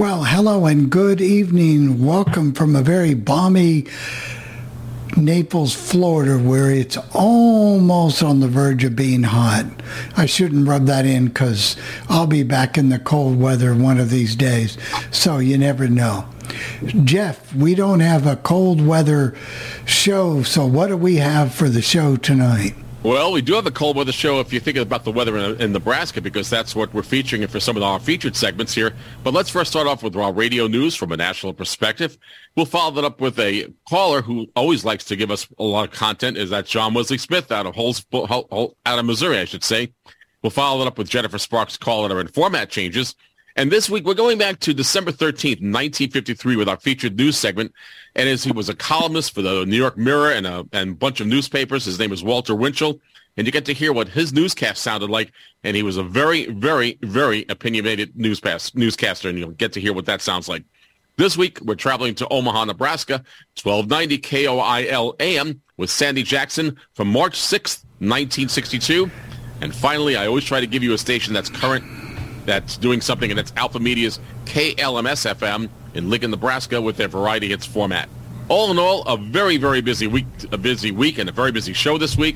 Well, 0.00 0.24
hello 0.24 0.64
and 0.64 0.88
good 0.88 1.20
evening. 1.20 2.02
Welcome 2.02 2.54
from 2.54 2.74
a 2.74 2.80
very 2.80 3.12
balmy 3.12 3.84
Naples, 5.14 5.74
Florida, 5.74 6.38
where 6.38 6.70
it's 6.70 6.96
almost 7.14 8.22
on 8.22 8.40
the 8.40 8.48
verge 8.48 8.82
of 8.82 8.96
being 8.96 9.24
hot. 9.24 9.66
I 10.16 10.24
shouldn't 10.24 10.66
rub 10.66 10.86
that 10.86 11.04
in 11.04 11.26
because 11.26 11.76
I'll 12.08 12.26
be 12.26 12.42
back 12.44 12.78
in 12.78 12.88
the 12.88 12.98
cold 12.98 13.38
weather 13.38 13.74
one 13.74 14.00
of 14.00 14.08
these 14.08 14.34
days. 14.34 14.78
So 15.10 15.36
you 15.36 15.58
never 15.58 15.86
know. 15.86 16.26
Jeff, 17.04 17.54
we 17.54 17.74
don't 17.74 18.00
have 18.00 18.26
a 18.26 18.36
cold 18.36 18.80
weather 18.80 19.36
show. 19.84 20.42
So 20.44 20.64
what 20.64 20.86
do 20.86 20.96
we 20.96 21.16
have 21.16 21.52
for 21.52 21.68
the 21.68 21.82
show 21.82 22.16
tonight? 22.16 22.72
Well, 23.02 23.32
we 23.32 23.40
do 23.40 23.54
have 23.54 23.64
a 23.64 23.70
cold 23.70 23.96
weather 23.96 24.12
show 24.12 24.40
if 24.40 24.52
you're 24.52 24.60
thinking 24.60 24.82
about 24.82 25.04
the 25.04 25.10
weather 25.10 25.34
in, 25.38 25.58
in, 25.58 25.72
Nebraska 25.72 26.20
because 26.20 26.50
that's 26.50 26.76
what 26.76 26.92
we're 26.92 27.02
featuring 27.02 27.46
for 27.46 27.58
some 27.58 27.78
of 27.78 27.82
our 27.82 27.98
featured 27.98 28.36
segments 28.36 28.74
here. 28.74 28.92
But 29.24 29.32
let's 29.32 29.48
first 29.48 29.70
start 29.70 29.86
off 29.86 30.02
with 30.02 30.14
our 30.16 30.34
radio 30.34 30.66
news 30.66 30.94
from 30.94 31.10
a 31.10 31.16
national 31.16 31.54
perspective. 31.54 32.18
We'll 32.56 32.66
follow 32.66 32.90
that 32.96 33.04
up 33.04 33.18
with 33.18 33.38
a 33.38 33.72
caller 33.88 34.20
who 34.20 34.48
always 34.54 34.84
likes 34.84 35.04
to 35.04 35.16
give 35.16 35.30
us 35.30 35.48
a 35.58 35.62
lot 35.62 35.88
of 35.88 35.94
content. 35.94 36.36
Is 36.36 36.50
that 36.50 36.66
John 36.66 36.92
Wesley 36.92 37.16
Smith 37.16 37.50
out 37.50 37.64
of 37.64 37.74
out 37.78 38.98
of 38.98 39.04
Missouri, 39.06 39.38
I 39.38 39.46
should 39.46 39.64
say. 39.64 39.94
We'll 40.42 40.50
follow 40.50 40.80
that 40.80 40.88
up 40.88 40.98
with 40.98 41.08
Jennifer 41.08 41.38
Sparks' 41.38 41.78
caller 41.78 42.20
and 42.20 42.32
format 42.34 42.68
changes. 42.68 43.14
And 43.56 43.70
this 43.70 43.90
week, 43.90 44.04
we're 44.04 44.14
going 44.14 44.38
back 44.38 44.60
to 44.60 44.72
December 44.72 45.10
13th, 45.10 45.60
1953, 45.60 46.56
with 46.56 46.68
our 46.68 46.78
featured 46.78 47.16
news 47.16 47.36
segment. 47.36 47.72
And 48.14 48.28
as 48.28 48.44
he 48.44 48.52
was 48.52 48.68
a 48.68 48.74
columnist 48.74 49.34
for 49.34 49.42
the 49.42 49.64
New 49.66 49.76
York 49.76 49.96
Mirror 49.96 50.32
and 50.32 50.46
a 50.46 50.66
and 50.72 50.98
bunch 50.98 51.20
of 51.20 51.26
newspapers, 51.26 51.84
his 51.84 51.98
name 51.98 52.12
is 52.12 52.22
Walter 52.22 52.54
Winchell. 52.54 53.00
And 53.36 53.46
you 53.46 53.52
get 53.52 53.64
to 53.66 53.74
hear 53.74 53.92
what 53.92 54.08
his 54.08 54.32
newscast 54.32 54.82
sounded 54.82 55.10
like. 55.10 55.32
And 55.64 55.76
he 55.76 55.82
was 55.82 55.96
a 55.96 56.02
very, 56.02 56.46
very, 56.46 56.98
very 57.02 57.44
opinionated 57.48 58.16
newscast, 58.16 58.76
newscaster. 58.76 59.28
And 59.28 59.38
you'll 59.38 59.50
get 59.50 59.72
to 59.72 59.80
hear 59.80 59.92
what 59.92 60.06
that 60.06 60.20
sounds 60.20 60.48
like. 60.48 60.64
This 61.16 61.36
week, 61.36 61.60
we're 61.62 61.74
traveling 61.74 62.14
to 62.16 62.28
Omaha, 62.28 62.64
Nebraska, 62.66 63.24
1290 63.62 64.18
KOIL 64.18 65.16
AM 65.20 65.60
with 65.76 65.90
Sandy 65.90 66.22
Jackson 66.22 66.76
from 66.94 67.08
March 67.08 67.38
6th, 67.38 67.84
1962. 67.98 69.10
And 69.60 69.74
finally, 69.74 70.16
I 70.16 70.26
always 70.26 70.44
try 70.44 70.60
to 70.60 70.66
give 70.66 70.82
you 70.82 70.94
a 70.94 70.98
station 70.98 71.34
that's 71.34 71.50
current 71.50 71.84
that's 72.50 72.76
doing 72.76 73.00
something, 73.00 73.30
and 73.30 73.38
that's 73.38 73.52
Alpha 73.54 73.78
Media's 73.78 74.18
KLMS 74.46 75.32
FM 75.36 75.68
in 75.94 76.10
Lincoln, 76.10 76.32
Nebraska, 76.32 76.82
with 76.82 76.96
their 76.96 77.06
Variety 77.06 77.46
Hits 77.46 77.64
format. 77.64 78.08
All 78.48 78.72
in 78.72 78.78
all, 78.78 79.04
a 79.04 79.16
very, 79.16 79.56
very 79.56 79.80
busy 79.80 80.08
week, 80.08 80.26
a 80.50 80.58
busy 80.58 80.90
week, 80.90 81.18
and 81.18 81.28
a 81.28 81.32
very 81.32 81.52
busy 81.52 81.72
show 81.72 81.96
this 81.96 82.16
week. 82.16 82.34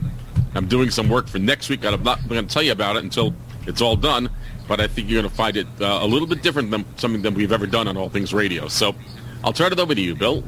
I'm 0.54 0.68
doing 0.68 0.90
some 0.90 1.08
work 1.08 1.26
for 1.26 1.40
next 1.40 1.68
week. 1.68 1.84
I'm 1.84 2.00
not 2.04 2.28
going 2.28 2.46
to 2.46 2.54
tell 2.54 2.62
you 2.62 2.70
about 2.70 2.94
it 2.94 3.02
until 3.02 3.34
it's 3.66 3.82
all 3.82 3.96
done, 3.96 4.30
but 4.68 4.80
I 4.80 4.86
think 4.86 5.10
you're 5.10 5.20
going 5.20 5.28
to 5.28 5.36
find 5.36 5.56
it 5.56 5.66
uh, 5.80 5.98
a 6.02 6.06
little 6.06 6.28
bit 6.28 6.42
different 6.42 6.70
than 6.70 6.84
something 6.96 7.22
that 7.22 7.34
we've 7.34 7.50
ever 7.50 7.66
done 7.66 7.88
on 7.88 7.96
All 7.96 8.08
Things 8.08 8.32
Radio. 8.32 8.68
So 8.68 8.94
I'll 9.42 9.52
turn 9.52 9.72
it 9.72 9.80
over 9.80 9.96
to 9.96 10.00
you, 10.00 10.14
Bill. 10.14 10.44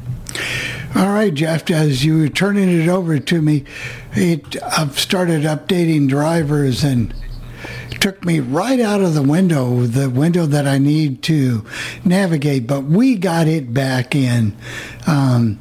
All 0.95 1.09
right, 1.09 1.35
Jeff, 1.35 1.69
as 1.73 2.05
you 2.05 2.21
were 2.21 2.29
turning 2.29 2.69
it 2.69 2.89
over 2.89 3.19
to 3.19 3.43
me, 3.43 3.65
it, 4.13 4.63
I've 4.63 4.97
started 5.01 5.43
updating 5.43 6.09
drivers 6.09 6.85
and 6.85 7.13
took 8.01 8.25
me 8.25 8.41
right 8.41 8.81
out 8.81 9.01
of 9.01 9.15
the 9.15 9.23
window, 9.23 9.81
the 9.83 10.09
window 10.09 10.47
that 10.47 10.67
I 10.67 10.79
need 10.79 11.23
to 11.25 11.65
navigate. 12.05 12.67
But 12.67 12.85
we 12.85 13.17
got 13.17 13.49
it 13.49 13.75
back 13.75 14.15
in. 14.15 14.57
Um, 15.07 15.59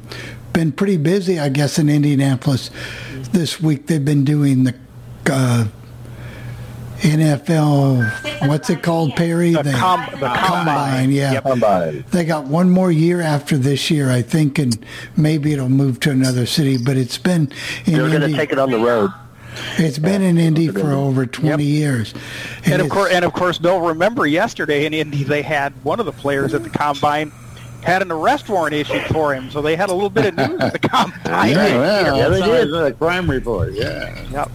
been 0.52 0.72
pretty 0.72 0.96
busy, 0.96 1.38
I 1.38 1.48
guess, 1.48 1.78
in 1.78 1.88
Indianapolis 1.88 2.70
this 3.32 3.60
week. 3.60 3.86
They've 3.86 4.04
been 4.04 4.24
doing 4.24 4.64
the 4.64 4.74
uh, 5.30 5.66
NFL, 6.98 8.48
what's 8.48 8.70
it 8.70 8.82
called, 8.82 9.14
Perry? 9.16 9.50
The, 9.50 9.72
com- 9.72 10.06
the 10.12 10.16
combine. 10.16 10.44
combine. 10.44 11.10
yeah. 11.10 11.32
Yep. 11.32 11.42
Combine. 11.42 12.04
They 12.10 12.24
got 12.24 12.46
one 12.46 12.70
more 12.70 12.90
year 12.90 13.20
after 13.20 13.58
this 13.58 13.90
year, 13.90 14.10
I 14.10 14.22
think, 14.22 14.58
and 14.58 14.78
maybe 15.16 15.52
it'll 15.52 15.68
move 15.68 16.00
to 16.00 16.10
another 16.10 16.46
city. 16.46 16.78
But 16.78 16.96
it's 16.96 17.18
been. 17.18 17.52
They're 17.84 18.08
going 18.08 18.22
to 18.22 18.36
take 18.36 18.52
it 18.52 18.58
on 18.58 18.70
the 18.70 18.78
road. 18.78 19.10
It's 19.78 19.98
been 19.98 20.22
in 20.22 20.38
Indy 20.38 20.68
for 20.68 20.92
over 20.92 21.26
20 21.26 21.48
yep. 21.48 21.60
years. 21.60 22.14
And, 22.64 22.74
and 22.74 22.82
of 22.82 22.88
course, 22.88 23.12
and 23.12 23.24
of 23.24 23.32
course, 23.32 23.58
Bill, 23.58 23.80
remember 23.80 24.26
yesterday 24.26 24.86
in 24.86 24.94
Indy 24.94 25.24
they 25.24 25.42
had 25.42 25.72
one 25.84 26.00
of 26.00 26.06
the 26.06 26.12
players 26.12 26.54
at 26.54 26.62
the 26.62 26.70
combine 26.70 27.32
had 27.86 28.02
an 28.02 28.10
arrest 28.10 28.48
warrant 28.48 28.74
issued 28.74 29.02
for 29.04 29.32
him, 29.32 29.48
so 29.50 29.62
they 29.62 29.76
had 29.76 29.90
a 29.90 29.94
little 29.94 30.10
bit 30.10 30.26
of 30.26 30.36
news 30.36 30.60
at 30.60 30.72
the 30.72 30.78
combine. 30.88 31.50
yeah, 31.50 31.78
well, 31.78 32.16
yeah, 32.16 32.28
they 32.28 32.40
did. 32.42 32.74
A 32.74 32.92
crime 32.92 33.30
report, 33.30 33.72
yeah. 33.72 34.20
Yep. 34.30 34.50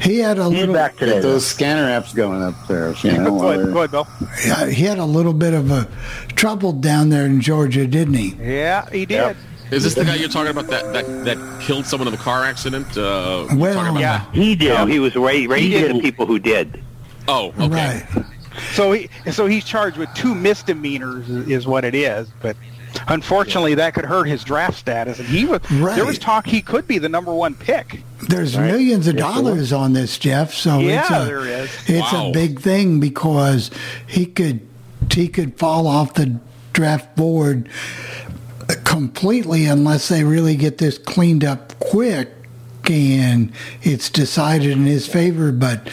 He 0.00 0.18
had 0.18 0.38
a 0.38 0.48
He's 0.48 0.60
little 0.60 0.74
back 0.74 0.96
today. 0.96 1.20
Those 1.20 1.44
scanner 1.44 1.88
apps 1.88 2.14
going 2.14 2.42
up 2.42 2.54
there. 2.68 2.94
You 3.02 3.18
know, 3.18 3.38
go, 3.38 3.50
ahead, 3.50 3.72
go 3.72 3.78
ahead, 3.78 3.90
Bill. 3.90 4.06
Yeah, 4.46 4.66
he 4.68 4.84
had 4.84 4.98
a 4.98 5.04
little 5.04 5.32
bit 5.32 5.52
of 5.52 5.70
a 5.70 5.88
trouble 6.36 6.72
down 6.72 7.08
there 7.08 7.26
in 7.26 7.40
Georgia, 7.40 7.86
didn't 7.86 8.14
he? 8.14 8.34
Yeah, 8.40 8.88
he 8.90 9.04
did. 9.04 9.16
Yep. 9.16 9.36
Is 9.74 9.82
this 9.82 9.94
the 9.94 10.04
guy 10.04 10.14
you're 10.14 10.28
talking 10.28 10.50
about 10.50 10.68
that 10.68 10.92
that, 10.92 11.24
that 11.24 11.60
killed 11.60 11.84
someone 11.86 12.06
in 12.06 12.12
the 12.12 12.18
car 12.18 12.44
accident? 12.44 12.96
Uh, 12.96 13.46
well, 13.54 13.98
yeah, 13.98 14.18
that? 14.18 14.34
he 14.34 14.54
did. 14.54 14.88
he 14.88 15.00
was 15.00 15.16
raising 15.16 15.96
the 15.96 16.00
people 16.00 16.26
who 16.26 16.38
did. 16.38 16.82
Oh, 17.26 17.52
okay. 17.58 18.06
Right. 18.14 18.24
So 18.72 18.92
he 18.92 19.08
so 19.32 19.46
he's 19.46 19.64
charged 19.64 19.96
with 19.96 20.12
two 20.14 20.34
misdemeanors, 20.34 21.28
is 21.28 21.66
what 21.66 21.84
it 21.84 21.94
is. 21.94 22.28
But 22.40 22.56
unfortunately, 23.08 23.70
yeah. 23.72 23.76
that 23.76 23.94
could 23.94 24.04
hurt 24.04 24.24
his 24.24 24.44
draft 24.44 24.78
status. 24.78 25.18
And 25.18 25.28
he 25.28 25.44
was 25.44 25.60
right. 25.72 25.96
there 25.96 26.06
was 26.06 26.18
talk 26.18 26.46
he 26.46 26.62
could 26.62 26.86
be 26.86 26.98
the 26.98 27.08
number 27.08 27.34
one 27.34 27.54
pick. 27.54 28.02
There's 28.28 28.56
right? 28.56 28.70
millions 28.70 29.08
of 29.08 29.16
dollars 29.16 29.72
on 29.72 29.92
this, 29.92 30.18
Jeff. 30.18 30.54
So 30.54 30.78
yeah, 30.78 31.00
it's 31.00 31.10
a, 31.10 31.24
there 31.24 31.46
is. 31.46 31.70
It's 31.86 32.12
wow. 32.12 32.28
a 32.28 32.32
big 32.32 32.60
thing 32.60 33.00
because 33.00 33.70
he 34.06 34.26
could 34.26 34.60
he 35.10 35.28
could 35.28 35.58
fall 35.58 35.86
off 35.86 36.14
the 36.14 36.38
draft 36.72 37.16
board 37.16 37.68
completely 38.84 39.66
unless 39.66 40.08
they 40.08 40.24
really 40.24 40.56
get 40.56 40.78
this 40.78 40.98
cleaned 40.98 41.44
up 41.44 41.78
quick 41.80 42.30
and 42.90 43.52
it's 43.82 44.10
decided 44.10 44.72
in 44.72 44.86
his 44.86 45.06
favor. 45.06 45.52
But 45.52 45.88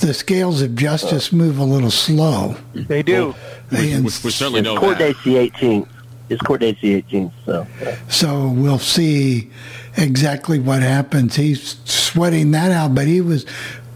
the 0.00 0.14
scales 0.14 0.62
of 0.62 0.74
justice 0.74 1.32
move 1.32 1.58
a 1.58 1.64
little 1.64 1.90
slow. 1.90 2.56
They 2.74 3.02
do. 3.02 3.34
Well, 3.70 3.82
we, 3.82 3.96
we, 3.96 4.02
we, 4.02 4.10
certainly 4.10 4.62
know 4.62 4.76
court 4.76 4.98
that. 4.98 5.14
date's 5.14 5.24
the 5.24 5.34
18th. 5.34 5.88
His 6.28 6.40
court 6.40 6.60
date's 6.60 6.80
the 6.80 7.02
18th. 7.02 7.32
So. 7.44 7.66
so 8.08 8.48
we'll 8.48 8.78
see 8.78 9.50
exactly 9.96 10.58
what 10.58 10.82
happens. 10.82 11.36
He's 11.36 11.78
sweating 11.84 12.50
that 12.52 12.72
out, 12.72 12.94
but 12.94 13.06
he 13.06 13.20
was 13.20 13.46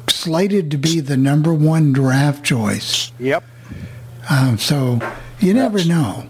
slated 0.09 0.71
to 0.71 0.79
be 0.79 1.01
the 1.01 1.17
number 1.17 1.53
one 1.53 1.93
draft 1.93 2.45
choice. 2.45 3.13
Yep. 3.19 3.45
Um, 4.31 4.59
so 4.59 5.01
you 5.41 5.55
never 5.55 5.85
know 5.85 6.29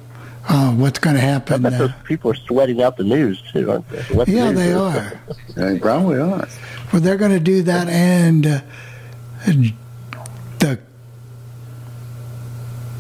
uh, 0.49 0.73
what's 0.73 0.99
going 0.99 1.15
to 1.15 1.23
happen. 1.23 1.67
I 1.67 1.71
bet 1.71 1.79
those 1.79 1.93
people 2.05 2.31
are 2.31 2.35
sweating 2.35 2.83
out 2.83 2.97
the 2.97 3.05
news 3.05 3.43
too, 3.53 3.71
aren't 3.71 3.89
they? 3.91 4.03
What 4.15 4.29
yeah, 4.29 4.49
the 4.49 4.53
they 4.55 4.73
are. 4.73 5.21
they 5.55 5.79
probably 5.79 6.19
are. 6.19 6.49
Well, 6.93 7.03
they're 7.03 7.19
going 7.19 7.33
to 7.33 7.41
do 7.41 7.63
that, 7.63 7.89
and 7.89 8.47
uh, 8.47 8.61
the 10.59 10.81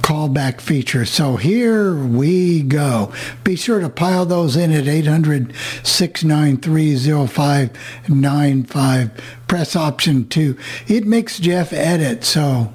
callback 0.03 0.61
feature. 0.61 1.05
So 1.07 1.37
here 1.37 1.95
we 1.95 2.63
go. 2.63 3.13
Be 3.45 3.57
sure 3.57 3.81
to 3.81 3.89
pile 3.89 4.27
those 4.27 4.57
in 4.57 4.73
at 4.73 4.87
800 4.87 5.55
693 5.83 7.27
0595. 7.27 9.11
Press 9.47 9.75
option 9.75 10.29
two. 10.29 10.59
It 10.87 11.07
makes 11.07 11.39
Jeff 11.39 11.73
edit, 11.73 12.25
so 12.25 12.75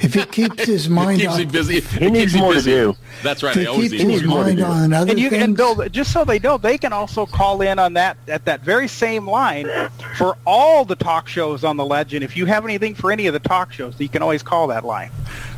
If 0.00 0.14
he 0.14 0.24
keeps 0.24 0.64
his 0.64 0.88
mind 1.00 1.20
keeps 1.20 1.34
on, 1.34 1.40
him 1.40 1.48
busy. 1.48 1.80
He 1.80 2.10
needs 2.10 2.34
more 2.34 2.54
to 2.54 2.62
do. 2.62 2.96
That's 3.22 3.42
right. 3.42 3.52
if 3.52 3.58
I 3.58 3.60
he 3.60 3.66
always 3.66 3.90
keeps 3.90 4.04
need 4.04 4.12
his 4.12 4.24
more 4.24 4.44
to 4.44 4.54
mind 4.54 4.62
on 4.62 4.92
other 4.92 5.10
And 5.10 5.20
you 5.20 5.30
things, 5.30 5.42
and 5.42 5.56
Bill, 5.56 5.88
just 5.88 6.12
so 6.12 6.24
they 6.24 6.38
know, 6.38 6.58
they 6.58 6.78
can 6.78 6.92
also 6.92 7.26
call 7.26 7.60
in 7.62 7.78
on 7.78 7.94
that 7.94 8.16
at 8.28 8.44
that 8.44 8.60
very 8.60 8.88
same 8.88 9.28
line 9.28 9.68
for 10.16 10.36
all 10.46 10.84
the 10.84 10.96
talk 10.96 11.28
shows 11.28 11.64
on 11.64 11.76
the 11.76 11.84
Legend. 11.84 12.24
If 12.24 12.36
you 12.36 12.46
have 12.46 12.64
anything 12.64 12.94
for 12.94 13.12
any 13.12 13.26
of 13.26 13.32
the 13.32 13.40
talk 13.40 13.72
shows, 13.72 13.98
you 13.98 14.08
can 14.08 14.22
always 14.22 14.42
call 14.42 14.66
that 14.68 14.84
line. 14.84 15.10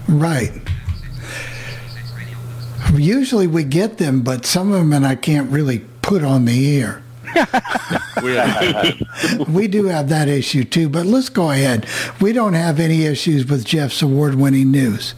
right. 0.08 0.52
Usually 2.94 3.46
we 3.46 3.64
get 3.64 3.98
them, 3.98 4.22
but 4.22 4.46
some 4.46 4.72
of 4.72 4.78
them 4.78 4.92
and 4.92 5.06
I 5.06 5.16
can't 5.16 5.50
really 5.50 5.80
put 6.02 6.22
on 6.22 6.44
the 6.44 6.80
air. 6.80 7.02
We- 8.22 9.66
do 9.68 9.86
have 9.86 10.08
that 10.08 10.28
issue 10.28 10.64
too, 10.64 10.88
but 10.88 11.06
let's 11.06 11.28
go 11.28 11.50
ahead. 11.50 11.86
We 12.20 12.32
don't 12.32 12.54
have 12.54 12.78
any 12.80 13.04
issues 13.04 13.46
with 13.46 13.64
Jeff's 13.64 14.00
award-winning 14.02 14.70
news. 14.70 15.14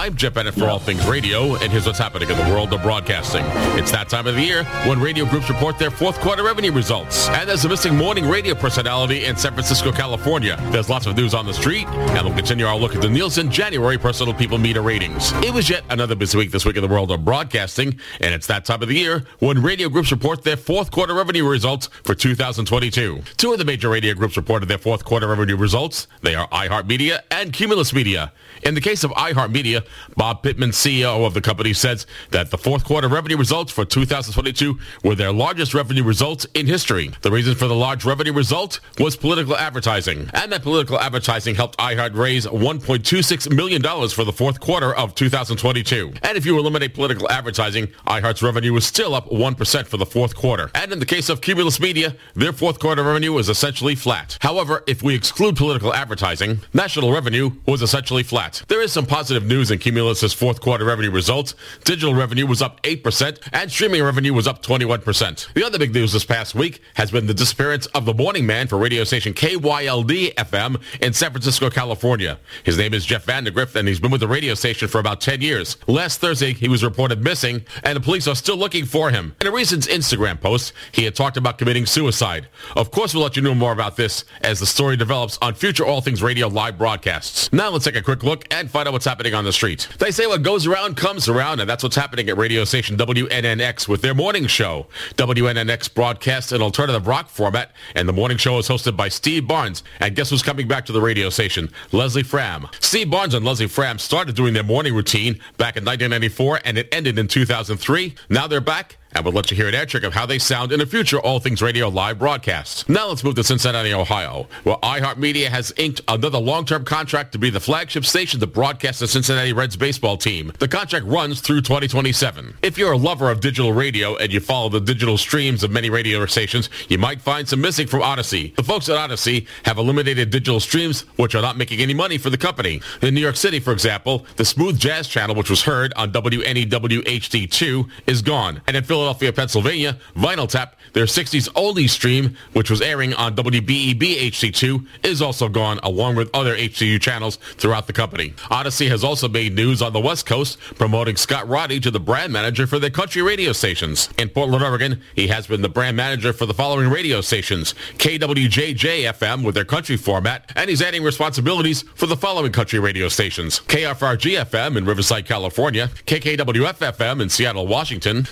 I'm 0.00 0.16
Jeff 0.16 0.32
Bennett 0.32 0.54
for 0.54 0.64
All 0.64 0.78
Things 0.78 1.06
Radio, 1.06 1.56
and 1.56 1.70
here's 1.70 1.84
what's 1.84 1.98
happening 1.98 2.30
in 2.30 2.38
the 2.38 2.54
world 2.54 2.72
of 2.72 2.80
broadcasting. 2.80 3.44
It's 3.78 3.90
that 3.90 4.08
time 4.08 4.26
of 4.26 4.34
the 4.34 4.40
year 4.40 4.64
when 4.86 4.98
radio 4.98 5.26
groups 5.26 5.50
report 5.50 5.78
their 5.78 5.90
fourth 5.90 6.18
quarter 6.20 6.42
revenue 6.42 6.72
results. 6.72 7.28
And 7.28 7.46
there's 7.46 7.66
a 7.66 7.68
missing 7.68 7.98
morning 7.98 8.26
radio 8.26 8.54
personality 8.54 9.26
in 9.26 9.36
San 9.36 9.52
Francisco, 9.52 9.92
California. 9.92 10.56
There's 10.70 10.88
lots 10.88 11.04
of 11.04 11.18
news 11.18 11.34
on 11.34 11.44
the 11.44 11.52
street, 11.52 11.86
and 11.86 12.26
we'll 12.26 12.34
continue 12.34 12.64
our 12.64 12.78
look 12.78 12.94
at 12.94 13.02
the 13.02 13.10
Nielsen 13.10 13.50
January 13.50 13.98
Personal 13.98 14.32
People 14.32 14.56
Meter 14.56 14.80
ratings. 14.80 15.32
It 15.44 15.52
was 15.52 15.68
yet 15.68 15.84
another 15.90 16.14
busy 16.14 16.38
week 16.38 16.50
this 16.50 16.64
week 16.64 16.76
in 16.76 16.82
the 16.82 16.88
world 16.88 17.10
of 17.10 17.22
broadcasting, 17.22 18.00
and 18.22 18.32
it's 18.32 18.46
that 18.46 18.64
time 18.64 18.80
of 18.80 18.88
the 18.88 18.96
year 18.96 19.24
when 19.40 19.60
radio 19.60 19.90
groups 19.90 20.10
report 20.10 20.44
their 20.44 20.56
fourth 20.56 20.90
quarter 20.90 21.12
revenue 21.12 21.46
results 21.46 21.90
for 22.04 22.14
2022. 22.14 23.20
Two 23.36 23.52
of 23.52 23.58
the 23.58 23.66
major 23.66 23.90
radio 23.90 24.14
groups 24.14 24.38
reported 24.38 24.64
their 24.64 24.78
fourth 24.78 25.04
quarter 25.04 25.28
revenue 25.28 25.58
results. 25.58 26.08
They 26.22 26.34
are 26.34 26.48
iHeartMedia 26.48 27.20
and 27.30 27.52
Cumulus 27.52 27.92
Media. 27.92 28.32
In 28.62 28.74
the 28.74 28.80
case 28.80 29.04
of 29.04 29.10
iHeartMedia, 29.12 29.84
Bob 30.16 30.42
Pittman, 30.42 30.70
CEO 30.70 31.26
of 31.26 31.34
the 31.34 31.40
company, 31.40 31.72
says 31.72 32.06
that 32.30 32.50
the 32.50 32.58
fourth 32.58 32.84
quarter 32.84 33.08
revenue 33.08 33.36
results 33.36 33.72
for 33.72 33.84
2022 33.84 34.78
were 35.04 35.14
their 35.14 35.32
largest 35.32 35.74
revenue 35.74 36.04
results 36.04 36.46
in 36.54 36.66
history. 36.66 37.10
The 37.22 37.30
reason 37.30 37.54
for 37.54 37.68
the 37.68 37.74
large 37.74 38.04
revenue 38.04 38.32
result 38.32 38.80
was 38.98 39.16
political 39.16 39.56
advertising, 39.56 40.30
and 40.34 40.52
that 40.52 40.62
political 40.62 40.98
advertising 40.98 41.54
helped 41.54 41.78
iHeart 41.78 42.14
raise 42.14 42.46
$1.26 42.46 43.54
million 43.54 43.82
for 43.82 44.24
the 44.24 44.32
fourth 44.32 44.60
quarter 44.60 44.94
of 44.94 45.14
2022. 45.14 46.12
And 46.22 46.36
if 46.36 46.46
you 46.46 46.58
eliminate 46.58 46.94
political 46.94 47.30
advertising, 47.30 47.88
iHeart's 48.06 48.42
revenue 48.42 48.72
was 48.72 48.86
still 48.86 49.14
up 49.14 49.28
1% 49.30 49.86
for 49.86 49.96
the 49.96 50.06
fourth 50.06 50.34
quarter. 50.36 50.70
And 50.74 50.92
in 50.92 50.98
the 50.98 51.06
case 51.06 51.28
of 51.28 51.40
Cumulus 51.40 51.80
Media, 51.80 52.16
their 52.34 52.52
fourth 52.52 52.78
quarter 52.78 53.02
revenue 53.02 53.32
was 53.32 53.48
essentially 53.48 53.94
flat. 53.94 54.38
However, 54.40 54.84
if 54.86 55.02
we 55.02 55.14
exclude 55.14 55.56
political 55.56 55.94
advertising, 55.94 56.60
national 56.72 57.12
revenue 57.12 57.50
was 57.66 57.82
essentially 57.82 58.22
flat. 58.22 58.62
There 58.68 58.82
is 58.82 58.92
some 58.92 59.06
positive 59.06 59.44
news 59.44 59.70
in 59.70 59.78
Cumulus's 59.80 60.32
fourth 60.32 60.60
quarter 60.60 60.84
revenue 60.84 61.10
results. 61.10 61.54
Digital 61.84 62.14
revenue 62.14 62.46
was 62.46 62.62
up 62.62 62.82
8% 62.82 63.38
and 63.52 63.70
streaming 63.70 64.02
revenue 64.02 64.32
was 64.32 64.46
up 64.46 64.62
21%. 64.62 65.52
The 65.54 65.64
other 65.64 65.78
big 65.78 65.94
news 65.94 66.12
this 66.12 66.24
past 66.24 66.54
week 66.54 66.80
has 66.94 67.10
been 67.10 67.26
the 67.26 67.34
disappearance 67.34 67.86
of 67.86 68.04
the 68.04 68.14
morning 68.14 68.46
man 68.46 68.68
for 68.68 68.78
radio 68.78 69.04
station 69.04 69.34
KYLD 69.34 70.34
FM 70.34 70.80
in 71.00 71.12
San 71.12 71.30
Francisco, 71.30 71.70
California. 71.70 72.38
His 72.64 72.78
name 72.78 72.94
is 72.94 73.04
Jeff 73.04 73.26
Vandergrift 73.26 73.76
and 73.76 73.88
he's 73.88 74.00
been 74.00 74.10
with 74.10 74.20
the 74.20 74.28
radio 74.28 74.54
station 74.54 74.88
for 74.88 74.98
about 74.98 75.20
10 75.20 75.40
years. 75.40 75.76
Last 75.86 76.20
Thursday, 76.20 76.52
he 76.52 76.68
was 76.68 76.84
reported 76.84 77.22
missing 77.24 77.64
and 77.84 77.96
the 77.96 78.00
police 78.00 78.26
are 78.28 78.36
still 78.36 78.56
looking 78.56 78.84
for 78.84 79.10
him. 79.10 79.34
In 79.40 79.46
a 79.46 79.52
recent 79.52 79.86
Instagram 79.88 80.40
post, 80.40 80.72
he 80.92 81.04
had 81.04 81.14
talked 81.14 81.36
about 81.36 81.58
committing 81.58 81.86
suicide. 81.86 82.48
Of 82.76 82.90
course, 82.90 83.14
we'll 83.14 83.22
let 83.22 83.36
you 83.36 83.42
know 83.42 83.54
more 83.54 83.72
about 83.72 83.96
this 83.96 84.24
as 84.42 84.60
the 84.60 84.66
story 84.66 84.96
develops 84.96 85.38
on 85.42 85.54
future 85.54 85.84
All 85.84 86.00
Things 86.00 86.22
Radio 86.22 86.48
live 86.48 86.78
broadcasts. 86.78 87.52
Now 87.52 87.70
let's 87.70 87.84
take 87.84 87.96
a 87.96 88.02
quick 88.02 88.22
look 88.22 88.44
and 88.52 88.70
find 88.70 88.86
out 88.88 88.92
what's 88.92 89.04
happening 89.04 89.34
on 89.34 89.44
the 89.44 89.52
street. 89.52 89.69
They 89.98 90.10
say 90.10 90.26
what 90.26 90.42
goes 90.42 90.66
around 90.66 90.96
comes 90.96 91.28
around, 91.28 91.60
and 91.60 91.68
that's 91.68 91.82
what's 91.82 91.96
happening 91.96 92.28
at 92.28 92.36
radio 92.36 92.64
station 92.64 92.96
WNNX 92.96 93.88
with 93.88 94.02
their 94.02 94.14
morning 94.14 94.46
show. 94.46 94.86
WNNX 95.16 95.92
broadcasts 95.94 96.52
an 96.52 96.62
alternative 96.62 97.06
rock 97.06 97.28
format, 97.28 97.72
and 97.94 98.08
the 98.08 98.12
morning 98.12 98.38
show 98.38 98.58
is 98.58 98.68
hosted 98.68 98.96
by 98.96 99.08
Steve 99.08 99.46
Barnes. 99.46 99.82
And 100.00 100.14
guess 100.16 100.30
who's 100.30 100.42
coming 100.42 100.68
back 100.68 100.86
to 100.86 100.92
the 100.92 101.00
radio 101.00 101.30
station? 101.30 101.70
Leslie 101.92 102.22
Fram. 102.22 102.68
Steve 102.80 103.10
Barnes 103.10 103.34
and 103.34 103.44
Leslie 103.44 103.66
Fram 103.66 103.98
started 103.98 104.34
doing 104.34 104.54
their 104.54 104.64
morning 104.64 104.94
routine 104.94 105.34
back 105.56 105.76
in 105.76 105.84
1994, 105.84 106.60
and 106.64 106.78
it 106.78 106.88
ended 106.92 107.18
in 107.18 107.28
2003. 107.28 108.14
Now 108.28 108.46
they're 108.46 108.60
back 108.60 108.96
and 109.12 109.24
we'll 109.24 109.34
let 109.34 109.50
you 109.50 109.56
hear 109.56 109.68
an 109.68 109.74
air 109.74 109.86
check 109.86 110.02
of 110.02 110.14
how 110.14 110.26
they 110.26 110.38
sound 110.38 110.72
in 110.72 110.80
a 110.80 110.86
future 110.86 111.18
All 111.18 111.40
Things 111.40 111.60
Radio 111.62 111.88
live 111.88 112.18
broadcast. 112.18 112.88
Now 112.88 113.08
let's 113.08 113.24
move 113.24 113.34
to 113.34 113.44
Cincinnati, 113.44 113.92
Ohio, 113.92 114.46
where 114.62 114.76
iHeartMedia 114.76 115.46
has 115.46 115.72
inked 115.76 116.00
another 116.08 116.38
long-term 116.38 116.84
contract 116.84 117.32
to 117.32 117.38
be 117.38 117.50
the 117.50 117.60
flagship 117.60 118.04
station 118.04 118.40
to 118.40 118.46
broadcast 118.46 119.00
the 119.00 119.08
Cincinnati 119.08 119.52
Reds 119.52 119.76
baseball 119.76 120.16
team. 120.16 120.52
The 120.58 120.68
contract 120.68 121.06
runs 121.06 121.40
through 121.40 121.62
2027. 121.62 122.54
If 122.62 122.78
you're 122.78 122.92
a 122.92 122.96
lover 122.96 123.30
of 123.30 123.40
digital 123.40 123.72
radio 123.72 124.16
and 124.16 124.32
you 124.32 124.40
follow 124.40 124.68
the 124.68 124.80
digital 124.80 125.18
streams 125.18 125.64
of 125.64 125.70
many 125.70 125.90
radio 125.90 126.24
stations, 126.26 126.70
you 126.88 126.98
might 126.98 127.20
find 127.20 127.48
some 127.48 127.60
missing 127.60 127.86
from 127.86 128.02
Audacy. 128.02 128.54
The 128.54 128.62
folks 128.62 128.88
at 128.88 128.96
Audacy 128.96 129.46
have 129.64 129.78
eliminated 129.78 130.30
digital 130.30 130.60
streams, 130.60 131.02
which 131.16 131.34
are 131.34 131.42
not 131.42 131.56
making 131.56 131.80
any 131.80 131.94
money 131.94 132.16
for 132.16 132.30
the 132.30 132.38
company. 132.38 132.80
In 133.02 133.14
New 133.14 133.20
York 133.20 133.36
City, 133.36 133.58
for 133.60 133.72
example, 133.72 134.24
the 134.36 134.44
Smooth 134.44 134.78
Jazz 134.78 135.08
channel, 135.08 135.34
which 135.34 135.50
was 135.50 135.62
heard 135.62 135.92
on 135.96 136.12
WNEW 136.12 137.02
HD2, 137.04 137.88
is 138.06 138.22
gone. 138.22 138.60
And 138.66 138.76
in 138.76 138.84
Philadelphia, 138.84 138.99
Pennsylvania, 139.34 139.98
Vinyl 140.16 140.48
Tap, 140.48 140.76
their 140.92 141.04
60s 141.04 141.48
oldies 141.50 141.90
stream, 141.90 142.36
which 142.52 142.70
was 142.70 142.80
airing 142.80 143.14
on 143.14 143.34
WBEB 143.36 144.30
HD2, 144.30 144.86
is 145.04 145.22
also 145.22 145.48
gone, 145.48 145.78
along 145.82 146.16
with 146.16 146.30
other 146.34 146.56
HCU 146.56 147.00
channels 147.00 147.36
throughout 147.56 147.86
the 147.86 147.92
company. 147.92 148.30
Audacy 148.50 148.88
has 148.88 149.04
also 149.04 149.28
made 149.28 149.54
news 149.54 149.82
on 149.82 149.92
the 149.92 150.00
West 150.00 150.26
Coast, 150.26 150.58
promoting 150.76 151.16
Scott 151.16 151.48
Roddy 151.48 151.80
to 151.80 151.90
the 151.90 152.00
brand 152.00 152.32
manager 152.32 152.66
for 152.66 152.78
their 152.78 152.90
country 152.90 153.22
radio 153.22 153.52
stations. 153.52 154.08
In 154.18 154.28
Portland, 154.28 154.64
Oregon, 154.64 155.00
he 155.14 155.28
has 155.28 155.46
been 155.46 155.62
the 155.62 155.68
brand 155.68 155.96
manager 155.96 156.32
for 156.32 156.46
the 156.46 156.54
following 156.54 156.90
radio 156.90 157.20
stations, 157.20 157.74
KWJJ-FM 157.98 159.44
with 159.44 159.54
their 159.54 159.64
country 159.64 159.96
format, 159.96 160.50
and 160.56 160.68
he's 160.68 160.82
adding 160.82 161.02
responsibilities 161.02 161.82
for 161.94 162.06
the 162.06 162.16
following 162.16 162.52
country 162.52 162.78
radio 162.78 163.08
stations, 163.08 163.60
KFRG-FM 163.60 164.76
in 164.76 164.84
Riverside, 164.84 165.26
California, 165.26 165.88
KKWF-FM 166.06 167.20
in 167.22 167.28
Seattle, 167.28 167.66
Washington, 167.66 168.26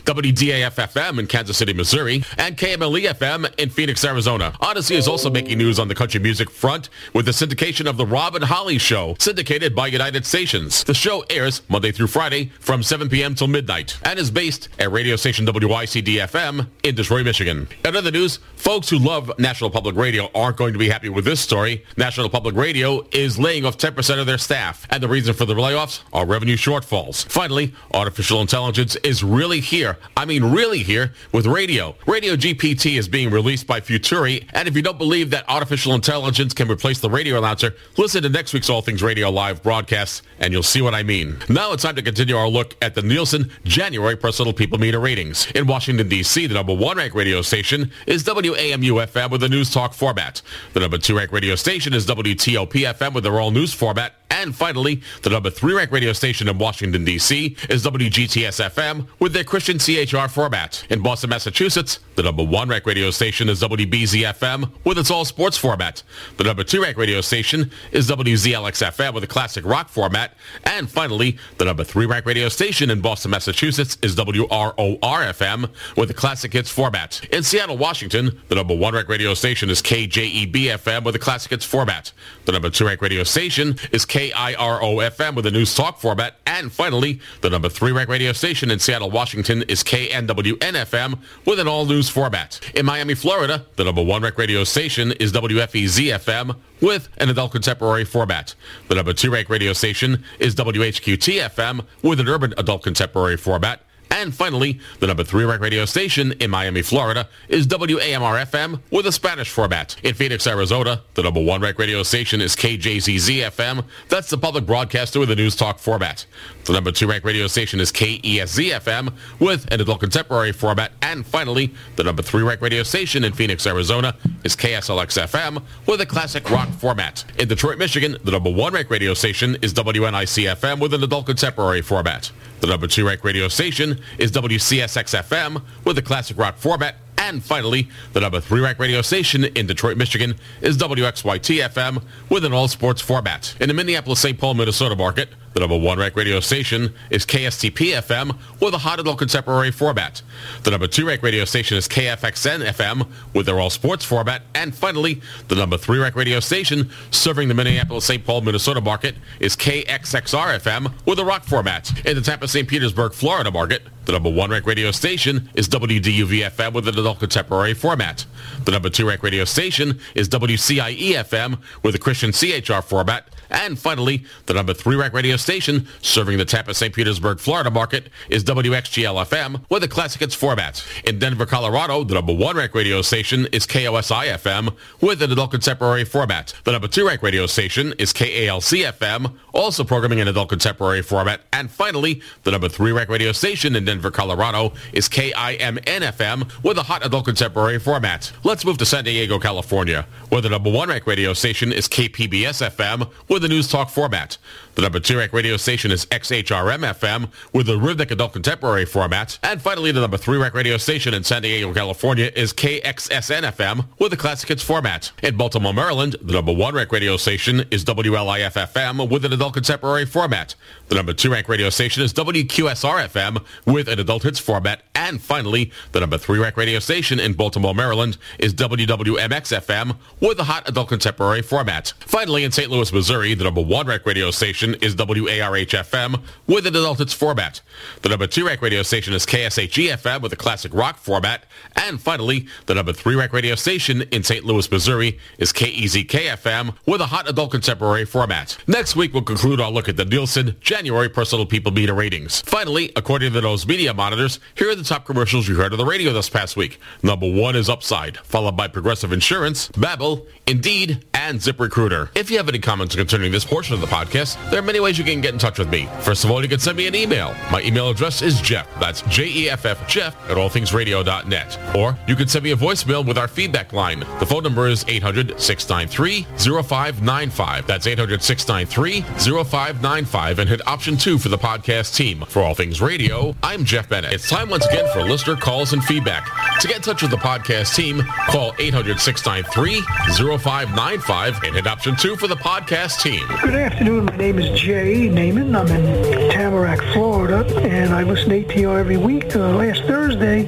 WDAF-FM 0.58 1.18
in 1.18 1.26
Kansas 1.26 1.56
City, 1.56 1.72
Missouri, 1.72 2.24
and 2.36 2.56
KMLE-FM 2.56 3.58
in 3.58 3.70
Phoenix, 3.70 4.04
Arizona. 4.04 4.52
Audacy 4.60 4.96
is 4.96 5.06
also 5.06 5.30
making 5.30 5.58
news 5.58 5.78
on 5.78 5.88
the 5.88 5.94
country 5.94 6.20
music 6.20 6.50
front 6.50 6.88
with 7.14 7.26
the 7.26 7.30
syndication 7.30 7.88
of 7.88 7.96
The 7.96 8.06
Robin 8.06 8.42
Holly 8.42 8.78
Show, 8.78 9.14
syndicated 9.18 9.74
by 9.74 9.86
United 9.86 10.26
Stations. 10.26 10.84
The 10.84 10.94
show 10.94 11.24
airs 11.30 11.62
Monday 11.68 11.92
through 11.92 12.08
Friday 12.08 12.50
from 12.60 12.82
7 12.82 13.08
p.m. 13.08 13.34
till 13.34 13.46
midnight 13.46 13.98
and 14.04 14.18
is 14.18 14.30
based 14.30 14.68
at 14.78 14.90
radio 14.90 15.16
station 15.16 15.46
WYCD-FM 15.46 16.66
in 16.82 16.94
Detroit, 16.94 17.24
Michigan. 17.24 17.68
In 17.84 17.96
other 17.96 18.10
news, 18.10 18.38
folks 18.56 18.88
who 18.88 18.98
love 18.98 19.30
National 19.38 19.70
Public 19.70 19.94
Radio 19.96 20.30
aren't 20.34 20.56
going 20.56 20.72
to 20.72 20.78
be 20.78 20.88
happy 20.88 21.08
with 21.08 21.24
this 21.24 21.40
story. 21.40 21.84
National 21.96 22.28
Public 22.28 22.56
Radio 22.56 23.06
is 23.12 23.38
laying 23.38 23.64
off 23.64 23.78
10% 23.78 24.18
of 24.18 24.26
their 24.26 24.38
staff, 24.38 24.86
and 24.90 25.02
the 25.02 25.08
reason 25.08 25.34
for 25.34 25.44
the 25.44 25.54
layoffs 25.54 26.00
are 26.12 26.26
revenue 26.26 26.56
shortfalls. 26.56 27.24
Finally, 27.26 27.72
artificial 27.94 28.40
intelligence 28.40 28.96
is 28.96 29.22
really 29.22 29.60
here. 29.60 29.98
I 30.16 30.24
mean, 30.24 30.47
really 30.48 30.82
here 30.82 31.12
with 31.32 31.46
radio. 31.46 31.94
Radio 32.06 32.36
GPT 32.36 32.98
is 32.98 33.08
being 33.08 33.30
released 33.30 33.66
by 33.66 33.80
Futuri, 33.80 34.46
and 34.54 34.68
if 34.68 34.76
you 34.76 34.82
don't 34.82 34.98
believe 34.98 35.30
that 35.30 35.48
artificial 35.48 35.94
intelligence 35.94 36.54
can 36.54 36.70
replace 36.70 37.00
the 37.00 37.10
radio 37.10 37.38
announcer, 37.38 37.74
listen 37.96 38.22
to 38.22 38.28
next 38.28 38.52
week's 38.52 38.68
All 38.68 38.82
Things 38.82 39.02
Radio 39.02 39.30
live 39.30 39.62
broadcast, 39.62 40.22
and 40.38 40.52
you'll 40.52 40.62
see 40.62 40.82
what 40.82 40.94
I 40.94 41.02
mean. 41.02 41.36
Now 41.48 41.72
it's 41.72 41.82
time 41.82 41.96
to 41.96 42.02
continue 42.02 42.36
our 42.36 42.48
look 42.48 42.76
at 42.82 42.94
the 42.94 43.02
Nielsen 43.02 43.50
January 43.64 44.16
Personal 44.16 44.52
People 44.52 44.78
Meter 44.78 45.00
ratings. 45.00 45.50
In 45.52 45.66
Washington, 45.66 46.08
D.C., 46.08 46.46
the 46.46 46.54
number 46.54 46.74
one 46.74 46.96
ranked 46.96 47.16
radio 47.16 47.42
station 47.42 47.90
is 48.06 48.24
WAMU-FM 48.24 49.30
with 49.30 49.42
a 49.42 49.48
news 49.48 49.70
talk 49.70 49.94
format. 49.94 50.42
The 50.72 50.80
number 50.80 50.98
two 50.98 51.16
ranked 51.16 51.32
radio 51.32 51.54
station 51.54 51.94
is 51.94 52.06
WTOP-FM 52.06 53.14
with 53.14 53.24
their 53.24 53.40
all 53.40 53.50
news 53.50 53.72
format. 53.72 54.17
And 54.30 54.54
finally, 54.54 55.00
the 55.22 55.30
number 55.30 55.50
three 55.50 55.74
ranked 55.74 55.92
radio 55.92 56.12
station 56.12 56.48
in 56.48 56.58
Washington, 56.58 57.04
D.C. 57.04 57.56
is 57.68 57.84
WGTS-FM 57.84 59.06
with 59.18 59.32
their 59.32 59.44
Christian 59.44 59.78
CHR 59.78 60.28
format. 60.28 60.84
In 60.90 61.02
Boston, 61.02 61.30
Massachusetts, 61.30 62.00
the 62.14 62.22
number 62.22 62.44
one 62.44 62.68
ranked 62.68 62.86
radio 62.86 63.10
station 63.10 63.48
is 63.48 63.62
WBZ-FM 63.62 64.70
with 64.84 64.98
its 64.98 65.10
all 65.10 65.24
sports 65.24 65.56
format. 65.56 66.02
The 66.36 66.44
number 66.44 66.62
two 66.62 66.82
ranked 66.82 66.98
radio 66.98 67.20
station 67.20 67.70
is 67.92 68.10
WZLX-FM 68.10 69.14
with 69.14 69.24
a 69.24 69.28
classic 69.28 69.64
rock 69.64 69.88
format. 69.88 70.34
And 70.64 70.90
finally, 70.90 71.38
the 71.56 71.64
number 71.64 71.84
three 71.84 72.06
ranked 72.06 72.26
radio 72.26 72.48
station 72.48 72.90
in 72.90 73.00
Boston, 73.00 73.30
Massachusetts 73.30 73.96
is 74.02 74.14
WROR-FM 74.16 75.70
with 75.96 76.10
a 76.10 76.14
classic 76.14 76.52
hits 76.52 76.70
format. 76.70 77.24
In 77.32 77.42
Seattle, 77.42 77.78
Washington, 77.78 78.40
the 78.48 78.54
number 78.56 78.76
one 78.76 78.94
ranked 78.94 79.10
radio 79.10 79.32
station 79.34 79.70
is 79.70 79.80
KJEB-FM 79.80 81.04
with 81.04 81.14
a 81.14 81.18
classic 81.18 81.50
hits 81.50 81.64
format. 81.64 82.12
The 82.44 82.52
number 82.52 82.70
two 82.70 82.86
ranked 82.86 83.02
radio 83.02 83.24
station 83.24 83.76
is 83.92 84.04
KIRO-FM 84.18 85.36
with 85.36 85.46
a 85.46 85.50
news 85.52 85.76
talk 85.76 86.00
format. 86.00 86.38
And 86.44 86.72
finally, 86.72 87.20
the 87.40 87.50
number 87.50 87.68
three 87.68 87.92
rank 87.92 88.08
radio 88.08 88.32
station 88.32 88.68
in 88.68 88.80
Seattle, 88.80 89.12
Washington 89.12 89.62
is 89.62 89.84
KNWN-FM 89.84 91.20
with 91.44 91.60
an 91.60 91.68
all-news 91.68 92.08
format. 92.08 92.58
In 92.74 92.84
Miami, 92.84 93.14
Florida, 93.14 93.64
the 93.76 93.84
number 93.84 94.02
one 94.02 94.22
rank 94.22 94.36
radio 94.36 94.64
station 94.64 95.12
is 95.12 95.32
WFEZ-FM 95.32 96.56
with 96.80 97.08
an 97.18 97.28
adult 97.28 97.52
contemporary 97.52 98.04
format. 98.04 98.56
The 98.88 98.96
number 98.96 99.12
two 99.12 99.30
rank 99.30 99.48
radio 99.48 99.72
station 99.72 100.24
is 100.40 100.56
WHQT-FM 100.56 101.86
with 102.02 102.18
an 102.18 102.28
urban 102.28 102.54
adult 102.58 102.82
contemporary 102.82 103.36
format. 103.36 103.82
And 104.18 104.34
finally, 104.34 104.80
the 104.98 105.06
number 105.06 105.22
three 105.22 105.44
rank 105.44 105.62
radio 105.62 105.84
station 105.84 106.32
in 106.40 106.50
Miami, 106.50 106.82
Florida 106.82 107.28
is 107.48 107.68
WAMR-FM 107.68 108.80
with 108.90 109.06
a 109.06 109.12
Spanish 109.12 109.48
format. 109.48 109.94
In 110.02 110.12
Phoenix, 110.12 110.44
Arizona, 110.44 111.02
the 111.14 111.22
number 111.22 111.40
one 111.40 111.60
rank 111.60 111.78
radio 111.78 112.02
station 112.02 112.40
is 112.40 112.56
KJZZ-FM. 112.56 113.84
That's 114.08 114.28
the 114.28 114.36
public 114.36 114.66
broadcaster 114.66 115.20
with 115.20 115.30
a 115.30 115.36
news 115.36 115.54
talk 115.54 115.78
format. 115.78 116.26
The 116.64 116.72
number 116.72 116.90
two 116.90 117.06
rank 117.06 117.24
radio 117.24 117.46
station 117.46 117.78
is 117.78 117.92
KESZ-FM 117.92 119.12
with 119.38 119.72
an 119.72 119.80
adult 119.80 120.00
contemporary 120.00 120.50
format. 120.50 120.90
And 121.00 121.24
finally, 121.24 121.72
the 121.94 122.02
number 122.02 122.22
three 122.22 122.42
rank 122.42 122.60
radio 122.60 122.82
station 122.82 123.22
in 123.22 123.32
Phoenix, 123.32 123.68
Arizona 123.68 124.16
is 124.42 124.56
KSLX-FM 124.56 125.62
with 125.86 126.00
a 126.00 126.06
classic 126.06 126.50
rock 126.50 126.68
format. 126.70 127.24
In 127.38 127.46
Detroit, 127.46 127.78
Michigan, 127.78 128.16
the 128.24 128.32
number 128.32 128.50
one 128.50 128.72
rank 128.72 128.90
radio 128.90 129.14
station 129.14 129.56
is 129.62 129.72
WNIC-FM 129.74 130.80
with 130.80 130.92
an 130.92 131.04
adult 131.04 131.26
contemporary 131.26 131.82
format. 131.82 132.32
The 132.60 132.66
number 132.66 132.86
two 132.86 133.06
rank 133.06 133.22
radio 133.24 133.48
station 133.48 134.00
is 134.18 134.32
WCSX-FM 134.32 135.62
with 135.84 135.98
a 135.98 136.02
classic 136.02 136.36
rock 136.36 136.56
format. 136.56 136.96
And 137.28 137.44
finally, 137.44 137.90
the 138.14 138.20
number 138.20 138.40
three 138.40 138.62
rank 138.62 138.78
radio 138.78 139.02
station 139.02 139.44
in 139.44 139.66
Detroit, 139.66 139.98
Michigan 139.98 140.34
is 140.62 140.78
WXYT-FM 140.78 142.02
with 142.30 142.42
an 142.46 142.54
all-sports 142.54 143.02
format. 143.02 143.54
In 143.60 143.68
the 143.68 143.74
Minneapolis-St. 143.74 144.38
Paul, 144.38 144.54
Minnesota 144.54 144.96
market, 144.96 145.28
the 145.52 145.60
number 145.60 145.76
one 145.76 145.98
rank 145.98 146.16
radio 146.16 146.40
station 146.40 146.94
is 147.10 147.26
KSTP-FM 147.26 148.34
with 148.62 148.72
a 148.72 148.78
hot 148.78 148.98
adult 148.98 149.18
contemporary 149.18 149.70
format. 149.70 150.22
The 150.62 150.70
number 150.70 150.86
two 150.86 151.06
rank 151.06 151.22
radio 151.22 151.44
station 151.44 151.76
is 151.76 151.86
KFXN-FM 151.86 153.06
with 153.34 153.44
their 153.44 153.60
all-sports 153.60 154.06
format. 154.06 154.42
And 154.54 154.74
finally, 154.74 155.20
the 155.48 155.54
number 155.54 155.76
three 155.76 155.98
rank 155.98 156.14
radio 156.14 156.40
station 156.40 156.88
serving 157.10 157.48
the 157.48 157.54
Minneapolis-St. 157.54 158.24
Paul, 158.24 158.40
Minnesota 158.40 158.80
market 158.80 159.16
is 159.38 159.54
KXXR-FM 159.54 160.94
with 161.04 161.18
a 161.18 161.24
rock 161.26 161.44
format. 161.44 161.90
In 162.06 162.16
the 162.16 162.22
Tampa-St. 162.22 162.66
Petersburg, 162.66 163.12
Florida 163.12 163.50
market, 163.50 163.82
the 164.08 164.12
number 164.12 164.30
one 164.30 164.50
rank 164.50 164.64
radio 164.64 164.90
station 164.90 165.50
is 165.52 165.68
WDUV-FM 165.68 166.72
with 166.72 166.88
an 166.88 166.98
adult 166.98 167.18
contemporary 167.18 167.74
format. 167.74 168.24
The 168.64 168.70
number 168.70 168.88
two 168.88 169.06
rank 169.06 169.22
radio 169.22 169.44
station 169.44 170.00
is 170.14 170.30
WCIE-FM 170.30 171.58
with 171.82 171.94
a 171.94 171.98
Christian 171.98 172.32
CHR 172.32 172.80
format. 172.80 173.28
And 173.50 173.78
finally, 173.78 174.24
the 174.46 174.54
number 174.54 174.72
three 174.74 174.96
rank 174.96 175.12
radio 175.12 175.36
station 175.36 175.86
serving 176.00 176.38
the 176.38 176.44
Tampa 176.46 176.74
St. 176.74 176.94
Petersburg, 176.94 177.38
Florida 177.38 177.70
market 177.70 178.08
is 178.30 178.44
WXGL-FM 178.44 179.64
with 179.68 179.84
a 179.84 179.88
classic 179.88 180.20
hits 180.20 180.34
format. 180.34 180.84
In 181.04 181.18
Denver, 181.18 181.46
Colorado, 181.46 182.04
the 182.04 182.14
number 182.14 182.32
one 182.32 182.56
rank 182.56 182.74
radio 182.74 183.02
station 183.02 183.46
is 183.52 183.66
KOSI-FM 183.66 184.74
with 185.02 185.22
an 185.22 185.32
adult 185.32 185.50
contemporary 185.50 186.04
format. 186.04 186.54
The 186.64 186.72
number 186.72 186.88
two 186.88 187.06
rank 187.06 187.22
radio 187.22 187.46
station 187.46 187.94
is 187.98 188.12
KALC-FM, 188.12 189.34
also 189.52 189.84
programming 189.84 190.20
an 190.20 190.28
adult 190.28 190.48
contemporary 190.48 191.02
format. 191.02 191.42
And 191.52 191.70
finally, 191.70 192.22
the 192.44 192.50
number 192.50 192.68
three 192.68 192.92
rank 192.92 193.08
radio 193.10 193.32
station 193.32 193.76
in 193.76 193.84
Denver, 193.84 193.97
Colorado 193.98 194.72
is 194.92 195.08
KIMN-FM 195.08 196.62
with 196.62 196.78
a 196.78 196.82
hot 196.84 197.04
adult 197.04 197.24
contemporary 197.24 197.78
format. 197.78 198.32
Let's 198.44 198.64
move 198.64 198.78
to 198.78 198.86
San 198.86 199.04
Diego, 199.04 199.38
California, 199.38 200.06
where 200.28 200.40
the 200.40 200.48
number 200.48 200.70
one 200.70 200.88
rank 200.88 201.06
radio 201.06 201.32
station 201.32 201.72
is 201.72 201.88
KPBS-FM 201.88 203.10
with 203.28 203.44
a 203.44 203.48
news 203.48 203.68
talk 203.68 203.90
format. 203.90 204.38
The 204.76 204.82
number 204.82 205.00
two 205.00 205.18
rank 205.18 205.32
radio 205.32 205.56
station 205.56 205.90
is 205.90 206.06
XHRM-FM 206.06 207.32
with 207.52 207.68
a 207.68 207.76
rhythmic 207.76 208.12
adult 208.12 208.32
contemporary 208.32 208.84
format. 208.84 209.36
And 209.42 209.60
finally, 209.60 209.90
the 209.90 210.00
number 210.00 210.16
three 210.16 210.38
rank 210.38 210.54
radio 210.54 210.76
station 210.76 211.14
in 211.14 211.24
San 211.24 211.42
Diego, 211.42 211.74
California 211.74 212.30
is 212.36 212.52
KXSN-FM 212.52 213.86
with 213.98 214.12
a 214.12 214.16
classic 214.16 214.50
hits 214.50 214.62
format. 214.62 215.10
In 215.20 215.36
Baltimore, 215.36 215.74
Maryland, 215.74 216.14
the 216.22 216.34
number 216.34 216.52
one 216.52 216.76
rank 216.76 216.92
radio 216.92 217.16
station 217.16 217.64
is 217.72 217.84
WLIF-FM 217.84 219.10
with 219.10 219.24
an 219.24 219.32
adult 219.32 219.54
contemporary 219.54 220.06
format. 220.06 220.54
The 220.88 220.94
number 220.94 221.12
two 221.12 221.30
rank 221.32 221.48
radio 221.48 221.70
station 221.70 222.04
is 222.04 222.12
WQSR-FM 222.12 223.44
with 223.66 223.87
an 223.88 223.98
adult 223.98 224.22
hits 224.22 224.38
format. 224.38 224.82
And 224.94 225.20
finally, 225.20 225.72
the 225.92 226.00
number 226.00 226.18
three 226.18 226.38
rank 226.38 226.56
radio 226.56 226.78
station 226.78 227.18
in 227.20 227.34
Baltimore, 227.34 227.74
Maryland 227.74 228.18
is 228.38 228.52
WWMX-FM 228.54 229.96
with 230.20 230.38
a 230.38 230.44
hot 230.44 230.68
adult 230.68 230.88
contemporary 230.88 231.42
format. 231.42 231.92
Finally, 232.00 232.44
in 232.44 232.52
St. 232.52 232.70
Louis, 232.70 232.92
Missouri, 232.92 233.34
the 233.34 233.44
number 233.44 233.62
one 233.62 233.86
rank 233.86 234.04
radio 234.04 234.30
station 234.30 234.74
is 234.82 234.94
WARH-FM 234.96 236.20
with 236.46 236.66
an 236.66 236.76
adult 236.76 236.98
hits 236.98 237.12
format. 237.12 237.60
The 238.02 238.08
number 238.08 238.26
two 238.26 238.46
rank 238.46 238.60
radio 238.60 238.82
station 238.82 239.14
is 239.14 239.24
KSHE-FM 239.24 240.20
with 240.20 240.32
a 240.32 240.36
classic 240.36 240.74
rock 240.74 240.98
format. 240.98 241.44
And 241.76 242.00
finally, 242.00 242.46
the 242.66 242.74
number 242.74 242.92
three 242.92 243.14
rank 243.14 243.32
radio 243.32 243.54
station 243.54 244.02
in 244.02 244.22
St. 244.22 244.44
Louis, 244.44 244.70
Missouri 244.70 245.18
is 245.38 245.52
KEZK-FM 245.52 246.74
with 246.86 247.00
a 247.00 247.06
hot 247.06 247.28
adult 247.28 247.52
contemporary 247.52 248.04
format. 248.04 248.56
Next 248.66 248.96
week, 248.96 249.12
we'll 249.12 249.22
conclude 249.22 249.60
our 249.60 249.70
look 249.70 249.88
at 249.88 249.96
the 249.96 250.04
Nielsen 250.04 250.56
January 250.60 251.08
Personal 251.08 251.46
People 251.46 251.72
Meter 251.72 251.94
ratings. 251.94 252.42
Finally, 252.42 252.92
according 252.96 253.32
to 253.32 253.40
those 253.40 253.64
monitors, 253.86 254.40
here 254.54 254.70
are 254.70 254.74
the 254.74 254.82
top 254.82 255.04
commercials 255.04 255.48
you 255.48 255.56
heard 255.56 255.72
on 255.72 255.78
the 255.78 255.84
radio 255.84 256.12
this 256.12 256.28
past 256.28 256.56
week. 256.56 256.80
Number 257.02 257.30
one 257.30 257.56
is 257.56 257.68
Upside, 257.68 258.18
followed 258.18 258.56
by 258.56 258.68
Progressive 258.68 259.12
Insurance, 259.12 259.68
Babbel, 259.68 260.26
Indeed, 260.46 261.04
and 261.14 261.38
ZipRecruiter. 261.38 262.10
If 262.14 262.30
you 262.30 262.36
have 262.38 262.48
any 262.48 262.58
comments 262.58 262.96
concerning 262.96 263.32
this 263.32 263.44
portion 263.44 263.74
of 263.74 263.80
the 263.80 263.86
podcast, 263.86 264.36
there 264.50 264.58
are 264.58 264.62
many 264.62 264.80
ways 264.80 264.98
you 264.98 265.04
can 265.04 265.20
get 265.20 265.32
in 265.32 265.38
touch 265.38 265.58
with 265.58 265.70
me. 265.70 265.88
First 266.00 266.24
of 266.24 266.30
all, 266.30 266.42
you 266.42 266.48
can 266.48 266.58
send 266.58 266.76
me 266.76 266.86
an 266.86 266.94
email. 266.94 267.34
My 267.52 267.62
email 267.62 267.90
address 267.90 268.22
is 268.22 268.40
Jeff. 268.40 268.66
That's 268.80 269.02
J-E-F-F 269.02 269.88
Jeff 269.88 270.16
at 270.30 270.36
allthingsradio.net. 270.36 271.76
Or 271.76 271.96
you 272.06 272.16
can 272.16 272.28
send 272.28 272.44
me 272.44 272.52
a 272.52 272.56
voicemail 272.56 273.06
with 273.06 273.18
our 273.18 273.28
feedback 273.28 273.72
line. 273.72 274.00
The 274.20 274.26
phone 274.26 274.42
number 274.42 274.66
is 274.68 274.84
800-693-0595. 274.84 277.66
That's 277.66 277.86
800-693-0595 277.86 280.38
and 280.38 280.48
hit 280.48 280.66
option 280.66 280.96
two 280.96 281.18
for 281.18 281.28
the 281.28 281.38
podcast 281.38 281.94
team. 281.94 282.24
For 282.28 282.42
All 282.42 282.54
Things 282.54 282.80
Radio, 282.80 283.34
I'm 283.42 283.57
Jeff 283.64 283.88
Bennett. 283.88 284.12
It's 284.12 284.28
time 284.28 284.50
once 284.50 284.66
again 284.66 284.86
for 284.92 285.02
listener 285.02 285.36
calls 285.36 285.72
and 285.72 285.82
feedback. 285.84 286.26
To 286.60 286.68
get 286.68 286.76
in 286.76 286.82
touch 286.82 287.02
with 287.02 287.10
the 287.10 287.16
podcast 287.16 287.74
team, 287.74 288.02
call 288.28 288.52
800-693-0595 288.54 291.46
and 291.46 291.54
hit 291.56 291.66
option 291.66 291.96
two 291.96 292.16
for 292.16 292.26
the 292.26 292.36
podcast 292.36 293.02
team. 293.02 293.26
Good 293.42 293.54
afternoon. 293.54 294.06
My 294.06 294.16
name 294.16 294.38
is 294.38 294.58
Jay 294.60 295.08
Naaman. 295.08 295.54
I'm 295.54 295.66
in 295.68 296.27
Tamarac, 296.58 296.92
Florida, 296.92 297.46
and 297.60 297.94
I 297.94 298.02
listen 298.02 298.30
to 298.30 298.42
ATR 298.42 298.80
every 298.80 298.96
week. 298.96 299.36
Uh, 299.36 299.50
last 299.54 299.84
Thursday, 299.84 300.42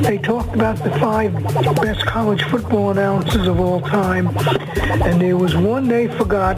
they 0.00 0.16
talked 0.16 0.54
about 0.54 0.76
the 0.76 0.92
five 1.00 1.32
best 1.74 2.06
college 2.06 2.44
football 2.44 2.90
announcers 2.90 3.48
of 3.48 3.58
all 3.58 3.80
time, 3.80 4.28
and 5.02 5.20
there 5.20 5.36
was 5.36 5.56
one 5.56 5.88
they 5.88 6.06
forgot, 6.06 6.56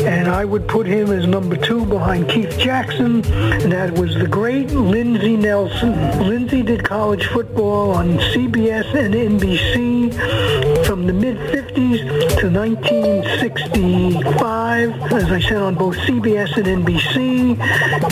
and 0.00 0.26
I 0.26 0.44
would 0.44 0.66
put 0.66 0.84
him 0.88 1.12
as 1.12 1.28
number 1.28 1.54
two 1.54 1.86
behind 1.86 2.28
Keith 2.28 2.58
Jackson, 2.58 3.24
and 3.24 3.70
that 3.70 3.96
was 3.96 4.16
the 4.16 4.26
great 4.26 4.72
Lindsey 4.72 5.36
Nelson. 5.36 5.92
Lindsey 6.26 6.62
did 6.62 6.82
college 6.82 7.24
football 7.26 7.92
on 7.92 8.18
CBS 8.18 8.94
and 8.96 9.14
NBC 9.14 10.84
from 10.84 11.06
the 11.06 11.12
mid-50s 11.12 11.67
to 11.78 12.50
1965, 12.50 15.12
as 15.12 15.30
I 15.30 15.40
said, 15.40 15.62
on 15.62 15.76
both 15.76 15.94
CBS 15.98 16.56
and 16.56 16.66
NBC. 16.84 17.56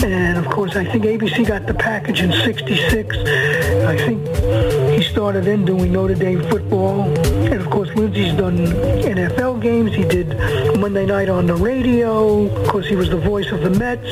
And 0.03 0.37
of 0.37 0.49
course, 0.49 0.77
I 0.77 0.85
think 0.85 1.03
ABC 1.03 1.45
got 1.45 1.67
the 1.67 1.73
package 1.73 2.21
in 2.21 2.31
66. 2.31 3.17
I 3.17 3.97
think 3.97 4.25
he 4.91 5.03
started 5.03 5.47
in 5.47 5.65
doing 5.65 5.91
Notre 5.91 6.15
Dame 6.15 6.41
football. 6.49 7.01
And 7.27 7.61
of 7.61 7.69
course, 7.69 7.89
Lindsey's 7.89 8.33
done 8.35 8.57
NFL 8.57 9.59
games. 9.61 9.93
He 9.93 10.05
did 10.05 10.37
Monday 10.77 11.05
night 11.05 11.27
on 11.27 11.45
the 11.45 11.55
radio. 11.55 12.45
Of 12.45 12.69
course, 12.69 12.87
he 12.87 12.95
was 12.95 13.09
the 13.09 13.17
voice 13.17 13.51
of 13.51 13.59
the 13.61 13.71
Mets. 13.71 14.07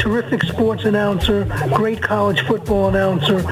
Terrific 0.00 0.42
sports 0.44 0.84
announcer. 0.84 1.44
Great 1.74 2.00
college 2.02 2.40
football 2.46 2.88
announcer. 2.88 3.42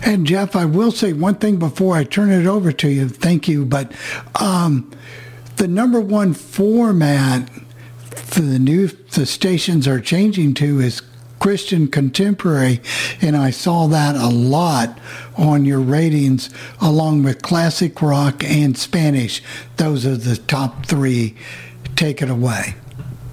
And 0.06 0.28
Jeff, 0.28 0.56
I 0.56 0.66
will 0.66 0.92
say 0.92 1.14
one 1.14 1.36
thing 1.36 1.58
before 1.58 1.96
I 1.96 2.04
turn 2.04 2.32
it 2.32 2.46
over 2.46 2.72
to 2.72 2.90
you. 2.90 3.08
Thank 3.08 3.48
you. 3.48 3.66
But 3.66 3.92
um, 4.40 4.92
the 5.56 5.68
number 5.68 6.02
one 6.02 6.34
format 6.34 7.50
for 8.34 8.42
the 8.42 8.60
new 8.60 8.88
the 8.88 9.26
stations 9.26 9.88
are 9.88 10.02
changing 10.02 10.54
to 10.56 10.80
is 10.80 11.02
Christian 11.44 11.90
contemporary, 11.90 12.80
and 13.22 13.36
I 13.36 13.50
saw 13.50 13.88
that 13.88 14.16
a 14.16 14.30
lot 14.30 14.98
on 15.36 15.66
your 15.66 15.82
ratings, 15.82 16.50
along 16.80 17.24
with 17.24 17.42
classic 17.42 18.02
rock 18.02 18.46
and 18.46 18.78
Spanish. 18.78 19.44
Those 19.76 20.06
are 20.06 20.16
the 20.16 20.38
top 20.38 20.86
three. 20.86 21.36
Take 21.98 22.22
it 22.22 22.30
away. 22.30 22.76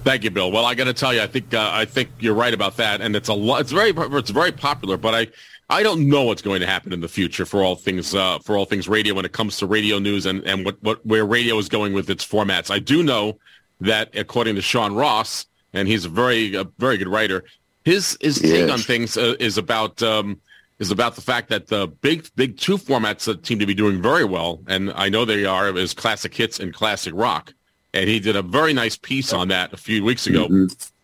Thank 0.03 0.25
you, 0.25 0.29
Bill. 0.29 0.51
Well, 0.51 0.65
I 0.65 0.75
got 0.75 0.83
to 0.83 0.93
tell 0.93 1.13
you, 1.13 1.21
I 1.21 1.27
think 1.27 1.53
uh, 1.53 1.69
I 1.71 1.85
think 1.85 2.09
you're 2.19 2.33
right 2.33 2.53
about 2.53 2.75
that, 2.75 2.99
and 2.99 3.15
it's 3.15 3.29
a 3.29 3.33
lot. 3.33 3.61
It's 3.61 3.71
very 3.71 3.93
it's 3.95 4.29
very 4.29 4.51
popular, 4.51 4.97
but 4.97 5.15
I 5.15 5.27
I 5.69 5.81
don't 5.81 6.09
know 6.09 6.23
what's 6.23 6.41
going 6.41 6.59
to 6.59 6.67
happen 6.67 6.91
in 6.91 6.99
the 6.99 7.07
future 7.07 7.45
for 7.45 7.63
all 7.63 7.77
things 7.77 8.13
uh, 8.13 8.39
for 8.39 8.57
all 8.57 8.65
things 8.65 8.89
radio 8.89 9.13
when 9.13 9.23
it 9.23 9.31
comes 9.31 9.55
to 9.59 9.65
radio 9.65 9.99
news 9.99 10.25
and 10.25 10.43
and 10.43 10.65
what, 10.65 10.83
what 10.83 11.05
where 11.05 11.25
radio 11.25 11.57
is 11.59 11.69
going 11.69 11.93
with 11.93 12.09
its 12.09 12.27
formats. 12.27 12.71
I 12.71 12.79
do 12.79 13.03
know 13.03 13.39
that 13.79 14.13
according 14.17 14.55
to 14.55 14.61
Sean 14.61 14.95
Ross, 14.95 15.45
and 15.71 15.87
he's 15.87 16.03
a 16.03 16.09
very 16.09 16.55
a 16.55 16.65
very 16.77 16.97
good 16.97 17.07
writer, 17.07 17.45
his 17.83 18.17
his 18.21 18.39
take 18.39 18.67
Yes. 18.67 18.69
on 18.71 18.79
things 18.79 19.17
uh, 19.17 19.35
is 19.39 19.57
about 19.57 20.01
um, 20.03 20.39
is 20.79 20.91
about 20.91 21.15
the 21.15 21.21
fact 21.21 21.49
that 21.49 21.67
the 21.67 21.87
big 21.87 22.27
big 22.35 22.57
two 22.57 22.77
formats 22.77 23.25
that 23.25 23.45
seem 23.45 23.59
to 23.59 23.65
be 23.65 23.73
doing 23.73 24.01
very 24.01 24.25
well, 24.25 24.59
and 24.67 24.91
I 24.95 25.09
know 25.09 25.25
they 25.25 25.45
are, 25.45 25.75
is 25.77 25.93
classic 25.93 26.33
hits 26.33 26.59
and 26.59 26.73
classic 26.73 27.13
rock. 27.15 27.53
And 27.93 28.07
he 28.09 28.19
did 28.21 28.35
a 28.37 28.41
very 28.41 28.73
nice 28.73 28.95
piece 28.95 29.33
on 29.33 29.49
that 29.49 29.73
a 29.73 29.77
few 29.77 30.01
weeks 30.03 30.25
ago, 30.25 30.47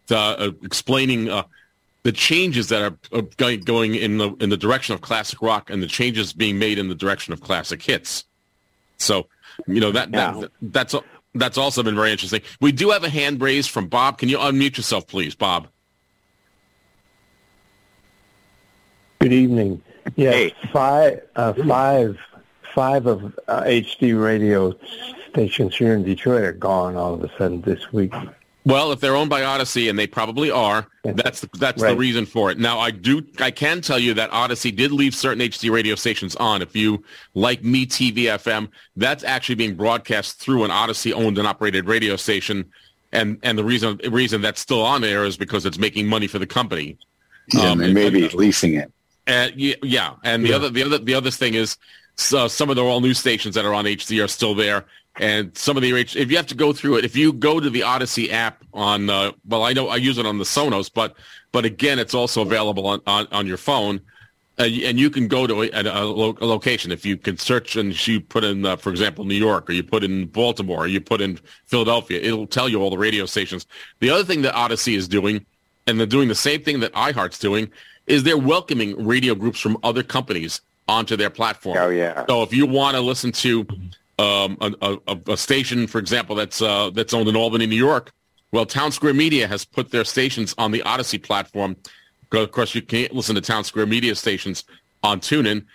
uh, 0.09 0.15
uh, 0.15 0.51
explaining 0.63 1.29
uh, 1.29 1.43
the 2.03 2.13
changes 2.13 2.69
that 2.69 2.81
are 2.81 2.97
uh, 3.11 3.21
going 3.35 3.59
going 3.61 3.95
in 3.95 4.17
the 4.17 4.29
in 4.39 4.49
the 4.49 4.55
direction 4.57 4.93
of 4.95 5.01
classic 5.01 5.41
rock 5.41 5.69
and 5.69 5.83
the 5.83 5.87
changes 5.87 6.31
being 6.31 6.57
made 6.57 6.79
in 6.79 6.87
the 6.87 6.95
direction 6.95 7.33
of 7.33 7.41
classic 7.41 7.81
hits. 7.83 8.23
So, 8.97 9.27
you 9.67 9.81
know 9.81 9.91
that, 9.91 10.09
Yeah. 10.11 10.31
that 10.39 10.51
that's 10.61 10.95
that's 11.35 11.57
also 11.57 11.83
been 11.83 11.95
very 11.95 12.11
interesting. 12.11 12.41
We 12.61 12.71
do 12.71 12.89
have 12.91 13.03
a 13.03 13.09
hand 13.09 13.41
raised 13.41 13.69
from 13.69 13.87
Bob. 13.87 14.17
Can 14.17 14.29
you 14.29 14.37
unmute 14.37 14.77
yourself, 14.77 15.07
please, 15.07 15.35
Bob? 15.35 15.67
Good 19.19 19.33
evening. 19.33 19.81
Yes, 20.15 20.33
Hey. 20.33 20.53
five, 20.71 21.21
uh, 21.35 21.53
five, 21.67 22.17
five 22.73 23.07
of 23.07 23.37
uh, 23.47 23.63
HD 23.63 24.21
radio 24.21 24.73
stations 25.29 25.75
here 25.75 25.93
in 25.93 26.03
Detroit 26.03 26.43
are 26.43 26.53
gone 26.53 26.95
all 26.95 27.13
of 27.15 27.23
a 27.23 27.29
sudden 27.37 27.61
this 27.61 27.91
week. 27.91 28.13
Well, 28.65 28.91
if 28.91 28.99
they're 28.99 29.15
owned 29.15 29.29
by 29.29 29.41
Audacy, 29.41 29.89
and 29.89 29.97
they 29.97 30.07
probably 30.07 30.51
are, 30.51 30.87
that's 31.03 31.39
the, 31.41 31.49
that's 31.57 31.81
the 31.81 31.95
reason 31.95 32.25
for 32.25 32.51
it. 32.51 32.59
Now, 32.59 32.79
I 32.79 32.91
do 32.91 33.25
I 33.39 33.49
can 33.49 33.79
tell 33.79 33.97
you 33.97 34.13
that 34.15 34.29
Audacy 34.31 34.75
did 34.75 34.91
leave 34.91 35.15
certain 35.15 35.39
HD 35.41 35.71
radio 35.71 35.95
stations 35.95 36.35
on. 36.35 36.61
If 36.61 36.75
you 36.75 37.01
like 37.33 37.63
Me 37.63 37.85
TV 37.85 38.23
FM, 38.23 38.67
that's 38.97 39.23
actually 39.23 39.55
being 39.55 39.75
broadcast 39.75 40.39
through 40.39 40.65
an 40.65 40.71
Audacy 40.71 41.13
owned 41.13 41.37
and 41.37 41.47
operated 41.47 41.85
radio 41.87 42.17
station, 42.17 42.65
and 43.13 43.39
and 43.41 43.57
the 43.57 43.63
reason 43.63 44.01
reason 44.09 44.41
that's 44.41 44.59
still 44.59 44.81
on 44.83 44.99
there 45.01 45.23
is 45.23 45.37
because 45.37 45.65
it's 45.65 45.77
making 45.79 46.05
money 46.07 46.27
for 46.27 46.37
the 46.39 46.47
company. 46.47 46.97
Yeah, 47.53 47.71
Um, 47.71 47.79
and 47.79 47.95
they 47.95 48.09
may 48.09 48.09
be 48.09 48.27
leasing 48.29 48.73
it. 48.73 48.91
Uh, 49.27 49.49
yeah, 49.55 49.75
yeah, 49.83 50.15
and 50.23 50.45
the 50.45 50.53
other 50.53 50.69
the 50.69 50.83
other 50.83 50.97
the 50.99 51.13
other 51.13 51.31
thing 51.31 51.53
is 51.53 51.77
so 52.15 52.47
some 52.47 52.69
of 52.69 52.77
the 52.77 52.83
all 52.83 53.01
news 53.01 53.19
stations 53.19 53.55
that 53.55 53.65
are 53.65 53.73
on 53.73 53.85
HD 53.85 54.23
are 54.23 54.27
still 54.27 54.55
there, 54.55 54.85
and 55.17 55.55
some 55.57 55.75
of 55.75 55.83
the 55.83 55.91
if 55.93 56.31
you 56.31 56.37
have 56.37 56.47
to 56.47 56.55
go 56.55 56.71
through 56.71 56.97
it, 56.97 57.05
if 57.05 57.15
you 57.15 57.33
go 57.33 57.59
to 57.59 57.69
the 57.69 57.81
Audacy 57.81 58.31
app 58.31 58.63
on 58.73 59.09
uh, 59.09 59.31
well, 59.47 59.63
I 59.63 59.73
know 59.73 59.89
I 59.89 59.97
use 59.97 60.17
it 60.17 60.25
on 60.25 60.37
the 60.37 60.45
Sonos, 60.45 60.89
but 60.93 61.15
but 61.51 61.65
again, 61.65 61.99
it's 61.99 62.13
also 62.13 62.41
available 62.41 62.87
on 62.87 63.01
on, 63.05 63.27
on 63.31 63.47
your 63.47 63.57
phone. 63.57 64.01
Uh, 64.59 64.63
and 64.63 64.99
you 64.99 65.11
can 65.11 65.27
go 65.27 65.45
to 65.45 65.61
a, 65.61 65.69
a, 65.71 66.03
lo- 66.03 66.35
a 66.41 66.45
location 66.45 66.91
if 66.91 67.05
you 67.05 67.15
can 67.15 67.37
search 67.37 67.75
and 67.75 68.07
you 68.07 68.19
put 68.19 68.43
in, 68.43 68.65
uh, 68.65 68.75
for 68.75 68.89
example, 68.89 69.23
New 69.23 69.35
York, 69.35 69.69
or 69.69 69.73
you 69.73 69.83
put 69.83 70.03
in 70.03 70.25
Baltimore, 70.25 70.85
or 70.85 70.87
you 70.87 70.99
put 70.99 71.21
in 71.21 71.39
Philadelphia. 71.67 72.19
It'll 72.19 72.47
tell 72.47 72.67
you 72.67 72.81
all 72.81 72.89
the 72.89 72.97
radio 72.97 73.27
stations. 73.27 73.67
The 73.99 74.09
other 74.09 74.23
thing 74.23 74.41
that 74.41 74.55
Audacy 74.55 74.97
is 74.97 75.07
doing, 75.07 75.45
and 75.85 75.99
they're 75.99 76.07
doing 76.07 76.27
the 76.27 76.33
same 76.33 76.63
thing 76.63 76.79
that 76.79 76.91
iHeart's 76.93 77.37
doing, 77.37 77.71
is 78.07 78.23
they're 78.23 78.37
welcoming 78.37 79.05
radio 79.05 79.35
groups 79.35 79.59
from 79.59 79.77
other 79.83 80.03
companies 80.03 80.61
onto 80.87 81.15
their 81.15 81.29
platform. 81.29 81.77
Oh, 81.77 81.89
yeah. 81.89 82.25
So 82.27 82.41
if 82.43 82.53
you 82.53 82.65
want 82.65 82.95
to 82.95 83.01
listen 83.01 83.31
to 83.33 83.67
um, 84.19 84.57
a, 84.61 84.97
a, 85.07 85.19
a 85.33 85.37
station, 85.37 85.85
for 85.87 85.99
example, 85.99 86.35
that's 86.35 86.61
uh, 86.61 86.89
that's 86.91 87.13
owned 87.13 87.27
in 87.27 87.35
Albany, 87.35 87.67
New 87.67 87.75
York, 87.75 88.11
well, 88.51 88.65
Townsquare 88.65 89.15
Media 89.15 89.47
has 89.47 89.65
put 89.65 89.91
their 89.91 90.05
stations 90.05 90.55
on 90.57 90.71
the 90.71 90.81
Audacy 90.85 91.21
platform. 91.21 91.75
Of 92.31 92.51
course, 92.51 92.73
you 92.73 92.81
can't 92.81 93.13
listen 93.13 93.35
to 93.35 93.41
Townsquare 93.41 93.87
Media 93.87 94.15
stations 94.15 94.63
on 95.03 95.19
TuneIn, 95.19 95.65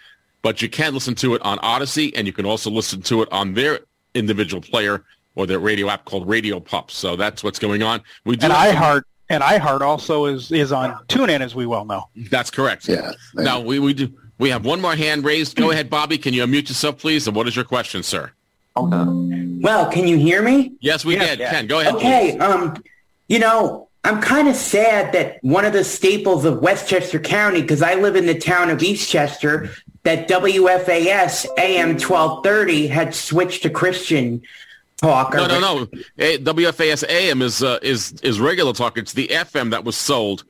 but 0.42 0.60
you 0.60 0.68
can 0.68 0.92
listen 0.94 1.14
to 1.16 1.34
it 1.34 1.42
on 1.42 1.58
Audacy, 1.58 2.12
and 2.16 2.26
you 2.26 2.32
can 2.32 2.44
also 2.44 2.70
listen 2.70 3.00
to 3.02 3.22
it 3.22 3.28
on 3.32 3.54
their 3.54 3.80
individual 4.14 4.60
player 4.60 5.04
or 5.34 5.46
their 5.46 5.58
radio 5.60 5.88
app 5.88 6.04
called 6.04 6.28
Radio 6.28 6.60
Pup. 6.60 6.90
So 6.90 7.16
that's 7.16 7.42
what's 7.44 7.58
going 7.58 7.82
on. 7.82 8.02
We 8.24 8.36
do 8.36 8.46
And 8.46 8.52
have 8.52 8.74
some- 8.74 8.82
iHeart 8.82 9.02
and 9.32 9.42
iHeart 9.42 9.80
also 9.80 10.26
is 10.26 10.52
is 10.52 10.70
on 10.72 10.94
TuneIn, 11.08 11.40
as 11.40 11.54
we 11.54 11.66
well 11.66 11.84
know. 11.84 12.08
That's 12.30 12.50
correct. 12.50 12.86
Yeah. 12.88 13.12
Now 13.34 13.60
we, 13.60 13.78
we 13.78 13.94
do 13.94 14.12
we 14.38 14.50
have 14.50 14.64
one 14.64 14.80
more 14.80 14.94
hand 14.94 15.24
raised. 15.24 15.56
Go 15.56 15.70
ahead, 15.70 15.88
Bobby. 15.90 16.18
Can 16.18 16.34
you 16.34 16.44
unmute 16.44 16.68
yourself, 16.68 16.98
please? 16.98 17.26
And 17.26 17.34
what 17.34 17.48
is 17.48 17.56
your 17.56 17.64
question, 17.64 18.02
sir? 18.02 18.30
Okay. 18.76 19.58
Well, 19.60 19.90
can 19.90 20.06
you 20.08 20.16
hear 20.18 20.42
me? 20.42 20.72
Yes, 20.80 21.04
we 21.04 21.14
Yes, 21.16 21.30
did. 21.30 21.38
yes. 21.40 21.52
Ken, 21.52 21.66
go 21.66 21.80
ahead. 21.80 21.94
Okay, 21.94 22.38
um, 22.38 22.82
you 23.28 23.38
know, 23.38 23.88
I'm 24.04 24.20
kind 24.20 24.48
of 24.48 24.56
sad 24.56 25.12
that 25.12 25.38
one 25.42 25.64
of 25.64 25.72
the 25.72 25.84
staples 25.84 26.44
of 26.44 26.58
Westchester 26.60 27.20
County, 27.20 27.60
because 27.62 27.82
I 27.82 27.94
live 27.94 28.16
in 28.16 28.26
the 28.26 28.36
town 28.38 28.70
of 28.70 28.78
Eastchester, 28.78 29.70
that 30.04 30.26
WFAS 30.28 31.46
AM 31.58 31.90
1230 31.90 32.88
had 32.88 33.14
switched 33.14 33.62
to 33.62 33.70
Christian 33.70 34.42
talk. 35.02 35.34
No, 35.34 35.46
no, 35.46 35.60
no. 35.60 35.86
A- 36.18 36.38
WFAS 36.38 37.04
AM 37.08 37.42
is 37.42 37.62
uh, 37.62 37.78
is 37.82 38.12
is 38.22 38.40
regular 38.40 38.72
talk. 38.72 38.96
It's 38.98 39.12
the 39.12 39.28
FM 39.28 39.70
that 39.70 39.84
was 39.84 39.96
sold. 39.96 40.44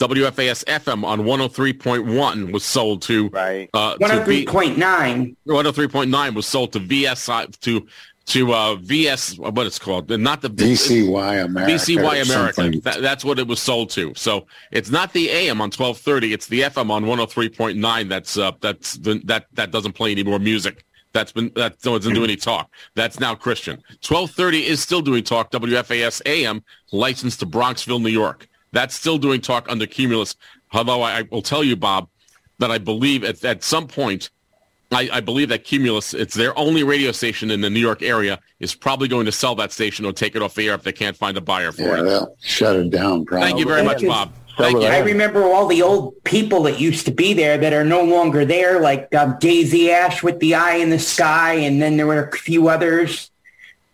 WFAS 0.00 0.64
FM 0.66 1.04
on 1.04 1.20
103.1 1.22 2.52
was 2.52 2.64
sold 2.64 3.02
to 3.02 3.28
Right. 3.30 3.68
uh, 3.74 3.96
to 3.96 4.24
V- 4.24 4.46
103.9. 4.46 5.36
103.9 5.46 6.34
was 6.34 6.46
sold 6.46 6.72
to 6.74 6.80
VSI 6.80 7.58
to 7.60 7.86
to 8.26 8.52
uh, 8.52 8.74
VS 8.76 9.38
what 9.38 9.66
it's 9.66 9.78
called 9.78 10.10
not 10.10 10.42
the 10.42 10.50
VCY 10.50 11.44
America. 11.44 11.72
VCY 11.72 12.22
America. 12.22 12.52
something. 12.54 12.80
That, 12.82 13.00
that's 13.00 13.24
what 13.24 13.38
it 13.38 13.46
was 13.48 13.58
sold 13.60 13.88
to. 13.90 14.12
So 14.16 14.46
it's 14.70 14.90
not 14.90 15.14
the 15.14 15.30
AM 15.30 15.60
on 15.62 15.70
1230. 15.70 16.34
It's 16.34 16.46
the 16.46 16.60
FM 16.60 16.90
on 16.90 17.04
103.9. 17.06 18.08
That's 18.08 18.36
uh, 18.36 18.52
that's 18.60 18.94
the, 18.98 19.20
that 19.24 19.46
that 19.54 19.70
doesn't 19.70 19.92
play 19.92 20.12
any 20.12 20.22
more 20.24 20.38
music. 20.38 20.84
That's 21.18 21.32
been 21.32 21.50
that 21.56 21.80
doesn't 21.80 22.14
do 22.14 22.22
any 22.22 22.36
talk. 22.36 22.70
That's 22.94 23.18
now 23.18 23.34
Christian. 23.34 23.74
1230 24.06 24.64
is 24.68 24.80
still 24.80 25.00
doing 25.00 25.24
talk. 25.24 25.50
WFAS 25.50 26.22
AM 26.26 26.62
licensed 26.92 27.40
to 27.40 27.46
Bronxville, 27.46 28.00
New 28.00 28.08
York. 28.08 28.46
That's 28.70 28.94
still 28.94 29.18
doing 29.18 29.40
talk 29.40 29.66
under 29.68 29.84
Cumulus. 29.84 30.36
Although 30.72 31.02
I, 31.02 31.18
I 31.18 31.22
will 31.22 31.42
tell 31.42 31.64
you, 31.64 31.74
Bob, 31.74 32.08
that 32.60 32.70
I 32.70 32.78
believe 32.78 33.24
at 33.24 33.44
at 33.44 33.64
some 33.64 33.88
point. 33.88 34.30
I, 34.90 35.10
I 35.12 35.20
believe 35.20 35.50
that 35.50 35.64
Cumulus, 35.64 36.14
it's 36.14 36.34
their 36.34 36.56
only 36.58 36.82
radio 36.82 37.12
station 37.12 37.50
in 37.50 37.60
the 37.60 37.68
New 37.68 37.80
York 37.80 38.00
area, 38.00 38.38
is 38.58 38.74
probably 38.74 39.06
going 39.06 39.26
to 39.26 39.32
sell 39.32 39.54
that 39.56 39.70
station 39.70 40.06
or 40.06 40.12
take 40.14 40.34
it 40.34 40.40
off 40.40 40.54
the 40.54 40.66
air 40.68 40.74
if 40.74 40.82
they 40.82 40.92
can't 40.92 41.14
find 41.14 41.36
a 41.36 41.42
buyer 41.42 41.72
for 41.72 41.82
Yeah, 41.82 42.00
it. 42.00 42.02
they'll 42.04 42.36
shut 42.40 42.74
it 42.76 42.88
down. 42.90 43.26
Probably. 43.26 43.46
Thank 43.46 43.58
you 43.58 43.66
very 43.66 43.82
much, 43.82 44.00
you. 44.00 44.08
Bob. 44.08 44.32
Thank 44.58 44.82
you. 44.82 44.88
I 44.88 44.98
remember 44.98 45.44
all 45.44 45.66
the 45.66 45.82
old 45.82 46.22
people 46.24 46.64
that 46.64 46.80
used 46.80 47.06
to 47.06 47.12
be 47.12 47.32
there 47.32 47.56
that 47.58 47.72
are 47.72 47.84
no 47.84 48.02
longer 48.02 48.44
there, 48.44 48.80
like 48.80 49.14
um, 49.14 49.36
Daisy 49.38 49.90
Ash 49.92 50.22
with 50.22 50.40
the 50.40 50.56
eye 50.56 50.74
in 50.74 50.90
the 50.90 50.98
sky, 50.98 51.54
and 51.54 51.80
then 51.80 51.96
there 51.96 52.08
were 52.08 52.28
a 52.28 52.36
few 52.36 52.68
others. 52.68 53.30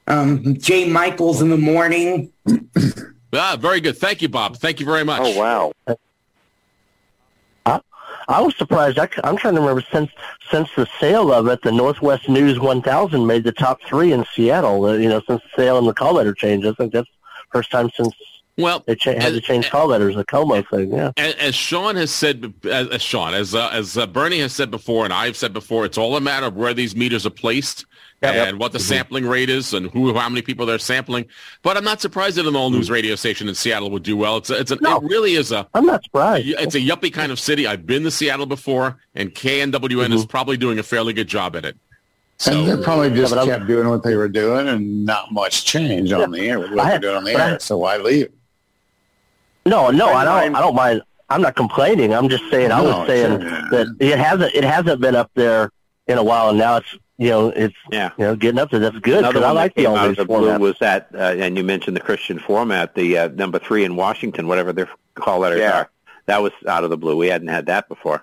Um, 0.06 0.56
Jay 0.56 0.88
Michaels 0.88 1.42
in 1.42 1.50
the 1.50 1.58
morning. 1.58 2.32
Ah, 3.36 3.56
very 3.58 3.80
good. 3.80 3.98
Thank 3.98 4.22
you, 4.22 4.28
Bob. 4.28 4.58
Thank 4.58 4.78
you 4.78 4.86
very 4.86 5.02
much. 5.02 5.20
Oh, 5.24 5.36
wow. 5.36 5.96
I 8.28 8.40
was 8.40 8.56
surprised. 8.56 8.98
I, 8.98 9.08
am 9.24 9.36
trying 9.36 9.54
to 9.54 9.60
remember 9.60 9.84
since 9.92 10.10
since 10.50 10.68
the 10.76 10.86
sale 11.00 11.32
of 11.32 11.46
it, 11.48 11.62
the 11.62 11.72
Northwest 11.72 12.28
News 12.28 12.58
1000 12.58 13.26
made 13.26 13.44
the 13.44 13.52
top 13.52 13.82
three 13.82 14.12
in 14.12 14.24
Seattle. 14.34 14.84
Uh, 14.84 14.92
you 14.94 15.08
know, 15.08 15.20
since 15.26 15.42
the 15.42 15.62
sale 15.62 15.78
and 15.78 15.86
the 15.86 15.94
call 15.94 16.14
letter 16.14 16.32
change, 16.32 16.64
I 16.64 16.72
think 16.72 16.92
that's 16.92 17.08
first 17.52 17.70
time 17.70 17.90
since 17.94 18.14
Well, 18.56 18.84
they 18.86 18.94
cha- 18.94 19.12
had 19.18 19.32
to 19.32 19.40
change 19.40 19.68
call 19.70 19.88
letters. 19.88 20.14
The 20.14 20.24
KOMO 20.24 20.68
thing, 20.70 20.92
yeah. 20.92 21.10
as, 21.16 21.34
as 21.34 21.54
Sean 21.56 21.96
has 21.96 22.12
said, 22.12 22.54
as, 22.64 22.88
as 22.88 23.02
Sean, 23.02 23.34
as 23.34 23.54
uh, 23.54 23.68
as 23.72 23.96
uh, 23.98 24.06
Bernie 24.06 24.38
has 24.38 24.52
said 24.52 24.70
before, 24.70 25.04
and 25.04 25.12
I've 25.12 25.36
said 25.36 25.52
before, 25.52 25.84
it's 25.84 25.98
all 25.98 26.16
a 26.16 26.20
matter 26.20 26.46
of 26.46 26.54
where 26.56 26.72
these 26.72 26.94
meters 26.94 27.26
are 27.26 27.30
placed 27.30 27.84
and 28.22 28.58
what 28.58 28.72
the 28.72 28.78
sampling 28.78 29.26
rate 29.26 29.50
is 29.50 29.74
and 29.74 29.90
who, 29.90 30.14
how 30.14 30.30
many 30.30 30.40
people 30.40 30.64
they're 30.64 30.78
sampling. 30.78 31.26
But 31.62 31.76
I'm 31.76 31.84
not 31.84 32.00
surprised 32.00 32.36
that 32.36 32.46
an 32.46 32.56
all 32.56 32.70
news 32.70 32.90
radio 32.90 33.16
station 33.16 33.48
in 33.50 33.54
Seattle 33.54 33.90
would 33.90 34.02
do 34.02 34.16
well. 34.16 34.38
It's 34.38 34.48
a, 34.48 34.58
it's 34.58 34.70
a, 34.70 34.76
No. 34.80 34.96
it 34.96 35.02
really 35.02 35.34
is 35.34 35.52
a 35.52 35.68
I'm 35.74 35.84
not 35.84 36.04
surprised. 36.04 36.46
it's 36.48 36.74
a 36.74 36.80
yuppie 36.80 37.12
kind 37.12 37.30
of 37.32 37.38
city. 37.38 37.66
I've 37.66 37.84
been 37.84 38.02
to 38.04 38.10
Seattle 38.10 38.46
before, 38.46 38.96
and 39.14 39.34
KNWN 39.34 40.14
is 40.14 40.24
probably 40.24 40.56
doing 40.56 40.78
a 40.78 40.82
fairly 40.82 41.12
good 41.12 41.28
job 41.28 41.54
at 41.54 41.66
it. 41.66 41.76
and 42.46 42.66
they 42.66 42.82
probably 42.82 43.10
just 43.10 43.34
but 43.34 43.40
I'm- 43.40 43.48
kept 43.48 43.66
doing 43.66 43.88
what 43.90 44.02
they 44.04 44.14
were 44.16 44.28
doing, 44.28 44.68
and 44.68 45.04
not 45.04 45.30
much 45.30 45.66
change 45.66 46.10
on 46.12 46.30
the 46.30 46.48
air 46.48 46.60
with 46.60 46.70
what 46.70 46.80
I- 46.80 46.90
they're 46.92 47.00
doing 47.00 47.16
on 47.16 47.24
the 47.24 47.32
but 47.32 47.40
I- 47.42 47.50
air. 47.50 47.60
So 47.60 47.76
why 47.76 47.98
leave? 47.98 48.32
No, 49.66 49.90
no, 49.90 50.08
I 50.08 50.24
don't. 50.24 50.54
I 50.54 50.60
don't 50.60 50.74
mind. 50.74 51.02
I'm 51.30 51.40
not 51.40 51.56
complaining. 51.56 52.14
I'm 52.14 52.28
just 52.28 52.48
saying. 52.50 52.70
I 52.70 52.82
No, 52.82 52.98
was 52.98 53.06
saying 53.08 53.40
sure. 53.40 53.50
that 53.70 53.96
it 53.98 54.18
hasn't. 54.18 54.54
It 54.54 54.64
hasn't 54.64 55.00
been 55.00 55.16
up 55.16 55.30
there 55.34 55.70
in 56.06 56.18
a 56.18 56.22
while, 56.22 56.50
and 56.50 56.58
now 56.58 56.76
it's 56.76 56.98
you 57.16 57.30
know 57.30 57.48
it's 57.48 57.74
Yeah. 57.90 58.10
you 58.18 58.24
know 58.26 58.36
getting 58.36 58.58
up 58.58 58.70
there. 58.70 58.80
That's 58.80 58.98
good 58.98 59.18
Another 59.20 59.32
because 59.34 59.44
I 59.48 59.50
like 59.52 59.74
that 59.74 59.80
the 59.82 59.86
came 59.88 59.96
out 59.96 60.04
all 60.04 60.10
of 60.10 60.16
the 60.16 60.24
blue 60.26 60.58
was 60.58 60.76
that, 60.80 61.08
uh, 61.14 61.18
and 61.18 61.56
you 61.56 61.64
mentioned 61.64 61.96
the 61.96 62.00
Christian 62.00 62.38
format, 62.38 62.94
the 62.94 63.16
uh, 63.18 63.28
number 63.28 63.58
three 63.58 63.84
in 63.84 63.96
Washington, 63.96 64.48
whatever 64.48 64.72
their 64.72 64.88
call 65.14 65.40
letters 65.40 65.60
Yeah. 65.60 65.78
are. 65.78 65.90
That 66.26 66.42
was 66.42 66.52
out 66.68 66.84
of 66.84 66.90
the 66.90 66.96
blue. 66.98 67.16
We 67.16 67.28
hadn't 67.28 67.48
had 67.48 67.66
that 67.66 67.88
before. 67.88 68.22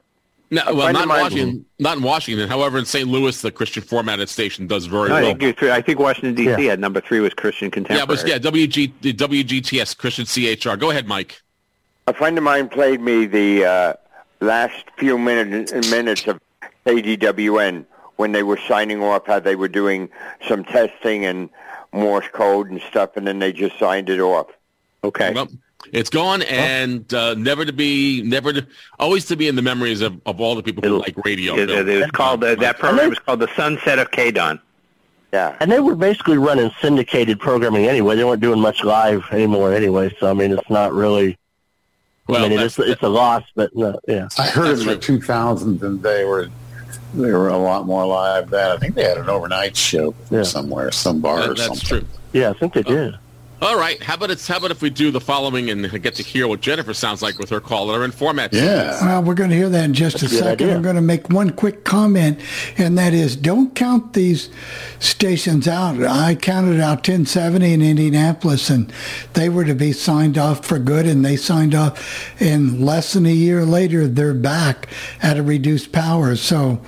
No, 0.54 0.62
well, 0.74 0.92
not 0.92 1.04
in 1.04 1.08
mine- 1.08 1.22
Washington. 1.22 1.66
Not 1.80 1.98
in 1.98 2.04
Washington. 2.04 2.50
However, 2.50 2.78
in 2.78 2.84
St. 2.86 3.08
Louis, 3.08 3.42
the 3.42 3.52
Christian 3.52 3.82
formatted 3.84 4.28
station 4.28 4.68
does 4.68 4.86
very 4.86 5.08
No, 5.10 5.16
I 5.16 5.22
well. 5.22 5.36
think, 5.36 5.58
three- 5.58 5.72
I 5.72 5.82
think 5.82 5.98
Washington 5.98 6.36
D.C. 6.36 6.70
at 6.70 6.78
number 6.78 7.00
three 7.00 7.22
was 7.22 7.34
Christian 7.34 7.72
Contemporary. 7.72 8.18
Yeah, 8.30 8.38
but 8.38 8.44
yeah, 8.44 8.52
WG, 8.52 8.92
the 9.02 9.14
WGTS 9.14 9.98
Christian 9.98 10.26
CHR. 10.26 10.76
Go 10.76 10.92
ahead, 10.92 11.08
Mike. 11.08 11.42
A 12.08 12.14
friend 12.14 12.38
of 12.38 12.44
mine 12.44 12.68
played 12.68 13.00
me 13.00 13.26
the 13.28 13.64
uh, 13.66 13.94
last 14.42 14.84
few 14.98 15.18
minutes 15.18 15.72
minutes 15.90 16.28
of 16.28 16.38
ADWN 16.86 17.86
when 18.18 18.34
they 18.34 18.44
were 18.44 18.60
signing 18.68 19.02
off 19.02 19.26
how 19.28 19.40
they 19.40 19.56
were 19.56 19.68
doing 19.70 20.10
some 20.48 20.64
testing 20.66 21.26
and 21.26 21.50
Morse 21.94 22.28
code 22.32 22.70
and 22.70 22.82
stuff, 22.90 23.16
and 23.18 23.26
then 23.28 23.40
they 23.40 23.52
just 23.54 23.78
signed 23.80 24.10
it 24.10 24.20
off. 24.20 24.48
Okay. 25.04 25.34
Well, 25.34 25.48
it's 25.92 26.10
gone 26.10 26.42
and 26.44 27.12
uh, 27.14 27.34
never 27.36 27.66
to 27.66 27.74
be, 27.74 28.22
never 28.24 28.54
to, 28.54 28.68
always 29.00 29.26
to 29.26 29.36
be 29.36 29.48
in 29.48 29.56
the 29.56 29.62
memories 29.62 30.02
of, 30.02 30.20
of 30.26 30.40
all 30.40 30.56
the 30.56 30.64
people 30.64 30.84
who 30.88 31.00
like 31.00 31.16
radio. 31.26 31.56
It, 31.56 31.70
it, 31.70 32.02
was 32.02 32.12
called 32.12 32.44
uh, 32.44 32.56
that 32.56 32.80
program 32.80 33.10
was 33.10 33.20
called 33.20 33.40
the 33.40 33.54
Sunset 33.56 34.00
of 34.00 34.12
KDON. 34.12 34.60
Yeah. 35.34 35.56
And 35.60 35.72
they 35.72 35.80
were 35.80 35.96
basically 35.96 36.38
running 36.38 36.72
syndicated 36.82 37.40
programming 37.40 37.86
anyway. 37.86 38.16
They 38.16 38.24
weren't 38.24 38.42
doing 38.42 38.60
much 38.60 38.84
live 38.84 39.24
anymore 39.32 39.74
anyway. 39.74 40.16
So 40.20 40.30
I 40.30 40.34
mean, 40.34 40.52
it's 40.52 40.70
not 40.70 40.94
really. 40.94 41.38
Well, 42.28 42.46
I 42.46 42.50
mean, 42.50 42.60
it's 42.60 42.78
it's 42.80 43.02
a 43.02 43.10
loss, 43.10 43.44
but 43.56 43.76
no, 43.76 44.00
yeah. 44.08 44.28
I 44.38 44.48
heard 44.48 44.80
in 44.80 44.88
the 44.88 44.98
2000s 44.98 45.82
and 45.82 46.04
they 46.04 46.24
were 46.24 46.50
they 47.14 47.32
were 47.32 47.50
a 47.50 47.58
lot 47.58 47.86
more 47.86 48.06
live 48.06 48.50
then. 48.50 48.72
I 48.72 48.78
think 48.78 48.96
they 48.96 49.04
had 49.04 49.18
an 49.18 49.30
overnight 49.30 49.76
show 49.76 50.14
somewhere, 50.44 50.92
some 50.92 51.20
bar 51.22 51.40
That- 51.40 51.50
or 51.50 51.54
that's 51.56 51.68
something. 51.68 52.08
true. 52.08 52.20
Yeah, 52.34 52.52
I 52.52 52.54
think 52.54 52.74
they 52.74 52.84
did. 52.84 53.18
All 53.62 53.78
right. 53.78 54.02
How 54.02 54.16
about 54.16 54.32
it's 54.32 54.48
how 54.48 54.58
about 54.58 54.72
if 54.72 54.82
we 54.82 54.90
do 54.90 55.12
the 55.12 55.22
following 55.22 55.70
and 55.70 56.02
get 56.02 56.16
to 56.16 56.24
hear 56.24 56.48
what 56.48 56.62
Jennifer 56.62 56.96
sounds 56.96 57.22
like 57.22 57.38
with 57.38 57.50
her 57.52 57.60
caller 57.62 58.04
and 58.04 58.12
format? 58.12 58.52
Yeah. 58.54 59.00
Well, 59.06 59.22
we're 59.24 59.36
going 59.36 59.52
to 59.52 59.56
hear 59.56 59.70
that 59.70 59.86
in 59.86 59.94
just 59.94 60.20
That's 60.20 60.34
a 60.34 60.36
a 60.36 60.40
second. 60.40 60.66
idea. 60.68 60.76
I'm 60.76 60.82
going 60.82 60.96
to 60.96 61.02
make 61.02 61.30
one 61.30 61.52
quick 61.52 61.84
comment, 61.84 62.40
and 62.80 62.98
that 62.98 63.14
is 63.14 63.36
don't 63.36 63.76
count 63.76 64.14
these 64.14 64.50
stations 64.98 65.68
out. 65.68 66.02
I 66.02 66.34
counted 66.34 66.80
out 66.80 67.08
1070 67.08 67.72
in 67.72 67.82
Indianapolis, 67.84 68.72
and 68.72 68.92
they 69.34 69.48
were 69.48 69.66
to 69.66 69.76
be 69.76 69.94
signed 69.94 70.40
off 70.40 70.66
for 70.66 70.80
good, 70.80 71.06
and 71.06 71.24
they 71.24 71.36
signed 71.38 71.76
off. 71.76 72.42
And 72.42 72.84
less 72.84 73.14
than 73.14 73.28
a 73.28 73.32
year 73.32 73.64
later, 73.64 74.08
they're 74.08 74.34
back 74.34 74.88
at 75.22 75.38
a 75.38 75.44
reduced 75.44 75.92
power. 75.92 76.36
So 76.36 76.82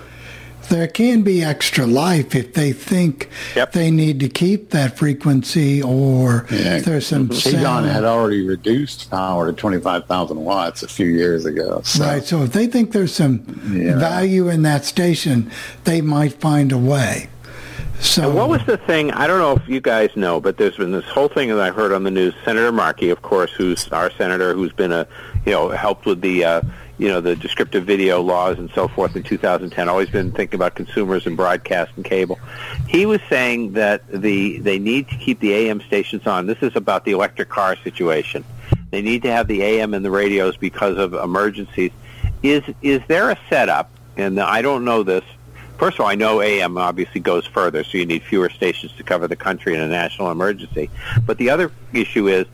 there 0.69 0.87
can 0.87 1.21
be 1.21 1.43
extra 1.43 1.85
life 1.85 2.35
if 2.35 2.53
they 2.53 2.71
think 2.71 3.29
they 3.73 3.91
need 3.91 4.19
to 4.21 4.29
keep 4.29 4.69
that 4.71 4.97
frequency 4.97 5.81
or 5.81 6.45
Yeah. 6.51 6.77
if 6.77 6.85
there's 6.85 7.07
some 7.07 7.27
KDON 7.29 7.61
sound. 7.61 7.85
had 7.87 8.03
already 8.03 8.45
reduced 8.45 9.09
power 9.11 9.47
to 9.47 9.53
25,000 9.53 10.37
watts 10.43 10.83
a 10.83 10.87
few 10.87 11.07
years 11.07 11.45
ago. 11.45 11.81
So. 11.83 12.03
Right. 12.03 12.23
So 12.23 12.43
if 12.43 12.51
they 12.53 12.67
think 12.67 12.91
there's 12.91 13.13
some 13.13 13.39
value 13.39 14.49
in 14.49 14.61
that 14.63 14.85
station, 14.85 15.49
they 15.83 16.01
might 16.01 16.33
find 16.33 16.71
a 16.71 16.77
way. 16.77 17.29
So 17.99 18.23
And 18.27 18.35
what 18.35 18.49
was 18.49 18.65
the 18.65 18.75
thing? 18.77 19.11
I 19.11 19.27
don't 19.27 19.39
know 19.39 19.53
if 19.53 19.67
you 19.69 19.79
guys 19.79 20.09
know, 20.17 20.41
but 20.41 20.57
there's 20.57 20.75
been 20.75 20.91
this 20.91 21.05
whole 21.05 21.29
thing 21.29 21.47
that 21.49 21.59
I 21.59 21.69
heard 21.71 21.93
on 21.93 22.03
the 22.03 22.11
news. 22.11 22.33
Senator 22.43 22.71
Markey, 22.71 23.09
of 23.09 23.21
course, 23.21 23.51
who's 23.51 23.87
our 23.93 24.11
senator, 24.11 24.53
who's 24.53 24.73
been 24.73 24.91
a, 24.91 25.07
you 25.45 25.53
know, 25.53 25.69
helped 25.69 26.05
with 26.05 26.19
the, 26.19 26.43
uh, 26.43 26.61
you 27.03 27.09
know, 27.09 27.19
the 27.19 27.35
descriptive 27.35 27.83
video 27.83 28.21
laws 28.21 28.57
and 28.57 28.71
so 28.71 28.87
forth 28.87 29.17
in 29.17 29.23
2010. 29.23 29.89
Always 29.89 30.09
been 30.09 30.31
thinking 30.31 30.55
about 30.55 30.73
consumers 30.73 31.27
and 31.27 31.35
broadcast 31.35 31.91
and 31.97 32.05
cable. 32.05 32.39
He 32.87 33.05
was 33.05 33.19
saying 33.27 33.73
that 33.73 34.07
the 34.07 34.59
they 34.59 34.79
need 34.79 35.09
to 35.09 35.17
keep 35.17 35.41
the 35.41 35.51
AM 35.53 35.81
stations 35.81 36.25
on. 36.25 36.45
This 36.47 36.59
is 36.61 36.77
about 36.77 37.03
the 37.03 37.11
electric 37.11 37.49
car 37.49 37.75
situation. 37.75 38.45
They 38.91 39.01
need 39.01 39.21
to 39.23 39.31
have 39.33 39.49
the 39.49 39.63
AM 39.63 39.93
and 39.93 40.05
the 40.05 40.11
radios 40.11 40.55
because 40.55 40.97
of 40.97 41.13
emergencies. 41.13 41.91
Is 42.41 42.63
is 42.81 43.01
there 43.09 43.31
a 43.31 43.37
setup? 43.49 43.89
And 44.15 44.39
I 44.39 44.61
don't 44.61 44.85
know 44.85 45.03
this. 45.03 45.25
First 45.77 45.95
of 45.95 46.05
all, 46.05 46.07
I 46.07 46.15
know 46.15 46.39
AM 46.39 46.77
obviously 46.77 47.19
goes 47.19 47.45
further, 47.45 47.83
so 47.83 47.97
you 47.97 48.05
need 48.05 48.23
fewer 48.23 48.49
stations 48.49 48.93
to 48.93 49.03
cover 49.03 49.27
the 49.27 49.35
country 49.35 49.73
in 49.73 49.81
a 49.81 49.89
national 49.89 50.31
emergency. 50.31 50.89
But 51.25 51.37
the 51.37 51.49
other 51.49 51.69
issue 51.91 52.29
is, 52.29 52.45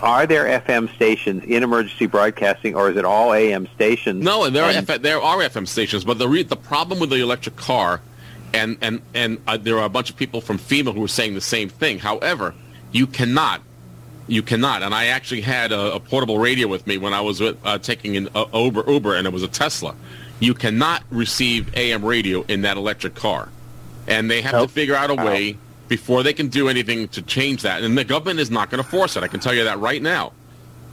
are 0.00 0.26
there 0.26 0.60
FM 0.60 0.92
stations 0.96 1.44
in 1.44 1.62
emergency 1.62 2.06
broadcasting, 2.06 2.74
or 2.74 2.90
is 2.90 2.96
it 2.96 3.04
all 3.04 3.32
AM 3.32 3.68
stations? 3.74 4.24
No, 4.24 4.44
and 4.44 4.54
there 4.54 4.64
are 4.64 4.70
And- 4.70 4.88
F- 4.90 5.02
there 5.02 5.20
are 5.22 5.38
FM 5.38 5.66
stations, 5.68 6.04
but 6.04 6.18
the 6.18 6.28
re- 6.28 6.42
the 6.42 6.56
problem 6.56 6.98
with 6.98 7.10
the 7.10 7.16
electric 7.20 7.56
car, 7.56 8.00
and 8.54 8.76
and 8.80 9.00
and 9.14 9.38
uh, 9.46 9.56
there 9.56 9.78
are 9.78 9.84
a 9.84 9.88
bunch 9.90 10.10
of 10.10 10.16
people 10.16 10.40
from 10.40 10.58
FEMA 10.58 10.94
who 10.94 11.04
are 11.04 11.08
saying 11.08 11.34
the 11.34 11.40
same 11.40 11.68
thing. 11.68 11.98
However, 11.98 12.54
you 12.92 13.06
cannot, 13.06 13.60
you 14.26 14.42
cannot. 14.42 14.82
And 14.82 14.94
I 14.94 15.06
actually 15.06 15.42
had 15.42 15.70
a, 15.70 15.94
a 15.94 16.00
portable 16.00 16.38
radio 16.38 16.66
with 16.66 16.86
me 16.86 16.98
when 16.98 17.12
I 17.14 17.20
was 17.20 17.40
with, 17.40 17.56
uh, 17.64 17.78
taking 17.78 18.16
an 18.16 18.28
uh, 18.34 18.46
Uber 18.52 18.84
Uber, 18.90 19.14
and 19.14 19.26
it 19.26 19.32
was 19.32 19.42
a 19.42 19.48
Tesla. 19.48 19.94
You 20.40 20.54
cannot 20.54 21.02
receive 21.10 21.74
AM 21.76 22.04
radio 22.04 22.42
in 22.48 22.62
that 22.62 22.76
electric 22.76 23.14
car, 23.14 23.48
and 24.06 24.30
they 24.30 24.40
have 24.42 24.52
to 24.62 24.68
figure 24.68 24.94
out 24.94 25.10
a 25.10 25.14
way 25.14 25.58
before 25.88 26.22
they 26.22 26.32
can 26.32 26.48
do 26.48 26.68
anything 26.68 27.08
to 27.08 27.22
change 27.22 27.62
that. 27.62 27.82
And 27.82 27.96
the 27.96 28.04
government 28.04 28.40
is 28.40 28.50
not 28.50 28.70
going 28.70 28.82
to 28.82 28.88
force 28.88 29.16
it. 29.16 29.22
I 29.22 29.28
can 29.28 29.40
tell 29.40 29.54
you 29.54 29.64
that 29.64 29.78
right 29.78 30.02
now. 30.02 30.32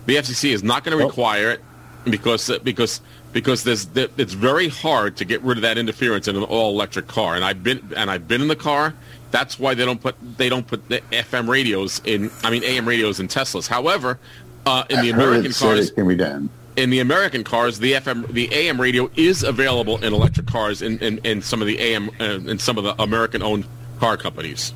The 0.06 0.16
FCC 0.16 0.52
is 0.52 0.64
not 0.64 0.84
going 0.84 0.98
to 0.98 1.04
require 1.04 1.52
it 1.52 1.62
because 2.06 2.52
because 2.60 3.02
because 3.34 3.64
there's 3.64 3.88
it's 3.96 4.34
very 4.34 4.68
hard 4.70 5.18
to 5.18 5.26
get 5.26 5.42
rid 5.42 5.58
of 5.58 5.64
that 5.64 5.78
interference 5.78 6.28
in 6.28 6.36
an 6.36 6.44
all 6.44 6.72
electric 6.72 7.08
car. 7.08 7.36
And 7.36 7.44
I've 7.44 7.64
been 7.64 7.94
and 7.96 8.10
I've 8.10 8.28
been 8.28 8.42
in 8.42 8.48
the 8.48 8.56
car. 8.56 8.94
That's 9.32 9.60
why 9.60 9.74
they 9.74 9.84
don't 9.84 10.00
put 10.00 10.16
they 10.38 10.48
don't 10.48 10.68
put 10.68 10.88
the 10.90 11.02
FM 11.12 11.50
radios 11.50 12.02
in. 12.06 12.32
I 12.44 12.52
mean 12.52 12.64
AM 12.64 12.88
radios 12.88 13.20
in 13.20 13.28
Teslas. 13.28 13.68
However, 13.68 14.20
uh, 14.66 14.84
in 14.90 15.02
the 15.02 15.10
I've 15.10 15.16
heard 15.16 15.28
American 15.28 15.52
cars, 15.54 15.92
can 15.92 16.08
be 16.08 16.16
done. 16.16 16.50
in 16.76 16.90
the 16.90 17.00
American 17.00 17.44
cars, 17.44 17.80
the 17.80 17.94
FM, 17.94 18.28
the 18.28 18.54
AM 18.54 18.80
radio 18.80 19.10
is 19.16 19.44
available 19.44 20.04
in 20.04 20.14
electric 20.14 20.48
cars 20.48 20.82
in, 20.82 21.00
in, 21.00 21.20
in 21.20 21.42
some 21.42 21.62
of 21.62 21.68
the 21.68 21.80
AM, 21.80 22.10
uh, 22.20 22.40
in 22.50 22.60
some 22.60 22.78
of 22.78 22.84
the 22.84 23.00
American-owned 23.02 23.66
car 24.00 24.18
companies. 24.18 24.74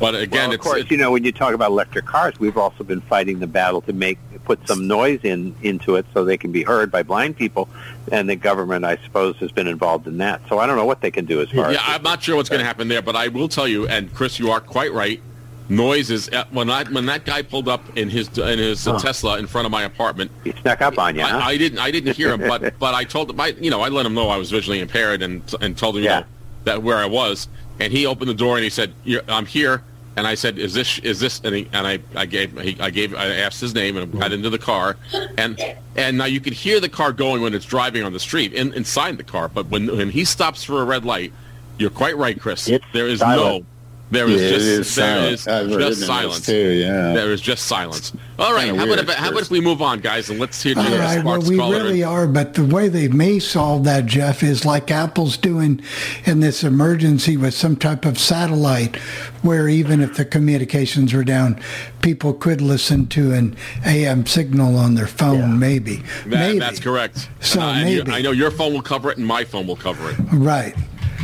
But 0.00 0.14
again, 0.14 0.48
well, 0.48 0.54
of 0.54 0.60
course, 0.60 0.90
you 0.90 0.96
know, 0.96 1.12
when 1.12 1.24
you 1.24 1.30
talk 1.30 1.52
about 1.52 1.70
electric 1.70 2.06
cars, 2.06 2.40
we've 2.40 2.56
also 2.56 2.82
been 2.82 3.02
fighting 3.02 3.38
the 3.38 3.46
battle 3.46 3.82
to 3.82 3.92
make 3.92 4.18
put 4.44 4.66
some 4.66 4.88
noise 4.88 5.20
in 5.22 5.54
into 5.62 5.94
it 5.94 6.06
so 6.12 6.24
they 6.24 6.36
can 6.36 6.50
be 6.50 6.64
heard 6.64 6.90
by 6.90 7.02
blind 7.02 7.36
people, 7.36 7.68
and 8.10 8.28
the 8.28 8.34
government, 8.34 8.84
I 8.84 8.96
suppose, 9.04 9.36
has 9.36 9.52
been 9.52 9.68
involved 9.68 10.06
in 10.08 10.18
that. 10.18 10.40
So 10.48 10.58
I 10.58 10.66
don't 10.66 10.76
know 10.76 10.86
what 10.86 11.02
they 11.02 11.10
can 11.10 11.26
do 11.26 11.40
as 11.40 11.50
far 11.50 11.70
yeah, 11.70 11.78
as 11.78 11.96
I'm 11.96 12.02
not 12.02 12.22
sure 12.22 12.34
what's 12.34 12.48
going 12.48 12.60
to 12.60 12.64
happen 12.66 12.88
there, 12.88 13.02
but 13.02 13.14
I 13.14 13.28
will 13.28 13.48
tell 13.48 13.68
you, 13.68 13.86
and 13.86 14.12
Chris, 14.14 14.38
you 14.38 14.50
are 14.50 14.60
quite 14.60 14.92
right. 14.92 15.20
Noise 15.68 16.10
is 16.10 16.28
uh, 16.30 16.46
when 16.50 16.68
I 16.68 16.82
when 16.84 17.06
that 17.06 17.24
guy 17.24 17.42
pulled 17.42 17.68
up 17.68 17.96
in 17.96 18.10
his 18.10 18.26
in 18.38 18.58
his 18.58 18.88
uh, 18.88 18.94
Huh. 18.94 18.98
Tesla 18.98 19.38
in 19.38 19.46
front 19.46 19.66
of 19.66 19.70
my 19.70 19.82
apartment. 19.84 20.32
He 20.42 20.50
snuck 20.52 20.80
up 20.80 20.98
on 20.98 21.14
you. 21.14 21.22
I, 21.22 21.28
huh? 21.28 21.38
I 21.44 21.56
didn't 21.56 21.78
I 21.78 21.92
didn't 21.92 22.16
hear 22.16 22.32
him, 22.32 22.40
but 22.40 22.76
but 22.80 22.94
I 22.94 23.04
told 23.04 23.30
him 23.30 23.38
I 23.40 23.48
you 23.60 23.70
know 23.70 23.80
I 23.82 23.88
let 23.88 24.04
him 24.04 24.14
know 24.14 24.30
I 24.30 24.36
was 24.36 24.50
visually 24.50 24.80
impaired 24.80 25.22
and 25.22 25.42
and 25.60 25.78
told 25.78 25.96
him 25.96 26.02
you 26.02 26.08
know 26.08 26.24
that 26.64 26.82
where 26.82 26.96
I 26.96 27.06
was, 27.06 27.46
and 27.78 27.92
he 27.92 28.04
opened 28.04 28.30
the 28.30 28.34
door 28.34 28.56
and 28.56 28.64
he 28.64 28.70
said 28.70 28.92
I'm 29.28 29.46
here, 29.46 29.84
and 30.16 30.26
I 30.26 30.34
said 30.34 30.58
is 30.58 30.74
this 30.74 30.98
is 31.00 31.20
this 31.20 31.40
and, 31.44 31.54
he, 31.54 31.68
and 31.72 31.86
I 31.86 32.00
I 32.14 32.26
gave 32.26 32.58
he, 32.60 32.78
I 32.80 32.90
gave 32.90 33.14
I 33.14 33.26
asked 33.26 33.60
his 33.60 33.74
name 33.74 33.96
and 33.96 34.18
got 34.18 34.32
into 34.32 34.50
the 34.50 34.58
car, 34.58 34.96
and 35.38 35.60
and 35.96 36.18
now 36.18 36.24
you 36.26 36.40
can 36.40 36.52
hear 36.52 36.80
the 36.80 36.88
car 36.88 37.12
going 37.12 37.42
when 37.42 37.54
it's 37.54 37.64
driving 37.64 38.02
on 38.02 38.12
the 38.12 38.20
street 38.20 38.52
in, 38.52 38.72
inside 38.74 39.16
the 39.16 39.24
car, 39.24 39.48
but 39.48 39.66
when 39.66 39.86
when 39.96 40.10
he 40.10 40.24
stops 40.24 40.64
for 40.64 40.82
a 40.82 40.84
red 40.84 41.04
light, 41.04 41.32
you're 41.78 41.90
quite 41.90 42.16
right, 42.16 42.38
Chris. 42.40 42.70
there 42.92 43.06
is 43.06 43.20
silent. 43.20 43.64
no. 43.64 43.66
There 44.10 44.26
is 44.28 44.42
Yeah, 44.42 44.48
just 44.48 44.64
is 44.66 44.94
there 44.96 45.06
silent. 45.06 45.32
is 45.34 45.48
I've 45.48 45.66
written 45.66 45.80
just 45.90 46.06
silence. 46.06 46.46
too, 46.46 46.68
yeah. 46.72 47.12
There 47.12 47.32
is 47.32 47.40
just 47.40 47.66
silence. 47.66 48.12
All 48.40 48.52
right, 48.54 48.74
how 48.74 48.84
about 48.84 48.98
if, 48.98 49.08
how 49.10 49.28
about 49.30 49.42
if 49.42 49.50
we 49.50 49.60
move 49.60 49.80
on, 49.82 50.00
guys, 50.00 50.30
and 50.30 50.40
let's 50.40 50.60
hear 50.62 50.76
All 50.76 50.82
Jennifer 50.82 51.00
right, 51.02 51.24
well, 51.24 51.34
Sparks 51.34 51.48
we 51.48 51.56
caller. 51.58 51.76
really 51.76 52.02
are, 52.02 52.26
but 52.26 52.54
the 52.54 52.64
way 52.64 52.88
they 52.88 53.06
may 53.06 53.38
solve 53.38 53.84
that, 53.84 54.06
Jeff, 54.06 54.42
is 54.42 54.64
like 54.64 54.90
Apple's 54.90 55.36
doing 55.36 55.80
in 56.24 56.40
this 56.40 56.64
emergency 56.64 57.36
with 57.36 57.54
some 57.54 57.76
type 57.76 58.04
of 58.04 58.18
satellite, 58.18 58.96
where 59.42 59.68
even 59.68 60.00
if 60.00 60.16
the 60.16 60.24
communications 60.24 61.12
were 61.14 61.22
down, 61.24 61.60
people 62.02 62.32
could 62.32 62.60
listen 62.62 63.06
to 63.08 63.32
an 63.32 63.54
AM 63.84 64.26
signal 64.26 64.76
on 64.76 64.94
their 64.94 65.06
phone, 65.06 65.58
maybe. 65.58 65.96
That, 66.24 66.26
maybe. 66.26 66.58
That's 66.58 66.80
correct. 66.80 67.28
So 67.40 67.60
And, 67.60 67.68
uh, 67.68 67.72
and 67.80 67.90
you- 67.90 68.04
maybe. 68.04 68.12
I 68.12 68.22
know 68.22 68.32
your 68.32 68.50
phone 68.50 68.72
will 68.72 68.82
cover 68.82 69.10
it, 69.12 69.18
and 69.18 69.26
my 69.26 69.44
phone 69.44 69.66
will 69.66 69.76
cover 69.76 70.10
it. 70.10 70.16
Right. 70.32 70.74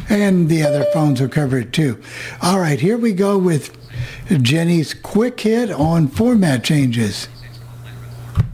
And 0.09 0.49
the 0.49 0.63
other 0.63 0.85
phones 0.93 1.21
will 1.21 1.29
cover 1.29 1.59
it 1.59 1.73
too. 1.73 2.01
All 2.41 2.61
right, 2.61 2.79
here 2.79 2.97
we 2.97 3.13
go 3.13 3.37
with 3.39 3.77
Jenny's 4.43 4.95
quick 4.95 5.41
hit 5.41 5.71
on 5.71 6.09
format 6.09 6.65
changes. 6.65 7.29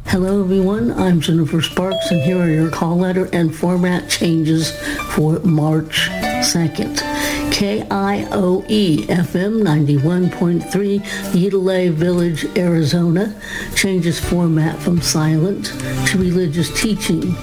Hello, 0.07 0.43
everyone. 0.43 0.93
I'm 0.93 1.21
Jennifer 1.21 1.63
Sparks, 1.63 2.11
and 2.11 2.21
here 2.21 2.39
are 2.39 2.51
your 2.51 2.71
call 2.71 2.99
letter 2.99 3.29
and 3.33 3.55
format 3.55 4.11
changes 4.11 4.71
for 5.15 5.39
March 5.41 6.09
2nd. 6.11 7.12
KIOE 7.53 9.07
FM 9.09 9.63
91.3, 9.63 11.01
Utilay 11.33 11.93
Village, 11.93 12.47
Arizona, 12.57 13.39
changes 13.77 14.19
format 14.19 14.79
from 14.79 15.03
silent 15.03 15.67
to 16.07 16.19
religious 16.19 16.71
teaching. 16.81 17.37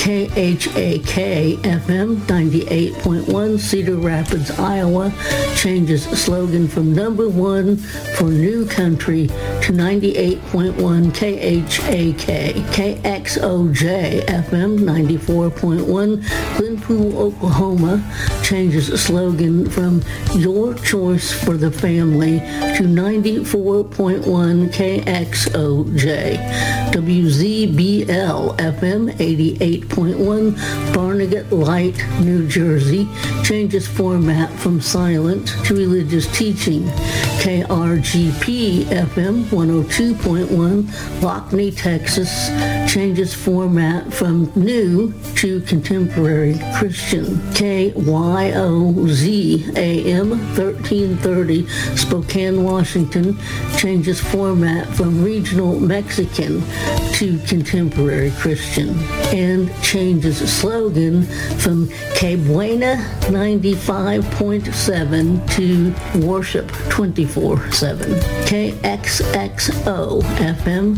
KHAK 0.00 1.58
FM 1.58 2.16
98.1 2.20 3.58
Cedar 3.60 3.96
Rapids, 3.96 4.50
Iowa 4.58 5.12
changes 5.54 6.04
slogan 6.04 6.66
from 6.66 6.94
number 6.94 7.28
one 7.28 7.76
for 8.16 8.30
new 8.30 8.66
country 8.66 9.26
to 9.26 9.72
98.1 9.74 11.12
KHAK. 11.12 12.54
KXOJ 12.72 14.24
FM 14.24 14.78
94.1 14.78 16.22
Glenpool, 16.56 17.14
Oklahoma 17.14 18.02
changes 18.42 18.88
slogan 19.02 19.49
from 19.70 20.02
your 20.34 20.74
choice 20.74 21.32
for 21.32 21.56
the 21.56 21.70
family 21.70 22.38
to 22.76 22.84
94.1 22.84 24.70
KXOJ. 24.72 26.36
WZBL 26.92 28.56
FM 28.56 29.12
88.1 29.12 30.94
Barnegat 30.94 31.52
Light, 31.52 31.96
New 32.20 32.46
Jersey 32.48 33.08
changes 33.44 33.86
format 33.86 34.50
from 34.58 34.80
silent 34.80 35.48
to 35.64 35.74
religious 35.74 36.26
teaching. 36.36 36.82
KRGP 37.42 38.84
FM 38.84 39.44
102.1 39.44 40.82
Lockney, 41.20 41.70
Texas 41.76 42.48
changes 42.92 43.32
format 43.32 44.12
from 44.12 44.50
new 44.54 45.12
to 45.36 45.60
contemporary 45.62 46.58
Christian. 46.76 47.36
KYOZ 47.54 49.39
AM 49.76 50.30
1330 50.30 51.66
Spokane, 51.96 52.62
Washington 52.62 53.36
changes 53.76 54.20
format 54.20 54.86
from 54.88 55.24
regional 55.24 55.80
Mexican 55.80 56.62
to 57.12 57.38
contemporary 57.46 58.30
Christian 58.32 58.98
and 59.32 59.70
changes 59.82 60.38
slogan 60.52 61.22
from 61.58 61.88
Que 62.14 62.36
Buena 62.36 62.96
95.7 63.28 65.48
to 65.54 65.94
Worship 66.26 66.66
24-7. 66.88 68.20
KXXO 68.50 70.22
FM 70.22 70.96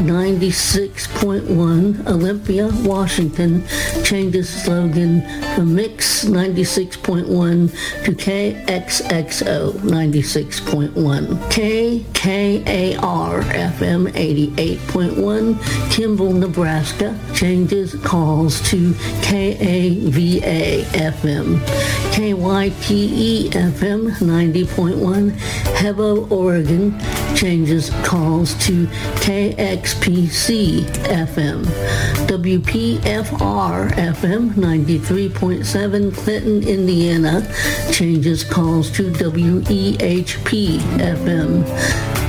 96.1 0.00 2.06
Olympia, 2.06 2.70
Washington 2.84 3.62
changes 4.02 4.48
slogan 4.48 5.20
from 5.54 5.74
Mix 5.74 6.24
96.1 6.24 7.70
to 8.04 8.12
KXXO 8.12 9.72
96.1. 9.80 10.92
KKAR 11.50 13.42
FM 13.42 14.08
88.1 14.12 15.90
Kimball, 15.90 16.32
Nebraska 16.32 17.18
changes 17.34 17.94
calls 18.02 18.60
to 18.70 18.94
KAVA 19.22 20.84
FM. 20.92 21.58
KYTE 22.12 23.50
FM 23.50 24.10
90.1 24.10 25.30
Hebo, 25.80 26.30
Oregon 26.30 26.98
changes 27.34 27.90
calls 28.04 28.54
to 28.66 28.86
KXPC 29.24 30.82
FM. 31.06 31.64
WPFR 32.26 33.90
FM 33.92 34.50
93.7 34.54 36.14
Clinton, 36.14 36.62
Indiana 36.62 37.40
changes 37.92 38.44
calls 38.44 38.90
to 38.92 39.10
WEHP 39.10 40.78
FM. 40.78 41.64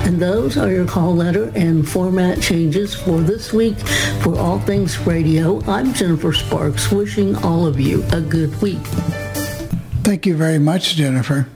And 0.05 0.19
those 0.19 0.57
are 0.57 0.71
your 0.71 0.85
call 0.85 1.15
letter 1.15 1.51
and 1.55 1.87
format 1.87 2.41
changes 2.41 2.95
for 2.95 3.21
this 3.21 3.53
week 3.53 3.77
for 4.21 4.37
All 4.37 4.59
Things 4.59 4.97
Radio. 4.99 5.61
I'm 5.65 5.93
Jennifer 5.93 6.33
Sparks, 6.33 6.91
wishing 6.91 7.35
all 7.37 7.67
of 7.67 7.79
you 7.79 8.03
a 8.11 8.21
good 8.21 8.59
week. 8.61 8.81
Thank 10.03 10.25
you 10.25 10.35
very 10.35 10.59
much, 10.59 10.95
Jennifer. 10.95 11.47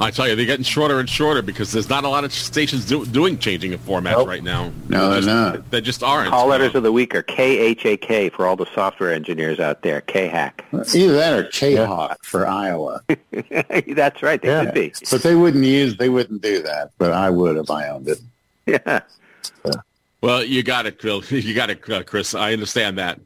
I 0.00 0.10
tell 0.10 0.28
you, 0.28 0.36
they're 0.36 0.46
getting 0.46 0.64
shorter 0.64 1.00
and 1.00 1.08
shorter 1.08 1.42
because 1.42 1.72
there's 1.72 1.88
not 1.88 2.04
a 2.04 2.08
lot 2.08 2.24
of 2.24 2.32
stations 2.32 2.84
do, 2.84 3.04
doing 3.06 3.38
changing 3.38 3.74
of 3.74 3.80
formats 3.84 4.12
Nope. 4.12 4.28
right 4.28 4.42
now. 4.42 4.72
No, 4.88 5.10
they're 5.10 5.20
just, 5.20 5.26
not. 5.26 5.70
They 5.70 5.80
just 5.80 6.02
aren't. 6.02 6.30
Call 6.30 6.46
letters 6.46 6.74
of 6.74 6.82
the 6.84 6.92
week 6.92 7.14
are 7.14 7.22
KHAK 7.22 8.32
for 8.32 8.46
all 8.46 8.56
the 8.56 8.66
software 8.74 9.12
engineers 9.12 9.58
out 9.58 9.82
there. 9.82 10.00
KHAC. 10.02 10.94
Either 10.94 11.12
that 11.14 11.38
or 11.38 11.44
K-Hawk 11.44 12.24
for 12.24 12.46
Iowa. 12.46 13.02
That's 13.88 14.22
right. 14.22 14.40
They 14.40 14.64
could 14.64 14.74
be. 14.74 14.92
But 15.10 15.22
they 15.22 15.34
wouldn't 15.34 15.64
use, 15.64 15.96
they 15.96 16.08
wouldn't 16.08 16.42
do 16.42 16.62
that. 16.62 16.92
But 16.98 17.12
I 17.12 17.30
would 17.30 17.56
if 17.56 17.70
I 17.70 17.88
owned 17.88 18.08
it. 18.08 18.20
Yeah. 18.66 19.00
Well, 20.20 20.44
you 20.44 20.62
got 20.62 20.86
it, 20.86 21.00
Phil. 21.00 21.22
You 21.30 21.54
got 21.54 21.70
it, 21.70 21.88
uh, 21.88 22.02
Chris. 22.02 22.34
I 22.34 22.52
understand 22.52 22.98
that. 22.98 23.20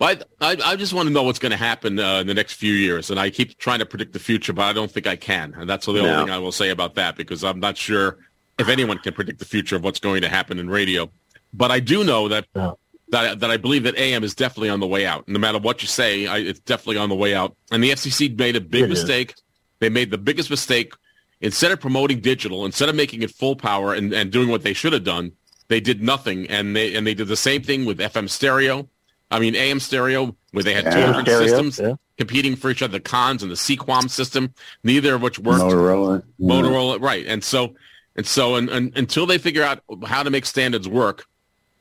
But 0.00 0.26
I, 0.40 0.56
I 0.64 0.76
just 0.76 0.94
want 0.94 1.08
to 1.08 1.12
know 1.12 1.22
what's 1.22 1.38
going 1.38 1.50
to 1.50 1.58
happen 1.58 1.98
uh, 2.00 2.20
in 2.20 2.26
the 2.26 2.32
next 2.32 2.54
few 2.54 2.72
years. 2.72 3.10
And 3.10 3.20
I 3.20 3.28
keep 3.28 3.58
trying 3.58 3.80
to 3.80 3.86
predict 3.86 4.14
the 4.14 4.18
future, 4.18 4.54
but 4.54 4.62
I 4.62 4.72
don't 4.72 4.90
think 4.90 5.06
I 5.06 5.14
can. 5.14 5.54
And 5.56 5.68
that's 5.68 5.84
the 5.84 5.92
only 5.92 6.04
No. 6.04 6.20
thing 6.24 6.30
I 6.30 6.38
will 6.38 6.52
say 6.52 6.70
about 6.70 6.94
that 6.94 7.16
because 7.16 7.44
I'm 7.44 7.60
not 7.60 7.76
sure 7.76 8.16
if 8.58 8.68
anyone 8.68 8.96
can 8.98 9.12
predict 9.12 9.40
the 9.40 9.44
future 9.44 9.76
of 9.76 9.84
what's 9.84 10.00
going 10.00 10.22
to 10.22 10.28
happen 10.30 10.58
in 10.58 10.70
radio. 10.70 11.10
But 11.52 11.70
I 11.70 11.80
do 11.80 12.02
know 12.02 12.28
that 12.28 12.46
that, 13.10 13.40
that 13.40 13.50
I 13.50 13.58
believe 13.58 13.82
that 13.82 13.94
AM 13.96 14.24
is 14.24 14.34
definitely 14.34 14.70
on 14.70 14.80
the 14.80 14.86
way 14.86 15.04
out. 15.04 15.28
No 15.28 15.38
matter 15.38 15.58
what 15.58 15.82
you 15.82 15.88
say, 15.88 16.26
I, 16.26 16.38
it's 16.38 16.60
definitely 16.60 16.96
on 16.96 17.10
the 17.10 17.14
way 17.16 17.34
out. 17.34 17.54
And 17.70 17.84
the 17.84 17.90
FCC 17.90 18.38
made 18.38 18.56
a 18.56 18.60
big 18.60 18.84
It 18.84 18.92
is. 18.92 19.00
mistake. 19.00 19.34
They 19.80 19.90
made 19.90 20.10
the 20.10 20.18
biggest 20.18 20.48
mistake. 20.48 20.94
Instead 21.42 21.72
of 21.72 21.80
promoting 21.80 22.20
digital, 22.20 22.64
instead 22.64 22.88
of 22.88 22.94
making 22.94 23.22
it 23.22 23.30
full 23.32 23.54
power 23.56 23.92
and, 23.94 24.12
and 24.14 24.30
doing 24.32 24.48
what 24.48 24.62
they 24.62 24.72
should 24.72 24.92
have 24.94 25.04
done, 25.04 25.32
they 25.68 25.80
did 25.80 26.02
nothing. 26.02 26.46
And 26.48 26.74
they 26.76 26.94
and 26.94 27.06
they 27.06 27.14
did 27.14 27.28
the 27.28 27.36
same 27.36 27.62
thing 27.62 27.84
with 27.84 27.98
FM 27.98 28.30
stereo. 28.30 28.88
I 29.30 29.38
mean 29.38 29.54
AM 29.54 29.80
stereo, 29.80 30.34
where 30.52 30.64
they 30.64 30.74
had 30.74 30.84
two 30.84 30.98
different 30.98 31.28
Stereo, 31.28 31.46
systems 31.46 31.78
yeah. 31.78 31.94
competing 32.18 32.56
for 32.56 32.70
each 32.70 32.82
other, 32.82 32.92
the 32.92 33.00
Kahns 33.00 33.42
and 33.42 33.50
the 33.50 33.56
CQUAM 33.56 34.10
system, 34.10 34.52
neither 34.82 35.14
of 35.14 35.22
which 35.22 35.38
worked. 35.38 35.62
Motorola. 35.62 36.22
Yeah. 36.38 36.48
Motorola, 36.48 37.00
right? 37.00 37.26
And 37.26 37.44
so, 37.44 37.74
and 38.16 38.26
so, 38.26 38.56
and, 38.56 38.68
and 38.68 38.96
until 38.96 39.26
they 39.26 39.38
figure 39.38 39.62
out 39.62 39.82
how 40.04 40.22
to 40.22 40.30
make 40.30 40.46
standards 40.46 40.88
work, 40.88 41.26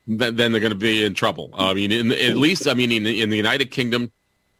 then, 0.07 0.35
then 0.35 0.51
they're 0.51 0.61
going 0.61 0.71
to 0.71 0.77
be 0.77 1.03
in 1.03 1.13
trouble. 1.13 1.49
I 1.53 1.73
mean, 1.73 1.91
in, 1.91 2.11
at 2.11 2.37
least, 2.37 2.67
I 2.67 2.73
mean, 2.73 2.91
in, 2.91 3.05
in 3.05 3.29
the 3.29 3.37
United 3.37 3.71
Kingdom, 3.71 4.11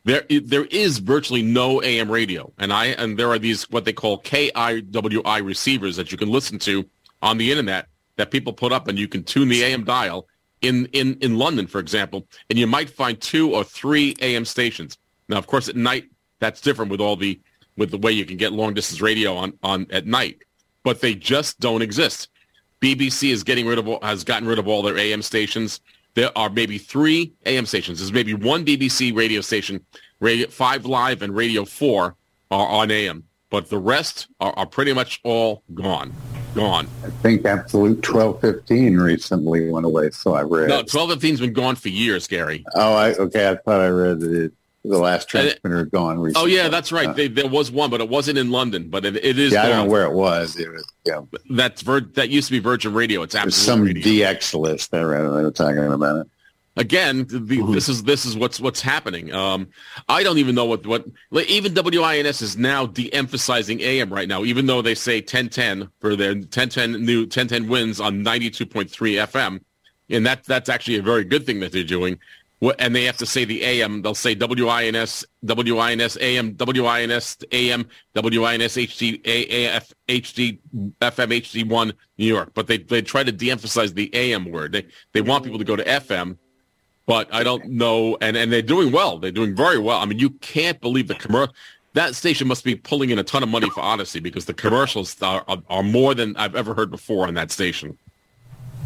there 0.05 0.23
there 0.29 0.65
is 0.65 0.99
virtually 0.99 1.41
no 1.41 1.83
AM 1.83 2.09
radio, 2.09 2.51
and 2.57 2.71
I 2.71 2.87
and 2.87 3.19
there 3.19 3.29
are 3.29 3.39
these 3.39 3.69
what 3.69 3.85
they 3.85 3.93
call 3.93 4.21
KIWI 4.21 5.43
receivers 5.45 5.97
that 5.97 6.11
you 6.11 6.17
can 6.17 6.29
listen 6.29 6.57
to 6.59 6.85
on 7.21 7.37
the 7.37 7.51
internet 7.51 7.87
that 8.15 8.31
people 8.31 8.53
put 8.53 8.71
up, 8.71 8.87
and 8.87 8.97
you 8.97 9.07
can 9.07 9.23
tune 9.23 9.49
the 9.49 9.61
AM 9.63 9.83
dial 9.83 10.27
in 10.61 10.85
in 10.87 11.17
in 11.21 11.37
London, 11.37 11.67
for 11.67 11.79
example, 11.79 12.27
and 12.49 12.59
you 12.59 12.67
might 12.67 12.89
find 12.89 13.19
two 13.19 13.53
or 13.53 13.63
three 13.63 14.15
AM 14.21 14.45
stations. 14.45 14.97
Now, 15.27 15.37
of 15.37 15.47
course, 15.47 15.69
at 15.69 15.75
night 15.75 16.05
that's 16.39 16.61
different 16.61 16.91
with 16.91 17.01
all 17.01 17.15
the 17.15 17.39
with 17.77 17.91
the 17.91 17.97
way 17.97 18.11
you 18.11 18.25
can 18.25 18.37
get 18.37 18.51
long 18.51 18.73
distance 18.73 19.01
radio 19.01 19.35
on 19.35 19.53
on 19.63 19.87
at 19.91 20.05
night, 20.05 20.43
but 20.83 21.01
they 21.01 21.15
just 21.15 21.59
don't 21.59 21.81
exist. 21.81 22.29
BBC 22.81 23.31
is 23.31 23.43
getting 23.43 23.67
rid 23.67 23.79
of 23.79 23.87
has 24.01 24.23
gotten 24.23 24.47
rid 24.47 24.59
of 24.59 24.67
all 24.67 24.81
their 24.81 24.97
AM 24.97 25.21
stations. 25.21 25.81
There 26.15 26.35
are 26.37 26.49
maybe 26.49 26.77
three 26.77 27.33
AM 27.45 27.65
stations. 27.65 27.99
There's 27.99 28.11
maybe 28.11 28.33
one 28.33 28.65
BBC 28.65 29.15
radio 29.15 29.41
station, 29.41 29.85
Radio 30.19 30.47
Five 30.47 30.85
Live 30.85 31.21
and 31.21 31.35
Radio 31.35 31.65
Four 31.65 32.15
are 32.51 32.67
on 32.67 32.91
AM, 32.91 33.23
but 33.49 33.69
the 33.69 33.77
rest 33.77 34.27
are, 34.39 34.53
are 34.53 34.65
pretty 34.65 34.91
much 34.91 35.19
all 35.23 35.63
gone, 35.73 36.13
gone. 36.55 36.87
I 37.05 37.09
think 37.09 37.45
Absolute 37.45 37.97
1215 38.07 38.97
recently 38.97 39.69
went 39.69 39.85
away, 39.85 40.09
so 40.11 40.33
I 40.33 40.41
read. 40.41 40.69
No, 40.69 40.83
1215's 40.83 41.39
been 41.39 41.53
gone 41.53 41.75
for 41.75 41.89
years, 41.89 42.27
Gary. 42.27 42.63
Oh, 42.75 42.93
I, 42.93 43.13
okay. 43.13 43.49
I 43.49 43.55
thought 43.55 43.81
I 43.81 43.87
read 43.89 44.19
that 44.19 44.31
it, 44.45 44.51
the 44.83 44.97
last 44.97 45.23
it- 45.25 45.29
transmitter 45.29 45.77
had 45.79 45.91
gone 45.91 46.31
Oh 46.35 46.45
yeah, 46.45 46.67
that's 46.69 46.91
right. 46.91 47.09
Uh, 47.09 47.13
They, 47.13 47.27
there 47.27 47.47
was 47.47 47.71
one, 47.71 47.89
but 47.89 48.01
it 48.01 48.09
wasn't 48.09 48.37
in 48.37 48.51
London. 48.51 48.89
But 48.89 49.05
it, 49.05 49.15
it 49.17 49.37
is. 49.37 49.53
yeah, 49.53 49.63
I 49.63 49.69
don't 49.69 49.85
know 49.85 49.91
where 49.91 50.05
it 50.05 50.13
was. 50.13 50.57
It 50.57 50.71
was, 50.71 50.85
yeah, 51.05 51.21
That's 51.49 51.81
Vir- 51.81 52.11
that 52.15 52.29
used 52.29 52.47
to 52.47 52.51
be 52.53 52.59
Virgin 52.59 52.93
Radio. 52.93 53.21
It's 53.23 53.33
there's 53.33 53.55
some 53.55 53.81
radio. 53.83 54.01
DX 54.03 54.59
list. 54.59 54.93
I 54.93 55.01
read. 55.01 55.21
They 55.21 55.43
were 55.43 55.51
talking 55.51 55.79
about 55.79 56.21
it. 56.21 56.27
Again 56.79 57.25
the, 57.27 57.61
this 57.71 57.87
is 57.89 58.03
this 58.03 58.25
is 58.25 58.35
what's 58.35 58.59
what's 58.59 58.81
happening. 58.81 59.31
Um 59.33 59.67
i 60.07 60.23
don't 60.23 60.39
even 60.39 60.55
know 60.55 60.65
what 60.65 60.85
what 60.87 61.05
like, 61.29 61.47
even 61.49 61.73
wins 61.75 62.41
is 62.41 62.57
now 62.57 62.87
de-emphasizing 62.87 63.79
am 63.81 64.11
right 64.11 64.27
now 64.27 64.43
even 64.43 64.65
though 64.65 64.81
they 64.81 64.95
say 64.95 65.17
1010 65.17 65.89
for 65.99 66.15
their 66.15 66.33
1010 66.33 67.05
new 67.05 67.21
1010 67.21 67.67
wins 67.67 67.99
on 67.99 68.23
92.3 68.23 68.89
fm 69.27 69.59
and 70.09 70.25
that 70.25 70.43
that's 70.45 70.69
actually 70.69 70.97
a 70.97 71.01
very 71.01 71.23
good 71.23 71.45
thing 71.45 71.59
that 71.59 71.71
they're 71.71 71.83
doing. 71.83 72.19
What- 72.59 72.75
and 72.79 72.93
they 72.93 73.05
have 73.05 73.17
to 73.17 73.25
say 73.25 73.45
the 73.45 73.63
am 73.63 74.01
they'll 74.01 74.15
say 74.15 74.33
wins 74.35 74.47
wins 74.47 76.17
am 76.17 76.57
wins 76.57 77.43
am 77.53 77.85
wins 78.13 78.75
hd 78.75 79.23
aaf 79.23 79.93
hd 80.07 80.59
fm 80.99 81.31
hd1 81.41 81.93
new 82.17 82.25
york. 82.25 82.51
But 82.53 82.67
they 82.67 82.79
they 82.79 83.01
try 83.01 83.23
to 83.23 83.31
de-emphasize 83.31 83.93
the 83.93 84.13
am 84.13 84.51
word. 84.51 84.73
They 84.73 84.87
they 85.13 85.21
want 85.21 85.43
people 85.45 85.59
to 85.59 85.65
go 85.65 85.75
to 85.77 85.83
fm 85.85 86.37
but 87.09 87.27
I 87.33 87.43
don't 87.43 87.65
know. 87.65 88.19
And, 88.21 88.37
and 88.37 88.53
they're 88.53 88.61
doing 88.61 88.91
well. 88.91 89.17
They're 89.17 89.31
doing 89.31 89.55
very 89.55 89.79
well. 89.79 89.97
I 89.97 90.05
mean, 90.05 90.19
you 90.19 90.29
can't 90.29 90.79
believe 90.79 91.07
the 91.07 91.15
commercial. 91.15 91.55
That 91.93 92.13
station 92.13 92.47
must 92.47 92.63
be 92.63 92.75
pulling 92.75 93.09
in 93.09 93.17
a 93.17 93.23
ton 93.23 93.41
of 93.41 93.49
money 93.49 93.67
for 93.71 93.81
Audacy 93.81 94.21
because 94.21 94.45
the 94.45 94.53
commercials 94.53 95.19
are, 95.23 95.43
are, 95.47 95.57
are 95.71 95.81
more 95.81 96.13
than 96.13 96.37
I've 96.37 96.55
ever 96.55 96.75
heard 96.75 96.91
before 96.91 97.27
on 97.27 97.33
that 97.33 97.49
station. 97.49 97.97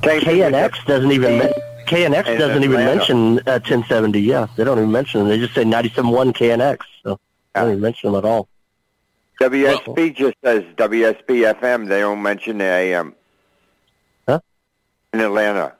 KNX 0.03 0.85
doesn't 0.85 1.11
even 1.11 1.37
ma- 1.37 1.51
KNX 1.85 2.27
In 2.27 2.39
doesn't 2.39 2.63
even 2.63 2.85
mention 2.85 3.39
uh, 3.39 3.59
1070. 3.59 4.21
Yeah, 4.21 4.47
they 4.55 4.63
don't 4.63 4.77
even 4.77 4.93
mention 4.93 5.19
them. 5.19 5.27
They 5.27 5.37
just 5.37 5.53
say 5.53 5.65
97.1 5.65 6.31
KNX. 6.31 6.77
So 7.03 7.19
they 7.53 7.59
don't 7.59 7.71
even 7.71 7.81
mention 7.81 8.09
them 8.13 8.19
at 8.19 8.25
all. 8.25 8.47
WSB 9.41 10.15
just 10.15 10.37
says 10.41 10.63
WSB 10.77 11.53
FM. 11.59 11.89
They 11.89 11.99
don't 11.99 12.21
mention 12.21 12.59
the 12.59 12.63
AM. 12.63 13.15
Huh? 14.29 14.39
In 15.11 15.19
Atlanta. 15.19 15.75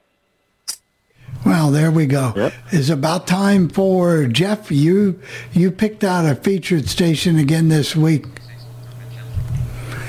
Well, 1.45 1.71
there 1.71 1.91
we 1.91 2.06
go. 2.06 2.51
It's 2.71 2.89
about 2.89 3.27
time 3.27 3.69
for 3.69 4.25
Jeff. 4.27 4.71
You 4.71 5.19
you 5.51 5.71
picked 5.71 6.03
out 6.03 6.25
a 6.25 6.36
featured 6.36 6.88
station 6.88 7.38
again 7.38 7.67
this 7.67 7.95
week. 7.95 8.25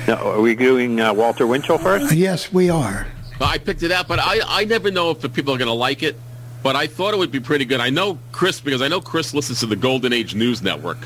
Now, 0.07 0.16
are 0.16 0.40
we 0.40 0.55
doing 0.55 1.01
uh, 1.01 1.14
Walter 1.14 1.47
Winchell 1.47 1.79
first? 1.79 2.14
Yes, 2.14 2.53
we 2.53 2.70
are. 2.70 3.07
I 3.40 3.59
picked 3.59 3.83
it 3.83 3.90
out, 3.90 4.07
but 4.07 4.18
I, 4.18 4.40
I 4.47 4.64
never 4.64 4.90
know 4.90 5.11
if 5.11 5.20
the 5.20 5.29
people 5.29 5.55
are 5.55 5.59
going 5.59 5.66
to 5.66 5.73
like 5.73 6.03
it. 6.03 6.16
But 6.62 6.77
I 6.77 6.87
thought 6.87 7.12
it 7.12 7.18
would 7.18 7.31
be 7.31 7.40
pretty 7.40 7.64
good. 7.64 7.81
I 7.81 7.90
know 7.90 8.18
Chris 8.33 8.61
because 8.61 8.81
I 8.81 8.88
know 8.88 9.01
Chris 9.01 9.35
listens 9.35 9.61
to 9.61 9.66
the 9.66 9.77
Golden 9.77 10.12
Age 10.12 10.35
News 10.35 10.62
Network. 10.62 10.99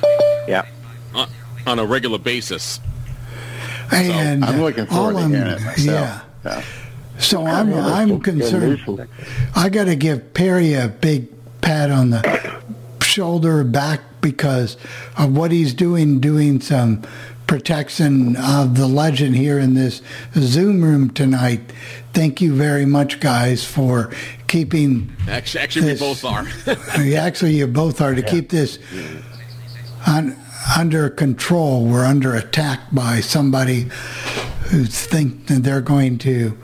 Yeah. 0.46 0.64
On, 1.14 1.28
on 1.66 1.78
a 1.78 1.84
regular 1.84 2.18
basis. 2.18 2.78
And 3.90 4.44
I'm 4.44 4.60
looking 4.60 4.86
forward 4.86 5.14
to 5.14 5.28
hearing 5.28 5.46
it 5.46 5.60
myself. 5.62 6.24
Yeah. 6.44 6.62
So 7.18 7.44
I'm 7.44 7.72
I'm 7.74 8.20
concerned. 8.20 9.08
I 9.54 9.68
got 9.68 9.84
to 9.84 9.96
give 9.96 10.34
Perry 10.34 10.74
a 10.74 10.88
big 10.88 11.28
pat 11.60 11.90
on 11.90 12.10
the 12.10 12.62
shoulder 13.02 13.64
back 13.64 14.00
because 14.20 14.76
of 15.16 15.36
what 15.36 15.50
he's 15.50 15.74
doing, 15.74 16.20
doing 16.20 16.60
some 16.60 17.02
protection 17.46 18.36
of 18.36 18.76
the 18.76 18.86
legend 18.86 19.34
here 19.34 19.58
in 19.58 19.74
this 19.74 20.02
Zoom 20.34 20.82
room 20.82 21.10
tonight. 21.10 21.72
Thank 22.12 22.40
you 22.40 22.54
very 22.54 22.84
much, 22.84 23.20
guys, 23.20 23.64
for 23.64 24.12
keeping. 24.46 25.10
Actually, 25.28 25.60
actually 25.62 25.92
we 25.92 25.98
both 25.98 26.24
are. 26.24 26.46
Actually, 27.16 27.54
you 27.54 27.66
both 27.66 28.00
are 28.00 28.14
to 28.14 28.22
keep 28.22 28.50
this 28.50 28.78
un, 30.06 30.36
under 30.78 31.08
control. 31.08 31.86
We're 31.86 32.04
under 32.04 32.34
attack 32.34 32.80
by 32.92 33.20
somebody 33.20 33.88
who 34.70 34.84
think 34.84 35.46
that 35.46 35.62
they're 35.62 35.80
going 35.80 36.18
to 36.18 36.56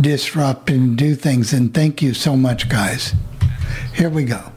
disrupt 0.00 0.70
and 0.70 0.96
do 0.96 1.14
things. 1.14 1.52
And 1.52 1.72
thank 1.72 2.02
you 2.02 2.14
so 2.14 2.36
much, 2.36 2.68
guys. 2.68 3.14
Here 3.94 4.10
we 4.10 4.24
go. 4.24 4.52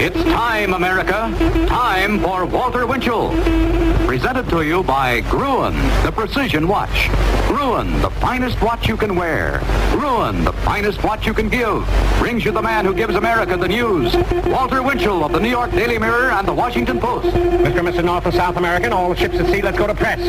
It's 0.00 0.22
time, 0.24 0.74
America. 0.74 1.32
Time 1.68 2.20
for 2.20 2.44
Walter 2.44 2.86
Winchell. 2.86 3.93
Presented 4.06 4.48
to 4.50 4.62
you 4.62 4.82
by 4.82 5.22
Gruen, 5.22 5.74
the 6.04 6.12
precision 6.12 6.68
watch. 6.68 7.08
Gruen, 7.48 8.00
the 8.02 8.10
finest 8.10 8.60
watch 8.60 8.86
you 8.86 8.96
can 8.98 9.16
wear. 9.16 9.60
Gruen, 9.92 10.44
the 10.44 10.52
finest 10.52 11.02
watch 11.02 11.26
you 11.26 11.32
can 11.32 11.48
give. 11.48 11.88
Brings 12.18 12.44
you 12.44 12.52
the 12.52 12.60
man 12.60 12.84
who 12.84 12.94
gives 12.94 13.14
America 13.14 13.56
the 13.56 13.66
news. 13.66 14.14
Walter 14.46 14.82
Winchell 14.82 15.24
of 15.24 15.32
the 15.32 15.40
New 15.40 15.48
York 15.48 15.70
Daily 15.70 15.98
Mirror 15.98 16.32
and 16.32 16.46
the 16.46 16.52
Washington 16.52 17.00
Post. 17.00 17.28
Mr. 17.28 17.78
and 17.78 17.88
Mr. 17.88 18.04
North 18.04 18.26
and 18.26 18.34
South 18.34 18.56
American, 18.56 18.92
all 18.92 19.08
the 19.08 19.16
ships 19.16 19.36
at 19.36 19.46
sea, 19.46 19.62
let's 19.62 19.78
go 19.78 19.86
to 19.86 19.94
press. 19.94 20.20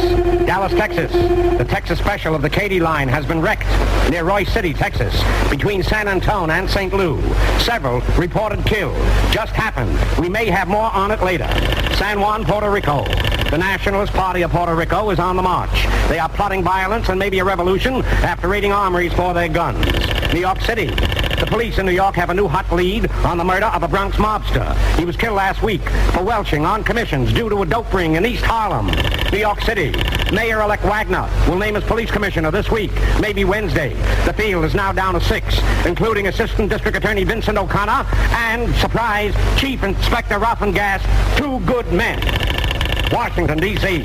Dallas, 0.45 0.71
Texas. 0.71 1.11
The 1.57 1.65
Texas 1.65 1.99
special 1.99 2.33
of 2.33 2.41
the 2.41 2.49
Katy 2.49 2.79
line 2.79 3.09
has 3.09 3.25
been 3.25 3.41
wrecked 3.41 3.67
near 4.09 4.23
Roy 4.23 4.45
City, 4.45 4.73
Texas, 4.73 5.21
between 5.49 5.83
San 5.83 6.07
Antone 6.07 6.49
and 6.49 6.69
St. 6.69 6.93
Lou. 6.93 7.21
Several 7.59 7.99
reported 8.17 8.65
killed. 8.65 8.95
Just 9.31 9.51
happened. 9.53 9.99
We 10.17 10.29
may 10.29 10.45
have 10.45 10.69
more 10.69 10.91
on 10.91 11.11
it 11.11 11.21
later. 11.21 11.49
San 11.95 12.19
Juan, 12.19 12.45
Puerto 12.45 12.71
Rico. 12.71 13.03
The 13.51 13.59
Nationalist 13.59 14.11
Party 14.11 14.41
of 14.41 14.51
Puerto 14.51 14.75
Rico 14.75 15.11
is 15.11 15.19
on 15.19 15.35
the 15.35 15.41
march. 15.41 15.85
They 16.09 16.19
are 16.19 16.27
plotting 16.27 16.63
violence 16.63 17.09
and 17.09 17.19
maybe 17.19 17.39
a 17.39 17.45
revolution 17.45 18.01
after 18.23 18.47
raiding 18.47 18.71
armories 18.71 19.13
for 19.13 19.33
their 19.33 19.47
guns. 19.47 19.85
New 20.33 20.39
York 20.39 20.59
City. 20.61 20.87
The 20.87 21.45
police 21.47 21.77
in 21.77 21.85
New 21.85 21.91
York 21.91 22.15
have 22.15 22.31
a 22.31 22.33
new 22.33 22.47
hot 22.47 22.69
lead 22.73 23.09
on 23.23 23.37
the 23.37 23.43
murder 23.43 23.67
of 23.67 23.83
a 23.83 23.87
Bronx 23.87 24.17
mobster. 24.17 24.75
He 24.97 25.05
was 25.05 25.15
killed 25.15 25.35
last 25.35 25.61
week 25.61 25.87
for 26.11 26.23
welching 26.23 26.65
on 26.65 26.83
commissions 26.83 27.31
due 27.31 27.47
to 27.49 27.61
a 27.61 27.65
dope 27.65 27.93
ring 27.93 28.15
in 28.15 28.25
East 28.25 28.43
Harlem. 28.43 28.87
New 29.31 29.37
York 29.37 29.61
City. 29.61 29.93
Mayor-elect 30.33 30.83
Wagner 30.83 31.29
will 31.47 31.59
name 31.59 31.75
his 31.75 31.83
police 31.83 32.09
commissioner 32.09 32.49
this 32.51 32.71
week, 32.71 32.91
maybe 33.21 33.45
Wednesday. 33.45 33.93
The 34.25 34.33
field 34.33 34.65
is 34.65 34.73
now 34.73 34.91
down 34.91 35.13
to 35.13 35.21
six, 35.21 35.61
including 35.85 36.27
Assistant 36.27 36.69
District 36.69 36.97
Attorney 36.97 37.23
Vincent 37.23 37.57
O'Connor 37.57 38.07
and, 38.35 38.73
surprise, 38.77 39.35
Chief 39.59 39.83
Inspector 39.83 40.35
Rothengast, 40.35 41.37
two 41.37 41.59
good 41.65 41.91
men. 41.93 42.19
Washington, 43.11 43.57
D.C. 43.59 44.01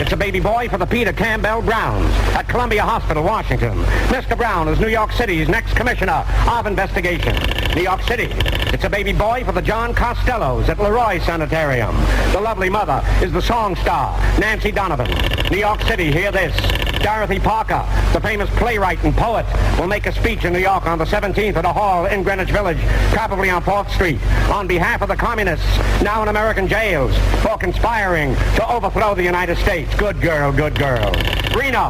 It's 0.00 0.12
a 0.12 0.16
baby 0.16 0.40
boy 0.40 0.68
for 0.68 0.78
the 0.78 0.86
Peter 0.86 1.12
Campbell 1.12 1.62
Browns 1.62 2.12
at 2.34 2.48
Columbia 2.48 2.82
Hospital, 2.82 3.22
Washington. 3.22 3.78
Mr. 4.08 4.36
Brown 4.36 4.68
is 4.68 4.78
New 4.80 4.88
York 4.88 5.12
City's 5.12 5.48
next 5.48 5.74
commissioner 5.74 6.24
of 6.48 6.66
investigation. 6.66 7.36
New 7.74 7.82
York 7.82 8.02
City. 8.02 8.28
It's 8.72 8.84
a 8.84 8.90
baby 8.90 9.12
boy 9.12 9.44
for 9.44 9.52
the 9.52 9.62
John 9.62 9.94
Costellos 9.94 10.68
at 10.68 10.78
Leroy 10.78 11.20
Sanitarium. 11.20 11.94
The 12.32 12.40
lovely 12.40 12.68
mother 12.68 13.02
is 13.22 13.32
the 13.32 13.42
song 13.42 13.76
star, 13.76 14.18
Nancy 14.38 14.72
Donovan. 14.72 15.10
New 15.50 15.58
York 15.58 15.80
City, 15.82 16.10
hear 16.12 16.32
this. 16.32 16.91
Dorothy 17.02 17.40
Parker, 17.40 17.84
the 18.12 18.20
famous 18.20 18.48
playwright 18.50 19.02
and 19.02 19.12
poet, 19.14 19.44
will 19.78 19.88
make 19.88 20.06
a 20.06 20.12
speech 20.12 20.44
in 20.44 20.52
New 20.52 20.60
York 20.60 20.86
on 20.86 20.98
the 20.98 21.04
17th 21.04 21.56
at 21.56 21.64
a 21.64 21.72
hall 21.72 22.06
in 22.06 22.22
Greenwich 22.22 22.50
Village, 22.50 22.78
probably 23.12 23.50
on 23.50 23.60
4th 23.62 23.90
Street, 23.90 24.24
on 24.48 24.68
behalf 24.68 25.02
of 25.02 25.08
the 25.08 25.16
communists 25.16 25.66
now 26.00 26.22
in 26.22 26.28
American 26.28 26.68
jails 26.68 27.16
for 27.42 27.58
conspiring 27.58 28.36
to 28.54 28.70
overthrow 28.70 29.16
the 29.16 29.22
United 29.22 29.58
States. 29.58 29.92
Good 29.96 30.20
girl, 30.20 30.52
good 30.52 30.78
girl. 30.78 31.12
Reno, 31.56 31.88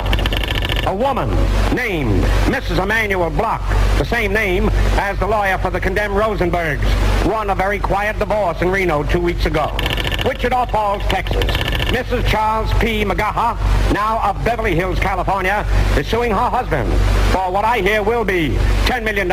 a 0.87 0.95
woman 0.95 1.29
named 1.75 2.23
Mrs. 2.47 2.83
Emanuel 2.83 3.31
Bloch, 3.31 3.63
the 3.99 4.05
same 4.05 4.33
name 4.33 4.69
as 4.99 5.19
the 5.19 5.27
lawyer 5.27 5.59
for 5.59 5.71
the 5.71 5.81
condemned 5.81 6.15
Rosenbergs, 6.15 6.85
won 7.31 7.51
a 7.51 7.55
very 7.55 7.79
quiet 7.79 8.19
divorce 8.19 8.61
in 8.63 8.71
Reno 8.71 9.03
two 9.03 9.21
weeks 9.21 9.47
ago. 9.47 9.77
Wichita 10.25 10.67
Falls, 10.67 11.03
Texas. 11.05 11.45
Mrs. 11.93 12.27
Charles 12.27 12.73
P. 12.75 13.05
McGaha, 13.05 13.57
now 13.93 14.21
of 14.29 14.45
Beverly 14.45 14.75
Hills, 14.75 14.99
California, 14.99 15.67
is 15.97 16.07
suing 16.07 16.31
her 16.31 16.49
husband 16.49 16.91
for 17.33 17.51
what 17.53 17.65
I 17.65 17.81
hear 17.81 18.03
will 18.03 18.25
be 18.25 18.51
$10 18.87 19.05
million. 19.05 19.29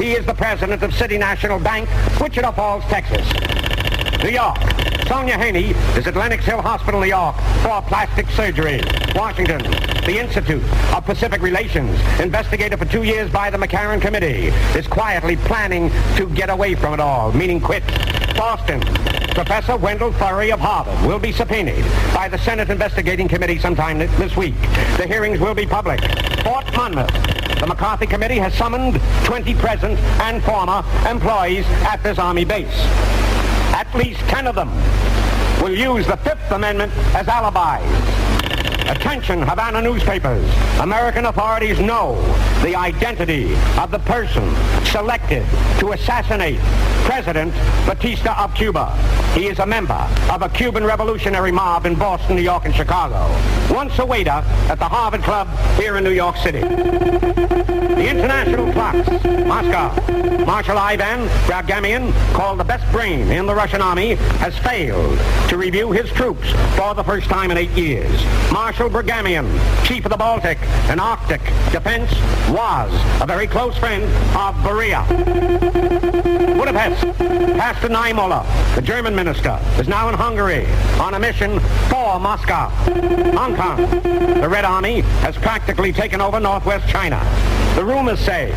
He 0.00 0.12
is 0.12 0.24
the 0.24 0.34
president 0.34 0.82
of 0.82 0.94
City 0.94 1.18
National 1.18 1.58
Bank, 1.58 1.88
Wichita 2.20 2.52
Falls, 2.52 2.84
Texas. 2.84 3.26
New 4.22 4.30
York. 4.30 4.89
Sonia 5.10 5.36
Haney 5.36 5.70
is 5.98 6.06
at 6.06 6.14
Lenox 6.14 6.44
Hill 6.44 6.62
Hospital, 6.62 7.00
New 7.00 7.08
York, 7.08 7.34
for 7.64 7.82
plastic 7.82 8.28
surgery. 8.30 8.80
Washington. 9.12 9.60
The 10.06 10.16
Institute 10.20 10.62
of 10.94 11.04
Pacific 11.04 11.42
Relations, 11.42 11.98
investigated 12.20 12.78
for 12.78 12.84
two 12.84 13.02
years 13.02 13.28
by 13.28 13.50
the 13.50 13.58
McCarran 13.58 14.00
Committee, 14.00 14.54
is 14.78 14.86
quietly 14.86 15.34
planning 15.34 15.90
to 16.14 16.28
get 16.28 16.48
away 16.48 16.76
from 16.76 16.94
it 16.94 17.00
all, 17.00 17.32
meaning 17.32 17.60
quit. 17.60 17.82
Boston. 18.36 18.80
Professor 19.34 19.76
Wendell 19.76 20.12
Furry 20.12 20.52
of 20.52 20.60
Harvard 20.60 21.04
will 21.04 21.18
be 21.18 21.32
subpoenaed 21.32 21.84
by 22.14 22.28
the 22.28 22.38
Senate 22.38 22.70
Investigating 22.70 23.26
Committee 23.26 23.58
sometime 23.58 23.98
this 23.98 24.36
week. 24.36 24.54
The 24.96 25.08
hearings 25.08 25.40
will 25.40 25.56
be 25.56 25.66
public. 25.66 26.00
Fort 26.44 26.72
Monmouth. 26.76 27.10
The 27.58 27.66
McCarthy 27.66 28.06
Committee 28.06 28.38
has 28.38 28.54
summoned 28.54 29.00
20 29.24 29.56
present 29.56 29.98
and 30.22 30.40
former 30.44 30.84
employees 31.10 31.66
at 31.82 32.00
this 32.04 32.16
Army 32.20 32.44
base. 32.44 33.19
At 33.80 33.94
least 33.94 34.20
10 34.28 34.46
of 34.46 34.54
them 34.54 34.68
will 35.62 35.74
use 35.74 36.06
the 36.06 36.18
Fifth 36.18 36.50
Amendment 36.52 36.92
as 37.14 37.26
alibis. 37.28 37.80
Attention, 38.90 39.40
Havana 39.40 39.80
newspapers. 39.80 40.44
American 40.80 41.24
authorities 41.24 41.80
know 41.80 42.20
the 42.62 42.76
identity 42.76 43.54
of 43.78 43.90
the 43.90 43.98
person 44.00 44.44
selected 44.84 45.46
to 45.78 45.92
assassinate 45.92 46.60
President 47.06 47.54
Batista 47.86 48.44
of 48.44 48.54
Cuba. 48.54 48.92
He 49.34 49.46
is 49.46 49.58
a 49.60 49.66
member 49.66 50.08
of 50.30 50.42
a 50.42 50.48
Cuban 50.48 50.84
revolutionary 50.84 51.52
mob 51.52 51.86
in 51.86 51.94
Boston, 51.94 52.36
New 52.36 52.42
York, 52.42 52.64
and 52.64 52.74
Chicago. 52.74 53.28
Once 53.72 53.98
a 53.98 54.04
waiter 54.04 54.42
at 54.68 54.78
the 54.78 54.88
Harvard 54.88 55.22
Club 55.22 55.48
here 55.78 55.96
in 55.96 56.04
New 56.04 56.10
York 56.10 56.36
City. 56.36 56.60
The 56.60 58.08
international 58.08 58.72
clocks, 58.72 59.08
Moscow. 59.46 60.20
Marshal 60.44 60.78
Ivan 60.78 61.28
Bagramyan, 61.46 62.12
called 62.32 62.58
the 62.58 62.64
best 62.64 62.90
brain 62.90 63.28
in 63.30 63.46
the 63.46 63.54
Russian 63.54 63.80
army, 63.80 64.14
has 64.40 64.56
failed 64.58 65.18
to 65.48 65.56
review 65.56 65.92
his 65.92 66.10
troops 66.10 66.50
for 66.76 66.94
the 66.94 67.04
first 67.04 67.28
time 67.28 67.50
in 67.50 67.56
eight 67.56 67.70
years. 67.70 68.10
Marshal 68.50 68.88
Bagramyan, 68.90 69.46
chief 69.86 70.04
of 70.04 70.10
the 70.10 70.16
Baltic 70.16 70.58
and 70.88 71.00
Arctic 71.00 71.42
Defense, 71.70 72.10
was 72.50 72.90
a 73.22 73.26
very 73.26 73.46
close 73.46 73.76
friend 73.76 74.02
of 74.34 74.54
Beria. 74.64 75.06
Budapest, 76.56 77.06
Pastor 77.56 77.88
Niemoller, 77.88 78.44
the 78.74 78.82
German 78.82 79.14
minister, 79.24 79.60
is 79.78 79.86
now 79.86 80.08
in 80.08 80.14
Hungary 80.14 80.64
on 80.98 81.12
a 81.12 81.18
mission 81.18 81.60
for 81.90 82.18
Moscow. 82.18 82.70
Hong 83.36 83.54
Kong, 83.54 83.76
the 84.40 84.48
Red 84.48 84.64
Army 84.64 85.02
has 85.20 85.36
practically 85.36 85.92
taken 85.92 86.22
over 86.22 86.40
northwest 86.40 86.88
China. 86.88 87.20
The 87.74 87.84
rumors 87.84 88.18
say 88.18 88.50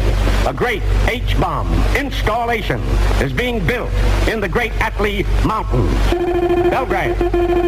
a 0.47 0.53
great 0.53 0.81
H-bomb 1.09 1.67
installation 1.97 2.79
is 3.21 3.33
being 3.33 3.65
built 3.67 3.91
in 4.29 4.39
the 4.39 4.47
Great 4.47 4.71
Altai 4.81 5.23
Mountains. 5.45 5.91
Belgrade. 6.69 7.19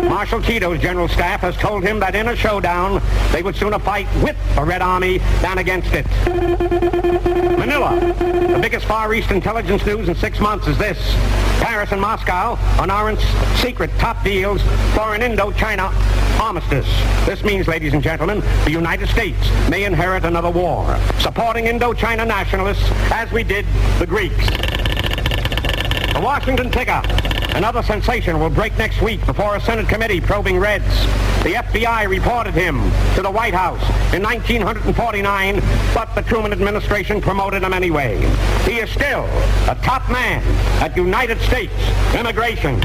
Marshal 0.05 0.41
Tito's 0.41 0.79
general 0.79 1.09
staff 1.09 1.41
has 1.41 1.57
told 1.57 1.83
him 1.83 1.99
that 1.99 2.15
in 2.15 2.29
a 2.29 2.35
showdown, 2.35 3.01
they 3.33 3.43
would 3.43 3.57
sooner 3.57 3.77
fight 3.79 4.07
with 4.23 4.37
the 4.55 4.63
Red 4.63 4.81
Army 4.81 5.17
than 5.41 5.57
against 5.57 5.91
it. 5.91 6.05
Manila. 7.57 7.99
The 8.55 8.59
biggest 8.61 8.85
Far 8.85 9.13
East 9.13 9.31
intelligence 9.31 9.85
news 9.85 10.07
in 10.07 10.15
six 10.15 10.39
months 10.39 10.67
is 10.67 10.77
this. 10.77 10.97
Paris 11.61 11.91
and 11.91 12.01
Moscow 12.01 12.57
now 12.85 13.07
in 13.07 13.17
secret 13.57 13.89
top 13.97 14.23
deals 14.23 14.61
for 14.93 15.15
an 15.15 15.21
Indo-China 15.21 15.91
armistice. 16.39 16.87
This 17.25 17.43
means, 17.43 17.67
ladies 17.67 17.93
and 17.93 18.03
gentlemen, 18.03 18.41
the 18.65 18.71
United 18.71 19.09
States 19.09 19.49
may 19.69 19.83
inherit 19.83 20.25
another 20.25 20.51
war, 20.51 20.99
supporting 21.19 21.67
Indo-China 21.67 22.25
nationalists 22.25 22.89
as 23.11 23.31
we 23.31 23.43
did 23.43 23.65
the 23.99 24.05
Greeks. 24.05 24.45
The 26.13 26.21
Washington 26.21 26.71
ticker. 26.71 27.01
Another 27.55 27.81
sensation 27.81 28.37
will 28.41 28.49
break 28.49 28.77
next 28.77 29.01
week 29.01 29.25
before 29.25 29.55
a 29.55 29.61
Senate 29.61 29.87
committee 29.87 30.19
probing 30.19 30.59
Reds. 30.59 30.83
The 31.41 31.53
FBI 31.53 32.05
reported 32.09 32.53
him 32.53 32.75
to 33.15 33.21
the 33.21 33.31
White 33.31 33.53
House 33.53 33.81
in 34.13 34.21
1949, 34.21 35.61
but 35.93 36.13
the 36.15 36.21
Truman 36.21 36.51
administration 36.51 37.21
promoted 37.21 37.63
him 37.63 37.71
anyway. 37.71 38.17
He 38.65 38.79
is 38.79 38.89
still 38.89 39.23
a 39.69 39.79
top 39.83 40.11
man 40.11 40.43
at 40.83 40.97
United 40.97 41.39
States 41.39 41.71
Immigration. 42.13 42.77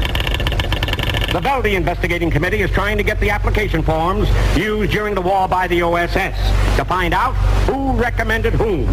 The 1.33 1.41
Velde 1.41 1.75
Investigating 1.75 2.31
Committee 2.31 2.61
is 2.61 2.71
trying 2.71 2.95
to 2.95 3.03
get 3.03 3.19
the 3.19 3.29
application 3.29 3.83
forms 3.83 4.29
used 4.55 4.93
during 4.93 5.15
the 5.15 5.21
war 5.21 5.49
by 5.49 5.67
the 5.67 5.81
OSS 5.81 6.37
to 6.77 6.85
find 6.85 7.13
out 7.13 7.33
who 7.67 7.91
recommended 7.99 8.53
whom. 8.53 8.85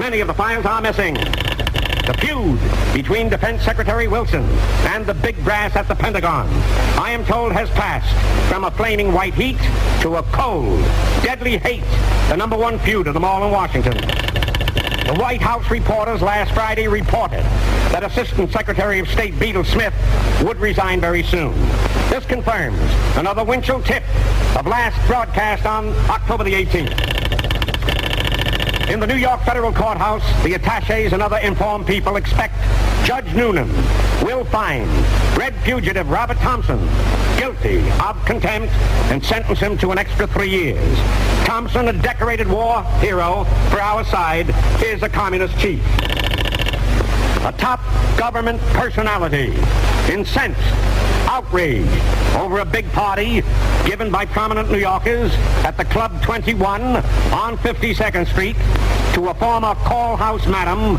Many 0.00 0.18
of 0.18 0.26
the 0.26 0.34
files 0.34 0.66
are 0.66 0.80
missing. 0.80 1.16
The 2.06 2.14
feud 2.14 2.58
between 2.92 3.28
Defense 3.28 3.62
Secretary 3.62 4.08
Wilson 4.08 4.42
and 4.88 5.06
the 5.06 5.14
big 5.14 5.36
brass 5.44 5.76
at 5.76 5.86
the 5.86 5.94
Pentagon, 5.94 6.48
I 6.98 7.12
am 7.12 7.24
told 7.24 7.52
has 7.52 7.70
passed 7.70 8.12
from 8.48 8.64
a 8.64 8.72
flaming 8.72 9.12
white 9.12 9.34
heat 9.34 9.58
to 10.00 10.16
a 10.16 10.22
cold, 10.24 10.82
deadly 11.22 11.58
hate, 11.58 11.84
the 12.28 12.36
number 12.36 12.56
one 12.56 12.80
feud 12.80 13.06
of 13.06 13.14
them 13.14 13.24
all 13.24 13.46
in 13.46 13.52
Washington. 13.52 13.94
The 13.94 15.16
White 15.16 15.40
House 15.40 15.70
reporters 15.70 16.22
last 16.22 16.52
Friday 16.52 16.88
reported 16.88 17.44
that 17.92 18.02
Assistant 18.02 18.50
Secretary 18.50 18.98
of 18.98 19.06
State 19.08 19.38
Bedell 19.38 19.62
Smith 19.62 19.94
would 20.42 20.58
resign 20.58 21.00
very 21.00 21.22
soon. 21.22 21.54
This 22.10 22.26
confirms 22.26 22.80
another 23.16 23.44
Winchell 23.44 23.80
tip 23.80 24.02
of 24.56 24.66
last 24.66 24.98
broadcast 25.06 25.66
on 25.66 25.90
October 26.10 26.42
the 26.42 26.54
18th. 26.54 27.21
In 28.92 29.00
the 29.00 29.06
New 29.06 29.16
York 29.16 29.40
Federal 29.44 29.72
Courthouse, 29.72 30.22
the 30.44 30.52
attaches 30.52 31.14
and 31.14 31.22
other 31.22 31.38
informed 31.38 31.86
people 31.86 32.16
expect 32.16 32.54
Judge 33.06 33.24
Noonan 33.34 33.66
will 34.22 34.44
find 34.44 34.86
Red 35.34 35.54
fugitive 35.62 36.10
Robert 36.10 36.36
Thompson 36.36 36.78
guilty 37.38 37.78
of 38.00 38.22
contempt 38.26 38.70
and 39.10 39.24
sentence 39.24 39.60
him 39.60 39.78
to 39.78 39.92
an 39.92 39.98
extra 39.98 40.26
three 40.26 40.50
years. 40.50 40.98
Thompson, 41.46 41.88
a 41.88 41.94
decorated 41.94 42.46
war 42.46 42.82
hero 43.00 43.44
for 43.70 43.80
our 43.80 44.04
side, 44.04 44.54
is 44.84 45.02
a 45.02 45.08
communist 45.08 45.58
chief. 45.58 45.82
A 47.46 47.54
top 47.56 47.80
government 48.18 48.60
personality 48.74 49.54
incensed 50.10 50.60
outrage 51.26 51.86
over 52.36 52.60
a 52.60 52.64
big 52.64 52.90
party 52.92 53.42
given 53.86 54.10
by 54.10 54.26
prominent 54.26 54.70
New 54.70 54.78
Yorkers 54.78 55.32
at 55.64 55.76
the 55.76 55.84
Club 55.86 56.22
21 56.22 56.82
on 57.32 57.56
52nd 57.58 58.26
Street 58.26 58.56
to 59.14 59.28
a 59.28 59.34
former 59.34 59.74
call 59.76 60.16
house 60.16 60.46
madam 60.46 60.96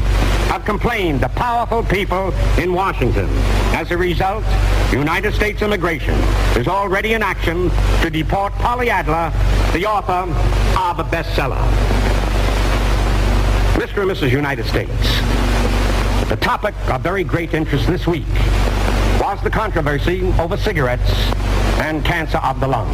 have 0.47 0.63
complained 0.65 1.21
to 1.21 1.29
powerful 1.29 1.83
people 1.83 2.31
in 2.59 2.73
Washington. 2.73 3.27
As 3.73 3.89
a 3.91 3.97
result, 3.97 4.43
United 4.91 5.33
States 5.33 5.61
immigration 5.61 6.15
is 6.55 6.67
already 6.67 7.13
in 7.13 7.23
action 7.23 7.71
to 8.01 8.09
deport 8.09 8.53
Polly 8.53 8.89
Adler, 8.89 9.31
the 9.73 9.85
author 9.85 10.31
of 10.79 10.99
a 10.99 11.03
bestseller. 11.03 11.57
Mr. 13.73 14.03
and 14.03 14.11
Mrs. 14.11 14.31
United 14.31 14.65
States, 14.65 14.91
the 16.29 16.37
topic 16.39 16.75
of 16.89 17.01
very 17.01 17.23
great 17.23 17.53
interest 17.53 17.87
this 17.87 18.05
week 18.05 18.25
the 19.41 19.49
controversy 19.49 20.21
over 20.39 20.57
cigarettes 20.57 21.09
and 21.79 22.03
cancer 22.03 22.37
of 22.39 22.59
the 22.59 22.67
lung. 22.67 22.89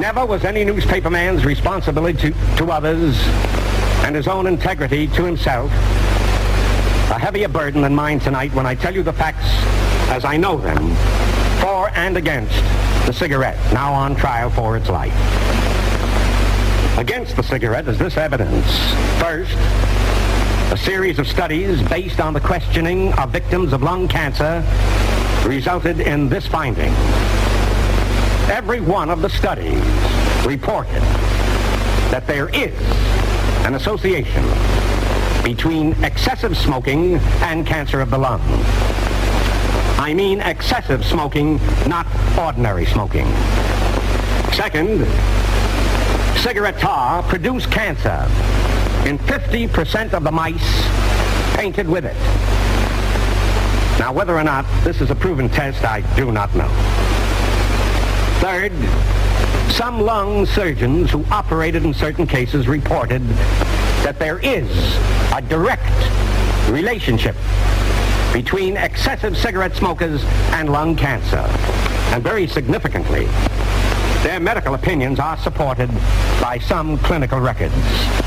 Never 0.00 0.26
was 0.26 0.44
any 0.44 0.64
newspaperman's 0.64 1.44
responsibility 1.44 2.32
to, 2.32 2.56
to 2.56 2.72
others 2.72 3.16
and 4.04 4.16
his 4.16 4.26
own 4.26 4.46
integrity 4.46 5.06
to 5.08 5.24
himself 5.24 5.70
a 7.10 7.18
heavier 7.18 7.48
burden 7.48 7.82
than 7.82 7.94
mine 7.94 8.18
tonight 8.18 8.52
when 8.54 8.66
I 8.66 8.74
tell 8.74 8.94
you 8.94 9.02
the 9.02 9.12
facts 9.12 9.46
as 10.10 10.24
I 10.24 10.36
know 10.36 10.56
them 10.56 10.94
for 11.60 11.90
and 11.94 12.16
against 12.16 12.56
the 13.06 13.12
cigarette, 13.12 13.58
now 13.72 13.92
on 13.92 14.16
trial 14.16 14.50
for 14.50 14.76
its 14.76 14.88
life. 14.88 15.14
Against 16.98 17.36
the 17.36 17.42
cigarette 17.42 17.86
is 17.88 17.98
this 17.98 18.16
evidence. 18.16 18.66
First, 19.20 19.56
a 20.74 20.76
series 20.76 21.20
of 21.20 21.28
studies 21.28 21.80
based 21.88 22.18
on 22.18 22.34
the 22.34 22.40
questioning 22.40 23.12
of 23.12 23.30
victims 23.30 23.72
of 23.72 23.84
lung 23.84 24.08
cancer 24.08 24.60
resulted 25.46 26.00
in 26.00 26.28
this 26.28 26.48
finding. 26.48 26.92
Every 28.50 28.80
one 28.80 29.08
of 29.08 29.22
the 29.22 29.28
studies 29.28 29.80
reported 30.44 31.00
that 32.10 32.24
there 32.26 32.48
is 32.48 32.74
an 33.64 33.76
association 33.76 34.44
between 35.44 35.92
excessive 36.02 36.56
smoking 36.56 37.18
and 37.42 37.64
cancer 37.64 38.00
of 38.00 38.10
the 38.10 38.18
lung. 38.18 38.42
I 39.96 40.12
mean 40.12 40.40
excessive 40.40 41.04
smoking, 41.04 41.60
not 41.86 42.08
ordinary 42.36 42.86
smoking. 42.86 43.26
Second, 44.52 45.06
cigarette 46.42 46.80
tar 46.80 47.22
produce 47.22 47.64
cancer 47.64 48.28
in 49.04 49.18
50% 49.18 50.14
of 50.14 50.24
the 50.24 50.32
mice 50.32 51.54
painted 51.56 51.88
with 51.88 52.04
it. 52.04 52.16
Now, 53.98 54.12
whether 54.12 54.36
or 54.36 54.42
not 54.42 54.64
this 54.82 55.00
is 55.00 55.10
a 55.10 55.14
proven 55.14 55.48
test, 55.48 55.84
I 55.84 56.00
do 56.16 56.32
not 56.32 56.54
know. 56.54 56.68
Third, 58.40 58.72
some 59.72 60.00
lung 60.00 60.46
surgeons 60.46 61.10
who 61.10 61.24
operated 61.30 61.84
in 61.84 61.92
certain 61.92 62.26
cases 62.26 62.66
reported 62.66 63.22
that 64.04 64.18
there 64.18 64.38
is 64.38 64.68
a 65.34 65.42
direct 65.42 65.82
relationship 66.70 67.36
between 68.32 68.76
excessive 68.76 69.36
cigarette 69.36 69.76
smokers 69.76 70.24
and 70.52 70.70
lung 70.70 70.96
cancer. 70.96 71.44
And 72.12 72.22
very 72.22 72.46
significantly, 72.46 73.26
their 74.22 74.40
medical 74.40 74.74
opinions 74.74 75.20
are 75.20 75.36
supported 75.36 75.90
by 76.40 76.58
some 76.58 76.98
clinical 76.98 77.38
records. 77.38 78.23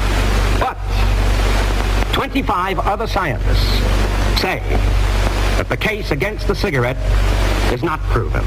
But 2.27 2.33
25 2.33 2.79
other 2.79 3.07
scientists 3.07 4.41
say 4.41 4.59
that 5.55 5.67
the 5.69 5.77
case 5.77 6.11
against 6.11 6.45
the 6.45 6.55
cigarette 6.55 6.97
is 7.71 7.83
not 7.83 8.01
proven. 8.01 8.43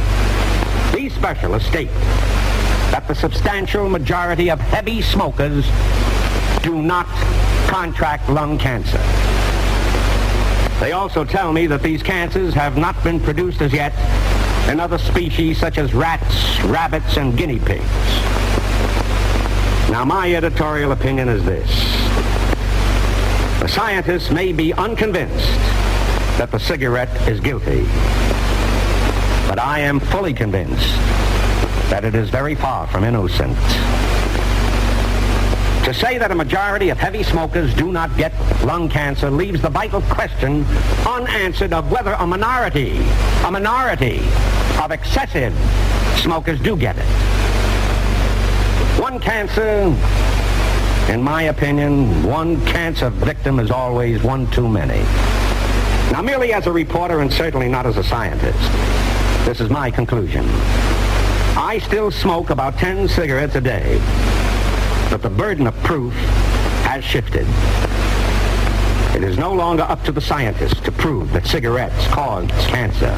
These 0.92 1.14
specialists 1.14 1.66
state 1.66 1.88
that 2.92 3.06
the 3.08 3.14
substantial 3.14 3.88
majority 3.88 4.50
of 4.50 4.60
heavy 4.60 5.00
smokers 5.00 5.64
do 6.62 6.82
not 6.82 7.06
contract 7.68 8.28
lung 8.28 8.58
cancer. 8.58 9.00
They 10.78 10.92
also 10.92 11.24
tell 11.24 11.50
me 11.50 11.66
that 11.68 11.82
these 11.82 12.02
cancers 12.02 12.52
have 12.52 12.76
not 12.76 13.02
been 13.02 13.18
produced 13.18 13.62
as 13.62 13.72
yet 13.72 13.94
in 14.68 14.78
other 14.78 14.98
species 14.98 15.58
such 15.58 15.78
as 15.78 15.94
rats, 15.94 16.62
rabbits, 16.64 17.16
and 17.16 17.34
guinea 17.34 17.60
pigs. 17.60 17.84
Now, 19.90 20.04
my 20.04 20.34
editorial 20.34 20.92
opinion 20.92 21.30
is 21.30 21.42
this. 21.46 21.99
The 23.60 23.68
scientists 23.68 24.30
may 24.30 24.52
be 24.52 24.72
unconvinced 24.72 25.60
that 26.38 26.50
the 26.50 26.58
cigarette 26.58 27.14
is 27.28 27.40
guilty, 27.40 27.82
but 29.46 29.58
I 29.58 29.80
am 29.80 30.00
fully 30.00 30.32
convinced 30.32 30.96
that 31.90 32.06
it 32.06 32.14
is 32.14 32.30
very 32.30 32.54
far 32.54 32.86
from 32.86 33.04
innocent. 33.04 33.54
To 35.84 35.92
say 35.92 36.16
that 36.16 36.30
a 36.30 36.34
majority 36.34 36.88
of 36.88 36.96
heavy 36.96 37.22
smokers 37.22 37.74
do 37.74 37.92
not 37.92 38.16
get 38.16 38.32
lung 38.64 38.88
cancer 38.88 39.30
leaves 39.30 39.60
the 39.60 39.68
vital 39.68 40.00
question 40.02 40.64
unanswered 41.06 41.74
of 41.74 41.92
whether 41.92 42.12
a 42.12 42.26
minority, 42.26 42.98
a 43.44 43.50
minority 43.50 44.22
of 44.82 44.90
excessive 44.90 45.52
smokers 46.16 46.58
do 46.60 46.78
get 46.78 46.96
it. 46.96 47.04
One 48.98 49.20
cancer, 49.20 49.94
in 51.10 51.22
my 51.22 51.42
opinion, 51.42 52.22
one 52.22 52.64
cancer 52.66 53.10
victim 53.10 53.58
is 53.58 53.70
always 53.70 54.22
one 54.22 54.48
too 54.52 54.68
many. 54.68 55.02
Now, 56.12 56.22
merely 56.22 56.52
as 56.52 56.66
a 56.66 56.72
reporter 56.72 57.18
and 57.20 57.32
certainly 57.32 57.68
not 57.68 57.84
as 57.84 57.96
a 57.96 58.04
scientist, 58.04 58.58
this 59.44 59.60
is 59.60 59.70
my 59.70 59.90
conclusion. 59.90 60.46
I 61.56 61.80
still 61.84 62.12
smoke 62.12 62.50
about 62.50 62.78
10 62.78 63.08
cigarettes 63.08 63.56
a 63.56 63.60
day. 63.60 63.98
but 65.10 65.22
the 65.22 65.30
burden 65.30 65.66
of 65.66 65.74
proof 65.82 66.14
has 66.84 67.04
shifted. 67.04 67.46
It 69.16 69.24
is 69.24 69.36
no 69.36 69.52
longer 69.52 69.82
up 69.82 70.04
to 70.04 70.12
the 70.12 70.20
scientists 70.20 70.80
to 70.82 70.92
prove 70.92 71.32
that 71.32 71.44
cigarettes 71.44 72.06
cause 72.06 72.48
cancer. 72.68 73.12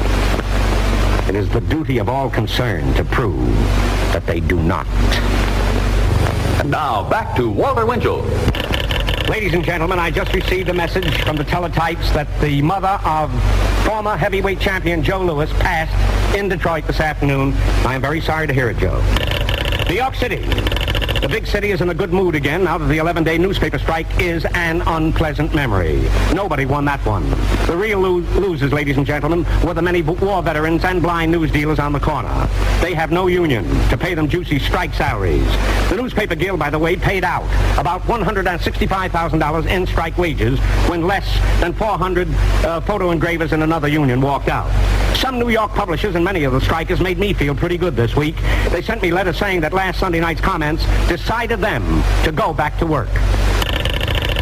It 1.29 1.35
is 1.35 1.47
the 1.49 1.61
duty 1.61 1.99
of 1.99 2.09
all 2.09 2.31
concerned 2.31 2.95
to 2.95 3.05
prove 3.05 3.55
that 4.11 4.25
they 4.25 4.39
do 4.39 4.59
not. 4.59 4.87
Now 6.65 7.07
back 7.09 7.35
to 7.35 7.49
Walter 7.49 7.85
Winchell. 7.85 8.21
Ladies 9.27 9.53
and 9.53 9.65
gentlemen, 9.65 9.99
I 9.99 10.09
just 10.11 10.33
received 10.33 10.69
a 10.69 10.73
message 10.73 11.21
from 11.23 11.35
the 11.35 11.43
teletypes 11.43 12.13
that 12.13 12.27
the 12.39 12.61
mother 12.61 12.99
of 13.03 13.31
former 13.83 14.15
heavyweight 14.15 14.61
champion 14.61 15.03
Joe 15.03 15.21
Louis 15.21 15.51
passed 15.53 16.35
in 16.35 16.47
Detroit 16.47 16.87
this 16.87 17.01
afternoon. 17.01 17.53
I 17.85 17.95
am 17.95 18.01
very 18.01 18.21
sorry 18.21 18.47
to 18.47 18.53
hear 18.53 18.69
it, 18.69 18.77
Joe. 18.77 19.01
New 19.89 19.95
York 19.95 20.15
City. 20.15 20.72
The 21.23 21.29
big 21.29 21.47
city 21.47 21.71
is 21.71 21.79
in 21.79 21.89
a 21.89 21.93
good 21.93 22.11
mood 22.11 22.35
again 22.35 22.65
now 22.65 22.77
that 22.77 22.87
the 22.87 22.97
11-day 22.97 23.37
newspaper 23.37 23.79
strike 23.79 24.19
is 24.19 24.43
an 24.55 24.81
unpleasant 24.81 25.55
memory. 25.55 26.01
Nobody 26.33 26.65
won 26.65 26.83
that 26.83 26.99
one. 27.05 27.29
The 27.65 27.77
real 27.77 28.01
lo- 28.01 28.17
losers, 28.41 28.73
ladies 28.73 28.97
and 28.97 29.05
gentlemen, 29.05 29.45
were 29.65 29.73
the 29.73 29.81
many 29.81 30.01
war 30.01 30.43
veterans 30.43 30.83
and 30.83 31.01
blind 31.01 31.31
news 31.31 31.49
dealers 31.49 31.79
on 31.79 31.93
the 31.93 31.99
corner. 32.01 32.49
They 32.81 32.93
have 32.93 33.09
no 33.09 33.27
union 33.27 33.63
to 33.87 33.97
pay 33.97 34.15
them 34.15 34.27
juicy 34.27 34.59
strike 34.59 34.93
salaries. 34.93 35.47
The 35.89 35.95
newspaper 35.95 36.35
guild, 36.35 36.59
by 36.59 36.69
the 36.69 36.77
way, 36.77 36.97
paid 36.97 37.23
out 37.23 37.45
about 37.79 38.01
$165,000 38.01 39.65
in 39.65 39.87
strike 39.87 40.17
wages 40.17 40.59
when 40.89 41.07
less 41.07 41.39
than 41.61 41.71
400 41.71 42.27
uh, 42.27 42.81
photo 42.81 43.11
engravers 43.11 43.53
in 43.53 43.61
another 43.61 43.87
union 43.87 44.19
walked 44.19 44.49
out. 44.49 44.69
Some 45.23 45.39
New 45.39 45.47
York 45.47 45.71
publishers 45.71 46.15
and 46.15 46.25
many 46.25 46.43
of 46.43 46.51
the 46.51 46.59
strikers 46.59 46.99
made 46.99 47.17
me 47.17 47.31
feel 47.31 47.55
pretty 47.55 47.77
good 47.77 47.95
this 47.95 48.13
week. 48.13 48.35
They 48.71 48.81
sent 48.81 49.01
me 49.01 49.13
letters 49.13 49.37
saying 49.37 49.61
that 49.61 49.71
last 49.71 49.97
Sunday 49.97 50.19
night's 50.19 50.41
comments 50.41 50.85
decided 51.07 51.61
them 51.61 52.03
to 52.25 52.33
go 52.33 52.53
back 52.53 52.77
to 52.79 52.85
work. 52.85 53.07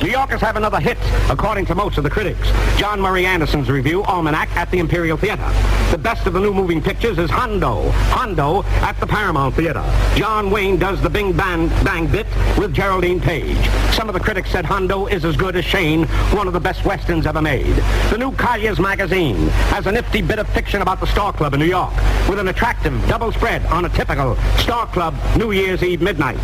New 0.02 0.10
Yorkers 0.10 0.42
have 0.42 0.56
another 0.56 0.80
hit, 0.80 0.98
according 1.30 1.68
to 1.68 1.76
most 1.76 2.00
of 2.00 2.04
the 2.04 2.10
critics. 2.10 2.50
John 2.76 3.00
Murray 3.00 3.24
Anderson's 3.24 3.70
revue, 3.70 4.02
Almanac, 4.02 4.50
at 4.56 4.72
the 4.72 4.80
Imperial 4.80 5.16
Theater. 5.16 5.48
The 5.92 5.98
best 5.98 6.26
of 6.26 6.34
the 6.34 6.40
new 6.40 6.52
moving 6.52 6.82
pictures 6.82 7.20
is 7.20 7.30
Hondo. 7.30 7.92
Hondo 8.10 8.64
at 8.82 9.00
the 9.00 9.06
Paramount 9.06 9.54
Theater. 9.54 9.84
John 10.16 10.50
Wayne 10.50 10.80
does 10.80 11.00
the 11.04 11.10
Bing 11.10 11.34
Bang, 11.34 11.68
bang 11.84 12.08
bit 12.08 12.26
with 12.58 12.74
Geraldine 12.74 13.22
Page. 13.22 13.58
Some 13.94 14.10
of 14.10 14.14
the 14.14 14.20
critics 14.20 14.50
said 14.50 14.66
Hondo 14.66 15.06
is 15.06 15.24
as 15.24 15.38
good 15.38 15.56
as 15.56 15.66
Shane, 15.66 16.06
one 16.34 16.48
of 16.48 16.54
the 16.54 16.60
best 16.60 16.84
westerns 16.84 17.28
ever 17.28 17.42
made. 17.42 17.76
The 18.10 18.18
new 18.18 18.32
Collier's 18.32 18.80
magazine 18.80 19.50
has 19.70 19.86
a 19.86 19.92
nifty 19.92 20.24
bit 20.24 20.40
of 20.40 20.50
fiction 20.50 20.82
about 20.82 21.00
the 21.00 21.08
Stork 21.08 21.36
Club 21.36 21.54
in 21.54 21.60
New 21.60 21.68
York, 21.68 21.94
with 22.28 22.40
an 22.40 22.48
attractive 22.48 22.94
double 23.08 23.32
spread 23.32 23.64
on 23.68 23.86
a 23.86 23.90
typical 23.90 24.36
Stork 24.58 24.92
Club 24.94 25.16
New 25.38 25.52
Year's 25.52 25.84
Eve 25.84 26.02
midnight. 26.02 26.40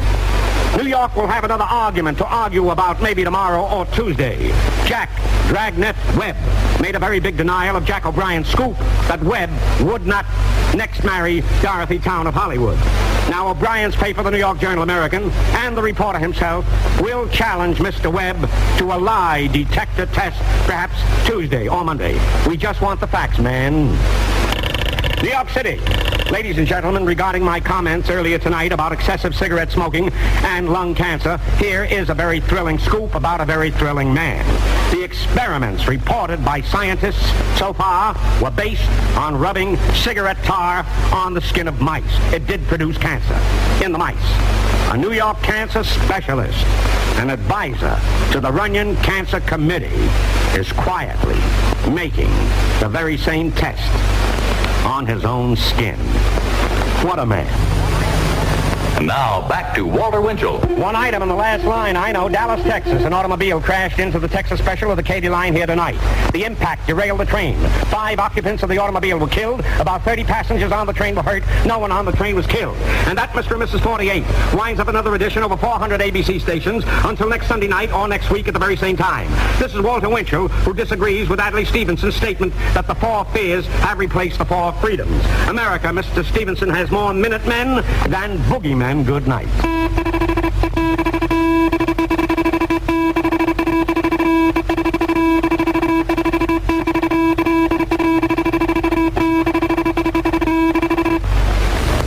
New 0.76 0.86
York 0.86 1.16
will 1.16 1.28
have 1.28 1.44
another 1.44 1.64
argument 1.64 2.18
to 2.18 2.26
argue 2.26 2.70
about 2.72 3.02
maybe 3.02 3.24
tomorrow 3.24 3.66
or 3.68 3.86
Tuesday. 3.88 4.50
Jack 4.86 5.10
Dragnet 5.48 5.96
Webb 6.18 6.36
made 6.82 6.96
a 6.96 7.00
very 7.00 7.20
big 7.20 7.38
denial 7.38 7.76
of 7.76 7.86
Jack 7.86 8.06
O'Brien's 8.06 8.48
scoop 8.48 8.78
that 9.08 9.22
Webb 9.24 9.50
would 9.82 10.06
not 10.06 10.26
next 10.76 11.04
marry 11.04 11.42
Dorothy 11.62 12.00
Towne 12.00 12.28
of 12.28 12.34
Hollywood. 12.34 12.78
Now 13.30 13.50
O'Brien's 13.50 13.96
paper, 13.96 14.24
the 14.24 14.32
New 14.32 14.38
York 14.38 14.60
Journal 14.60 14.84
American, 14.84 15.32
and 15.32 15.76
the 15.76 15.82
reporter 15.82 16.20
himself 16.20 16.66
will 17.02 17.28
challenge 17.30 17.78
Mr. 17.78 18.12
Webb 18.12 18.38
to 18.78 18.86
a 18.86 18.98
lie 18.98 19.48
detector 19.48 20.06
test 20.08 20.38
perhaps 20.66 20.96
Tuesday 21.28 21.68
or 21.68 21.84
Monday. 21.84 22.20
We 22.48 22.58
just 22.58 22.82
want 22.82 23.00
the 23.00 23.08
facts, 23.08 23.40
man. 23.40 23.88
New 25.22 25.30
York 25.30 25.50
City. 25.50 25.80
Ladies 26.32 26.58
and 26.58 26.68
gentlemen, 26.68 27.06
regarding 27.06 27.42
my 27.42 27.62
comments 27.62 28.10
earlier 28.10 28.38
tonight 28.38 28.74
about 28.74 28.92
excessive 28.92 29.34
cigarette 29.34 29.72
smoking 29.72 30.10
and 30.44 30.70
lung 30.70 30.94
cancer, 30.94 31.38
here 31.58 31.86
is 31.86 32.10
a 32.10 32.14
very 32.14 32.42
thrilling 32.42 32.78
scoop 32.80 33.16
about 33.16 33.40
a 33.40 33.46
very 33.46 33.72
thrilling 33.72 34.14
man. 34.14 34.46
The 34.92 35.02
experiments 35.02 35.88
reported 35.88 36.44
by 36.44 36.62
scientists 36.62 37.32
so 37.58 37.72
far 37.72 38.14
were 38.42 38.52
based 38.52 38.90
on 39.16 39.40
rubbing 39.40 39.78
cigarette 39.94 40.44
tar 40.44 40.86
on 41.14 41.34
the 41.34 41.40
skin 41.40 41.66
of 41.66 41.80
mice. 41.80 42.04
It 42.34 42.46
did 42.46 42.62
produce 42.68 42.98
cancer 42.98 43.40
in 43.84 43.94
the 43.94 43.98
mice. 43.98 44.18
A 44.92 44.98
New 44.98 45.14
York 45.14 45.42
cancer 45.42 45.86
specialist, 45.86 46.66
an 47.20 47.30
advisor 47.30 47.98
to 48.34 48.42
the 48.42 48.52
Runyon 48.52 48.98
Cancer 48.98 49.40
Committee, 49.40 50.10
is 50.60 50.74
quietly 50.74 51.40
making 51.90 52.30
the 52.82 52.90
very 52.90 53.18
same 53.18 53.50
test 53.54 54.17
on 54.88 55.06
his 55.06 55.26
own 55.26 55.56
skin. 55.56 56.00
What 57.04 57.20
a 57.20 57.26
man. 57.26 57.87
Now 59.02 59.48
back 59.48 59.76
to 59.76 59.86
Walter 59.86 60.22
Winchell. 60.22 60.60
One 60.76 60.96
item 60.96 61.22
in 61.22 61.30
the 61.30 61.36
last 61.36 61.64
line, 61.64 61.96
I 61.96 62.12
know, 62.12 62.28
Dallas, 62.28 62.64
Texas. 62.64 63.04
An 63.04 63.14
automobile 63.14 63.62
crashed 63.62 64.00
into 64.00 64.20
the 64.20 64.28
Texas 64.28 64.60
special 64.60 64.90
of 64.90 64.98
the 64.98 65.04
Katy 65.04 65.30
line 65.30 65.56
here 65.56 65.68
tonight. 65.68 65.98
The 66.34 66.44
impact 66.44 66.88
derailed 66.88 67.20
the 67.20 67.26
train. 67.26 67.56
Five 67.86 68.18
occupants 68.18 68.64
of 68.64 68.70
the 68.70 68.80
automobile 68.80 69.20
were 69.20 69.28
killed. 69.28 69.60
About 69.80 70.04
30 70.04 70.24
passengers 70.24 70.72
on 70.72 70.88
the 70.88 70.94
train 70.94 71.16
were 71.16 71.22
hurt. 71.22 71.44
No 71.68 71.78
one 71.78 71.92
on 71.92 72.06
the 72.06 72.12
train 72.12 72.36
was 72.36 72.48
killed. 72.48 72.76
And 73.06 73.16
that, 73.18 73.30
Mr. 73.30 73.52
and 73.52 73.62
Mrs. 73.62 73.82
48, 73.82 74.24
winds 74.56 74.80
up 74.80 74.88
another 74.88 75.14
edition 75.14 75.44
over 75.44 75.56
400 75.56 76.02
ABC 76.02 76.42
stations 76.42 76.84
until 77.06 77.30
next 77.30 77.48
Sunday 77.48 77.68
night 77.68 77.92
or 77.92 78.08
next 78.08 78.32
week 78.32 78.48
at 78.48 78.56
the 78.56 78.60
very 78.60 78.76
same 78.76 78.98
time. 78.98 79.30
This 79.60 79.76
is 79.76 79.82
Walter 79.82 80.10
Winchell, 80.10 80.48
who 80.48 80.74
disagrees 80.74 81.30
with 81.30 81.40
Adlai 81.40 81.66
Stevenson's 81.66 82.16
statement 82.16 82.52
that 82.74 82.88
the 82.88 82.96
four 82.96 83.26
fears 83.26 83.68
have 83.68 84.00
replaced 84.00 84.40
the 84.40 84.46
four 84.46 84.74
freedoms. 84.74 85.24
America, 85.48 85.88
Mr. 85.88 86.26
Stevenson, 86.26 86.70
has 86.70 86.90
more 86.90 87.14
Minutemen 87.14 87.84
than 88.10 88.38
boogeymen. 88.50 88.87
Good 88.88 89.28
night. 89.28 89.48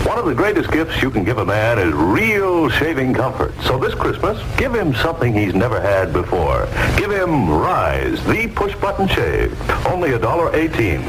One 0.06 0.18
of 0.18 0.24
the 0.24 0.32
greatest 0.34 0.70
gifts 0.70 1.02
you 1.02 1.10
can 1.10 1.22
give 1.22 1.36
a 1.36 1.44
man 1.44 1.78
is 1.78 1.92
real 1.92 2.70
shaving 2.70 3.12
comfort. 3.12 3.52
So 3.60 3.78
this 3.78 3.94
Christmas, 3.94 4.42
give 4.56 4.74
him 4.74 4.94
something 4.94 5.34
he's 5.34 5.54
never 5.54 5.82
had 5.82 6.14
before. 6.14 6.66
Give 6.96 7.10
him 7.10 7.50
Rise, 7.50 8.24
the 8.24 8.48
push-button 8.54 9.08
shave. 9.08 9.54
Only 9.86 10.14
a 10.14 10.18
dollar 10.18 10.50
eighteen. 10.56 11.02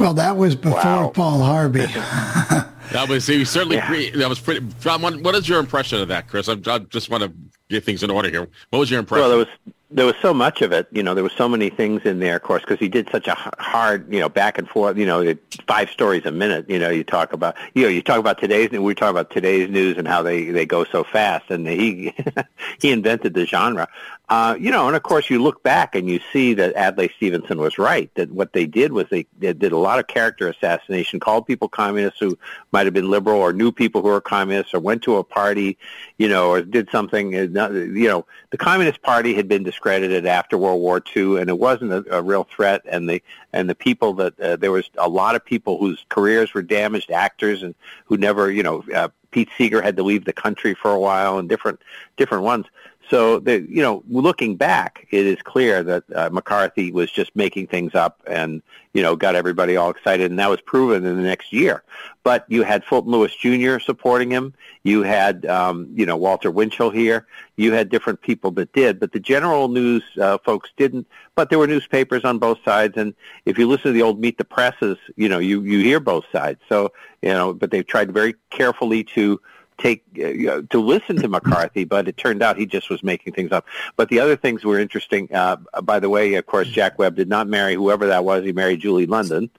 Well, 0.00 0.14
that 0.14 0.36
was 0.36 0.56
before 0.56 1.12
Paul 1.12 1.40
Harvey. 1.40 1.86
That 2.92 3.08
was 3.08 3.24
he 3.24 3.38
was 3.38 3.48
certainly 3.48 3.80
pretty, 3.80 4.10
that 4.18 4.28
was 4.28 4.40
pretty. 4.40 4.66
John, 4.80 5.00
what, 5.00 5.20
what 5.20 5.34
is 5.36 5.48
your 5.48 5.60
impression 5.60 6.00
of 6.00 6.08
that, 6.08 6.26
Chris? 6.26 6.48
I, 6.48 6.56
I 6.66 6.78
just 6.80 7.08
want 7.08 7.22
to 7.22 7.32
get 7.68 7.84
things 7.84 8.02
in 8.02 8.10
order 8.10 8.28
here. 8.28 8.48
What 8.70 8.80
was 8.80 8.90
your 8.90 8.98
impression? 8.98 9.20
Well, 9.20 9.28
there 9.28 9.38
was 9.38 9.74
there 9.92 10.06
was 10.06 10.14
so 10.22 10.32
much 10.32 10.62
of 10.62 10.72
it. 10.72 10.88
You 10.92 11.02
know, 11.02 11.14
there 11.14 11.24
was 11.24 11.32
so 11.32 11.48
many 11.48 11.68
things 11.68 12.02
in 12.04 12.20
there, 12.20 12.36
of 12.36 12.42
course, 12.42 12.62
because 12.62 12.78
he 12.78 12.88
did 12.88 13.08
such 13.10 13.26
a 13.26 13.34
hard, 13.34 14.12
you 14.12 14.20
know, 14.20 14.28
back 14.28 14.58
and 14.58 14.68
forth. 14.68 14.96
You 14.96 15.06
know, 15.06 15.34
five 15.66 15.90
stories 15.90 16.24
a 16.26 16.30
minute. 16.30 16.68
You 16.68 16.78
know, 16.78 16.90
you 16.90 17.04
talk 17.04 17.32
about, 17.32 17.56
you 17.74 17.82
know, 17.82 17.88
you 17.88 18.02
talk 18.02 18.18
about 18.18 18.40
today's. 18.40 18.70
news. 18.72 18.80
We 18.80 18.94
talk 18.94 19.10
about 19.10 19.30
today's 19.30 19.68
news 19.70 19.96
and 19.96 20.06
how 20.06 20.22
they 20.22 20.44
they 20.46 20.66
go 20.66 20.84
so 20.84 21.04
fast, 21.04 21.50
and 21.50 21.66
he 21.66 22.14
he 22.80 22.90
invented 22.90 23.34
the 23.34 23.46
genre. 23.46 23.88
Uh, 24.30 24.54
you 24.60 24.70
know, 24.70 24.86
and 24.86 24.94
of 24.94 25.02
course, 25.02 25.28
you 25.28 25.42
look 25.42 25.60
back 25.64 25.96
and 25.96 26.08
you 26.08 26.20
see 26.32 26.54
that 26.54 26.76
Adlai 26.76 27.08
Stevenson 27.16 27.58
was 27.58 27.78
right. 27.78 28.14
That 28.14 28.30
what 28.30 28.52
they 28.52 28.64
did 28.64 28.92
was 28.92 29.06
they, 29.10 29.26
they 29.40 29.52
did 29.52 29.72
a 29.72 29.76
lot 29.76 29.98
of 29.98 30.06
character 30.06 30.46
assassination, 30.46 31.18
called 31.18 31.48
people 31.48 31.68
communists 31.68 32.20
who 32.20 32.38
might 32.70 32.86
have 32.86 32.94
been 32.94 33.10
liberal, 33.10 33.40
or 33.40 33.52
knew 33.52 33.72
people 33.72 34.02
who 34.02 34.08
were 34.08 34.20
communists, 34.20 34.72
or 34.72 34.78
went 34.78 35.02
to 35.02 35.16
a 35.16 35.24
party, 35.24 35.76
you 36.18 36.28
know, 36.28 36.50
or 36.50 36.62
did 36.62 36.88
something. 36.92 37.34
uh, 37.34 37.70
You 37.70 38.06
know, 38.06 38.24
the 38.50 38.56
Communist 38.56 39.02
Party 39.02 39.34
had 39.34 39.48
been 39.48 39.64
discredited 39.64 40.24
after 40.26 40.56
World 40.56 40.80
War 40.80 41.02
II, 41.16 41.40
and 41.40 41.50
it 41.50 41.58
wasn't 41.58 41.90
a, 41.92 42.18
a 42.18 42.22
real 42.22 42.44
threat. 42.44 42.82
And 42.88 43.10
the 43.10 43.20
and 43.52 43.68
the 43.68 43.74
people 43.74 44.12
that 44.14 44.38
uh, 44.38 44.54
there 44.54 44.70
was 44.70 44.88
a 44.96 45.08
lot 45.08 45.34
of 45.34 45.44
people 45.44 45.76
whose 45.76 46.04
careers 46.08 46.54
were 46.54 46.62
damaged, 46.62 47.10
actors, 47.10 47.64
and 47.64 47.74
who 48.04 48.16
never, 48.16 48.48
you 48.48 48.62
know, 48.62 48.84
uh, 48.94 49.08
Pete 49.32 49.48
Seeger 49.58 49.82
had 49.82 49.96
to 49.96 50.04
leave 50.04 50.24
the 50.24 50.32
country 50.32 50.74
for 50.74 50.92
a 50.92 51.00
while, 51.00 51.38
and 51.38 51.48
different 51.48 51.80
different 52.16 52.44
ones. 52.44 52.66
So, 53.10 53.40
the, 53.40 53.60
you 53.68 53.82
know, 53.82 54.04
looking 54.08 54.56
back, 54.56 55.08
it 55.10 55.26
is 55.26 55.42
clear 55.42 55.82
that 55.82 56.04
uh, 56.14 56.30
McCarthy 56.30 56.92
was 56.92 57.10
just 57.10 57.34
making 57.34 57.66
things 57.66 57.92
up 57.96 58.22
and, 58.24 58.62
you 58.92 59.02
know, 59.02 59.16
got 59.16 59.34
everybody 59.34 59.76
all 59.76 59.90
excited, 59.90 60.30
and 60.30 60.38
that 60.38 60.48
was 60.48 60.60
proven 60.60 61.04
in 61.04 61.16
the 61.16 61.22
next 61.22 61.52
year. 61.52 61.82
But 62.22 62.44
you 62.48 62.62
had 62.62 62.84
Fulton 62.84 63.10
Lewis 63.10 63.34
Jr. 63.34 63.80
supporting 63.80 64.30
him. 64.30 64.54
You 64.84 65.02
had, 65.02 65.44
um, 65.46 65.88
you 65.92 66.06
know, 66.06 66.16
Walter 66.16 66.52
Winchell 66.52 66.90
here. 66.90 67.26
You 67.56 67.72
had 67.72 67.88
different 67.88 68.20
people 68.20 68.52
that 68.52 68.72
did, 68.72 69.00
but 69.00 69.12
the 69.12 69.20
general 69.20 69.68
news 69.68 70.04
uh, 70.20 70.38
folks 70.38 70.70
didn't. 70.76 71.08
But 71.34 71.50
there 71.50 71.58
were 71.58 71.66
newspapers 71.66 72.24
on 72.24 72.38
both 72.38 72.62
sides, 72.64 72.96
and 72.96 73.12
if 73.44 73.58
you 73.58 73.66
listen 73.66 73.86
to 73.86 73.92
the 73.92 74.02
old 74.02 74.20
Meet 74.20 74.38
the 74.38 74.44
Presses, 74.44 74.98
you 75.16 75.28
know, 75.28 75.38
you 75.38 75.62
you 75.62 75.80
hear 75.80 75.98
both 75.98 76.24
sides. 76.30 76.60
So, 76.68 76.92
you 77.22 77.30
know, 77.30 77.52
but 77.54 77.72
they've 77.72 77.86
tried 77.86 78.12
very 78.12 78.34
carefully 78.50 79.02
to 79.04 79.40
take 79.80 80.04
uh, 80.18 80.62
to 80.70 80.80
listen 80.80 81.16
to 81.16 81.28
McCarthy, 81.28 81.84
but 81.84 82.08
it 82.08 82.16
turned 82.16 82.42
out 82.42 82.56
he 82.56 82.66
just 82.66 82.90
was 82.90 83.02
making 83.02 83.32
things 83.32 83.52
up. 83.52 83.66
But 83.96 84.08
the 84.08 84.20
other 84.20 84.36
things 84.36 84.64
were 84.64 84.78
interesting. 84.78 85.28
Uh, 85.34 85.56
by 85.82 85.98
the 85.98 86.08
way, 86.08 86.34
of 86.34 86.46
course, 86.46 86.68
Jack 86.68 86.98
Webb 86.98 87.16
did 87.16 87.28
not 87.28 87.48
marry 87.48 87.74
whoever 87.74 88.06
that 88.06 88.24
was. 88.24 88.44
He 88.44 88.52
married 88.52 88.80
Julie 88.80 89.06
London, 89.06 89.50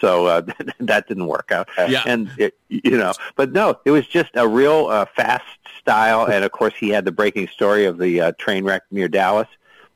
so 0.00 0.26
uh, 0.26 0.42
that 0.80 1.08
didn't 1.08 1.26
work 1.26 1.50
out. 1.52 1.68
Yeah. 1.76 2.02
And 2.06 2.30
it, 2.38 2.56
you 2.68 2.96
know, 2.96 3.12
but 3.36 3.52
no, 3.52 3.78
it 3.84 3.90
was 3.90 4.06
just 4.06 4.30
a 4.34 4.46
real 4.46 4.86
uh, 4.86 5.06
fast 5.16 5.44
style, 5.78 6.26
and 6.26 6.44
of 6.44 6.52
course, 6.52 6.74
he 6.78 6.90
had 6.90 7.04
the 7.04 7.12
breaking 7.12 7.48
story 7.48 7.86
of 7.86 7.98
the 7.98 8.20
uh, 8.20 8.32
train 8.38 8.64
wreck 8.64 8.82
near 8.90 9.08
Dallas. 9.08 9.48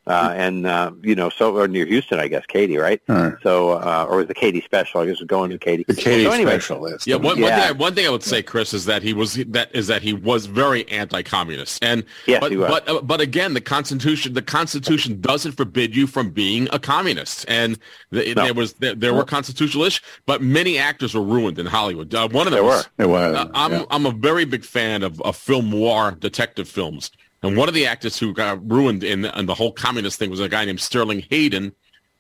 Uh, 0.07 0.33
and 0.37 0.67
uh, 0.67 0.93
you 1.03 1.15
know, 1.15 1.31
so 1.31 1.57
or 1.57 1.67
near 1.67 1.87
Houston, 1.87 2.21
I 2.21 2.29
guess, 2.29 2.45
Katy, 2.47 2.77
right? 2.77 3.01
So, 3.43 3.71
uh, 3.71 4.07
or 4.09 4.19
was 4.19 4.27
the 4.27 4.35
Katy 4.35 4.61
special? 4.61 5.01
I 5.01 5.07
guess 5.07 5.21
we're 5.21 5.27
going 5.27 5.51
to 5.51 5.59
Katy. 5.59 5.85
The 5.87 5.95
Katy 5.95 6.25
so 6.25 6.31
anyway, 6.31 6.53
special 6.53 6.85
is. 6.87 7.07
Yeah, 7.07 7.17
one, 7.17 7.41
one 7.41 7.51
thing 7.51 7.53
I, 7.53 7.73
one 7.73 7.95
thing 7.95 8.07
I 8.07 8.11
would 8.11 8.23
say, 8.23 8.43
Chris, 8.43 8.75
is 8.75 8.85
that 8.85 9.03
he 9.03 9.15
was 9.15 9.35
that 9.35 9.75
is 9.75 9.87
that 9.87 10.03
he 10.03 10.13
was 10.13 10.47
very 10.47 10.87
anti-communist, 10.91 11.83
and 11.83 12.05
Yes, 12.27 12.41
but 12.41 12.51
he 12.51 12.59
was. 12.59 12.69
but 12.69 12.89
uh, 12.89 13.01
but 13.01 13.21
again, 13.21 13.55
the 13.55 13.61
Constitution 13.61 14.35
the 14.35 14.43
Constitution 14.43 15.21
doesn't 15.21 15.53
forbid 15.53 15.97
you 15.97 16.07
from 16.07 16.31
being 16.31 16.69
a 16.73 16.79
communist, 16.79 17.47
and 17.49 17.79
the, 18.11 18.35
there 18.35 18.53
was 18.53 18.75
there, 18.75 18.95
there 18.95 19.15
were 19.15 19.25
constitutional 19.25 19.85
issues, 19.85 20.03
but 20.27 20.43
many 20.43 20.77
actors 20.77 21.15
were 21.15 21.23
ruined 21.23 21.59
in 21.59 21.67
Hollywood. 21.67 22.15
Uh, 22.15 22.29
one 22.29 22.47
of 22.47 22.53
them 22.53 22.63
There 22.63 22.65
was, 22.65 22.85
were. 22.85 22.91
There 22.99 23.09
were, 23.09 23.35
uh, 23.37 23.49
I'm 23.55 23.73
yeah. 23.73 23.85
I'm 23.91 24.05
a 24.05 24.13
very 24.13 24.45
big 24.45 24.65
fan 24.65 25.03
of, 25.03 25.21
of 25.23 25.37
film 25.37 25.71
noir 25.71 26.13
detective 26.13 26.69
films, 26.69 27.11
and 27.45 27.57
one 27.57 27.69
of 27.69 27.75
the 27.75 27.87
actors 27.87 28.19
who 28.19 28.33
got 28.33 28.69
ruined 28.71 29.05
in, 29.05 29.25
in 29.25 29.47
the 29.47 29.55
whole 29.55 29.73
communist 29.73 30.19
thing 30.19 30.31
was 30.31 30.41
a 30.41 30.49
guy 30.49 30.65
named 30.65 30.81
Sterling 30.81 31.25
Hayden, 31.31 31.73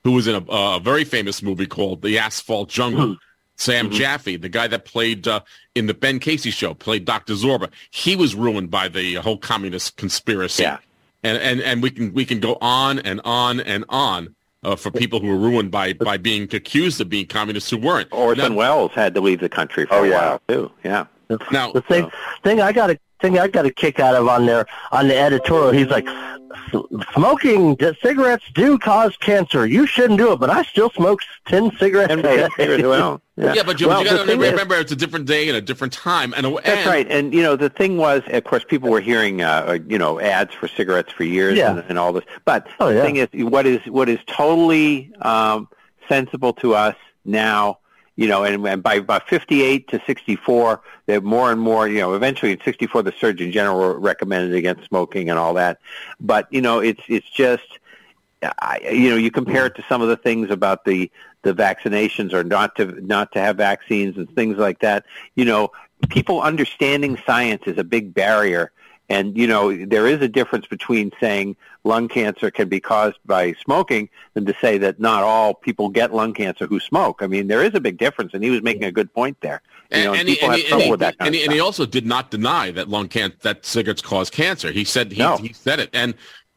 who 0.04 0.12
was 0.12 0.26
in 0.28 0.34
a, 0.36 0.44
a 0.52 0.80
very 0.80 1.04
famous 1.04 1.42
movie 1.42 1.66
called 1.66 2.02
The 2.02 2.18
Asphalt 2.18 2.68
Jungle. 2.68 3.16
Sam 3.56 3.88
Jaffe, 3.90 4.36
the 4.36 4.48
guy 4.48 4.66
that 4.66 4.84
played 4.84 5.28
uh, 5.28 5.40
in 5.76 5.86
the 5.86 5.94
Ben 5.94 6.18
Casey 6.18 6.50
show, 6.50 6.74
played 6.74 7.04
Dr. 7.04 7.34
Zorba. 7.34 7.70
He 7.92 8.16
was 8.16 8.34
ruined 8.34 8.68
by 8.70 8.88
the 8.88 9.14
whole 9.14 9.38
communist 9.38 9.96
conspiracy. 9.96 10.64
Yeah. 10.64 10.78
And, 11.22 11.38
and, 11.38 11.60
and 11.62 11.80
we 11.82 11.90
can 11.90 12.12
we 12.12 12.24
can 12.24 12.40
go 12.40 12.58
on 12.60 12.98
and 12.98 13.20
on 13.24 13.60
and 13.60 13.84
on 13.88 14.34
uh, 14.64 14.74
for 14.74 14.90
people 14.90 15.20
who 15.20 15.28
were 15.28 15.36
ruined 15.38 15.70
by, 15.70 15.92
by 15.92 16.16
being 16.16 16.42
accused 16.52 17.00
of 17.00 17.08
being 17.08 17.26
communists 17.26 17.70
who 17.70 17.78
weren't. 17.78 18.08
Orson 18.12 18.50
Now- 18.52 18.58
Welles 18.58 18.90
had 18.92 19.14
to 19.14 19.20
leave 19.20 19.38
the 19.38 19.48
country 19.48 19.86
for 19.86 19.94
Oh, 19.94 20.04
a 20.04 20.08
yeah. 20.08 20.28
while 20.30 20.40
too. 20.48 20.72
Yeah. 20.82 21.06
Now, 21.52 21.70
The 21.72 21.80
thing, 21.82 22.10
thing 22.42 22.60
I 22.60 22.72
got 22.72 22.90
a 22.90 22.98
thing 23.24 23.38
I 23.38 23.48
got 23.48 23.64
a 23.64 23.70
kick 23.70 23.98
out 24.00 24.14
of 24.14 24.28
on 24.28 24.44
there 24.44 24.66
on 24.92 25.08
the 25.08 25.16
editorial. 25.16 25.72
He's 25.72 25.86
like, 25.88 26.06
smoking 27.14 27.76
cigarettes 28.02 28.44
do 28.54 28.78
cause 28.78 29.16
cancer. 29.16 29.66
You 29.66 29.86
shouldn't 29.86 30.18
do 30.18 30.32
it, 30.32 30.40
but 30.40 30.50
I 30.50 30.62
still 30.64 30.90
smoke 30.90 31.20
ten 31.46 31.70
cigarettes 31.78 32.12
a 32.12 32.22
day. 32.22 32.48
well, 32.82 33.22
yeah, 33.36 33.62
but 33.64 33.80
you, 33.80 33.88
Well, 33.88 34.02
you 34.02 34.10
got 34.10 34.18
to 34.20 34.26
thing 34.26 34.40
is- 34.42 34.50
remember 34.50 34.74
it's 34.76 34.92
a 34.92 34.96
different 34.96 35.26
day 35.26 35.48
and 35.48 35.56
a 35.56 35.60
different 35.62 35.92
time. 35.92 36.34
And, 36.36 36.58
That's 36.64 36.86
right. 36.86 37.10
And 37.10 37.32
you 37.32 37.42
know, 37.42 37.56
the 37.56 37.70
thing 37.70 37.96
was, 37.96 38.22
of 38.28 38.44
course, 38.44 38.64
people 38.64 38.90
were 38.90 39.00
hearing, 39.00 39.42
uh, 39.42 39.64
uh, 39.68 39.78
you 39.86 39.98
know, 39.98 40.20
ads 40.20 40.52
for 40.54 40.68
cigarettes 40.68 41.12
for 41.12 41.24
years 41.24 41.56
Yeah. 41.56 41.70
and, 41.70 41.84
and 41.88 41.98
all 41.98 42.12
this. 42.12 42.24
But 42.44 42.66
Oh, 42.78 42.88
the 42.90 42.96
yeah. 42.96 43.02
thing 43.02 43.16
is, 43.16 43.28
what 43.32 43.66
is 43.66 43.80
what 43.86 44.08
is 44.08 44.18
totally 44.26 45.12
um, 45.22 45.68
sensible 46.08 46.52
to 46.54 46.74
us 46.74 46.96
now, 47.24 47.78
you 48.16 48.28
know, 48.28 48.44
and, 48.44 48.64
and 48.66 48.82
by 48.82 48.94
about 48.94 49.28
58 49.28 49.88
to 49.88 50.00
64, 50.06 50.80
there 51.06 51.20
more 51.20 51.50
and 51.50 51.60
more, 51.60 51.88
you 51.88 51.98
know, 51.98 52.14
eventually 52.14 52.52
in 52.52 52.60
64, 52.60 53.02
the 53.02 53.12
Surgeon 53.12 53.50
General 53.50 53.94
recommended 53.98 54.54
against 54.54 54.86
smoking 54.86 55.30
and 55.30 55.38
all 55.38 55.54
that. 55.54 55.80
But 56.20 56.46
you 56.50 56.60
know, 56.60 56.80
it's 56.80 57.02
it's 57.08 57.28
just. 57.28 57.78
I, 58.58 58.78
you 58.92 59.08
know, 59.08 59.16
you 59.16 59.30
compare 59.30 59.64
it 59.64 59.74
to 59.76 59.84
some 59.88 60.02
of 60.02 60.08
the 60.08 60.18
things 60.18 60.50
about 60.50 60.84
the 60.84 61.10
the 61.44 61.54
vaccinations 61.54 62.34
or 62.34 62.44
not 62.44 62.76
to 62.76 62.86
not 63.06 63.32
to 63.32 63.40
have 63.40 63.56
vaccines 63.56 64.18
and 64.18 64.28
things 64.34 64.58
like 64.58 64.80
that. 64.80 65.06
You 65.34 65.46
know, 65.46 65.72
people 66.10 66.42
understanding 66.42 67.18
science 67.24 67.62
is 67.66 67.78
a 67.78 67.84
big 67.84 68.12
barrier, 68.12 68.70
and 69.08 69.36
you 69.36 69.46
know 69.46 69.74
there 69.86 70.06
is 70.06 70.20
a 70.20 70.28
difference 70.28 70.66
between 70.66 71.12
saying 71.20 71.56
lung 71.84 72.08
cancer 72.08 72.50
can 72.50 72.68
be 72.68 72.80
caused 72.80 73.18
by 73.26 73.52
smoking 73.62 74.08
than 74.32 74.44
to 74.46 74.54
say 74.60 74.78
that 74.78 74.98
not 74.98 75.22
all 75.22 75.54
people 75.54 75.88
get 75.88 76.14
lung 76.14 76.32
cancer 76.32 76.66
who 76.66 76.80
smoke. 76.80 77.22
I 77.22 77.26
mean, 77.26 77.46
there 77.46 77.62
is 77.62 77.74
a 77.74 77.80
big 77.80 77.98
difference, 77.98 78.32
and 78.34 78.42
he 78.42 78.50
was 78.50 78.62
making 78.62 78.84
a 78.84 78.92
good 78.92 79.12
point 79.12 79.36
there. 79.40 79.62
You 79.90 80.04
know, 80.04 80.14
and, 80.14 80.26
people 80.26 80.50
and, 80.50 80.60
have 80.60 80.68
trouble 80.68 80.74
and, 80.74 80.84
he, 80.84 80.90
with 80.90 81.00
that 81.00 81.16
and, 81.20 81.34
he, 81.34 81.44
and 81.44 81.52
he 81.52 81.60
also 81.60 81.86
did 81.86 82.06
not 82.06 82.30
deny 82.30 82.70
that 82.72 82.88
lung 82.88 83.08
cancer, 83.08 83.36
that 83.42 83.64
cigarettes 83.64 84.02
cause 84.02 84.30
cancer. 84.30 84.72
He 84.72 84.84
said 84.84 85.12
he, 85.12 85.18
No. 85.18 85.36
he 85.36 85.52
said 85.52 85.78
it, 85.78 85.90
and, 85.92 86.14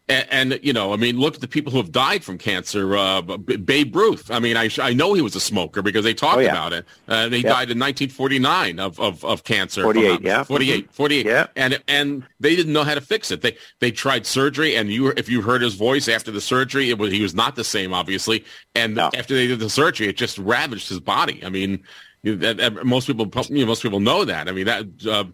and 0.09 0.25
and 0.53 0.59
you 0.63 0.71
know, 0.71 0.93
I 0.93 0.95
mean, 0.95 1.19
look 1.19 1.35
at 1.35 1.41
the 1.41 1.47
people 1.47 1.71
who 1.71 1.77
have 1.79 1.91
died 1.91 2.23
from 2.23 2.37
cancer. 2.37 2.95
Uh, 2.95 3.21
Babe 3.21 3.95
Ruth. 3.95 4.31
I 4.31 4.39
mean, 4.39 4.55
I 4.55 4.69
I 4.81 4.93
know 4.93 5.13
he 5.13 5.21
was 5.21 5.35
a 5.35 5.39
smoker 5.39 5.81
because 5.81 6.03
they 6.05 6.13
talked 6.13 6.37
Oh, 6.37 6.41
yeah. 6.41 6.51
about 6.51 6.73
it. 6.73 6.85
Uh, 7.07 7.29
he 7.29 7.37
Yep. 7.37 7.43
died 7.43 7.69
in 7.71 7.79
1949 7.79 8.79
of 8.79 8.99
of, 8.99 9.23
of 9.25 9.43
cancer. 9.43 9.83
48, 9.83 10.21
yeah. 10.21 10.43
48, 10.43 10.93
48. 10.93 11.25
Yeah. 11.25 11.47
And 11.55 11.81
and 11.87 12.23
they 12.39 12.55
didn't 12.55 12.71
know 12.73 12.83
how 12.83 12.95
to 12.95 13.01
fix 13.01 13.31
it. 13.31 13.41
They 13.41 13.57
they 13.79 13.91
tried 13.91 14.25
surgery, 14.25 14.75
and 14.75 14.89
you 14.91 15.09
if 15.17 15.27
you 15.27 15.41
heard 15.41 15.61
his 15.61 15.73
voice 15.75 16.07
after 16.07 16.31
the 16.31 16.41
surgery, 16.41 16.89
it 16.89 16.97
was 16.97 17.11
he 17.11 17.21
was 17.21 17.35
not 17.35 17.55
the 17.55 17.63
same, 17.65 17.93
obviously. 17.93 18.45
And 18.75 18.97
after 18.99 19.33
they 19.35 19.47
did 19.47 19.59
the 19.59 19.69
surgery, 19.69 20.07
it 20.07 20.17
just 20.17 20.37
ravaged 20.37 20.87
his 20.89 20.99
body. 20.99 21.41
I 21.45 21.49
mean, 21.49 21.83
you- 22.23 22.35
that, 22.37 22.57
that- 22.57 22.85
most 22.85 23.07
people 23.07 23.29
you 23.49 23.59
know, 23.61 23.65
most 23.67 23.81
people 23.83 23.99
know 23.99 24.23
that. 24.25 24.47
I 24.47 24.51
mean 24.53 24.65
that 24.65 24.85
uh, 25.05 25.25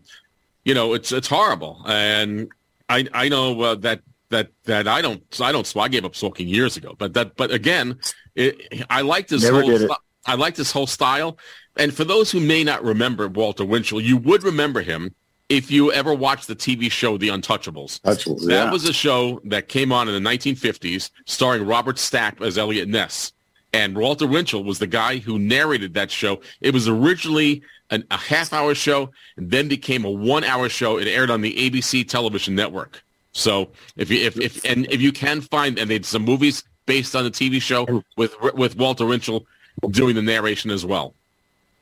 you 0.66 0.74
know 0.74 0.94
it's 0.94 1.12
it's 1.12 1.28
horrible, 1.28 1.82
and 1.86 2.50
I 2.90 3.08
I 3.14 3.30
know 3.30 3.62
uh, 3.62 3.76
that 3.76 4.02
that 4.34 4.50
that 4.66 4.88
I 4.88 5.02
don't 5.02 5.24
I 5.40 5.52
don't. 5.52 5.72
I 5.78 5.88
gave 5.88 6.06
up 6.06 6.16
smoking 6.16 6.48
years 6.48 6.76
ago, 6.78 6.96
but 6.98 7.14
that 7.14 7.36
but 7.36 7.52
again, 7.52 8.00
it, 8.36 8.86
I 8.90 9.02
like 9.02 9.28
this 9.28 9.44
Never 9.44 9.62
whole 9.62 9.96
I 10.26 10.36
like 10.36 10.56
this 10.56 10.72
whole 10.72 10.88
style. 10.88 11.38
And 11.78 11.94
for 11.94 12.04
those 12.04 12.32
who 12.32 12.40
may 12.40 12.64
not 12.64 12.84
remember 12.84 13.28
Walter 13.28 13.66
Winchell, 13.66 14.02
you 14.02 14.18
would 14.18 14.44
remember 14.44 14.82
him 14.82 15.14
if 15.50 15.70
you 15.70 15.92
ever 15.92 16.14
watched 16.14 16.48
the 16.48 16.56
TV 16.56 16.90
show 16.92 17.18
The 17.18 17.28
Untouchables. 17.30 18.00
Untouchables, 18.02 18.48
That 18.48 18.66
yeah. 18.66 18.72
was 18.72 18.88
a 18.88 18.94
show 18.94 19.42
that 19.46 19.68
came 19.68 19.92
on 19.92 20.08
in 20.08 20.24
the 20.24 20.30
1950s, 20.30 21.10
starring 21.26 21.66
Robert 21.66 22.00
Stack 22.00 22.42
as 22.42 22.58
Eliot 22.58 22.88
Ness. 22.88 23.34
And 23.74 23.98
Walter 23.98 24.28
Winchell 24.28 24.64
was 24.64 24.80
the 24.80 24.88
guy 24.88 25.18
who 25.18 25.40
narrated 25.40 25.96
that 25.96 26.12
show. 26.12 26.42
It 26.62 26.74
was 26.74 26.88
originally 26.88 27.64
an, 27.90 28.06
a 28.12 28.18
half-hour 28.18 28.76
show, 28.76 29.10
and 29.36 29.50
then 29.50 29.68
became 29.68 30.06
a 30.06 30.12
one-hour 30.12 30.70
show. 30.70 31.00
It 31.00 31.08
aired 31.08 31.32
on 31.32 31.42
the 31.42 31.56
ABC 31.56 32.08
television 32.08 32.56
network. 32.56 33.03
So 33.34 33.70
if 33.98 34.10
you 34.10 34.26
if, 34.26 34.40
if 34.40 34.64
and 34.66 34.86
if 34.92 35.02
you 35.02 35.12
can 35.12 35.42
find 35.42 35.78
and 35.80 35.90
they 35.90 35.98
did 35.98 36.06
some 36.06 36.24
movies 36.24 36.64
based 36.86 37.16
on 37.16 37.24
the 37.24 37.32
TV 37.32 37.62
show 37.62 38.04
with 38.18 38.36
with 38.54 38.76
Walter 38.78 39.06
Winchell 39.06 39.46
doing 39.90 40.16
the 40.16 40.22
narration 40.22 40.72
as 40.72 40.86
well. 40.86 41.14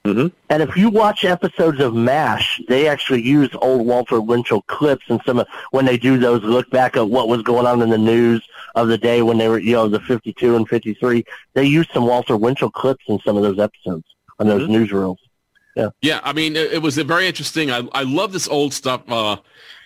Mm-hmm. 0.06 0.28
And 0.49 0.64
if 0.64 0.76
you 0.76 0.89
watch 0.89 1.26
episodes 1.26 1.80
of 1.80 1.93
MASH, 1.93 2.60
they 2.68 2.88
actually 2.88 3.22
use 3.22 3.49
old 3.62 3.86
Walter 3.86 4.20
Winchell 4.20 4.64
clips 4.64 5.06
and 5.10 5.22
some 5.26 5.38
of 5.39 5.47
when 5.70 5.86
they 5.86 5.95
do 5.97 6.18
those 6.18 6.41
look 6.41 6.68
back 6.72 6.97
at 6.97 7.08
what 7.08 7.28
was 7.28 7.43
going 7.43 7.68
on 7.68 7.84
in 7.84 7.89
the 7.91 7.99
news 7.99 8.43
of 8.74 8.88
the 8.88 8.97
day 8.97 9.22
when 9.22 9.38
they 9.38 9.47
were, 9.47 9.60
you 9.60 9.74
know, 9.74 9.88
the 9.88 9.99
52 9.99 10.56
and 10.56 10.68
53. 10.68 11.24
They 11.54 11.66
use 11.66 11.88
some 11.93 12.08
Walter 12.08 12.36
Winchell 12.36 12.72
clips 12.72 13.04
in 13.10 13.20
some 13.20 13.38
of 13.38 13.43
those 13.43 13.60
episodes 13.60 14.06
on 14.39 14.47
those 14.47 14.64
Mm-hmm. 14.68 14.74
newsreels. 14.95 15.18
Yeah. 15.76 15.89
Yeah, 16.02 16.20
I 16.24 16.34
mean, 16.34 16.56
it, 16.56 16.74
it 16.74 16.82
was 16.82 16.97
a 16.97 17.04
very 17.04 17.28
interesting. 17.28 17.70
I 17.70 17.88
I 17.93 18.02
love 18.04 18.34
this 18.34 18.47
old 18.47 18.74
stuff. 18.74 19.04
Uh, 19.08 19.38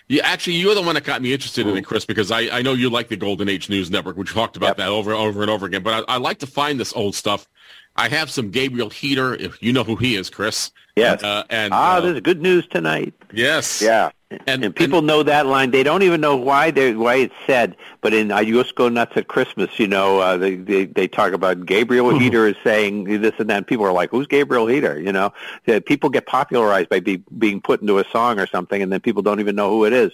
yeah, 0.08 0.22
actually, 0.24 0.54
you're 0.54 0.74
the 0.74 0.82
one 0.82 0.94
that 0.94 1.04
got 1.04 1.20
me 1.20 1.32
interested 1.32 1.66
in 1.66 1.76
it, 1.76 1.82
Chris, 1.82 2.04
because 2.04 2.30
I, 2.30 2.42
I 2.58 2.62
know 2.62 2.74
you 2.74 2.90
like 2.90 3.08
the 3.08 3.16
Golden 3.16 3.48
Age 3.48 3.68
News 3.68 3.90
Network. 3.90 4.16
We 4.16 4.24
talked 4.24 4.56
about 4.56 4.76
that 4.76 4.88
over 4.88 5.12
over 5.12 5.42
and 5.42 5.50
over 5.50 5.66
again. 5.66 5.82
But 5.82 6.04
I, 6.08 6.14
I 6.14 6.16
like 6.18 6.38
to 6.38 6.46
find 6.46 6.78
this 6.78 6.94
old 6.94 7.14
stuff. 7.14 7.48
I 7.96 8.08
have 8.08 8.30
some 8.30 8.50
Gabriel 8.50 8.90
Heatter, 8.90 9.38
if 9.38 9.60
you 9.62 9.72
know 9.72 9.82
who 9.82 9.96
he 9.96 10.16
is, 10.16 10.30
Chris. 10.30 10.70
Yes. 10.94 11.22
Uh, 11.22 11.44
and 11.50 11.72
ah, 11.74 11.96
uh, 11.96 12.00
there's 12.00 12.20
good 12.20 12.40
news 12.40 12.66
tonight. 12.68 13.14
yes. 13.32 13.82
Yeah. 13.82 14.10
And, 14.46 14.64
And 14.64 14.74
people 14.74 15.02
know 15.02 15.22
that 15.22 15.46
line. 15.46 15.70
They 15.70 15.84
don't 15.84 16.02
even 16.02 16.20
know 16.20 16.34
why 16.34 16.72
they 16.72 16.94
why 16.96 17.16
it's 17.16 17.34
said. 17.46 17.76
But 18.00 18.12
in 18.12 18.32
I 18.32 18.44
Just 18.44 18.74
Go 18.74 18.88
Nuts 18.88 19.16
at 19.16 19.28
Christmas, 19.28 19.78
you 19.78 19.86
know, 19.86 20.18
uh, 20.18 20.36
they, 20.36 20.56
they 20.56 20.86
they 20.86 21.06
talk 21.06 21.32
about 21.32 21.64
Gabriel 21.64 22.06
Mm-hmm. 22.06 22.18
Heatter 22.18 22.50
is 22.50 22.56
saying 22.64 23.04
this 23.20 23.34
and 23.38 23.48
that. 23.50 23.58
And 23.58 23.66
people 23.66 23.86
are 23.86 23.92
like, 23.92 24.10
"Who's 24.10 24.26
Gabriel 24.26 24.66
Heatter?" 24.66 25.02
You 25.02 25.12
know, 25.12 25.32
that 25.66 25.86
people 25.86 26.10
get 26.10 26.26
popularized 26.26 26.88
by 26.88 26.98
be, 26.98 27.18
being 27.38 27.60
put 27.60 27.80
into 27.80 27.98
a 27.98 28.04
song 28.10 28.40
or 28.40 28.48
something, 28.48 28.82
and 28.82 28.92
then 28.92 29.00
people 29.00 29.22
don't 29.22 29.38
even 29.38 29.54
know 29.54 29.70
who 29.70 29.84
it 29.84 29.92
is. 29.92 30.10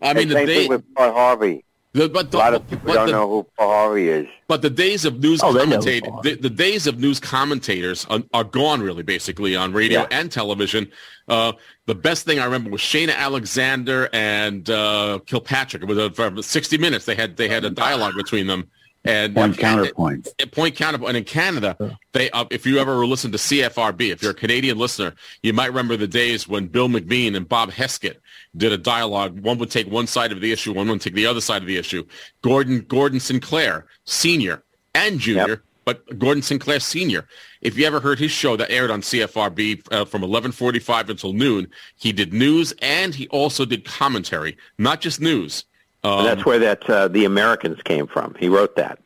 I 0.00 0.12
mean, 0.14 0.28
the 0.28 0.34
same 0.34 0.46
day, 0.46 0.54
thing 0.62 0.68
with 0.68 0.94
Paul 0.96 1.12
Harvey. 1.12 1.64
The, 1.94 2.08
but 2.08 2.30
the, 2.30 2.38
A 2.38 2.40
lot 2.40 2.54
of 2.54 2.66
people 2.70 2.86
but 2.86 2.94
don't 2.94 3.06
the- 3.06 3.12
know 3.12 3.28
who 3.28 3.46
Paul 3.58 3.94
is. 3.94 4.26
But 4.48 4.62
the 4.62 4.70
days 4.70 5.04
of 5.04 5.20
news 5.20 5.42
Oh, 5.42 5.52
they 5.52 5.60
know 5.66 5.72
commentator, 5.72 6.10
Paul. 6.10 6.22
the, 6.22 6.34
the 6.36 6.48
days 6.50 6.86
of 6.86 6.98
news 6.98 7.20
commentators 7.20 8.06
are, 8.08 8.22
are 8.32 8.44
gone, 8.44 8.80
really, 8.80 9.02
basically 9.02 9.56
on 9.56 9.72
radio 9.74 10.00
Yeah. 10.00 10.06
and 10.10 10.32
television. 10.32 10.90
Uh, 11.28 11.52
the 11.86 11.94
best 11.94 12.24
thing 12.24 12.38
I 12.38 12.44
remember 12.44 12.70
was 12.70 12.80
Shana 12.80 13.14
Alexander 13.16 14.08
and 14.12 14.68
uh, 14.70 15.18
Kilpatrick. 15.26 15.82
It 15.82 15.86
was 15.88 15.98
a, 15.98 16.10
for 16.10 16.42
60 16.42 16.78
minutes. 16.78 17.04
They 17.04 17.14
had 17.14 17.36
they 17.36 17.48
had 17.48 17.64
a 17.64 17.70
dialogue 17.70 18.14
between 18.16 18.46
them. 18.46 18.70
And 19.04 19.34
Point 19.34 19.52
and- 19.54 19.58
counterpoint. 19.58 20.28
and 20.38 20.52
point 20.52 20.76
counterpoint. 20.76 21.08
And 21.08 21.16
in 21.18 21.24
Canada, 21.24 21.98
they 22.12 22.30
uh, 22.30 22.44
if 22.52 22.64
you 22.66 22.78
ever 22.78 23.04
listen 23.04 23.32
to 23.32 23.38
CFRB, 23.38 24.12
if 24.12 24.22
you're 24.22 24.30
a 24.30 24.34
Canadian 24.34 24.78
listener, 24.78 25.14
you 25.42 25.52
might 25.52 25.66
remember 25.66 25.96
the 25.96 26.06
days 26.06 26.46
when 26.46 26.68
Bill 26.68 26.88
McVean 26.88 27.36
and 27.36 27.48
Bob 27.48 27.72
Hesketh 27.72 28.18
did 28.56 28.72
a 28.72 28.78
dialogue. 28.78 29.40
One 29.40 29.58
would 29.58 29.70
take 29.70 29.90
one 29.90 30.06
side 30.06 30.32
of 30.32 30.40
the 30.40 30.52
issue, 30.52 30.72
one 30.72 30.88
would 30.88 31.00
take 31.00 31.14
the 31.14 31.26
other 31.26 31.40
side 31.40 31.62
of 31.62 31.68
the 31.68 31.76
issue. 31.76 32.04
Gordon 32.42 32.80
Gordon 32.80 33.20
Sinclair, 33.20 33.86
senior 34.04 34.62
and 34.94 35.18
junior, 35.18 35.62
but 35.84 36.18
Gordon 36.18 36.42
Sinclair 36.42 36.78
Sr. 36.80 37.26
If 37.60 37.78
you 37.78 37.86
ever 37.86 37.98
heard 38.00 38.18
his 38.18 38.30
show 38.30 38.56
that 38.56 38.70
aired 38.70 38.90
on 38.90 39.00
CFRB 39.00 39.82
uh, 39.90 40.04
from 40.04 40.22
11:45 40.22 41.08
until 41.08 41.32
noon, 41.32 41.66
he 41.96 42.12
did 42.12 42.32
news 42.32 42.72
and 42.82 43.14
he 43.14 43.26
also 43.28 43.64
did 43.64 43.84
commentary, 43.84 44.56
not 44.78 45.00
just 45.00 45.20
news. 45.20 45.64
And 46.04 46.12
Um, 46.12 46.24
that's 46.24 46.44
where 46.44 46.58
that 46.58 46.90
uh, 46.90 47.08
the 47.08 47.24
Americans 47.24 47.80
came 47.84 48.06
from. 48.06 48.34
He 48.38 48.48
wrote 48.48 48.76
that. 48.76 48.98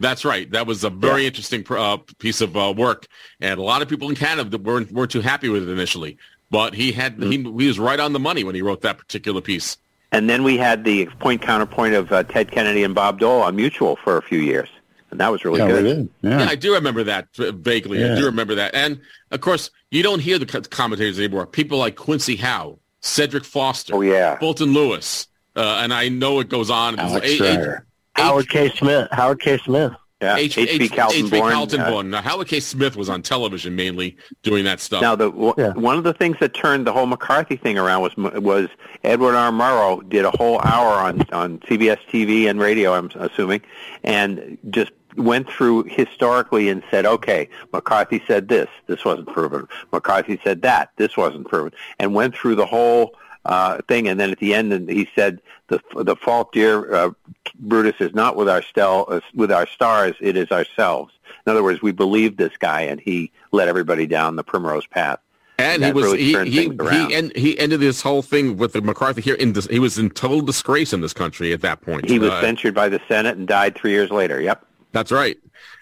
That's 0.00 0.24
right. 0.24 0.50
That 0.50 0.66
was 0.66 0.84
a 0.84 0.90
very 0.90 1.26
interesting 1.26 1.64
uh, 1.70 1.98
piece 2.18 2.40
of 2.40 2.56
uh, 2.56 2.72
work, 2.76 3.06
and 3.40 3.58
a 3.58 3.62
lot 3.62 3.82
of 3.82 3.88
people 3.88 4.08
in 4.08 4.14
Canada 4.14 4.56
weren't 4.56 4.92
weren't 4.92 5.10
too 5.10 5.20
happy 5.20 5.48
with 5.48 5.68
it 5.68 5.72
initially. 5.72 6.16
But 6.50 6.74
he 6.74 6.92
had 6.92 7.22
he, 7.22 7.36
he 7.42 7.66
was 7.66 7.78
right 7.78 8.00
on 8.00 8.12
the 8.12 8.18
money 8.18 8.42
when 8.44 8.54
he 8.54 8.62
wrote 8.62 8.80
that 8.82 8.96
particular 8.98 9.40
piece. 9.40 9.76
And 10.12 10.30
then 10.30 10.42
we 10.42 10.56
had 10.56 10.84
the 10.84 11.06
point 11.20 11.42
counterpoint 11.42 11.92
of 11.94 12.10
uh, 12.10 12.22
Ted 12.22 12.50
Kennedy 12.50 12.82
and 12.82 12.94
Bob 12.94 13.20
Dole 13.20 13.42
on 13.42 13.54
Mutual 13.56 13.96
for 13.96 14.16
a 14.16 14.22
few 14.22 14.38
years, 14.38 14.70
and 15.10 15.20
that 15.20 15.30
was 15.30 15.44
really 15.44 15.58
Yeah, 15.58 15.66
we 15.66 15.72
good. 15.72 15.82
did. 16.22 16.30
Yeah. 16.30 16.44
I 16.48 16.54
do 16.54 16.72
remember 16.72 17.04
that 17.04 17.28
vaguely. 17.36 18.02
I 18.02 18.14
do 18.16 18.24
remember 18.24 18.54
that, 18.54 18.74
and 18.74 19.00
of 19.30 19.42
course, 19.42 19.70
you 19.90 20.02
don't 20.02 20.20
hear 20.20 20.38
the 20.38 20.46
commentators 20.46 21.18
anymore. 21.18 21.46
People 21.46 21.76
like 21.76 21.96
Quincy 21.96 22.36
Howe, 22.36 22.78
Cedric 23.02 23.44
Foster, 23.44 23.94
Oh 23.96 24.00
yeah, 24.00 24.38
Fulton 24.38 24.72
Lewis, 24.72 25.26
uh, 25.56 25.80
and 25.82 25.92
I 25.92 26.08
know 26.08 26.40
it 26.40 26.48
goes 26.48 26.70
on. 26.70 26.98
Alex 26.98 27.38
A- 27.38 27.72
A- 27.74 27.82
Howard 28.14 28.48
K. 28.48 28.70
Smith. 28.70 29.08
Howard 29.12 29.40
K. 29.42 29.58
Smith. 29.58 29.92
Yeah, 30.20 30.36
H- 30.36 30.58
H.V. 30.58 30.84
H- 30.86 30.90
Kaltenborn, 30.90 31.12
H.V. 31.12 31.38
uh, 31.38 31.66
Kaltenborn. 31.66 32.08
Now, 32.08 32.22
Howard 32.22 32.48
K. 32.48 32.58
Smith 32.58 32.96
was 32.96 33.08
on 33.08 33.22
television 33.22 33.76
mainly 33.76 34.16
doing 34.42 34.64
that 34.64 34.80
stuff. 34.80 35.00
Now, 35.00 35.14
the 35.14 35.30
w- 35.30 35.54
Yeah. 35.56 35.72
one 35.74 35.96
of 35.96 36.02
the 36.02 36.12
things 36.12 36.36
that 36.40 36.54
turned 36.54 36.86
the 36.88 36.92
whole 36.92 37.06
McCarthy 37.06 37.54
thing 37.56 37.78
around 37.78 38.02
was 38.02 38.16
was 38.16 38.68
Edward 39.04 39.36
R. 39.36 39.52
Murrow 39.52 40.06
did 40.08 40.24
a 40.24 40.30
whole 40.32 40.60
hour 40.64 40.94
on 40.94 41.22
on 41.32 41.58
CBS 41.60 41.98
TV 42.10 42.48
and 42.50 42.58
radio. 42.58 42.94
I'm 42.94 43.10
assuming, 43.14 43.60
and 44.02 44.58
just 44.70 44.90
went 45.16 45.48
through 45.50 45.84
historically 45.84 46.68
and 46.68 46.82
said, 46.90 47.04
okay, 47.06 47.48
McCarthy 47.72 48.22
said 48.26 48.48
this, 48.48 48.68
this 48.86 49.04
wasn't 49.04 49.26
proven. 49.28 49.66
McCarthy 49.92 50.40
said 50.44 50.62
that, 50.62 50.90
this 50.96 51.16
wasn't 51.16 51.46
proven, 51.48 51.72
and 51.98 52.14
went 52.14 52.34
through 52.36 52.54
the 52.56 52.66
whole 52.66 53.14
uh, 53.48 53.78
thing. 53.88 54.08
And 54.08 54.20
then 54.20 54.30
at 54.30 54.38
the 54.38 54.54
end, 54.54 54.88
he 54.88 55.08
said, 55.14 55.40
the 55.68 55.80
the 55.94 56.16
fault, 56.16 56.52
dear 56.52 56.94
uh, 56.94 57.10
Brutus, 57.58 58.00
is 58.00 58.14
not 58.14 58.36
with 58.36 58.48
our 58.48 58.62
stel- 58.62 59.06
uh, 59.08 59.20
with 59.34 59.50
our 59.50 59.66
stars, 59.66 60.14
it 60.20 60.36
is 60.36 60.50
ourselves. 60.50 61.12
In 61.46 61.50
other 61.52 61.62
words, 61.62 61.82
we 61.82 61.92
believed 61.92 62.38
this 62.38 62.56
guy, 62.58 62.82
and 62.82 63.00
he 63.00 63.30
led 63.52 63.68
everybody 63.68 64.06
down 64.06 64.36
the 64.36 64.44
primrose 64.44 64.86
path. 64.86 65.18
And 65.58 65.84
he 65.84 65.92
was 65.92 66.04
really 66.04 66.22
he 66.22 66.32
he, 66.44 66.70
he, 66.70 67.30
he 67.34 67.58
ended 67.58 67.80
this 67.80 68.00
whole 68.00 68.22
thing 68.22 68.56
with 68.56 68.72
the 68.74 68.80
McCarthy 68.80 69.20
here 69.20 69.34
in 69.34 69.54
this, 69.54 69.66
he 69.66 69.80
was 69.80 69.98
in 69.98 70.10
total 70.10 70.40
disgrace 70.40 70.92
in 70.92 71.00
this 71.00 71.12
country 71.12 71.52
at 71.52 71.62
that 71.62 71.80
point. 71.80 72.08
He 72.08 72.18
was 72.18 72.30
Uh, 72.30 72.40
censured 72.40 72.74
by 72.74 72.88
the 72.88 73.00
Senate 73.08 73.36
and 73.36 73.48
died 73.48 73.74
three 73.74 73.90
years 73.90 74.10
later. 74.10 74.40
Yep. 74.40 74.64
That's 74.92 75.10
right. 75.10 75.36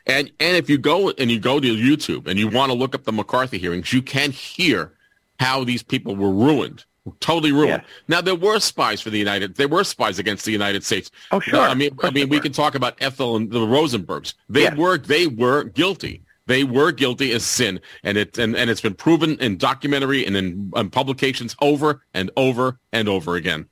And 0.07 0.33
and 0.41 0.57
if 0.57 0.71
you 0.71 0.79
go 0.79 1.11
and 1.11 1.31
you 1.31 1.39
go 1.39 1.61
to 1.61 1.69
YouTube 1.69 2.27
and 2.27 2.39
you 2.39 2.49
want 2.49 2.73
to 2.73 2.79
look 2.79 2.95
up 2.95 3.05
the 3.05 3.13
McCarthy 3.13 3.59
hearings, 3.59 3.93
you 3.93 4.03
can 4.03 4.31
hear 4.33 4.93
how 5.39 5.63
these 5.63 5.83
people 5.83 6.17
were 6.17 6.33
ruined, 6.33 6.87
totally 7.21 7.53
ruined. 7.53 7.83
Now 8.09 8.21
there 8.21 8.35
were 8.35 8.61
spies 8.61 9.01
for 9.01 9.11
the 9.11 9.19
United. 9.19 9.57
There 9.57 9.69
were 9.69 9.85
spies 9.85 10.19
against 10.19 10.45
the 10.45 10.53
United 10.53 10.85
States. 10.85 11.11
Oh 11.33 11.41
sure. 11.41 11.61
I 11.61 11.75
mean, 11.75 11.97
I 12.03 12.11
mean, 12.11 12.29
we 12.29 12.41
can 12.41 12.53
talk 12.53 12.75
about 12.75 12.97
Ethel 13.01 13.37
and 13.37 13.51
the 13.51 13.61
Rosenbergs. 13.61 14.35
They 14.49 14.63
Yes. 14.63 14.77
were 14.77 14.99
they 14.99 15.27
were 15.27 15.65
guilty. 15.65 16.23
They 16.47 16.63
were 16.63 16.93
guilty 16.93 17.33
as 17.33 17.45
sin, 17.45 17.81
and 18.05 18.17
it 18.17 18.39
and, 18.39 18.57
and 18.57 18.71
it's 18.71 18.81
been 18.81 18.95
proven 18.95 19.37
in 19.41 19.59
documentary 19.59 20.25
and 20.25 20.37
in, 20.37 20.71
in 20.77 20.91
publications 20.91 21.57
over 21.61 22.03
and 22.15 22.31
over 22.37 22.79
and 22.93 23.09
over 23.09 23.35
again. 23.35 23.67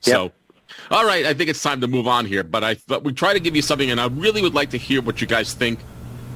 So, 0.00 0.30
all 0.90 1.06
right, 1.06 1.24
I 1.24 1.32
think 1.32 1.48
it's 1.48 1.62
time 1.62 1.80
to 1.80 1.86
move 1.86 2.06
on 2.06 2.26
here. 2.26 2.44
But 2.44 2.64
I 2.64 2.74
thought 2.74 3.02
we 3.04 3.14
try 3.14 3.32
to 3.32 3.40
give 3.40 3.56
you 3.56 3.62
something, 3.62 3.90
and 3.90 3.98
I 3.98 4.08
really 4.08 4.42
would 4.42 4.52
like 4.54 4.68
to 4.70 4.78
hear 4.78 5.00
what 5.00 5.22
you 5.22 5.26
guys 5.26 5.54
think 5.54 5.78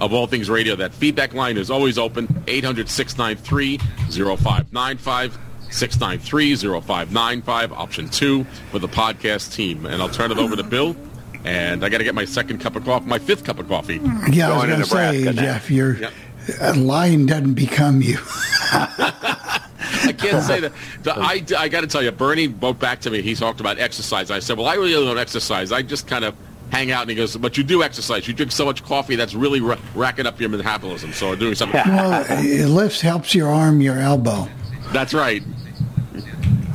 of 0.01 0.15
All 0.15 0.27
Things 0.27 0.49
Radio. 0.49 0.77
That 0.77 0.95
feedback 0.95 1.35
line 1.35 1.59
is 1.59 1.71
always 1.71 1.99
open 1.99 2.27
800-693-0595. 2.47 5.33
693-0595, 5.71 7.73
option 7.73 8.09
two 8.09 8.45
for 8.71 8.79
the 8.79 8.89
podcast 8.89 9.55
team. 9.55 9.87
And 9.87 10.01
I'll 10.03 10.09
turn 10.09 10.31
it 10.33 10.39
over 10.39 10.57
to 10.57 10.63
Bill. 10.63 10.97
And 11.45 11.85
I 11.85 11.89
got 11.89 11.99
to 11.99 12.05
get 12.05 12.15
my 12.15 12.25
second 12.25 12.61
cup 12.61 12.77
of 12.77 12.85
coffee, 12.85 13.07
my 13.07 13.19
fifth 13.19 13.45
cup 13.45 13.59
of 13.59 13.69
coffee. 13.69 14.01
Yeah, 14.31 14.51
I 14.51 14.57
was 14.57 14.67
Going 14.67 14.81
to 14.81 14.87
say, 14.87 15.23
now. 15.25 15.33
Jeff, 15.33 15.71
your 15.71 15.97
Yep. 15.97 16.13
uh, 16.61 16.75
lying 16.77 17.27
doesn't 17.27 17.55
become 17.55 18.03
you. 18.03 18.19
I 18.69 20.13
can't 20.19 20.45
say 20.45 20.61
that. 20.61 20.73
The, 21.03 21.13
I, 21.17 21.45
I 21.57 21.69
got 21.69 21.83
to 21.83 21.87
tell 21.87 22.03
you, 22.03 22.11
Bernie 22.11 22.49
wrote 22.49 22.79
back 22.81 23.01
to 23.03 23.11
me. 23.11 23.23
He 23.23 23.35
talked 23.35 23.61
about 23.61 23.79
exercise. 23.79 24.31
I 24.31 24.41
said, 24.41 24.59
well, 24.59 24.67
I 24.67 24.75
really 24.75 24.93
don't 24.93 25.19
exercise. 25.19 25.71
I 25.73 25.83
just 25.83 26.07
kind 26.09 26.25
of 26.25 26.35
hang 26.71 26.91
out. 26.91 27.03
And 27.03 27.11
he 27.11 27.17
goes, 27.17 27.37
but 27.37 27.57
you 27.57 27.63
do 27.63 27.83
exercise. 27.85 28.27
You 28.27 28.35
drink 28.35 28.51
so 28.51 28.65
much 28.65 28.83
coffee, 28.85 29.15
that's 29.17 29.35
really 29.35 29.61
ra- 29.61 29.79
racking 29.95 30.27
up 30.27 30.41
your 30.41 30.49
metabolism. 30.49 31.13
So 31.13 31.37
doing 31.37 31.55
something. 31.55 31.81
well, 31.87 32.25
it 32.29 32.67
lifts, 32.67 33.01
helps 33.01 33.35
your 33.37 33.49
arm, 33.51 33.81
your 33.81 33.99
elbow. 33.99 34.49
That's 34.93 35.15
right. 35.15 35.43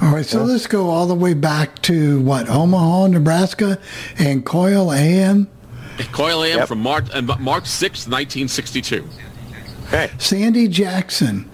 All 0.02 0.12
right, 0.12 0.26
so 0.26 0.44
let's 0.44 0.66
go 0.66 0.90
all 0.90 1.06
the 1.06 1.14
way 1.16 1.34
back 1.36 1.80
to 1.84 2.20
what 2.22 2.50
Omaha, 2.50 3.08
Nebraska, 3.08 3.78
and 4.18 4.44
Coil 4.44 4.92
AM. 4.92 5.48
Coil 6.12 6.44
AM 6.44 6.60
Yep. 6.60 6.68
from 6.68 6.80
March, 6.82 7.06
uh, 7.14 7.22
March 7.40 7.66
6th, 7.66 8.08
1962. 8.08 9.08
Okay. 9.88 10.10
Sandy 10.18 10.68
Jackson 10.68 11.48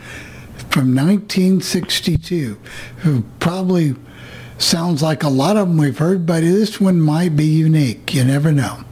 from 0.70 0.96
1962, 0.96 2.58
who 3.00 3.24
probably 3.40 3.96
sounds 4.58 5.04
like 5.04 5.24
a 5.24 5.30
lot 5.30 5.58
of 5.58 5.68
them 5.68 5.78
we've 5.78 5.98
heard, 5.98 6.26
but 6.26 6.42
this 6.42 6.80
one 6.80 7.02
might 7.02 7.36
be 7.36 7.46
unique. 7.46 8.14
You 8.14 8.24
never 8.24 8.54
know. 8.54 8.84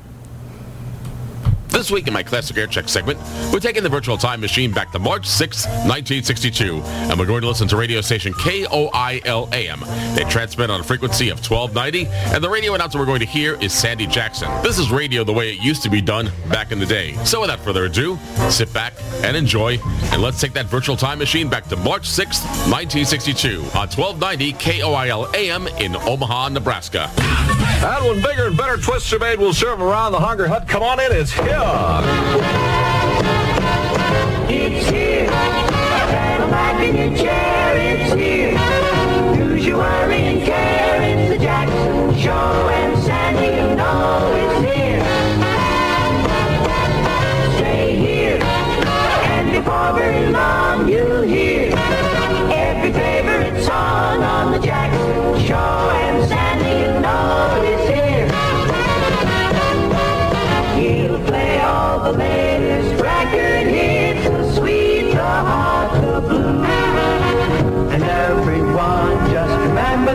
This 1.76 1.92
week 1.92 2.08
in 2.08 2.14
my 2.14 2.24
Classic 2.24 2.56
Air 2.58 2.68
Check 2.68 2.88
segment, 2.88 3.20
we're 3.52 3.60
taking 3.60 3.84
the 3.84 3.90
virtual 3.90 4.18
time 4.18 4.40
machine 4.40 4.72
back 4.72 4.94
to 4.94 4.98
March 4.98 5.26
6, 5.26 5.66
1962, 5.66 6.82
and 6.82 7.20
we're 7.20 7.26
going 7.26 7.42
to 7.42 7.50
listen 7.50 7.68
to 7.68 7.76
radio 7.76 8.00
station 8.00 8.32
KOIL-AM. 8.32 9.82
They 10.16 10.24
transmit 10.30 10.70
on 10.70 10.80
a 10.80 10.84
frequency 10.86 11.28
of 11.28 11.40
1290, 11.40 12.08
and 12.34 12.42
the 12.42 12.50
radio 12.50 12.76
announcer 12.76 12.98
we're 12.98 13.06
going 13.06 13.20
to 13.20 13.26
hear 13.26 13.62
is 13.62 13.74
Sandy 13.74 14.08
Jackson. 14.08 14.50
This 14.64 14.80
is 14.80 14.90
radio 14.90 15.26
the 15.26 15.34
way 15.34 15.52
it 15.52 15.62
used 15.62 15.84
to 15.84 15.90
be 15.90 16.00
done 16.00 16.32
back 16.48 16.72
in 16.72 16.80
the 16.80 16.86
day. 16.86 17.14
So 17.26 17.42
without 17.42 17.60
further 17.60 17.84
ado, 17.84 18.18
sit 18.50 18.72
back 18.74 18.94
and 19.22 19.36
enjoy, 19.36 19.78
and 20.14 20.22
let's 20.22 20.40
take 20.40 20.54
that 20.54 20.68
virtual 20.68 20.96
time 20.96 21.20
machine 21.20 21.50
back 21.50 21.68
to 21.68 21.76
March 21.76 22.08
6, 22.08 22.40
1962, 22.72 23.60
on 23.76 23.90
1290 23.90 24.54
KOIL-AM 24.54 25.68
in 25.82 25.98
Omaha, 25.98 26.48
Nebraska. 26.50 27.12
And 27.18 28.06
when 28.06 28.22
bigger 28.22 28.48
and 28.48 28.56
better 28.56 28.78
twists 28.78 29.12
are 29.12 29.20
made, 29.20 29.40
we'll 29.40 29.54
serve 29.54 29.82
around 29.82 30.14
the 30.14 30.20
Hunger 30.20 30.48
Hut. 30.48 30.70
Come 30.70 30.82
on 30.82 31.02
in, 31.02 31.12
it's 31.12 31.34
here. 31.34 31.65
It's 34.48 34.90
here. 34.90 35.28
Settle 35.28 36.50
back 36.50 36.82
in 36.84 36.96
your 36.96 37.18
chair. 37.18 37.78
It's 37.78 38.14
here. 38.14 38.54
Lose 39.46 39.66
your 39.66 39.78
worry 39.78 40.16
and 40.16 40.44
care. 40.44 41.02
It's 41.02 41.30
the 41.34 41.38
Jackson 41.38 42.16
Show, 42.18 42.32
and 42.32 42.98
Sandy, 43.04 43.48
you 43.48 43.76
know 43.76 44.45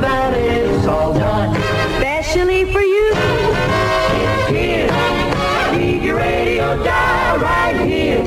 remember 0.00 0.38
that 0.38 0.56
it's 0.56 0.86
all 0.86 1.12
done, 1.12 1.56
especially 1.56 2.64
for 2.72 2.80
you. 2.80 3.12
It's 3.12 4.48
here, 4.48 4.88
leave 5.78 6.02
your 6.02 6.16
radio 6.16 6.82
dial 6.82 7.38
right 7.38 7.78
here. 7.86 8.24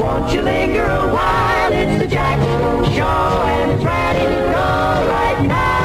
Won't 0.00 0.32
you 0.32 0.42
linger 0.42 0.84
a 0.84 1.12
while? 1.12 1.72
It's 1.72 1.98
the 2.00 2.06
Jackson 2.06 2.84
Show, 2.94 3.02
and 3.02 3.70
it's 3.72 3.84
ready 3.84 4.24
to 4.24 4.42
go 4.54 5.08
right 5.10 5.42
now. 5.46 5.84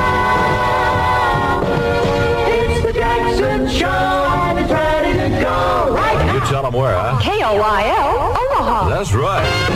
It's 2.47 2.86
the 2.86 2.93
Jackson 2.93 3.68
Show, 3.68 3.88
and 3.88 4.60
it's 4.60 4.72
ready 4.72 5.14
to 5.14 5.30
go 5.41 5.93
right 5.95 6.26
now. 6.26 6.34
You 6.34 6.39
tell 6.41 6.66
'em 6.66 6.74
where, 6.74 6.95
huh? 6.95 7.20
K-O-I-L, 7.22 8.36
Omaha. 8.38 8.89
That's 8.89 9.14
right. 9.14 9.69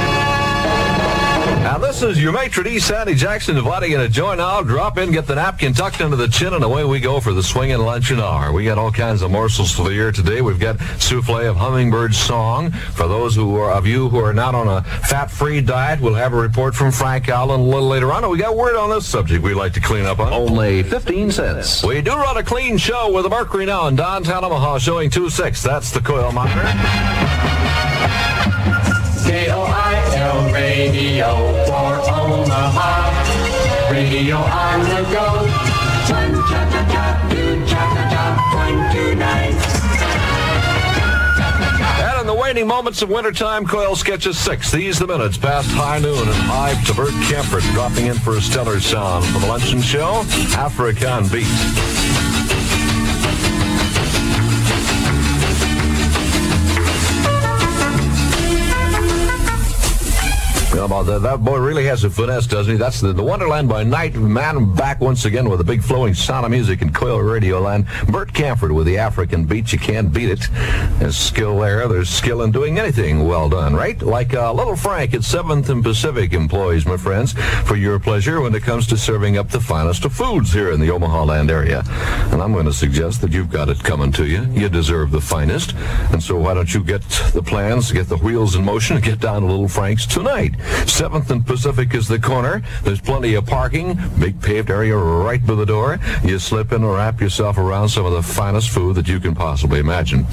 This 1.94 2.18
is 2.18 2.24
your 2.24 2.32
maitre 2.32 2.64
d' 2.64 2.82
Sandy 2.82 3.14
Jackson 3.14 3.56
inviting 3.56 3.92
you 3.92 3.98
to 3.98 4.10
join 4.10 4.38
now. 4.38 4.64
Drop 4.64 4.98
in, 4.98 5.12
get 5.12 5.28
the 5.28 5.36
napkin 5.36 5.74
tucked 5.74 6.02
under 6.02 6.16
the 6.16 6.28
chin, 6.28 6.56
and 6.56 6.64
away 6.64 6.84
we 6.84 7.00
go 7.00 7.20
for 7.20 7.34
the 7.34 7.44
swinging 7.44 7.78
luncheon 7.78 8.20
hour. 8.20 8.52
We 8.52 8.66
got 8.66 8.80
all 8.80 8.92
kinds 8.92 9.22
of 9.22 9.30
morsels 9.30 9.72
for 9.72 9.84
the 9.84 9.94
year 9.94 10.12
today. 10.12 10.42
We've 10.42 10.60
got 10.60 10.80
souffle 10.98 11.48
of 11.48 11.56
hummingbird 11.56 12.16
song. 12.16 12.72
For 12.72 13.08
those 13.08 13.36
who 13.36 13.56
are 13.58 13.72
of 13.72 13.86
you 13.86 14.10
who 14.10 14.18
are 14.18 14.34
not 14.34 14.56
on 14.56 14.68
a 14.68 14.82
fat-free 14.82 15.62
diet, 15.62 16.02
we'll 16.02 16.16
have 16.16 16.34
a 16.34 16.36
report 16.36 16.74
from 16.74 16.92
Frank 16.92 17.30
Allen 17.30 17.60
a 17.60 17.64
little 17.64 17.90
later 17.90 18.12
on. 18.12 18.24
And 18.24 18.32
we 18.32 18.40
got 18.40 18.56
word 18.56 18.76
on 18.76 18.90
this 18.90 19.06
subject 19.06 19.44
we'd 19.44 19.54
like 19.54 19.74
to 19.74 19.80
clean 19.80 20.08
up 20.08 20.18
on. 20.18 20.34
Only 20.34 20.82
15 20.82 21.32
cents. 21.32 21.84
We 21.84 22.02
do 22.02 22.16
run 22.16 22.38
a 22.38 22.44
clean 22.44 22.80
show 22.80 23.12
with 23.14 23.24
the 23.24 23.30
Mercury 23.30 23.68
now 23.68 23.86
in 23.86 23.96
downtown 23.96 24.44
Omaha 24.44 24.80
showing 24.80 25.12
2-6. 25.12 25.62
That's 25.62 25.92
the 25.92 26.00
coil 26.00 26.32
monitor. 26.32 26.74
K-O-I-L 29.34 30.54
radio 30.54 31.34
for 31.66 31.94
Omaha. 32.08 33.92
Radio 33.92 34.36
on 34.36 34.80
the 34.82 35.02
go. 35.12 35.26
One 36.14 36.36
cha 36.46 36.62
cha 36.70 36.82
cha, 36.94 37.04
two 37.32 37.66
cha 37.66 37.82
cha 37.96 38.04
cha, 38.14 38.24
one 38.54 38.94
two 38.94 39.16
nine. 39.16 39.56
And 42.08 42.22
in 42.22 42.28
the 42.28 42.36
waning 42.36 42.68
moments 42.68 43.02
of 43.02 43.10
wintertime, 43.10 43.66
Coil 43.66 43.96
sketches 43.96 44.38
six. 44.38 44.72
These 44.72 45.00
the 45.00 45.08
minutes 45.08 45.38
past 45.38 45.68
high 45.72 45.98
noon 45.98 46.28
and 46.28 46.48
five 46.48 46.86
to 46.86 46.94
Bert 46.94 47.16
Kaempfert 47.26 47.64
dropping 47.74 48.06
in 48.06 48.14
for 48.20 48.38
a 48.38 48.42
stellar 48.42 48.80
sound 48.80 49.26
for 49.26 49.40
the 49.40 49.48
luncheon 49.48 49.82
show, 49.82 50.24
African 50.56 51.28
Beat. 51.30 52.43
About 60.84 61.06
that? 61.06 61.22
That 61.22 61.42
boy 61.42 61.60
really 61.60 61.86
has 61.86 62.04
a 62.04 62.10
finesse, 62.10 62.46
doesn't 62.46 62.74
he? 62.74 62.78
That's 62.78 63.00
the, 63.00 63.14
the 63.14 63.24
Wonderland 63.24 63.70
by 63.70 63.84
Night. 63.84 64.16
Man 64.16 64.76
back 64.76 65.00
once 65.00 65.24
again 65.24 65.48
with 65.48 65.62
a 65.62 65.64
big 65.64 65.82
flowing 65.82 66.14
sound 66.14 66.44
of 66.46 66.52
music 66.52 66.82
in 66.82 66.92
Coil 66.92 67.20
Radio 67.20 67.62
Land. 67.62 67.88
Bert 68.10 68.34
Kaempfert 68.34 68.76
with 68.76 68.86
the 68.86 68.98
African 68.98 69.46
beat. 69.46 69.72
You 69.72 69.80
can't 69.80 70.12
beat 70.12 70.30
it. 70.30 70.46
There's 71.00 71.16
skill 71.16 71.58
there. 71.60 71.88
There's 71.88 72.10
skill 72.10 72.42
in 72.42 72.52
doing 72.52 72.80
anything 72.80 73.26
well 73.26 73.48
done, 73.48 73.74
right? 73.74 74.02
Like 74.02 74.34
uh, 74.34 74.52
Little 74.52 74.76
Frank 74.76 75.14
at 75.14 75.22
7th 75.22 75.70
and 75.70 75.82
Pacific 75.82 76.34
employs, 76.34 76.86
my 76.86 76.98
friends, 76.98 77.32
for 77.66 77.78
your 77.78 77.98
pleasure 77.98 78.42
when 78.42 78.54
it 78.54 78.64
comes 78.64 78.86
to 78.88 78.98
serving 78.98 79.38
up 79.38 79.50
the 79.50 79.62
finest 79.62 80.04
of 80.04 80.14
foods 80.14 80.52
here 80.52 80.74
in 80.74 80.82
the 80.82 80.92
Omaha 80.92 81.24
land 81.24 81.50
area. 81.50 81.84
And 82.34 82.42
I'm 82.42 82.52
going 82.52 82.66
to 82.66 82.74
suggest 82.74 83.22
that 83.22 83.32
you've 83.32 83.50
got 83.50 83.70
it 83.70 83.82
coming 83.82 84.12
to 84.14 84.26
you. 84.26 84.44
You 84.52 84.68
deserve 84.68 85.12
the 85.12 85.22
finest. 85.22 85.76
And 86.12 86.22
so 86.22 86.38
why 86.38 86.54
don't 86.54 86.74
you 86.74 86.84
get 86.84 87.04
the 87.34 87.42
plans, 87.42 87.90
get 87.94 88.10
the 88.10 88.18
wheels 88.18 88.56
in 88.56 88.66
motion, 88.66 88.98
and 88.98 89.06
get 89.06 89.22
down 89.22 89.44
to 89.44 89.48
Little 89.48 89.70
Frank's 89.70 90.06
tonight? 90.06 90.56
7th 90.86 91.30
and 91.30 91.46
Pacific 91.46 91.94
is 91.94 92.08
the 92.08 92.20
corner. 92.20 92.62
There's 92.84 93.02
plenty 93.02 93.36
of 93.36 93.46
parking, 93.46 94.00
big 94.20 94.42
paved 94.42 94.70
area 94.70 94.96
right 94.96 95.46
by 95.46 95.56
the 95.56 95.66
door. 95.66 96.00
You 96.24 96.40
slip 96.40 96.72
in 96.72 96.84
and 96.84 96.94
wrap 96.94 97.22
yourself 97.22 97.58
around 97.58 97.90
some 97.90 98.06
of 98.06 98.14
the 98.14 98.24
finest 98.24 98.70
food 98.70 98.96
that 98.96 99.08
you 99.08 99.20
can 99.20 99.36
possibly 99.36 99.80
imagine. 99.80 100.26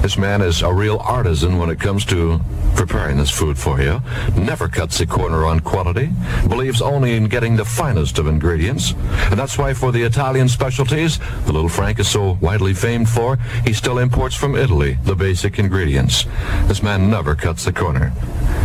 This 0.00 0.16
man 0.16 0.42
is 0.42 0.62
a 0.62 0.72
real 0.72 0.98
artisan 0.98 1.58
when 1.58 1.70
it 1.70 1.80
comes 1.80 2.04
to 2.06 2.40
preparing 2.74 3.16
this 3.16 3.30
food 3.30 3.58
for 3.58 3.80
you. 3.80 4.00
Never 4.36 4.68
cuts 4.68 5.00
a 5.00 5.06
corner 5.06 5.44
on 5.44 5.60
quality. 5.60 6.10
Believes 6.48 6.82
only 6.82 7.14
in 7.14 7.28
getting 7.28 7.56
the 7.56 7.64
finest 7.64 8.18
of 8.18 8.26
ingredients. 8.26 8.92
And 9.30 9.38
that's 9.38 9.58
why 9.58 9.74
for 9.74 9.92
the 9.92 10.02
Italian 10.02 10.48
specialties, 10.48 11.18
the 11.46 11.52
little 11.52 11.68
Frank 11.68 11.98
is 11.98 12.08
so 12.08 12.38
widely 12.40 12.74
famed 12.74 13.08
for, 13.08 13.38
he 13.64 13.72
still 13.72 13.98
imports 13.98 14.34
from 14.34 14.54
Italy 14.54 14.98
the 15.04 15.14
basic 15.14 15.58
ingredients. 15.58 16.26
This 16.66 16.82
man 16.82 17.10
never 17.10 17.34
cuts 17.34 17.64
the 17.64 17.72
corner. 17.72 18.12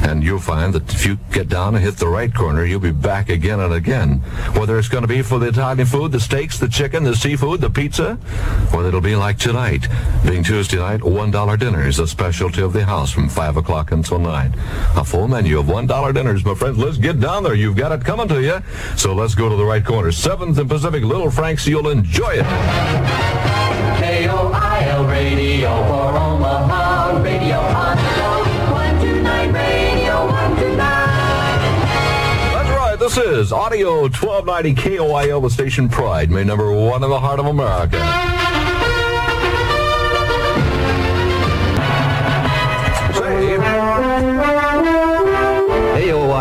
And 0.03 0.23
you'll 0.23 0.39
find 0.39 0.73
that 0.73 0.93
if 0.93 1.05
you 1.05 1.17
get 1.31 1.49
down 1.49 1.75
and 1.75 1.83
hit 1.83 1.97
the 1.97 2.07
right 2.07 2.33
corner, 2.33 2.65
you'll 2.65 2.79
be 2.79 2.91
back 2.91 3.29
again 3.29 3.59
and 3.59 3.73
again. 3.73 4.19
Whether 4.57 4.77
it's 4.77 4.87
going 4.87 5.03
to 5.03 5.07
be 5.07 5.21
for 5.21 5.39
the 5.39 5.47
Italian 5.47 5.85
food, 5.87 6.11
the 6.11 6.19
steaks, 6.19 6.59
the 6.59 6.67
chicken, 6.67 7.03
the 7.03 7.15
seafood, 7.15 7.61
the 7.61 7.69
pizza, 7.69 8.17
or 8.73 8.85
it'll 8.85 9.01
be 9.01 9.15
like 9.15 9.37
tonight. 9.37 9.87
Being 10.25 10.43
Tuesday 10.43 10.77
night, 10.77 11.01
$1 11.01 11.59
dinners, 11.59 11.99
a 11.99 12.07
specialty 12.07 12.61
of 12.61 12.73
the 12.73 12.85
house 12.85 13.11
from 13.11 13.29
5 13.29 13.57
o'clock 13.57 13.91
until 13.91 14.19
9. 14.19 14.53
A 14.95 15.03
full 15.03 15.27
menu 15.27 15.59
of 15.59 15.65
$1 15.65 16.13
dinners, 16.13 16.45
my 16.45 16.55
friends. 16.55 16.77
Let's 16.77 16.97
get 16.97 17.19
down 17.19 17.43
there. 17.43 17.55
You've 17.55 17.77
got 17.77 17.91
it 17.91 18.03
coming 18.03 18.27
to 18.27 18.41
you. 18.41 18.61
So 18.97 19.13
let's 19.13 19.35
go 19.35 19.49
to 19.49 19.55
the 19.55 19.65
right 19.65 19.85
corner. 19.85 20.09
7th 20.09 20.57
and 20.57 20.69
Pacific, 20.69 21.03
Little 21.03 21.31
Frank's. 21.31 21.67
You'll 21.67 21.89
enjoy 21.89 22.33
it. 22.33 22.45
K-O-I-L 23.99 25.05
radio 25.05 25.69
for 25.87 26.17
Omaha. 26.17 27.21
Radio 27.23 28.20
This 33.01 33.17
is 33.17 33.51
Audio 33.51 34.01
1290 34.01 34.75
KOIL, 34.75 35.41
the 35.41 35.49
station 35.49 35.89
Pride, 35.89 36.29
made 36.29 36.45
number 36.45 36.71
one 36.71 37.03
in 37.03 37.09
the 37.09 37.19
heart 37.19 37.39
of 37.39 37.47
America. 37.47 37.97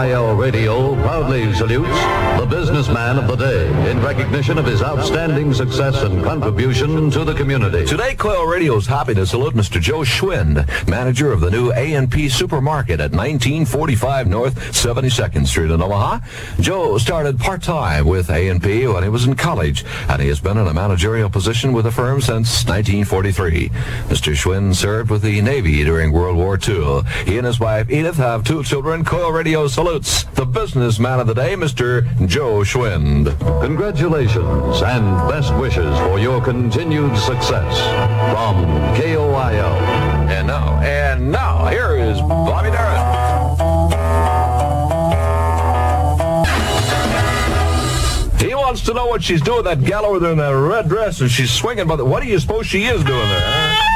AOIL 0.01 0.39
Radio 0.39 0.95
proudly 1.03 1.53
salutes 1.53 1.91
the 2.41 2.47
businessman 2.49 3.19
of 3.19 3.29
the 3.29 3.37
day 3.37 3.91
in 3.91 4.01
recognition 4.01 4.57
of 4.57 4.65
his 4.65 4.83
outstanding 4.83 5.53
success 5.53 6.03
and 6.03 6.25
contribution 6.25 7.11
to 7.11 7.23
the 7.23 7.35
community. 7.35 7.85
Today, 7.85 8.15
Coil 8.15 8.47
Radio's 8.47 8.87
happy 8.87 9.13
to 9.13 9.27
salute 9.27 9.53
Mr. 9.53 9.79
Joe 9.79 10.01
Schwind, 10.01 10.67
manager 10.89 11.33
of 11.33 11.43
the 11.43 11.51
new 11.51 11.71
A&P 11.73 12.31
Supermarket 12.31 12.99
at 12.99 13.13
1945 13.13 14.27
North 14.27 14.55
72nd 14.73 15.47
Street 15.47 15.71
in 15.71 15.83
Omaha. 15.83 16.21
Joe 16.61 16.97
started 16.97 17.39
part-time 17.39 18.07
with 18.07 18.31
A&P 18.31 18.87
when 18.87 19.03
he 19.03 19.11
was 19.11 19.27
in 19.27 19.35
college, 19.35 19.85
and 20.09 20.23
he 20.23 20.29
has 20.29 20.41
been 20.41 20.57
in 20.57 20.67
a 20.67 20.73
managerial 20.73 21.29
position 21.29 21.75
with 21.75 21.85
the 21.85 21.93
firm 21.93 22.23
since 22.23 22.65
1943. 22.65 23.69
Mr. 24.09 24.33
Schwind 24.35 24.77
served 24.77 25.11
with 25.11 25.21
the 25.21 25.43
Navy 25.43 25.85
during 25.85 26.11
World 26.11 26.39
War 26.39 26.59
II. 26.59 27.03
He 27.27 27.37
and 27.37 27.47
his 27.47 27.61
wife 27.61 27.91
Edith 27.91 28.17
have 28.17 28.45
two 28.45 28.65
children. 28.65 29.05
Coil 29.05 29.31
Radio 29.31 29.69
salutes 29.69 29.90
the 29.99 30.47
businessman 30.47 31.19
of 31.19 31.27
the 31.27 31.35
day, 31.35 31.55
Mr. 31.55 32.05
Joe 32.29 32.61
Schwind. 32.61 33.37
Congratulations 33.61 34.83
and 34.83 35.29
best 35.29 35.53
wishes 35.57 35.99
for 35.99 36.17
your 36.21 36.41
continued 36.41 37.17
success 37.19 37.81
from 38.31 38.65
KOIL. 38.95 39.81
And 40.31 40.47
now, 40.47 40.81
and 40.81 41.33
now, 41.33 41.67
here 41.67 41.97
is 41.97 42.21
Bobby 42.21 42.71
Darin. 42.71 43.01
He 48.39 48.55
wants 48.55 48.83
to 48.83 48.95
know 48.95 49.07
what 49.07 49.25
she's 49.25 49.43
doing, 49.43 49.65
that 49.65 49.83
gal 49.83 50.07
over 50.07 50.21
there 50.21 50.33
in 50.33 50.39
that 50.39 50.51
red 50.51 50.89
dress, 50.89 51.21
and 51.21 51.29
she's 51.29 51.51
swinging 51.51 51.89
by 51.89 51.97
the... 51.97 52.05
What 52.05 52.23
do 52.23 52.29
you 52.29 52.39
suppose 52.39 52.69
she 52.69 52.85
is 52.85 53.03
doing 53.03 53.29
there? 53.29 53.43
huh? 53.43 53.90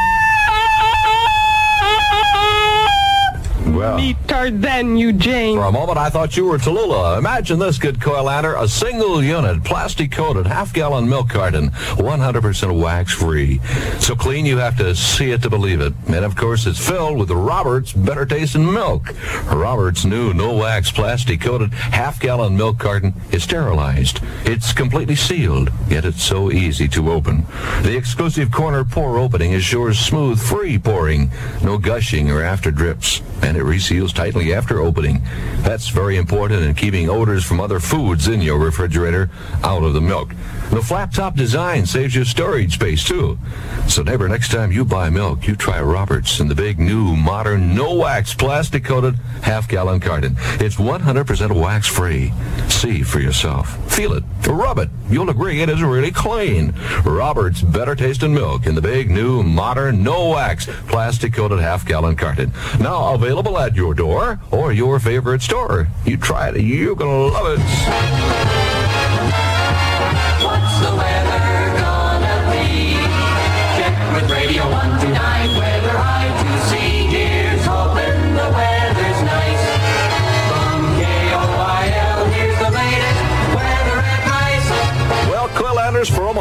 Well, 3.75 3.97
Meet 3.97 4.29
Tarzan, 4.29 4.97
you 4.97 5.12
Jane. 5.12 5.57
for 5.57 5.64
a 5.64 5.72
moment, 5.72 5.99
I 5.99 6.09
thought 6.09 6.37
you 6.37 6.45
were 6.45 6.59
Tallulah. 6.59 7.18
Imagine 7.18 7.59
this, 7.59 7.77
good 7.77 7.99
Coilander, 7.99 8.61
a 8.61 8.68
single 8.68 9.22
unit, 9.22 9.64
plastic-coated, 9.64 10.47
half-gallon 10.47 11.09
milk 11.09 11.31
carton, 11.31 11.70
100% 11.70 12.81
wax-free. 12.81 13.59
So 13.99 14.14
clean 14.14 14.47
you 14.47 14.59
have 14.59 14.77
to 14.79 14.95
see 14.95 15.33
it 15.33 15.43
to 15.43 15.51
believe 15.51 15.81
it. 15.81 15.93
And 16.07 16.25
of 16.25 16.37
course, 16.37 16.66
it's 16.66 16.79
filled 16.79 17.18
with 17.18 17.33
Robert's 17.33 17.93
better 17.93 18.25
tasting 18.25 18.72
milk. 18.72 19.12
Robert's 19.47 20.05
new 20.05 20.33
no-wax 20.33 20.93
plastic-coated 20.93 21.75
half-gallon 21.75 22.57
milk 22.57 22.79
carton 22.79 23.12
is 23.33 23.43
sterilized. 23.43 24.20
It's 24.45 24.72
completely 24.72 25.16
sealed, 25.16 25.70
yet 25.89 26.05
it's 26.05 26.22
so 26.22 26.53
easy 26.53 26.87
to 26.89 27.11
open. 27.11 27.45
The 27.83 27.97
exclusive 27.97 28.53
corner 28.53 28.85
pour 28.85 29.18
opening 29.18 29.51
ensures 29.53 29.99
smooth, 29.99 30.41
free 30.41 30.79
pouring, 30.79 31.33
no 31.61 31.77
gushing 31.77 32.31
or 32.31 32.41
after 32.41 32.70
drips, 32.70 33.20
and 33.45 33.57
it 33.59 33.62
reseals 33.62 34.14
tightly 34.14 34.55
after 34.55 34.80
opening. 34.80 35.20
That's 35.59 35.88
very 35.88 36.16
important 36.16 36.62
in 36.62 36.74
keeping 36.74 37.11
odors 37.11 37.45
from 37.45 37.61
other 37.61 37.78
foods 37.78 38.26
in 38.26 38.40
your 38.40 38.59
refrigerator 38.59 39.28
out 39.62 39.82
of 39.82 39.92
the 39.92 40.01
milk. 40.01 40.34
The 40.75 40.83
flat 40.83 41.12
top 41.12 41.37
design 41.37 41.87
saves 41.87 42.16
you 42.16 42.25
storage 42.25 42.75
space 42.75 43.05
too. 43.05 43.39
So 43.87 44.03
neighbor, 44.03 44.29
next 44.29 44.51
time 44.51 44.72
you 44.72 44.85
buy 44.85 45.09
milk, 45.09 45.47
you 45.47 45.55
try 45.55 45.81
Roberts 45.81 46.41
in 46.41 46.49
the 46.49 46.55
big 46.57 46.81
new 46.81 47.14
modern 47.14 47.77
no 47.77 47.95
wax 47.95 48.35
plastic 48.35 48.85
coated 48.85 49.14
half 49.45 49.68
gallon 49.68 50.01
carton. 50.01 50.35
It's 50.59 50.75
100% 50.75 51.62
wax 51.62 51.87
free. 51.87 52.33
See 52.66 53.05
for 53.05 53.20
yourself. 53.20 53.68
Feel 53.95 54.14
it. 54.14 54.25
Rub 54.49 54.81
it. 54.81 54.91
You'll 55.09 55.31
agree 55.31 55.62
it 55.62 55.68
is 55.68 55.81
really 55.81 56.11
clean. 56.11 56.75
Roberts 57.05 57.62
better 57.62 57.95
tasting 57.95 58.35
milk 58.35 58.66
in 58.66 58.75
the 58.75 58.83
big 58.83 59.12
new 59.12 59.45
modern 59.45 60.03
no 60.03 60.31
wax 60.31 60.66
plastic 60.89 61.35
coated 61.35 61.61
half 61.61 61.87
gallon 61.87 62.16
carton. 62.16 62.53
Now 62.81 63.14
available 63.14 63.59
at 63.59 63.77
your 63.77 63.95
door 63.95 64.41
or 64.51 64.72
your 64.72 64.99
favorite 64.99 65.41
store. 65.41 65.87
You 66.05 66.16
try 66.16 66.49
it. 66.49 66.61
You're 66.61 66.97
going 66.97 67.31
to 67.31 67.39
love 67.39 67.61
it. 67.61 67.64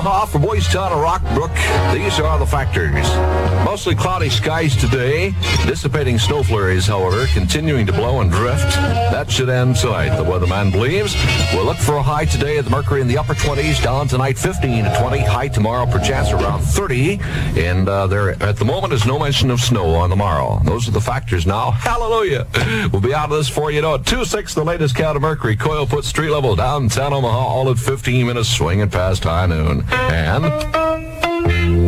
Omaha, 0.04 0.26
for 0.26 0.40
Boys 0.40 0.68
Town 0.68 0.92
and 0.92 1.00
Rockbrook, 1.00 1.94
these 1.94 2.20
are 2.20 2.38
the 2.38 2.46
factors. 2.46 3.08
Mostly 3.64 3.96
cloudy 3.96 4.30
skies 4.30 4.76
today. 4.76 5.34
Dissipating 5.66 6.20
snow 6.20 6.44
flurries, 6.44 6.86
however, 6.86 7.26
continuing 7.28 7.86
to 7.86 7.94
blow 7.94 8.20
and 8.20 8.30
drift. 8.30 8.76
That 8.76 9.32
should 9.32 9.48
end 9.48 9.78
tonight, 9.78 10.18
the 10.18 10.24
weatherman 10.26 10.74
believes. 10.74 11.16
We'll 11.54 11.64
look 11.64 11.78
for 11.78 11.96
a 11.96 12.04
high 12.04 12.26
today 12.26 12.58
at 12.58 12.66
the 12.66 12.70
Mercury 12.70 13.00
in 13.00 13.08
the 13.08 13.18
upper 13.18 13.34
20s, 13.34 13.82
down 13.82 14.10
tonight 14.10 14.38
15 14.38 14.84
to 14.84 14.98
20. 15.00 15.20
High 15.20 15.48
tomorrow, 15.48 15.86
perchance 15.86 16.32
around 16.32 16.64
30. 16.64 17.22
And 17.56 17.88
uh, 17.88 18.06
there, 18.08 18.32
at 18.44 18.58
the 18.58 18.66
moment, 18.66 18.92
is 18.92 19.06
no 19.06 19.18
mention 19.18 19.52
of 19.52 19.62
snow 19.62 19.96
on 19.96 20.10
the 20.10 20.18
morrow. 20.18 20.60
Those 20.66 20.86
are 20.90 20.92
the 20.92 21.00
factors 21.00 21.48
now. 21.48 21.72
Hallelujah. 21.72 22.46
We'll 22.92 23.02
be 23.02 23.14
out 23.14 23.32
of 23.32 23.38
this 23.38 23.48
for 23.48 23.72
you 23.72 23.82
know. 23.82 23.98
2-6, 23.98 24.54
the 24.54 24.66
latest 24.66 24.96
count 24.96 25.16
of 25.16 25.22
Mercury. 25.22 25.56
Coil 25.56 25.88
put 25.88 26.04
street 26.04 26.32
level 26.32 26.58
downtown 26.58 27.14
Omaha, 27.14 27.38
all 27.38 27.72
at 27.72 27.78
15 27.80 28.28
minutes, 28.28 28.50
swinging 28.50 28.90
past 28.90 29.24
high 29.24 29.46
noon. 29.46 29.86
And... 29.94 31.83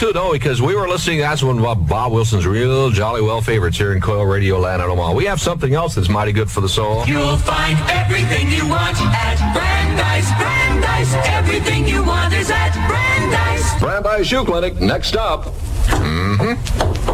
too, 0.00 0.12
don't 0.14 0.32
we? 0.32 0.38
Because 0.38 0.62
we 0.62 0.74
were 0.74 0.88
listening. 0.88 1.18
That's 1.18 1.42
one 1.42 1.62
of 1.62 1.86
Bob 1.86 2.12
Wilson's 2.12 2.46
real 2.46 2.88
jolly 2.88 3.20
well 3.20 3.42
favorites 3.42 3.76
here 3.76 3.92
in 3.92 4.00
Coil 4.00 4.24
Radio 4.24 4.58
Land 4.58 4.80
at 4.80 4.88
Omaha. 4.88 5.12
We 5.12 5.26
have 5.26 5.42
something 5.42 5.74
else 5.74 5.94
that's 5.94 6.08
mighty 6.08 6.32
good 6.32 6.50
for 6.50 6.62
the 6.62 6.70
soul. 6.70 7.04
You'll 7.06 7.36
find 7.36 7.78
everything 7.90 8.50
you 8.50 8.66
want 8.66 8.96
at 8.98 9.36
Brandeis. 9.52 10.26
Brandeis, 10.38 11.26
everything 11.28 11.86
you 11.86 12.02
want 12.02 12.32
is 12.32 12.50
at 12.50 12.72
Brandeis. 12.88 13.78
Brandeis 13.78 14.26
Shoe 14.26 14.44
Clinic, 14.46 14.80
next 14.80 15.16
up. 15.16 15.44
Mm-hmm. 15.88 17.09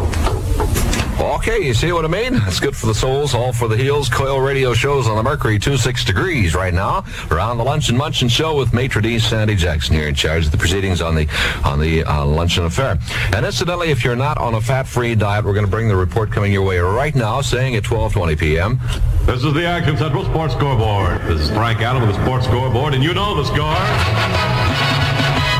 Okay, 1.27 1.61
you 1.61 1.73
see 1.73 1.91
what 1.91 2.05
I 2.05 2.07
mean? 2.07 2.35
It's 2.47 2.61
good 2.61 2.75
for 2.75 2.85
the 2.85 2.95
souls, 2.95 3.35
all 3.35 3.51
for 3.51 3.67
the 3.67 3.75
heels. 3.75 4.07
Coil 4.07 4.39
radio 4.39 4.73
shows 4.73 5.07
on 5.07 5.17
the 5.17 5.23
Mercury, 5.23 5.59
26 5.59 6.05
degrees 6.05 6.55
right 6.55 6.73
now. 6.73 7.03
Around 7.29 7.57
the 7.57 7.65
Lunch 7.65 7.89
and 7.89 7.99
Munchin 7.99 8.29
show 8.29 8.55
with 8.55 8.73
Maitre 8.73 9.01
d' 9.01 9.21
Sandy 9.21 9.55
Jackson 9.57 9.93
here 9.93 10.07
in 10.07 10.15
charge 10.15 10.45
of 10.45 10.53
the 10.53 10.57
proceedings 10.57 11.01
on 11.01 11.15
the 11.15 11.27
on 11.65 11.81
the 11.81 12.05
uh, 12.05 12.25
luncheon 12.25 12.63
affair. 12.63 12.97
And 13.35 13.45
incidentally, 13.45 13.89
if 13.89 14.05
you're 14.05 14.15
not 14.15 14.37
on 14.37 14.53
a 14.53 14.61
fat-free 14.61 15.15
diet, 15.15 15.43
we're 15.43 15.53
going 15.53 15.65
to 15.65 15.69
bring 15.69 15.89
the 15.89 15.97
report 15.97 16.31
coming 16.31 16.53
your 16.53 16.63
way 16.63 16.79
right 16.79 17.13
now, 17.13 17.41
saying 17.41 17.75
at 17.75 17.83
12:20 17.83 18.39
p.m. 18.39 18.79
This 19.25 19.43
is 19.43 19.53
the 19.53 19.65
Action 19.65 19.97
Central 19.97 20.23
Sports 20.23 20.53
Scoreboard. 20.53 21.21
This 21.23 21.41
is 21.41 21.49
Frank 21.49 21.81
Allen 21.81 22.07
with 22.07 22.15
the 22.15 22.23
Sports 22.23 22.45
Scoreboard, 22.45 22.93
and 22.93 23.03
you 23.03 23.13
know 23.13 23.35
the 23.35 23.43
score. 23.43 23.75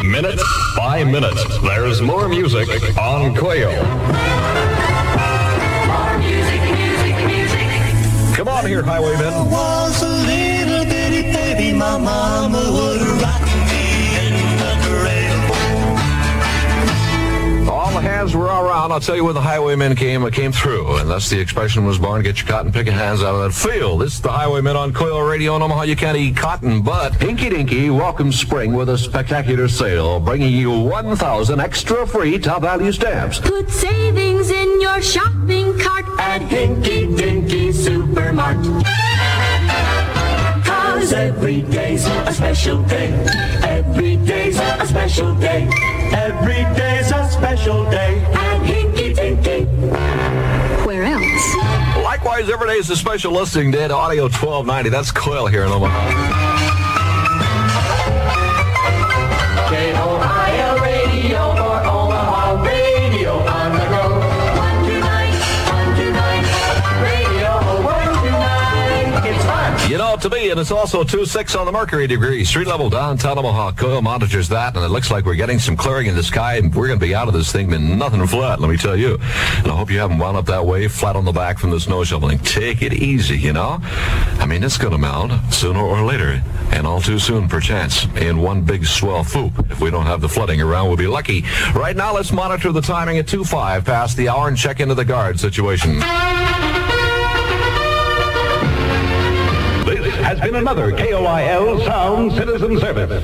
Minute 0.10 0.40
by 0.78 1.04
minute, 1.04 1.38
there's 1.62 2.02
more 2.02 2.30
music 2.30 2.70
on 2.98 3.36
Quail. 3.36 4.77
Come 8.58 8.66
on 8.66 8.72
here, 8.72 8.82
highwaymen. 8.82 9.48
The 18.02 18.08
hands 18.08 18.36
were 18.36 18.46
around. 18.46 18.92
I'll 18.92 19.00
tell 19.00 19.16
you 19.16 19.26
when 19.26 19.34
the 19.34 19.42
highwaymen 19.42 19.96
came 19.96 20.24
uh, 20.24 20.30
came 20.30 20.52
through, 20.52 20.98
and 20.98 21.10
thus 21.10 21.30
the 21.30 21.40
expression 21.40 21.84
was 21.84 21.98
born. 21.98 22.22
Get 22.22 22.38
your 22.38 22.48
cotton 22.48 22.72
picking 22.72 22.94
hands 22.94 23.24
out 23.24 23.34
of 23.34 23.42
that 23.42 23.54
field. 23.54 24.02
This 24.02 24.14
is 24.16 24.22
the 24.22 24.32
highwaymen 24.32 24.76
on 24.76 24.94
Coil 24.94 25.22
Radio 25.22 25.56
in 25.56 25.64
Omaha. 25.64 25.84
You 25.84 25.96
can't 25.96 26.18
eat 26.18 26.38
cotton, 26.38 26.84
but 26.84 27.14
Hinky 27.14 27.50
Dinky 27.50 27.90
welcomes 27.90 28.40
spring 28.40 28.74
with 28.74 28.90
a 28.90 28.98
spectacular 28.98 29.68
sale, 29.68 30.20
bringing 30.20 30.54
you 30.54 30.70
1,000 30.80 31.60
extra 31.60 32.06
free 32.06 32.38
top 32.38 32.62
value 32.62 32.92
stamps. 32.92 33.40
Put 33.40 33.72
savings 33.72 34.52
in 34.52 34.80
your 34.80 35.02
shopping 35.02 35.78
cart 35.80 36.06
at 36.20 36.42
Hinky 36.42 37.18
Dinky 37.18 37.70
Supermart. 37.70 38.64
Cause 40.64 41.14
every 41.14 41.64
day's 41.64 42.06
a 42.06 42.32
special 42.32 42.84
day. 42.84 43.12
Every 43.64 44.18
day's 44.18 44.60
a 44.60 44.86
special 44.86 45.34
day. 45.36 45.97
Every 46.14 46.64
day's 46.76 47.12
a 47.12 47.30
special 47.30 47.90
day 47.90 48.20
at 48.34 48.62
Hinky 48.62 49.16
Dinky. 49.16 49.66
Where 50.86 51.04
else? 51.04 51.56
Likewise, 52.04 52.50
every 52.50 52.68
day 52.68 52.78
is 52.78 52.90
a 52.90 52.96
special 52.96 53.32
listing 53.34 53.72
day 53.72 53.84
at 53.84 53.92
Audio 53.92 54.24
1290. 54.24 54.90
That's 54.90 55.12
Coil 55.12 55.48
here 55.48 55.64
in 55.64 55.72
Omaha. 55.72 56.47
Know, 70.18 70.30
to 70.30 70.36
me, 70.36 70.50
and 70.50 70.60
it's 70.60 70.72
also 70.72 71.04
2-6 71.04 71.60
on 71.60 71.66
the 71.66 71.72
Mercury 71.72 72.08
degree. 72.08 72.44
Street 72.44 72.68
level 72.68 72.90
downtown 72.90 73.38
Omaha. 73.38 73.72
Coil 73.74 74.02
monitors 74.02 74.50
that, 74.50 74.76
and 74.76 74.84
it 74.84 74.90
looks 74.90 75.12
like 75.12 75.26
we're 75.26 75.36
getting 75.36 75.60
some 75.60 75.76
clearing 75.76 76.08
in 76.08 76.16
the 76.16 76.24
sky, 76.24 76.56
and 76.56 76.74
we're 76.74 76.88
going 76.88 77.00
to 77.00 77.06
be 77.06 77.16
out 77.16 77.28
of 77.28 77.34
this 77.34 77.52
thing, 77.52 77.70
but 77.70 77.82
nothing 77.82 78.26
flat, 78.28 78.60
let 78.60 78.70
me 78.70 78.78
tell 78.78 78.96
you. 78.96 79.20
And 79.58 79.68
I 79.68 79.76
hope 79.76 79.92
you 79.92 80.00
haven't 80.00 80.18
wound 80.18 80.38
up 80.38 80.46
that 80.48 80.66
way, 80.66 80.88
flat 80.88 81.16
on 81.16 81.26
the 81.26 81.32
back 81.32 81.60
from 81.60 81.72
the 81.72 81.80
snow 81.80 82.04
shoveling. 82.04 82.40
Take 82.40 82.82
it 82.82 82.94
easy, 82.94 83.38
you 83.38 83.54
know? 83.54 83.80
I 83.82 84.46
mean, 84.46 84.64
it's 84.64 84.78
going 84.78 84.94
to 84.94 84.98
melt 84.98 85.32
sooner 85.52 85.80
or 85.80 86.04
later, 86.04 86.42
and 86.72 86.88
all 86.88 87.02
too 87.02 87.20
soon, 87.20 87.48
perchance, 87.48 88.06
in 88.16 88.42
one 88.42 88.62
big 88.62 88.86
swell 88.86 89.24
foop. 89.24 89.72
If 89.72 89.82
we 89.82 89.92
don't 89.92 90.06
have 90.06 90.22
the 90.22 90.30
flooding 90.30 90.62
around, 90.62 90.88
we'll 90.88 90.98
be 90.98 91.08
lucky. 91.08 91.44
Right 91.74 91.96
now, 91.96 92.14
let's 92.14 92.32
monitor 92.32 92.72
the 92.72 92.82
timing 92.82 93.18
at 93.18 93.28
2-5 93.28 93.86
past 93.86 94.18
the 94.18 94.30
hour 94.30 94.48
and 94.48 94.58
check 94.58 94.80
into 94.80 94.96
the 94.96 95.06
guard 95.06 95.40
situation. 95.40 96.02
Has 100.28 100.42
been 100.42 100.56
another 100.56 100.92
KOIL 100.92 101.86
Sound 101.86 102.34
Citizen 102.34 102.78
Service. 102.82 103.24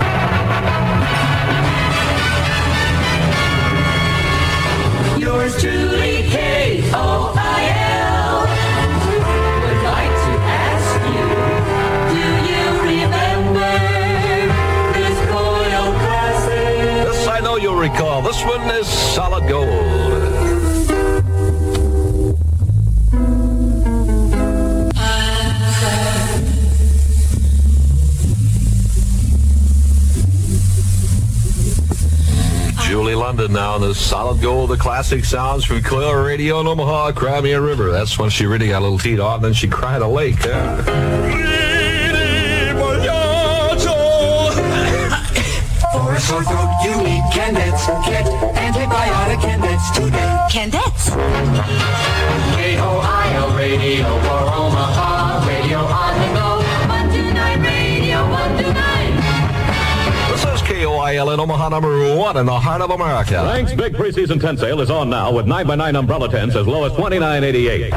Yours 5.20 5.60
truly, 5.60 6.24
K-O-I-L. 6.32 6.80
Would 9.60 9.84
like 9.84 10.16
to 10.24 10.34
ask 10.64 10.96
you, 11.12 11.28
do 12.16 12.24
you 12.48 12.64
remember 12.88 13.74
this 14.94 15.18
Coil 15.30 15.92
classic? 16.00 17.04
This 17.06 17.28
I 17.28 17.42
know 17.42 17.58
you'll 17.58 17.76
recall. 17.76 18.22
This 18.22 18.42
one 18.46 18.62
is 18.80 18.88
solid 18.88 19.50
gold. 19.50 20.33
London 33.34 33.54
now 33.54 33.76
in 33.78 33.82
the 33.82 33.96
solid 33.96 34.40
gold, 34.44 34.70
the 34.70 34.78
classic 34.78 35.26
sounds 35.26 35.66
from 35.66 35.82
Coil 35.82 36.14
Radio 36.24 36.60
in 36.60 36.68
Omaha, 36.68 37.14
Cry 37.14 37.42
Me 37.42 37.54
a 37.54 37.60
River. 37.60 37.90
That's 37.90 38.20
when 38.20 38.30
she 38.30 38.46
really 38.46 38.68
got 38.68 38.82
a 38.82 38.84
little 38.84 39.00
teed 39.00 39.20
off, 39.20 39.38
and 39.38 39.46
then 39.46 39.54
she 39.54 39.68
cried 39.68 40.04
a 40.04 40.08
lake. 40.08 40.46
Yeah. 40.46 40.84
For 45.92 46.14
a 46.14 46.20
sore 46.20 46.44
throat, 46.44 46.70
you 46.84 46.96
need 46.98 47.24
Candets. 47.34 47.88
Get 48.06 48.28
antibiotic 48.54 49.42
Candets 49.42 49.90
today. 49.96 50.38
Candets. 50.52 51.10
K-O-I-L 52.56 53.58
radio 53.58 54.20
for 54.22 54.44
Omaha. 54.54 55.48
Radio 55.48 55.80
on 55.80 56.33
is 61.16 61.22
in 61.34 61.40
Omaha, 61.40 61.70
number 61.70 62.16
one 62.16 62.38
in 62.38 62.46
the 62.46 62.60
heart 62.60 62.82
of 62.82 62.90
America. 62.90 63.44
Thanks 63.52 63.74
Big 63.74 63.94
Preseason 63.94 64.42
Tent 64.42 64.60
Sale 64.60 64.82
is 64.82 64.90
on 64.90 65.10
now 65.10 65.32
with 65.32 65.46
9x9 65.46 65.98
umbrella 65.98 66.30
tents 66.30 66.56
as 66.56 66.66
low 66.66 66.84
as 66.86 66.92
$29.88. 66.94 67.92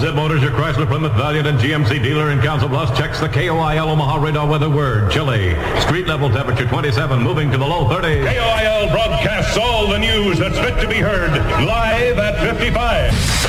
Zip 0.00 0.14
Motors, 0.14 0.42
your 0.42 0.52
Chrysler, 0.52 0.86
Plymouth, 0.86 1.12
Valiant, 1.12 1.46
and 1.46 1.58
GMC 1.58 2.02
dealer 2.02 2.30
in 2.30 2.40
Council 2.40 2.68
Bluffs 2.68 2.96
checks 2.96 3.20
the 3.20 3.28
KOIL 3.28 3.88
Omaha 3.88 4.22
radar 4.22 4.48
weather 4.48 4.70
word. 4.70 5.10
Chilly. 5.10 5.54
Street 5.80 6.06
level 6.06 6.30
temperature 6.30 6.66
27, 6.66 7.22
moving 7.22 7.50
to 7.50 7.58
the 7.58 7.66
low 7.66 7.84
30s. 7.86 8.24
KOIL 8.26 8.90
broadcasts 8.90 9.58
all 9.58 9.88
the 9.88 9.98
news 9.98 10.38
that's 10.38 10.58
fit 10.58 10.80
to 10.80 10.88
be 10.88 10.96
heard 10.96 11.32
live 11.66 12.18
at 12.18 12.38
55. 12.40 13.39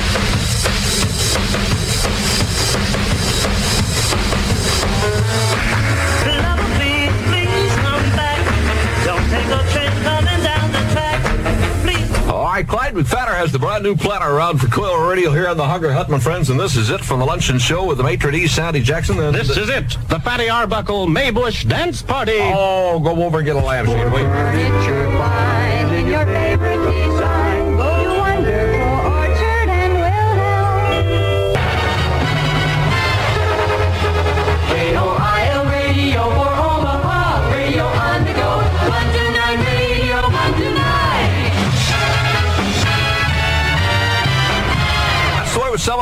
Right, 12.52 12.68
Clyde 12.68 12.92
McPhatter 12.92 13.34
has 13.34 13.50
the 13.50 13.58
brand 13.58 13.82
new 13.82 13.96
platter 13.96 14.26
around 14.30 14.58
for 14.58 14.66
Coil 14.66 15.08
Radio 15.08 15.30
here 15.32 15.48
on 15.48 15.56
the 15.56 15.66
Hunger 15.66 15.90
Hut, 15.90 16.10
my 16.10 16.18
friends, 16.18 16.50
and 16.50 16.60
this 16.60 16.76
is 16.76 16.90
it 16.90 17.02
from 17.02 17.20
the 17.20 17.24
Luncheon 17.24 17.58
Show 17.58 17.86
with 17.86 17.96
the 17.96 18.04
maitre 18.04 18.30
d' 18.30 18.46
Sandy 18.46 18.82
Jackson. 18.82 19.18
And 19.20 19.34
This 19.34 19.56
is 19.56 19.70
it, 19.70 19.96
the 20.08 20.20
Fatty 20.20 20.50
Arbuckle 20.50 21.06
Maybush 21.06 21.66
Dance 21.66 22.02
Party. 22.02 22.36
Oh, 22.38 23.00
go 23.00 23.24
over 23.24 23.38
and 23.38 23.46
get 23.46 23.56
a 23.56 23.58
lampshade, 23.58 24.12
wait. 24.12 24.26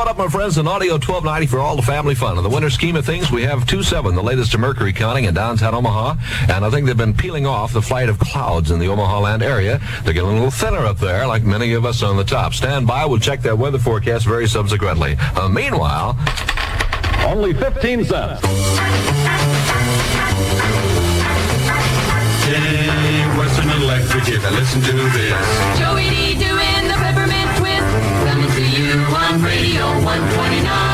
That's 0.03 0.17
the 0.17 0.21
way 0.21 0.25
we 0.25 0.31
sum 0.31 0.31
it 0.31 0.31
up, 0.31 0.33
my 0.33 0.39
friends, 0.39 0.57
in 0.57 0.67
Audio 0.67 0.93
1290 0.93 1.47
for 1.47 1.59
all 1.59 1.75
the 1.75 1.81
family 1.81 2.15
fun. 2.15 2.37
In 2.37 2.43
the 2.43 2.49
winter 2.49 2.69
scheme 2.69 2.95
of 2.95 3.05
things, 3.05 3.31
we 3.31 3.43
have 3.43 3.65
2-7, 3.65 4.15
the 4.15 4.23
latest 4.23 4.51
to 4.51 4.57
Mercury 4.57 4.93
counting 4.93 5.25
in 5.25 5.33
downtown 5.33 5.75
Omaha, 5.75 6.15
and 6.49 6.65
I 6.65 6.69
think 6.69 6.85
they've 6.85 6.97
been 6.97 7.13
peeling 7.13 7.45
off 7.45 7.73
the 7.73 7.81
flight 7.81 8.09
of 8.09 8.17
clouds 8.19 8.71
in 8.71 8.79
the 8.79 8.87
Omaha 8.87 9.19
land 9.19 9.43
area. 9.43 9.79
They're 10.03 10.13
getting 10.13 10.29
a 10.29 10.33
little 10.33 10.51
thinner 10.51 10.85
up 10.85 10.97
there, 10.97 11.27
like 11.27 11.43
many 11.43 11.73
of 11.73 11.85
us 11.85 12.01
on 12.03 12.17
the 12.17 12.23
top. 12.23 12.53
Stand 12.53 12.87
by, 12.87 13.05
we'll 13.05 13.19
check 13.19 13.41
that 13.41 13.57
weather 13.57 13.79
forecast 13.79 14.25
very 14.25 14.47
subsequently. 14.47 15.17
Uh, 15.35 15.49
meanwhile, 15.49 16.17
only 17.25 17.53
15 17.53 18.05
cents. 18.05 18.41
Hey, 22.45 23.37
Western 23.37 23.69
Electric, 23.69 24.29
if 24.29 24.45
I 24.45 24.49
listen 24.49 24.81
to 24.81 24.93
this. 24.93 25.79
Joey 25.79 26.20
Radio 29.39 29.85
129. 30.01 30.90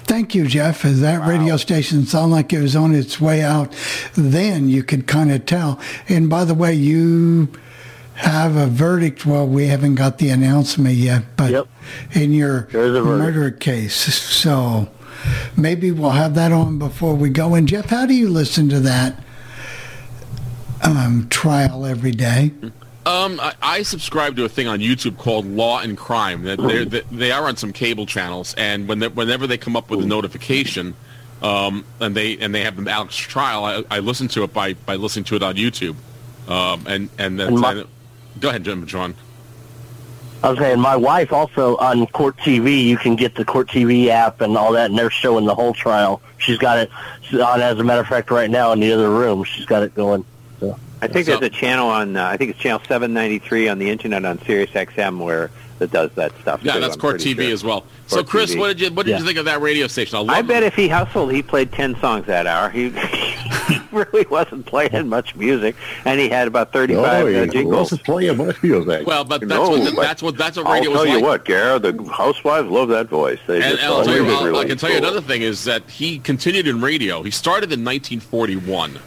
Thank 0.05 0.35
you, 0.35 0.47
Jeff. 0.47 0.85
As 0.85 1.01
that 1.01 1.27
radio 1.27 1.57
station 1.57 2.05
sounded 2.05 2.35
like 2.35 2.53
it 2.53 2.61
was 2.61 2.77
on 2.77 2.95
its 2.95 3.21
way 3.21 3.43
out, 3.43 3.75
then 4.15 4.69
you 4.69 4.83
could 4.83 5.07
kind 5.07 5.33
of 5.33 5.47
tell. 5.47 5.81
And 6.09 6.29
by 6.29 6.45
the 6.45 6.55
way, 6.55 6.75
you 6.75 7.49
have 8.15 8.57
a 8.57 8.67
verdict. 8.67 9.25
Well, 9.25 9.47
we 9.47 9.69
haven't 9.69 9.95
got 9.95 10.19
the 10.19 10.29
announcement 10.31 10.97
yet, 10.97 11.23
but 11.37 11.51
in 12.13 12.33
your 12.33 12.69
murder 13.19 13.51
case, 13.51 13.95
so 13.95 14.89
maybe 15.57 15.91
we'll 15.91 16.11
have 16.11 16.35
that 16.35 16.53
on 16.53 16.79
before 16.79 17.15
we 17.15 17.31
go. 17.31 17.55
And 17.55 17.67
Jeff, 17.67 17.87
how 17.87 18.05
do 18.07 18.15
you 18.15 18.29
listen 18.29 18.69
to 18.69 18.81
that 18.81 19.19
um, 20.83 21.27
trial 21.31 21.87
every 21.87 22.13
day? 22.13 22.53
Um, 23.05 23.41
I, 23.41 23.55
I 23.61 23.83
subscribe 23.83 24.37
to 24.37 24.45
a 24.45 24.49
thing 24.49 24.69
on 24.69 24.79
YouTube 24.79 25.19
called 25.19 25.45
Law 25.45 25.81
and 25.81 25.99
Crime. 25.99 26.45
That 26.45 26.61
they 26.61 26.85
they 27.11 27.33
are 27.33 27.47
on 27.47 27.57
some 27.57 27.73
cable 27.73 28.07
channels, 28.07 28.55
and 28.57 28.87
when 28.87 29.01
they, 29.01 29.09
whenever 29.09 29.47
they 29.47 29.59
come 29.59 29.75
up 29.75 29.91
with 29.91 30.03
a 30.03 30.07
notification, 30.07 30.95
um, 31.43 31.85
and 32.01 32.15
they 32.15 32.39
and 32.39 32.55
they 32.55 32.63
have 32.63 32.83
the 32.83 32.89
Alex 32.91 33.17
trial, 33.17 33.65
I, 33.65 33.83
I 33.91 33.99
listen 33.99 34.29
to 34.29 34.45
it 34.45 34.53
by, 34.53 34.75
by 34.75 34.95
listening 34.95 35.25
to 35.27 35.37
it 35.37 35.43
on 35.43 35.57
YouTube. 35.57 35.97
Um, 36.49 36.85
and 36.87 37.11
and 37.19 37.41
then 37.41 37.59
my- 37.59 37.85
go 38.39 38.51
ahead, 38.51 38.65
Jim, 38.65 38.87
John. 38.87 39.15
I 40.45 40.51
was 40.51 40.59
saying, 40.59 40.81
my 40.81 40.97
wife 40.97 41.33
also 41.33 41.77
on 41.77 42.05
Court 42.09 42.37
TV. 42.39 42.85
You 42.85 42.97
can 42.97 43.15
get 43.15 43.37
the 43.37 43.45
Court 43.45 43.69
TV 43.69 44.09
app 44.09 44.41
and 44.41 44.57
all 44.57 44.73
that, 44.73 44.91
and 44.91 44.99
they're 44.99 45.09
showing 45.11 45.45
the 45.45 45.55
whole 45.55 45.73
trial. 45.73 46.21
She's 46.39 46.59
got 46.59 46.79
it 46.79 46.91
on, 47.33 47.61
as 47.61 47.79
a 47.79 47.85
matter 47.85 48.01
of 48.01 48.09
fact, 48.09 48.29
right 48.33 48.51
now 48.51 48.73
in 48.73 48.81
the 48.81 48.93
other 48.93 49.09
room. 49.09 49.45
She's 49.45 49.67
got 49.67 49.85
it 49.85 49.95
going. 49.95 50.25
So 50.59 50.77
I 51.03 51.09
think 51.09 51.27
there's 51.27 51.43
a 51.43 51.51
channel 51.51 51.89
on, 51.89 52.17
uh, 52.17 52.25
I 52.27 52.37
think 52.37 52.51
it's 52.53 52.59
channel 52.61 52.79
793 52.81 53.69
on 53.69 53.79
the 53.79 53.91
internet 53.91 54.25
on 54.25 54.39
Sirius 54.45 54.71
XM 54.71 55.19
where 55.19 55.51
that 55.81 55.91
does 55.91 56.13
that 56.13 56.33
stuff. 56.41 56.61
Yeah, 56.63 56.75
too, 56.75 56.81
that's 56.81 56.95
I'm 56.95 57.01
Court 57.01 57.17
TV 57.17 57.43
sure. 57.43 57.53
as 57.53 57.65
well. 57.65 57.85
So, 58.07 58.23
Chris, 58.23 58.55
TV. 58.55 58.59
what 58.61 58.69
did 58.69 58.81
you 58.81 58.93
what 58.95 59.05
did 59.07 59.13
Yeah. 59.13 59.19
you 59.19 59.25
think 59.25 59.39
of 59.39 59.47
that 59.47 59.61
radio 59.61 59.89
station? 59.89 60.17
I, 60.17 60.21
love 60.21 60.31
I 60.31 60.43
bet 60.43 60.63
if 60.63 60.75
he 60.77 60.87
hustled, 60.89 61.33
he 61.33 61.43
played 61.43 61.73
10 61.73 61.99
songs 62.01 62.27
that 62.27 62.47
hour. 62.47 62.71
He, 62.71 62.91
he 63.69 63.81
really 63.91 64.25
wasn't 64.31 64.65
playing 64.67 65.09
much 65.09 65.35
music, 65.35 65.75
and 66.05 66.21
he 66.21 66.29
had 66.29 66.47
about 66.47 66.73
35 66.73 67.05
Oh, 67.05 67.27
uh, 67.27 67.43
he 67.45 67.47
jingles. 67.51 67.91
wasn't 67.91 68.05
playing 68.05 68.37
much 68.37 68.63
music. 68.63 69.05
Well, 69.07 69.25
but 69.25 69.41
that's 69.41 69.49
No, 69.51 69.71
what 69.71 69.95
but 69.97 70.03
that's 70.03 70.23
what 70.23 70.39
that's 70.39 70.57
what 70.57 70.67
I'll 70.67 70.75
radio 70.75 70.93
tell 70.93 71.01
was 71.01 71.09
you 71.11 71.15
like. 71.17 71.25
what, 71.25 71.45
Garrett, 71.47 71.83
the 71.83 72.05
housewives 72.13 72.69
love 72.69 72.89
that 72.91 73.09
voice. 73.09 73.41
They 73.49 73.57
And 73.61 73.65
just 73.77 73.83
I'll 73.83 74.05
tell 74.05 74.15
you, 74.15 74.25
I'll- 74.33 74.45
really 74.45 74.65
I 74.65 74.69
can 74.69 74.79
tell 74.79 74.91
you 74.91 74.99
another 74.99 75.21
thing 75.21 75.43
is 75.43 75.65
that 75.65 75.91
he 75.91 76.21
continued 76.21 76.69
in 76.69 76.81
radio. 76.81 77.25
He 77.25 77.33
started 77.33 77.73
in 77.73 77.83
1941. 77.85 79.01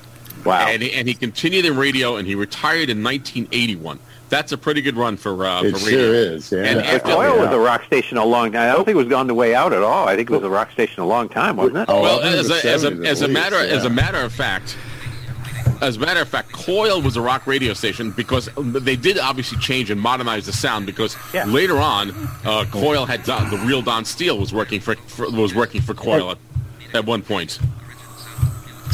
Wow. 0.45 0.67
And 0.67 0.81
he, 0.81 0.93
and 0.93 1.07
he 1.07 1.13
continued 1.13 1.65
in 1.65 1.75
radio, 1.75 2.15
and 2.17 2.27
he 2.27 2.35
retired 2.35 2.89
in 2.89 3.03
1981. 3.03 3.99
That's 4.29 4.51
a 4.51 4.57
pretty 4.57 4.81
good 4.81 4.95
run 4.95 5.17
for 5.17 5.45
uh, 5.45 5.63
It 5.63 5.73
for 5.73 5.79
sure 5.79 5.89
radio. 5.89 6.11
is, 6.11 6.51
yeah. 6.51 6.63
And 6.63 6.79
But 6.79 6.85
after, 6.85 7.13
Coil 7.13 7.39
was 7.39 7.49
a 7.51 7.59
rock 7.59 7.83
station 7.85 8.17
a 8.17 8.25
long 8.25 8.51
time. 8.51 8.71
I 8.71 8.73
don't 8.73 8.85
think 8.85 8.95
it 8.95 9.03
was 9.03 9.13
on 9.13 9.27
the 9.27 9.33
way 9.35 9.53
out 9.53 9.71
at 9.73 9.83
all. 9.83 10.07
I 10.07 10.15
think 10.15 10.29
it 10.29 10.33
was 10.33 10.43
a 10.43 10.49
rock 10.49 10.71
station 10.71 11.01
a 11.03 11.05
long 11.05 11.29
time, 11.29 11.57
wasn't 11.57 11.77
it? 11.77 11.87
well, 11.87 12.21
as 12.21 12.49
a, 12.49 12.67
as 12.67 12.83
a, 12.83 12.91
as 13.05 13.21
a 13.21 13.27
matter 13.27 13.55
as 13.57 13.85
a 13.85 13.89
matter 13.89 14.17
of 14.17 14.33
fact, 14.33 14.77
as 15.81 15.97
a 15.97 15.99
matter 15.99 16.21
of 16.21 16.27
fact, 16.27 16.51
Coil 16.51 17.01
was 17.01 17.17
a 17.17 17.21
rock 17.21 17.45
radio 17.45 17.73
station 17.73 18.11
because 18.11 18.49
they 18.57 18.95
did 18.95 19.19
obviously 19.19 19.59
change 19.59 19.91
and 19.91 20.01
modernize 20.01 20.45
the 20.47 20.53
sound 20.53 20.85
because 20.85 21.15
later 21.47 21.77
on, 21.77 22.11
uh, 22.45 22.65
Coil 22.71 23.05
had 23.05 23.23
Don, 23.23 23.49
the 23.51 23.57
real 23.57 23.81
Don 23.81 24.05
Steele 24.05 24.39
was 24.39 24.53
working 24.53 24.79
for, 24.79 24.95
for 24.95 25.29
was 25.29 25.53
working 25.53 25.81
for 25.81 25.93
Coil 25.93 26.31
at, 26.31 26.37
at 26.93 27.05
one 27.05 27.21
point. 27.21 27.59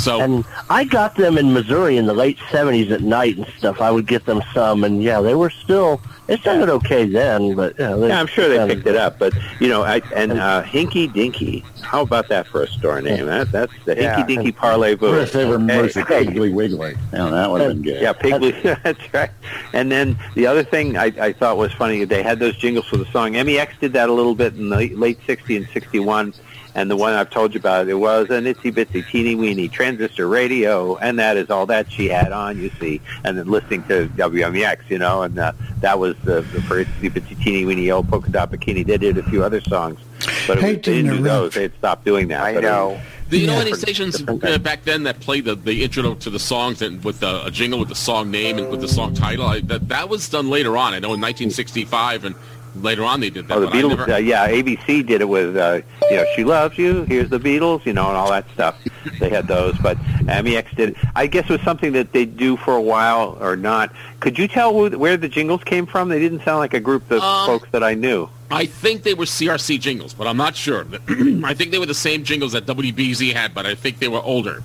So 0.01 0.19
and 0.19 0.45
I 0.69 0.83
got 0.83 1.15
them 1.15 1.37
in 1.37 1.53
Missouri 1.53 1.97
in 1.97 2.05
the 2.05 2.13
late 2.13 2.37
'70s 2.49 2.91
at 2.91 3.01
night 3.01 3.37
and 3.37 3.45
stuff. 3.57 3.81
I 3.81 3.91
would 3.91 4.07
get 4.07 4.25
them 4.25 4.41
some, 4.53 4.83
and 4.83 5.03
yeah, 5.03 5.21
they 5.21 5.35
were 5.35 5.49
still. 5.49 6.01
It 6.27 6.41
sounded 6.43 6.69
okay 6.69 7.05
then, 7.05 7.55
but 7.55 7.75
yeah, 7.77 7.93
they, 7.95 8.07
Yeah, 8.07 8.19
I'm 8.19 8.27
sure 8.27 8.47
they 8.47 8.55
sounded 8.55 8.77
picked 8.77 8.87
it 8.87 8.95
up, 8.95 9.19
but 9.19 9.33
you 9.59 9.67
know, 9.67 9.83
I, 9.83 10.01
and 10.15 10.33
uh, 10.33 10.63
Hinky 10.63 11.11
Dinky. 11.11 11.65
How 11.81 12.03
about 12.03 12.29
that 12.29 12.47
for 12.47 12.63
a 12.63 12.67
store 12.67 13.01
name? 13.01 13.25
That, 13.25 13.51
that's 13.51 13.73
the 13.83 13.95
Yeah. 13.97 14.15
Hinky 14.15 14.27
Dinky 14.27 14.51
Parley 14.53 14.95
Boo. 14.95 15.11
Chris 15.11 15.35
ever 15.35 15.57
was 15.59 15.97
a 15.97 16.03
Piggly 16.03 16.53
Wiggly. 16.53 16.95
Yeah, 17.11 17.29
that 17.29 17.51
would 17.51 17.61
have 17.61 17.73
been 17.73 17.81
good. 17.81 18.01
Yeah, 18.01 18.13
Piggly. 18.13 18.61
that's 18.83 19.13
right. 19.13 19.31
And 19.73 19.91
then 19.91 20.17
the 20.35 20.47
other 20.47 20.63
thing 20.63 20.95
I, 20.95 21.11
I 21.19 21.33
thought 21.33 21.57
was 21.57 21.73
funny, 21.73 22.05
they 22.05 22.23
had 22.23 22.39
those 22.39 22.55
jingles 22.55 22.85
for 22.85 22.95
the 22.97 23.05
song. 23.07 23.33
MEX 23.33 23.73
did 23.79 23.91
that 23.93 24.07
a 24.07 24.13
little 24.13 24.35
bit 24.35 24.55
in 24.55 24.69
the 24.69 24.89
late 24.95 25.19
60 25.25 25.57
and 25.57 25.67
61. 25.69 26.33
And 26.73 26.89
the 26.89 26.95
one 26.95 27.13
I've 27.13 27.29
told 27.29 27.53
you 27.53 27.59
about, 27.59 27.87
it 27.89 27.95
was 27.95 28.29
an 28.29 28.45
itsy 28.45 28.71
bitsy 28.71 29.05
teeny 29.09 29.35
weeny 29.35 29.67
transistor 29.67 30.27
radio, 30.27 30.95
and 30.97 31.19
that 31.19 31.35
is 31.37 31.49
all 31.49 31.65
that 31.65 31.91
she 31.91 32.07
had 32.07 32.31
on, 32.31 32.57
you 32.57 32.71
see. 32.79 33.01
And 33.25 33.37
then 33.37 33.47
listening 33.49 33.83
to 33.89 34.07
WMEX, 34.15 34.77
you 34.89 34.97
know, 34.97 35.23
and 35.23 35.37
uh, 35.37 35.51
that 35.81 35.99
was 35.99 36.15
the, 36.23 36.41
the 36.41 36.61
for 36.61 36.83
itsy 36.85 37.09
bitsy 37.11 37.37
teeny 37.43 37.65
weeny 37.65 37.91
old 37.91 38.07
polka 38.09 38.29
dot 38.31 38.51
bikini. 38.51 38.85
They 38.85 38.97
did 38.97 39.17
a 39.17 39.23
few 39.23 39.43
other 39.43 39.59
songs, 39.61 39.99
but 40.47 40.57
it 40.59 40.61
was, 40.61 40.61
they 40.61 40.75
didn't 40.77 40.83
do 40.83 40.97
interrupt. 41.17 41.23
those. 41.23 41.53
They 41.55 41.61
had 41.63 41.75
stopped 41.75 42.05
doing 42.05 42.27
that. 42.29 42.41
I 42.41 42.53
but 42.53 42.63
it 42.63 42.67
know. 42.67 42.89
was- 42.89 42.99
Do 43.29 43.37
you 43.37 43.47
know 43.47 43.59
any 43.59 43.73
stations 43.73 44.21
uh, 44.27 44.57
back 44.57 44.83
then 44.83 45.03
that 45.03 45.19
played 45.21 45.45
the, 45.45 45.55
the 45.55 45.83
intro 45.83 46.15
to 46.15 46.29
the 46.29 46.39
songs 46.39 46.81
and 46.81 47.01
with 47.03 47.19
the, 47.21 47.45
a 47.45 47.51
jingle 47.51 47.79
with 47.79 47.87
the 47.89 47.95
song 47.95 48.29
name 48.31 48.57
and 48.57 48.69
with 48.69 48.81
the 48.81 48.87
song 48.89 49.13
title? 49.13 49.45
I, 49.45 49.59
that 49.61 49.87
that 49.89 50.09
was 50.09 50.27
done 50.29 50.49
later 50.49 50.75
on. 50.77 50.93
I 50.93 50.99
know 50.99 51.13
in 51.13 51.21
1965 51.21 52.25
and 52.25 52.35
later 52.75 53.03
on 53.03 53.19
they 53.19 53.29
did 53.29 53.47
that. 53.47 53.57
Oh, 53.57 53.61
the 53.61 53.67
Beatles, 53.67 53.89
never- 53.97 54.11
uh, 54.13 54.17
yeah, 54.17 54.47
ABC 54.49 55.05
did 55.05 55.21
it 55.21 55.29
with, 55.29 55.57
uh, 55.57 55.81
you 56.09 56.17
know, 56.17 56.25
She 56.35 56.43
Loves 56.43 56.77
You, 56.77 57.03
Here's 57.03 57.29
the 57.29 57.39
Beatles, 57.39 57.85
you 57.85 57.93
know, 57.93 58.07
and 58.07 58.17
all 58.17 58.29
that 58.31 58.45
stuff. 58.53 58.75
They 59.19 59.29
had 59.29 59.47
those, 59.47 59.77
but 59.79 59.97
MEX 60.25 60.73
did. 60.75 60.95
I 61.15 61.27
guess 61.27 61.45
it 61.45 61.49
was 61.51 61.61
something 61.61 61.91
that 61.93 62.11
they 62.13 62.25
do 62.25 62.55
for 62.57 62.75
a 62.75 62.81
while 62.81 63.37
or 63.41 63.55
not. 63.55 63.91
Could 64.19 64.37
you 64.37 64.47
tell 64.47 64.73
who, 64.73 64.97
where 64.97 65.17
the 65.17 65.27
jingles 65.29 65.63
came 65.63 65.85
from? 65.85 66.09
They 66.09 66.19
didn't 66.19 66.43
sound 66.43 66.59
like 66.59 66.73
a 66.73 66.79
group 66.79 67.09
of 67.11 67.21
Um, 67.21 67.45
folks 67.47 67.67
that 67.71 67.83
I 67.83 67.93
knew. 67.93 68.29
I 68.49 68.65
think 68.65 69.03
they 69.03 69.13
were 69.13 69.25
CRC 69.25 69.79
jingles, 69.79 70.13
but 70.13 70.27
I'm 70.27 70.37
not 70.37 70.55
sure. 70.55 70.85
I 71.43 71.53
think 71.53 71.71
they 71.71 71.79
were 71.79 71.85
the 71.85 71.93
same 71.93 72.23
jingles 72.23 72.51
that 72.51 72.65
WBZ 72.65 73.33
had, 73.33 73.53
but 73.53 73.65
I 73.65 73.75
think 73.75 73.99
they 73.99 74.07
were 74.09 74.21
older. 74.21 74.61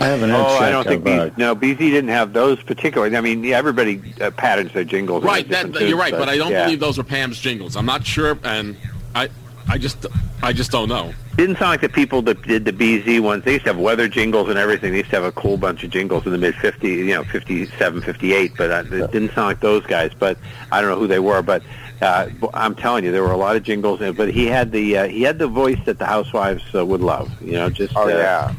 I 0.00 0.06
have 0.06 0.22
an 0.22 0.30
Oh, 0.30 0.58
I 0.58 0.70
don't 0.70 0.86
think 0.86 1.06
of, 1.06 1.12
uh, 1.12 1.30
no 1.36 1.54
BZ 1.54 1.78
didn't 1.78 2.08
have 2.08 2.32
those 2.32 2.62
particularly. 2.62 3.16
I 3.16 3.20
mean, 3.20 3.44
yeah, 3.44 3.58
everybody 3.58 4.14
uh, 4.20 4.30
patterns 4.30 4.72
their 4.72 4.84
jingles. 4.84 5.24
Right, 5.24 5.48
their 5.48 5.64
that, 5.64 5.80
you're 5.80 5.90
tunes, 5.90 6.00
right, 6.00 6.12
but 6.12 6.28
I 6.28 6.36
don't 6.36 6.52
yeah. 6.52 6.64
believe 6.64 6.80
those 6.80 6.98
are 6.98 7.04
PAMS 7.04 7.38
jingles. 7.38 7.76
I'm 7.76 7.86
not 7.86 8.06
sure, 8.06 8.38
and 8.42 8.76
I 9.14 9.28
I 9.68 9.78
just, 9.78 10.06
I 10.42 10.52
just 10.52 10.70
don't 10.70 10.88
know. 10.88 11.12
Didn't 11.36 11.56
sound 11.56 11.70
like 11.70 11.80
the 11.80 11.88
people 11.88 12.22
that 12.22 12.42
did 12.42 12.64
the 12.64 12.72
BZ 12.72 13.20
ones. 13.20 13.44
They 13.44 13.54
used 13.54 13.64
to 13.64 13.72
have 13.72 13.80
weather 13.80 14.08
jingles 14.08 14.48
and 14.48 14.58
everything. 14.58 14.92
They 14.92 14.98
used 14.98 15.10
to 15.10 15.16
have 15.16 15.24
a 15.24 15.32
cool 15.32 15.56
bunch 15.56 15.82
of 15.82 15.90
jingles 15.90 16.26
in 16.26 16.32
the 16.32 16.38
mid 16.38 16.54
50s, 16.54 16.82
you 16.82 17.06
know, 17.06 17.24
57, 17.24 18.02
58. 18.02 18.52
But 18.56 18.70
uh, 18.70 18.84
it 18.94 19.10
didn't 19.10 19.32
sound 19.32 19.48
like 19.48 19.60
those 19.60 19.84
guys. 19.86 20.12
But 20.16 20.38
I 20.70 20.80
don't 20.80 20.90
know 20.90 20.98
who 20.98 21.08
they 21.08 21.18
were. 21.18 21.42
But 21.42 21.62
uh, 22.02 22.28
I'm 22.52 22.74
telling 22.74 23.04
you, 23.04 23.12
there 23.12 23.22
were 23.22 23.32
a 23.32 23.36
lot 23.36 23.56
of 23.56 23.62
jingles. 23.62 24.00
in 24.00 24.08
it. 24.08 24.16
But 24.16 24.30
he 24.32 24.46
had 24.46 24.72
the 24.72 24.98
uh, 24.98 25.08
he 25.08 25.22
had 25.22 25.38
the 25.38 25.48
voice 25.48 25.78
that 25.86 25.98
the 25.98 26.06
housewives 26.06 26.62
uh, 26.74 26.84
would 26.84 27.00
love. 27.00 27.30
You 27.40 27.52
know, 27.52 27.70
just 27.70 27.94
Oh, 27.96 28.04
uh, 28.04 28.08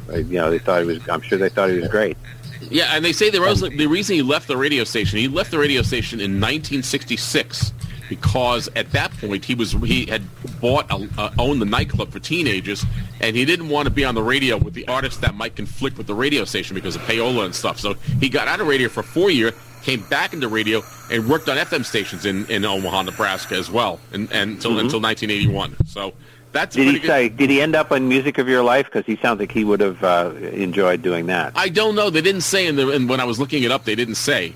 yeah. 0.09 0.17
You 0.17 0.23
know, 0.39 0.49
they 0.51 0.59
thought 0.59 0.81
he 0.81 0.87
was. 0.87 1.07
I'm 1.09 1.21
sure 1.21 1.37
they 1.37 1.49
thought 1.49 1.69
he 1.69 1.79
was 1.79 1.89
great. 1.89 2.17
Yeah, 2.61 2.95
and 2.95 3.05
they 3.05 3.13
say 3.13 3.29
the, 3.29 3.41
res- 3.41 3.61
the 3.61 3.85
reason 3.85 4.15
he 4.15 4.23
left 4.23 4.47
the 4.47 4.57
radio 4.57 4.85
station, 4.85 5.19
he 5.19 5.27
left 5.27 5.51
the 5.51 5.59
radio 5.59 5.83
station 5.83 6.19
in 6.19 6.41
1966 6.41 7.73
because 8.09 8.69
at 8.75 8.91
that 8.91 9.11
point 9.17 9.43
he 9.45 9.53
was 9.55 9.73
he 9.73 10.05
had 10.05 10.23
bought 10.61 10.89
a, 10.91 11.07
uh, 11.17 11.31
owned 11.37 11.61
the 11.61 11.65
nightclub 11.65 12.11
for 12.11 12.19
teenagers, 12.19 12.85
and 13.19 13.35
he 13.35 13.45
didn't 13.45 13.69
want 13.69 13.87
to 13.87 13.91
be 13.91 14.03
on 14.05 14.15
the 14.15 14.23
radio 14.23 14.57
with 14.57 14.73
the 14.73 14.87
artists 14.87 15.19
that 15.19 15.35
might 15.35 15.55
conflict 15.55 15.97
with 15.97 16.07
the 16.07 16.13
radio 16.13 16.43
station 16.43 16.73
because 16.75 16.95
of 16.95 17.01
payola 17.03 17.45
and 17.45 17.53
stuff. 17.55 17.79
So 17.79 17.93
he 18.19 18.29
got 18.29 18.47
out 18.47 18.59
of 18.61 18.67
radio 18.67 18.89
for 18.89 19.03
four 19.03 19.29
years, 19.29 19.53
came 19.85 20.01
back 20.09 20.33
into 20.33 20.47
radio, 20.47 20.81
and 21.11 21.29
worked 21.29 21.47
on 21.47 21.57
FM 21.57 21.85
stations 21.85 22.25
in, 22.25 22.45
in 22.47 22.65
Omaha, 22.65 23.03
Nebraska 23.03 23.55
as 23.55 23.69
well, 23.69 23.99
and, 24.11 24.31
and 24.31 24.51
until 24.53 24.71
Mhm. 24.71 24.79
until 24.81 24.99
1981. 24.99 25.75
So 25.87 26.13
that's 26.51 26.75
Did 26.75 26.87
he 26.87 26.99
good. 26.99 27.07
say? 27.07 27.29
Did 27.29 27.49
he 27.49 27.61
end 27.61 27.75
up 27.75 27.91
on 27.91 28.07
Music 28.09 28.37
of 28.39 28.47
Your 28.49 28.63
Life? 28.63 28.85
Because 28.87 29.05
he 29.05 29.17
sounds 29.21 29.39
like 29.39 29.51
he 29.51 29.63
would 29.63 29.79
have 29.81 30.03
uh, 30.03 30.31
enjoyed 30.51 31.01
doing 31.01 31.27
that. 31.27 31.53
I 31.55 31.69
don't 31.69 31.95
know. 31.95 32.09
They 32.09 32.21
didn't 32.21 32.41
say 32.41 32.65
in 32.65 32.75
the 32.75 32.89
and 32.89 33.07
when 33.07 33.19
I 33.19 33.25
was 33.25 33.39
looking 33.39 33.63
it 33.63 33.71
up, 33.71 33.85
they 33.85 33.95
didn't 33.95 34.15
say. 34.15 34.53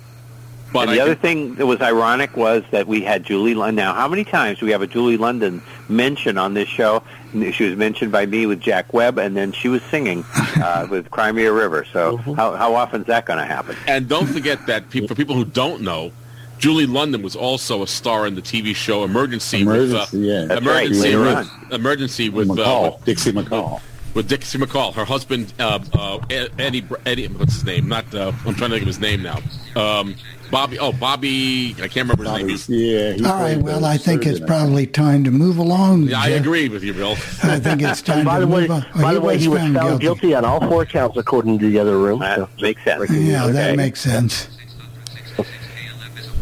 But 0.72 0.90
and 0.90 0.92
the 0.92 1.00
I 1.00 1.04
other 1.04 1.16
can- 1.16 1.22
thing 1.22 1.56
that 1.56 1.66
was 1.66 1.82
ironic 1.82 2.38
was 2.38 2.64
that 2.72 2.88
we 2.88 3.02
had 3.02 3.24
Julie 3.24 3.54
London. 3.56 3.76
Now, 3.76 3.94
how 3.94 4.08
many 4.08 4.24
times 4.24 4.60
do 4.60 4.66
we 4.66 4.72
have 4.72 4.82
a 4.82 4.88
Julie 4.88 5.18
London 5.18 5.62
mention 5.88 6.38
on 6.38 6.54
this 6.54 6.70
show? 6.70 7.02
She 7.32 7.64
was 7.70 7.76
mentioned 7.76 8.12
by 8.12 8.26
me 8.26 8.46
with 8.46 8.60
Jack 8.60 8.94
Webb, 8.94 9.18
and 9.20 9.36
then 9.38 9.52
she 9.52 9.68
was 9.68 9.82
singing 9.84 10.24
uh, 10.58 10.88
with 10.90 11.10
Cry 11.12 11.32
Me 11.32 11.46
a 11.46 11.52
River. 11.54 11.86
So 11.92 12.18
how, 12.18 12.56
how 12.56 12.76
often 12.76 13.02
is 13.02 13.08
that 13.08 13.26
going 13.26 13.40
to 13.40 13.46
happen? 13.46 13.76
And 13.88 14.08
don't 14.08 14.28
forget 14.28 14.66
that 14.68 14.90
pe- 14.90 15.08
for 15.08 15.16
people 15.16 15.36
who 15.36 15.46
don't 15.46 15.82
know, 15.82 16.12
Julie 16.60 16.86
London 16.88 17.22
was 17.22 17.36
also 17.36 17.84
a 17.84 17.88
star 17.88 18.28
in 18.28 18.36
the 18.36 18.42
TV 18.42 18.76
show 18.76 19.04
Emergency. 19.04 19.62
Emergency, 19.62 20.18
with, 20.18 20.30
uh, 20.30 20.50
yeah. 20.50 20.58
Emergency, 20.58 21.16
right, 21.16 21.38
with. 21.70 21.74
Emergency 21.74 22.30
with 22.30 22.48
McCall, 22.50 22.88
uh, 22.88 22.92
with, 22.96 23.06
Dixie 23.06 23.32
McCall. 23.32 23.82
with 24.14 24.28
Dixie 24.28 24.58
McCall. 24.58 24.94
Her 24.94 25.06
husband, 25.06 25.54
uh, 25.60 25.80
uh, 25.94 26.20
Eddie, 26.30 26.84
Eddie, 27.06 27.28
what's 27.28 27.54
his 27.54 27.64
name? 27.64 27.88
Not, 27.88 28.14
uh, 28.14 28.34
I'm 28.46 28.56
trying 28.56 28.72
to 28.72 28.76
think 28.76 28.82
of 28.82 28.88
his 28.88 29.00
name 29.00 29.24
now. 29.24 29.40
Um, 29.76 30.16
Bobby. 30.52 30.80
Oh, 30.80 30.92
Bobby. 30.92 31.76
I 31.82 31.88
can't 31.88 32.10
remember 32.10 32.24
his 32.48 32.68
name. 32.70 32.80
Yeah. 33.20 33.30
All 33.30 33.40
right, 33.42 33.58
well, 33.58 33.86
I 33.86 33.98
think 33.98 34.26
it's 34.26 34.40
probably 34.40 34.88
time 34.88 35.24
to 35.26 35.32
move 35.32 35.58
along. 35.58 36.04
Yeah, 36.04 36.20
I 36.20 36.30
Jeff. 36.30 36.42
agree 36.42 36.70
with 36.70 36.84
you, 36.84 36.94
Bill. 36.94 37.12
I 37.44 37.60
think 37.60 37.82
it's 37.82 38.02
time 38.04 38.26
by 38.26 38.40
to 38.40 38.46
the 38.46 38.52
way, 38.52 38.62
move 38.62 38.72
on. 38.72 38.86
Oh, 38.96 39.02
by 39.02 39.14
the 39.14 39.22
way, 39.22 39.38
he 39.38 39.48
was 39.48 39.60
found 39.60 39.74
guilty. 39.76 40.02
guilty. 40.02 40.36
on 40.36 40.46
all 40.46 40.60
four 40.68 40.86
counts 40.86 41.18
according 41.18 41.60
to 41.60 41.70
the 41.70 41.80
other 41.80 41.98
room. 41.98 42.22
so. 42.22 42.48
makes 42.62 42.84
sense. 42.84 43.10
Yeah, 43.12 43.48
that 43.48 43.76
makes 43.76 44.02
sense. 44.02 44.50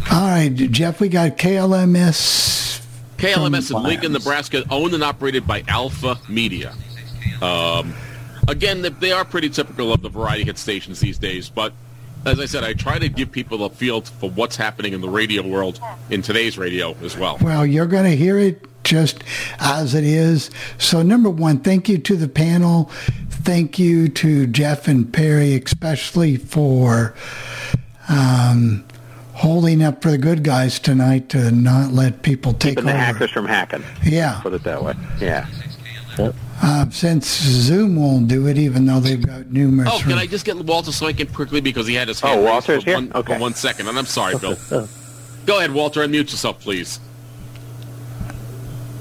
All 0.09 0.27
right, 0.29 0.49
Jeff, 0.53 1.01
we 1.01 1.09
got 1.09 1.37
KLMS. 1.37 2.81
KLMS 3.17 3.75
in 3.75 3.83
Lincoln, 3.83 4.13
Nebraska, 4.13 4.63
owned 4.69 4.93
and 4.93 5.03
operated 5.03 5.45
by 5.45 5.63
Alpha 5.67 6.17
Media. 6.29 6.73
Um, 7.41 7.93
again, 8.47 8.81
they- 8.83 8.89
they 8.89 9.11
are 9.11 9.25
pretty 9.25 9.49
typical 9.49 9.91
of 9.91 10.01
the 10.01 10.09
variety 10.09 10.45
hit 10.45 10.57
stations 10.57 10.99
these 11.01 11.17
days, 11.17 11.49
but 11.49 11.73
as 12.25 12.39
I 12.39 12.45
said, 12.45 12.63
I 12.63 12.73
try 12.73 12.99
to 12.99 13.07
give 13.09 13.31
people 13.31 13.63
a 13.63 13.69
feel 13.69 14.01
for 14.01 14.29
what's 14.29 14.55
happening 14.55 14.93
in 14.93 15.01
the 15.01 15.09
radio 15.09 15.45
world 15.47 15.79
in 16.09 16.21
today's 16.21 16.57
radio 16.57 16.95
as 17.03 17.17
well. 17.17 17.37
Well, 17.41 17.65
you're 17.65 17.85
going 17.85 18.03
to 18.05 18.15
hear 18.15 18.37
it 18.37 18.65
just 18.83 19.23
as 19.59 19.93
it 19.93 20.03
is. 20.03 20.49
So, 20.77 21.01
number 21.01 21.29
one, 21.29 21.59
thank 21.59 21.87
you 21.89 21.97
to 21.99 22.15
the 22.15 22.27
panel. 22.27 22.85
Thank 23.29 23.79
you 23.79 24.09
to 24.09 24.47
Jeff 24.47 24.87
and 24.87 25.11
Perry, 25.11 25.55
especially 25.55 26.35
for 26.37 27.13
um, 28.09 28.85
holding 29.33 29.81
up 29.83 30.01
for 30.01 30.11
the 30.11 30.17
good 30.17 30.43
guys 30.43 30.79
tonight 30.79 31.29
to 31.29 31.51
not 31.51 31.91
let 31.91 32.23
people 32.23 32.53
take 32.53 32.71
Keeping 32.77 32.85
the 32.85 32.91
over. 32.91 32.99
hackers 32.99 33.31
from 33.31 33.45
hacking. 33.45 33.83
Yeah. 34.03 34.39
Put 34.41 34.53
it 34.53 34.63
that 34.63 34.83
way. 34.83 34.95
Yeah. 35.21 35.47
Uh, 36.61 36.89
since 36.89 37.27
Zoom 37.27 37.95
won't 37.95 38.27
do 38.27 38.47
it, 38.47 38.57
even 38.57 38.85
though 38.85 38.99
they've 38.99 39.23
got 39.25 39.47
numerous. 39.51 39.89
Oh, 39.91 39.99
can 39.99 40.13
I 40.17 40.25
just 40.25 40.43
get 40.45 40.55
Walter 40.57 40.91
so 40.91 41.05
I 41.05 41.13
can 41.13 41.27
quickly 41.27 41.61
because 41.61 41.85
he 41.87 41.93
had 41.93 42.07
his 42.07 42.21
Oh, 42.23 42.27
hand 42.27 42.39
raised 42.41 42.51
Walter's 42.51 42.83
for 42.83 42.89
here? 42.89 42.95
one, 42.97 43.11
Okay. 43.13 43.33
for 43.35 43.39
one 43.39 43.53
second, 43.53 43.87
and 43.87 43.97
I'm 43.97 44.05
sorry, 44.07 44.37
Bill. 44.37 44.57
Go 45.45 45.57
ahead, 45.59 45.71
Walter, 45.71 46.01
unmute 46.01 46.31
yourself, 46.31 46.59
please. 46.59 46.99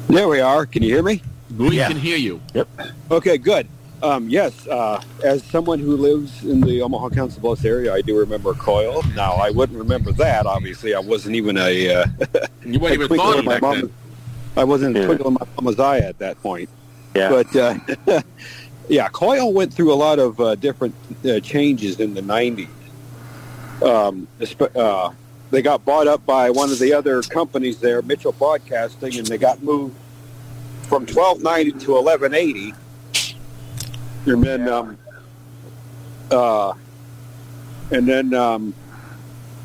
There 0.08 0.28
we 0.28 0.40
are. 0.40 0.66
Can 0.66 0.82
you 0.82 0.90
hear 0.94 1.02
me? 1.02 1.22
We 1.56 1.76
can 1.78 1.96
hear 1.96 2.16
you. 2.16 2.40
Yep. 2.54 2.68
Okay, 3.10 3.38
good. 3.38 3.66
Um, 4.02 4.28
yes, 4.28 4.66
uh, 4.68 5.02
as 5.24 5.42
someone 5.44 5.78
who 5.78 5.96
lives 5.96 6.44
in 6.44 6.60
the 6.60 6.82
Omaha 6.82 7.08
Council 7.08 7.40
Bluffs 7.40 7.64
area, 7.64 7.92
I 7.94 8.02
do 8.02 8.16
remember 8.18 8.52
Coil. 8.52 9.02
Now, 9.14 9.32
I 9.32 9.50
wouldn't 9.50 9.78
remember 9.78 10.12
that, 10.12 10.44
obviously. 10.46 10.94
I 10.94 11.00
wasn't 11.00 11.34
even 11.34 11.56
a... 11.56 11.94
Uh, 11.94 12.04
You 12.64 12.78
weren't 12.78 12.92
a 12.92 12.94
even 12.94 13.06
twinkle 13.08 13.30
thought 13.32 13.38
in 13.38 13.44
my 13.46 13.52
back 13.54 13.62
mama's- 13.62 13.80
then. 13.82 13.92
I 14.58 14.64
wasn't 14.64 14.96
a 14.96 15.00
Yeah. 15.00 15.06
twinkle 15.06 15.28
in 15.28 15.34
my 15.34 15.46
mama's 15.56 15.80
eye 15.80 15.98
at 15.98 16.18
that 16.18 16.40
point. 16.42 16.68
Yeah. 17.16 17.28
But, 17.30 17.56
uh, 17.56 18.22
yeah, 18.88 19.08
Coil 19.08 19.52
went 19.52 19.72
through 19.72 19.92
a 19.92 19.94
lot 19.96 20.18
of 20.18 20.40
uh, 20.40 20.54
different 20.54 20.94
uh, 21.24 21.40
changes 21.40 22.00
in 22.00 22.14
the 22.14 22.22
90s. 22.22 22.68
Um, 23.82 24.26
uh, 24.74 25.12
they 25.50 25.62
got 25.62 25.84
bought 25.84 26.06
up 26.06 26.24
by 26.26 26.50
one 26.50 26.70
of 26.70 26.78
the 26.78 26.92
other 26.92 27.22
companies 27.22 27.78
there, 27.78 28.02
Mitchell 28.02 28.32
Broadcasting, 28.32 29.18
and 29.18 29.26
they 29.26 29.38
got 29.38 29.62
moved 29.62 29.96
from 30.82 31.06
1290 31.06 31.84
to 31.84 31.92
1180. 31.92 32.74
And 34.26 34.42
then, 34.42 34.68
um, 34.68 34.98
uh, 36.30 36.72
and 37.90 38.08
then 38.08 38.34
um, 38.34 38.74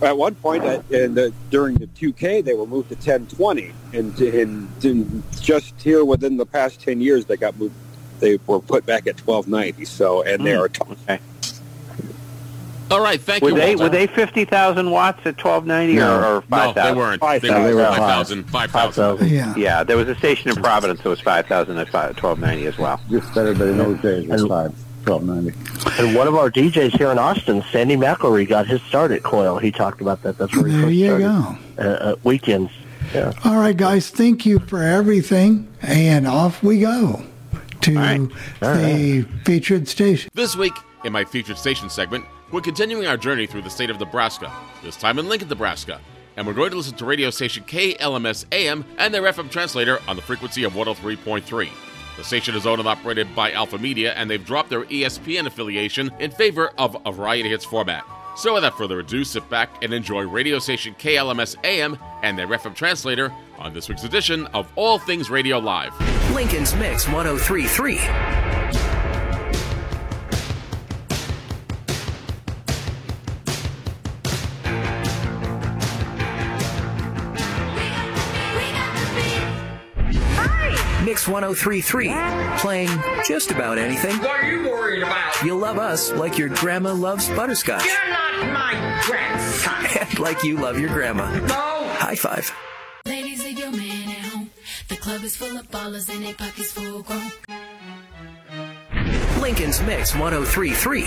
at 0.04 0.18
one 0.18 0.36
point 0.36 0.64
at, 0.64 0.90
in 0.92 1.14
the, 1.16 1.34
during 1.50 1.76
the 1.76 1.88
2K, 1.88 2.44
they 2.44 2.54
were 2.54 2.66
moved 2.66 2.90
to 2.90 2.96
1020, 2.96 3.72
and, 3.94 4.20
and, 4.20 4.84
and 4.84 5.24
just 5.42 5.80
here 5.82 6.04
within 6.06 6.38
the 6.38 6.46
past 6.46 6.82
10 6.82 7.02
years, 7.02 7.26
they 7.26 7.38
got 7.38 7.58
moved. 7.58 7.76
They 8.20 8.38
were 8.46 8.60
put 8.60 8.86
back 8.86 9.08
at 9.08 9.20
1290. 9.26 9.86
So, 9.86 10.22
and 10.24 10.46
they 10.46 10.54
Hmm. 10.54 10.62
are. 10.62 10.68
T- 10.70 10.82
Okay. 11.08 11.20
All 12.92 13.00
right, 13.02 13.22
thank 13.22 13.42
Were 13.42 13.52
you, 13.52 13.56
they 13.56 13.70
Walter. 13.76 13.84
were 13.86 13.90
they 13.90 14.06
fifty 14.06 14.44
thousand 14.44 14.92
watts 14.92 15.22
at 15.26 15.38
twelve 15.38 15.66
ninety 15.66 15.98
or, 15.98 16.04
or 16.04 16.20
No, 16.36 16.42
five 16.50 16.76
thousand? 16.76 16.94
they 16.94 17.00
weren't. 17.00 17.22
They 17.42 17.74
were 17.74 17.84
thousand. 17.86 18.44
5,000. 18.50 19.22
5,000. 19.22 19.30
Yeah. 19.30 19.54
Yeah, 19.56 19.84
there 19.86 19.96
was 19.96 20.10
a 20.10 20.16
station 20.16 20.50
in 20.50 20.58
Providence 20.58 21.02
that 21.02 21.08
was 21.08 21.22
five 21.22 21.48
thousand 21.48 21.78
at 21.78 21.88
twelve 22.18 22.40
ninety 22.40 22.66
as 22.68 22.78
well. 22.78 23.00
Just 23.10 23.38
everybody 23.38 23.72
knows 23.76 24.02
those 24.02 24.26
days 24.26 24.28
was 24.28 24.46
five, 24.46 24.74
twelve 25.04 25.24
ninety. 25.24 25.54
And 26.00 26.16
one 26.16 26.28
of 26.28 26.36
our 26.36 26.50
DJs 26.50 26.98
here 26.98 27.12
in 27.12 27.20
Austin, 27.20 27.64
Sandy 27.72 27.96
McElroy, 27.96 28.48
got 28.48 28.68
his 28.68 28.82
start 28.84 29.12
at 29.12 29.24
Coil. 29.24 29.58
He 29.60 29.72
talked 29.72 30.02
about 30.02 30.22
that. 30.24 30.38
That's 30.38 30.56
where 30.56 30.68
he 30.68 30.72
There 30.74 30.82
first 30.84 30.94
you 30.96 31.08
started. 31.08 31.24
go. 31.78 31.84
Uh, 31.84 31.88
uh, 32.12 32.16
weekends. 32.24 32.72
Yeah. 33.14 33.34
All 33.44 33.58
right, 33.58 33.76
guys, 33.76 34.10
thank 34.10 34.46
you 34.46 34.60
for 34.60 34.82
everything. 34.84 35.68
And 35.82 36.28
off 36.28 36.64
we 36.64 36.80
go 36.82 37.24
to 37.82 38.30
the 38.62 39.26
featured 39.44 39.88
station. 39.88 40.30
This 40.34 40.56
week, 40.56 40.74
in 41.04 41.12
my 41.12 41.26
featured 41.26 41.58
station 41.58 41.90
segment, 41.90 42.24
we're 42.52 42.62
continuing 42.62 43.08
our 43.08 43.18
journey 43.18 43.48
through 43.48 43.64
the 43.64 43.70
state 43.70 43.90
of 43.90 44.00
Nebraska, 44.00 44.52
this 44.84 44.96
time 44.96 45.18
in 45.20 45.28
Lincoln, 45.28 45.50
Nebraska. 45.50 46.00
And 46.38 46.48
we're 46.48 46.54
going 46.54 46.72
to 46.72 46.78
listen 46.78 46.96
to 46.98 47.06
radio 47.06 47.30
station 47.30 47.64
KLMS 47.66 48.46
AM 48.54 48.86
and 48.98 49.14
their 49.14 49.24
FM 49.24 49.50
translator 49.50 50.00
on 50.08 50.16
the 50.16 50.22
frequency 50.22 50.64
of 50.64 50.74
103.3. 50.74 51.70
The 52.22 52.28
station 52.28 52.54
is 52.54 52.68
owned 52.68 52.78
and 52.80 52.88
operated 52.88 53.34
by 53.34 53.52
Alpha 53.52 53.80
Media, 53.80 54.14
and 54.14 54.30
they've 54.30 54.46
dropped 54.46 54.70
their 54.70 54.84
ESPN 54.84 55.48
affiliation 55.48 56.12
in 56.20 56.30
favor 56.30 56.70
of 56.78 56.96
a 57.04 57.12
variety 57.12 57.50
hits 57.50 57.66
format. 57.66 58.06
So 58.36 58.54
without 58.54 58.78
further 58.78 59.00
ado, 59.00 59.24
sit 59.24 59.50
back 59.50 59.84
and 59.84 59.92
enjoy 59.92 60.28
radio 60.28 60.60
station 60.60 60.94
KLMS 61.00 61.56
AM 61.64 61.98
and 62.22 62.38
their 62.38 62.46
FM 62.46 62.76
translator 62.76 63.34
on 63.58 63.74
this 63.74 63.90
week's 63.90 64.04
edition 64.04 64.46
of 64.54 64.72
All 64.76 65.00
Things 65.00 65.32
Radio 65.32 65.58
Live. 65.58 66.00
Lincoln's 66.36 66.76
Mix 66.76 67.08
1033. 67.08 68.91
1033. 81.28 82.14
Playing 82.60 82.90
just 83.28 83.52
about 83.52 83.78
anything. 83.78 84.18
What 84.20 84.44
are 84.44 84.52
you 84.52 84.70
worried 84.70 85.04
about? 85.04 85.44
You'll 85.44 85.60
love 85.60 85.78
us 85.78 86.12
like 86.12 86.38
your 86.38 86.50
grandma 86.50 86.94
loves 86.94 87.30
butterscotch. 87.30 87.86
You're 87.86 88.10
not 88.10 88.54
my 88.54 89.02
grandson. 89.06 89.76
And 90.02 90.20
like 90.20 90.44
you 90.44 90.58
love 90.58 90.80
your 90.80 90.90
grandma. 90.90 91.30
No. 91.40 91.88
High 91.98 92.16
five. 92.16 92.52
Ladies, 93.06 93.44
leave 93.44 93.60
your 93.60 93.72
man 93.72 94.10
at 94.10 94.18
home. 94.20 94.50
The 94.88 94.96
club 94.96 95.24
is 95.24 95.36
full 95.36 95.58
of 95.58 95.70
ballers 95.70 96.10
and 96.14 96.24
their 96.26 96.34
pockets 96.34 96.72
full 96.72 97.04
grown. 97.04 97.32
Lincoln's 99.42 99.82
Mix 99.82 100.16
1033. 100.16 101.02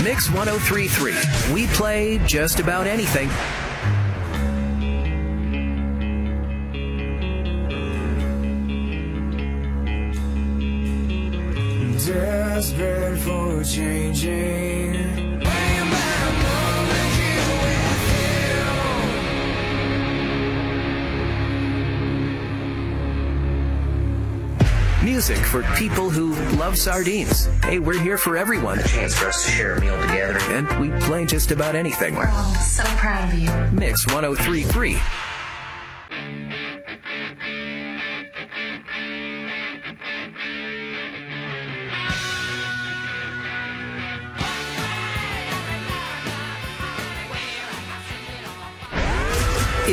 Mix 0.03 0.30
1033. 0.30 1.53
We 1.53 1.68
play 1.68 2.19
just 2.26 2.60
about 2.60 2.88
anything. 2.88 3.30
Desperate 12.06 13.19
for 13.19 13.64
changing. 13.64 15.26
Music 25.18 25.38
for 25.48 25.64
people 25.73 26.11
who 26.11 26.35
love 26.57 26.77
sardines. 26.77 27.48
Hey, 27.64 27.80
we're 27.80 27.99
here 27.99 28.19
for 28.19 28.38
everyone. 28.38 28.77
A 28.77 28.84
chance 28.84 29.15
for 29.15 29.30
us 29.30 29.45
to 29.45 29.49
share 29.49 29.73
a 29.73 29.81
meal 29.81 29.99
together. 29.99 30.38
And 30.52 30.68
we 30.80 30.91
play 31.07 31.26
just 31.26 31.49
about 31.49 31.73
anything. 31.73 32.14
Oh, 32.15 32.19
we're 32.19 32.30
all 32.30 32.53
so 32.53 32.84
proud 32.84 33.34
of 33.34 33.39
you. 33.39 33.49
Mix 33.76 34.06
1033. 34.06 34.95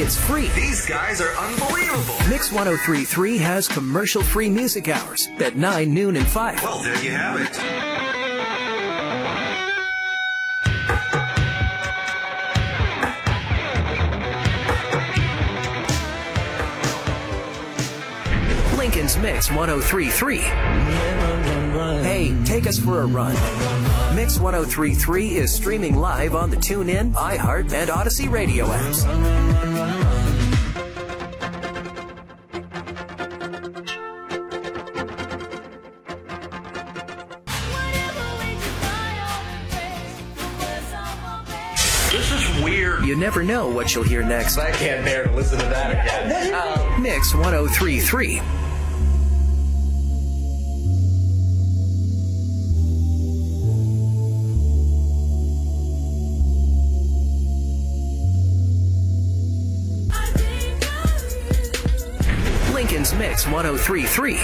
It's 0.05 0.19
free. 0.19 0.49
These 0.49 0.85
guys 0.85 1.23
are 1.23 1.35
unbelievable. 1.35 2.19
Mix 2.29 2.53
1033 2.53 3.39
has 3.39 3.67
commercial 3.67 4.23
free 4.23 4.51
music 4.51 4.89
hours 4.89 5.31
at 5.39 5.57
9, 5.57 5.95
noon, 5.95 6.17
and 6.17 6.27
5. 6.27 6.63
Well, 6.63 6.83
there 6.83 7.03
you 7.03 7.11
have 7.11 7.41
it. 7.41 7.59
Lincoln's 18.77 19.17
Mix 19.17 19.51
1033. 19.51 21.64
Hey, 21.75 22.33
take 22.45 22.69
us 22.69 22.79
for 22.79 23.01
a 23.03 23.07
run. 23.07 23.35
Mix 24.15 24.39
1033 24.39 25.35
is 25.35 25.53
streaming 25.53 25.97
live 25.97 26.37
on 26.37 26.49
the 26.49 26.57
TuneIn, 26.57 27.13
iHeart, 27.15 27.73
and 27.73 27.91
Audacy 27.91 28.31
radio 28.31 28.67
apps. 28.67 29.03
This 42.13 42.31
is 42.31 42.63
weird. 42.63 43.05
You 43.05 43.17
never 43.17 43.43
know 43.43 43.69
what 43.69 43.93
you'll 43.97 44.05
hear 44.05 44.23
next. 44.23 44.59
I 44.59 44.71
can't 44.71 45.05
bear 45.05 45.25
to 45.25 45.33
listen 45.33 45.59
to 45.59 45.65
that 45.65 45.91
again. 45.91 46.55
Um, 46.55 47.03
Mix 47.03 47.35
1033. 47.35 48.64
Mix 63.27 63.47
1033. 63.47 64.35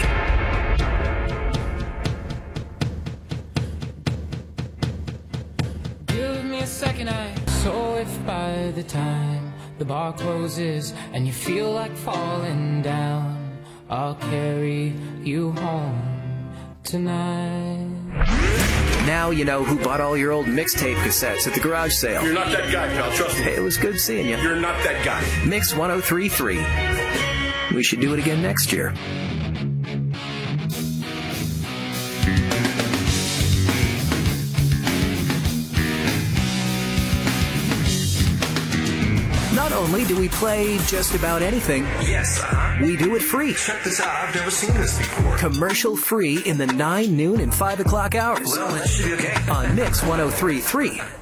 Give 6.06 6.44
me 6.46 6.60
a 6.60 6.66
second, 6.66 7.10
I. 7.10 7.34
So 7.62 7.96
if 7.96 8.26
by 8.26 8.72
the 8.74 8.82
time 8.82 9.52
the 9.76 9.84
bar 9.84 10.14
closes 10.14 10.94
and 11.12 11.26
you 11.26 11.32
feel 11.34 11.70
like 11.72 11.94
falling 11.94 12.80
down, 12.80 13.58
I'll 13.90 14.14
carry 14.14 14.94
you 15.22 15.52
home 15.52 16.54
tonight. 16.82 17.86
Now 19.04 19.30
you 19.30 19.44
know 19.44 19.62
who 19.62 19.78
bought 19.84 20.00
all 20.00 20.16
your 20.16 20.32
old 20.32 20.46
mixtape 20.46 20.96
cassettes 20.96 21.46
at 21.46 21.52
the 21.52 21.60
garage 21.60 21.92
sale. 21.92 22.24
You're 22.24 22.32
not 22.32 22.50
that 22.50 22.72
guy, 22.72 22.88
pal. 22.88 23.12
Trust 23.12 23.36
me. 23.36 23.44
Hey, 23.44 23.56
it 23.56 23.62
was 23.62 23.76
good 23.76 24.00
seeing 24.00 24.26
you. 24.26 24.38
You're 24.38 24.56
not 24.56 24.82
that 24.84 25.04
guy. 25.04 25.20
Mix 25.46 25.74
1033. 25.74 26.56
We 27.74 27.84
should 27.84 28.00
do 28.00 28.12
it 28.14 28.18
again 28.18 28.42
next 28.42 28.72
year. 28.72 28.92
Not 39.54 39.72
only 39.72 40.04
do 40.04 40.18
we 40.18 40.28
play 40.28 40.78
just 40.86 41.14
about 41.14 41.42
anything, 41.42 41.82
yes, 42.02 42.40
uh-huh. 42.40 42.84
we 42.84 42.96
do 42.96 43.14
it 43.14 43.22
free. 43.22 43.54
Check 43.54 43.84
this 43.84 44.00
out. 44.00 44.08
I've 44.08 44.34
never 44.34 44.50
seen 44.50 44.74
this 44.74 44.98
before. 44.98 45.36
Commercial 45.36 45.96
free 45.96 46.42
in 46.44 46.58
the 46.58 46.66
9, 46.66 47.16
noon, 47.16 47.40
and 47.40 47.54
5 47.54 47.80
o'clock 47.80 48.16
hours. 48.16 48.48
Well, 48.48 48.74
that 48.74 48.88
should 48.88 49.06
be 49.06 49.14
okay. 49.14 49.50
On 49.50 49.76
Mix 49.76 50.02
1033. 50.02 51.19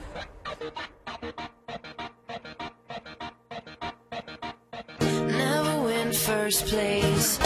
First 6.48 6.66
place. 6.68 7.38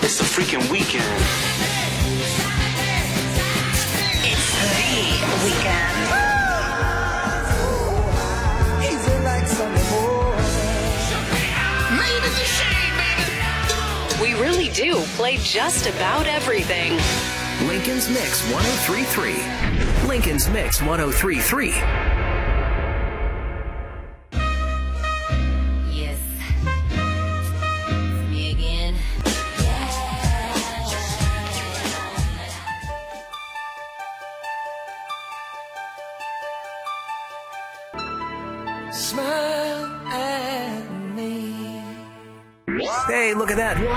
It's 0.00 0.20
a 0.20 0.24
freaking 0.24 0.62
weekend. 0.70 1.02
It's 4.22 4.52
the 4.78 4.94
weekend. 5.42 5.96
Easy 8.86 9.16
like 9.24 9.46
Sunday 9.48 9.86
morning. 9.90 10.46
We 14.22 14.30
really 14.40 14.68
do 14.68 15.02
play 15.16 15.38
just 15.38 15.86
about 15.86 16.28
everything. 16.28 16.92
Lincoln's 17.66 18.08
Mix 18.08 18.48
1033. 18.52 20.06
Lincoln's 20.06 20.48
Mix 20.48 20.80
1033. 20.80 22.09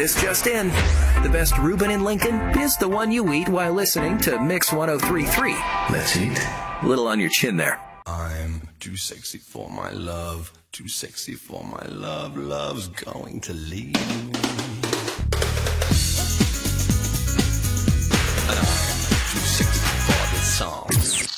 This 0.00 0.18
just 0.18 0.46
in. 0.46 0.68
The 1.22 1.28
best 1.30 1.58
Reuben 1.58 1.90
in 1.90 2.02
Lincoln 2.02 2.40
is 2.58 2.74
the 2.78 2.88
one 2.88 3.12
you 3.12 3.34
eat 3.34 3.50
while 3.50 3.74
listening 3.74 4.16
to 4.20 4.40
Mix 4.40 4.72
1033. 4.72 5.52
Let's 5.90 6.16
eat. 6.16 6.38
A 6.80 6.86
little 6.86 7.06
on 7.06 7.20
your 7.20 7.28
chin 7.28 7.58
there. 7.58 7.78
I'm 8.06 8.66
too 8.80 8.96
sexy 8.96 9.36
for 9.36 9.68
my 9.68 9.90
love. 9.90 10.54
Too 10.72 10.88
sexy 10.88 11.34
for 11.34 11.62
my 11.64 11.84
love. 11.88 12.34
Love's 12.38 12.88
going 12.88 13.42
to 13.42 13.52
leave 13.52 13.92
me. 13.92 14.32
Too 19.28 19.44
sexy 19.44 19.80
for 20.06 20.34
this 20.34 20.56
song. 20.56 20.88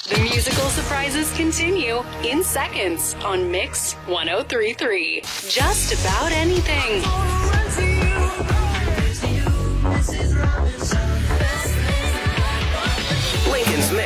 The 0.09 0.23
musical 0.23 0.69
surprises 0.69 1.33
continue 1.37 2.05
in 2.23 2.45
seconds 2.45 3.17
on 3.25 3.51
Mix 3.51 3.95
1033. 4.07 5.23
Just 5.49 6.01
about 6.01 6.31
anything. 6.31 7.03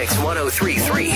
Lincoln's 0.07 0.19
Mix 0.19 0.19
1033. 0.19 1.11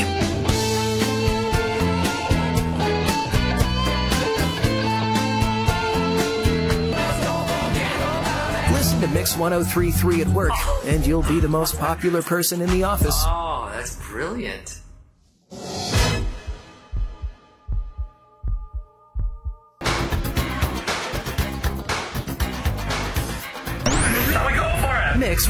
Listen 8.73 9.01
to 9.01 9.09
Mix 9.09 9.37
1033 9.37 10.23
at 10.23 10.29
work, 10.29 10.53
and 10.85 11.07
you'll 11.07 11.23
be 11.23 11.41
the 11.41 11.49
most 11.49 11.79
popular 11.79 12.23
person 12.23 12.61
in 12.61 12.71
the 12.71 12.85
office. 12.85 13.17
Oh, 13.27 13.71
that's 13.73 13.97
brilliant. 13.97 14.80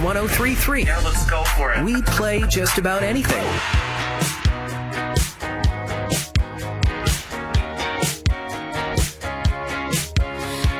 1033. 0.02 0.84
Yeah, 0.84 0.98
let's 1.04 1.28
go 1.28 1.44
for 1.56 1.72
it. 1.72 1.84
We 1.84 2.00
play 2.02 2.42
just 2.48 2.78
about 2.78 3.02
anything. 3.02 3.44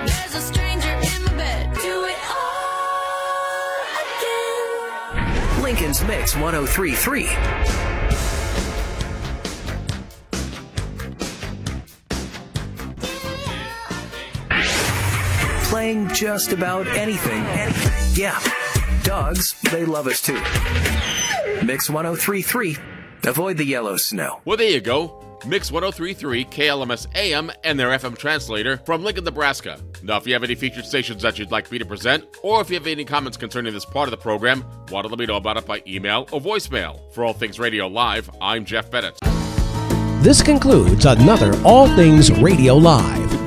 There's 0.06 0.34
a 0.34 0.40
stranger 0.40 0.88
in 0.88 1.24
my 1.26 1.32
bed. 1.36 1.74
Do 1.74 2.04
it 2.06 2.16
all 2.30 3.74
again. 5.52 5.62
Lincoln's 5.62 6.02
Mix 6.04 6.34
1033. 6.36 7.28
Playing 15.68 16.08
just 16.08 16.52
about 16.52 16.86
anything. 16.88 17.44
Yeah, 18.14 18.40
dogs, 19.02 19.54
they 19.70 19.84
love 19.84 20.06
us 20.06 20.20
too. 20.22 20.40
Mix 21.64 21.90
1033. 21.90 22.76
Avoid 23.26 23.56
the 23.58 23.64
yellow 23.64 23.96
snow. 23.96 24.40
Well, 24.44 24.56
there 24.56 24.70
you 24.70 24.80
go. 24.80 25.16
Mix 25.46 25.72
1033, 25.72 26.44
KLMS 26.46 27.06
AM, 27.14 27.50
and 27.64 27.80
their 27.80 27.88
FM 27.88 28.16
translator 28.16 28.76
from 28.84 29.02
Lincoln, 29.02 29.24
Nebraska. 29.24 29.80
Now, 30.02 30.18
if 30.18 30.26
you 30.26 30.34
have 30.34 30.44
any 30.44 30.54
featured 30.54 30.84
stations 30.84 31.22
that 31.22 31.38
you'd 31.38 31.50
like 31.50 31.70
me 31.72 31.78
to 31.78 31.86
present, 31.86 32.24
or 32.42 32.60
if 32.60 32.68
you 32.68 32.74
have 32.74 32.86
any 32.86 33.06
comments 33.06 33.38
concerning 33.38 33.72
this 33.72 33.86
part 33.86 34.06
of 34.06 34.10
the 34.10 34.18
program, 34.18 34.64
want 34.90 35.04
to 35.04 35.08
let 35.08 35.18
me 35.18 35.24
know 35.26 35.36
about 35.36 35.56
it 35.56 35.64
by 35.64 35.82
email 35.86 36.28
or 36.30 36.40
voicemail. 36.40 37.00
For 37.14 37.24
All 37.24 37.32
Things 37.32 37.58
Radio 37.58 37.86
Live, 37.86 38.28
I'm 38.40 38.66
Jeff 38.66 38.90
Bennett. 38.90 39.18
This 40.22 40.42
concludes 40.42 41.06
another 41.06 41.58
All 41.64 41.88
Things 41.96 42.30
Radio 42.30 42.74
Live. 42.74 43.39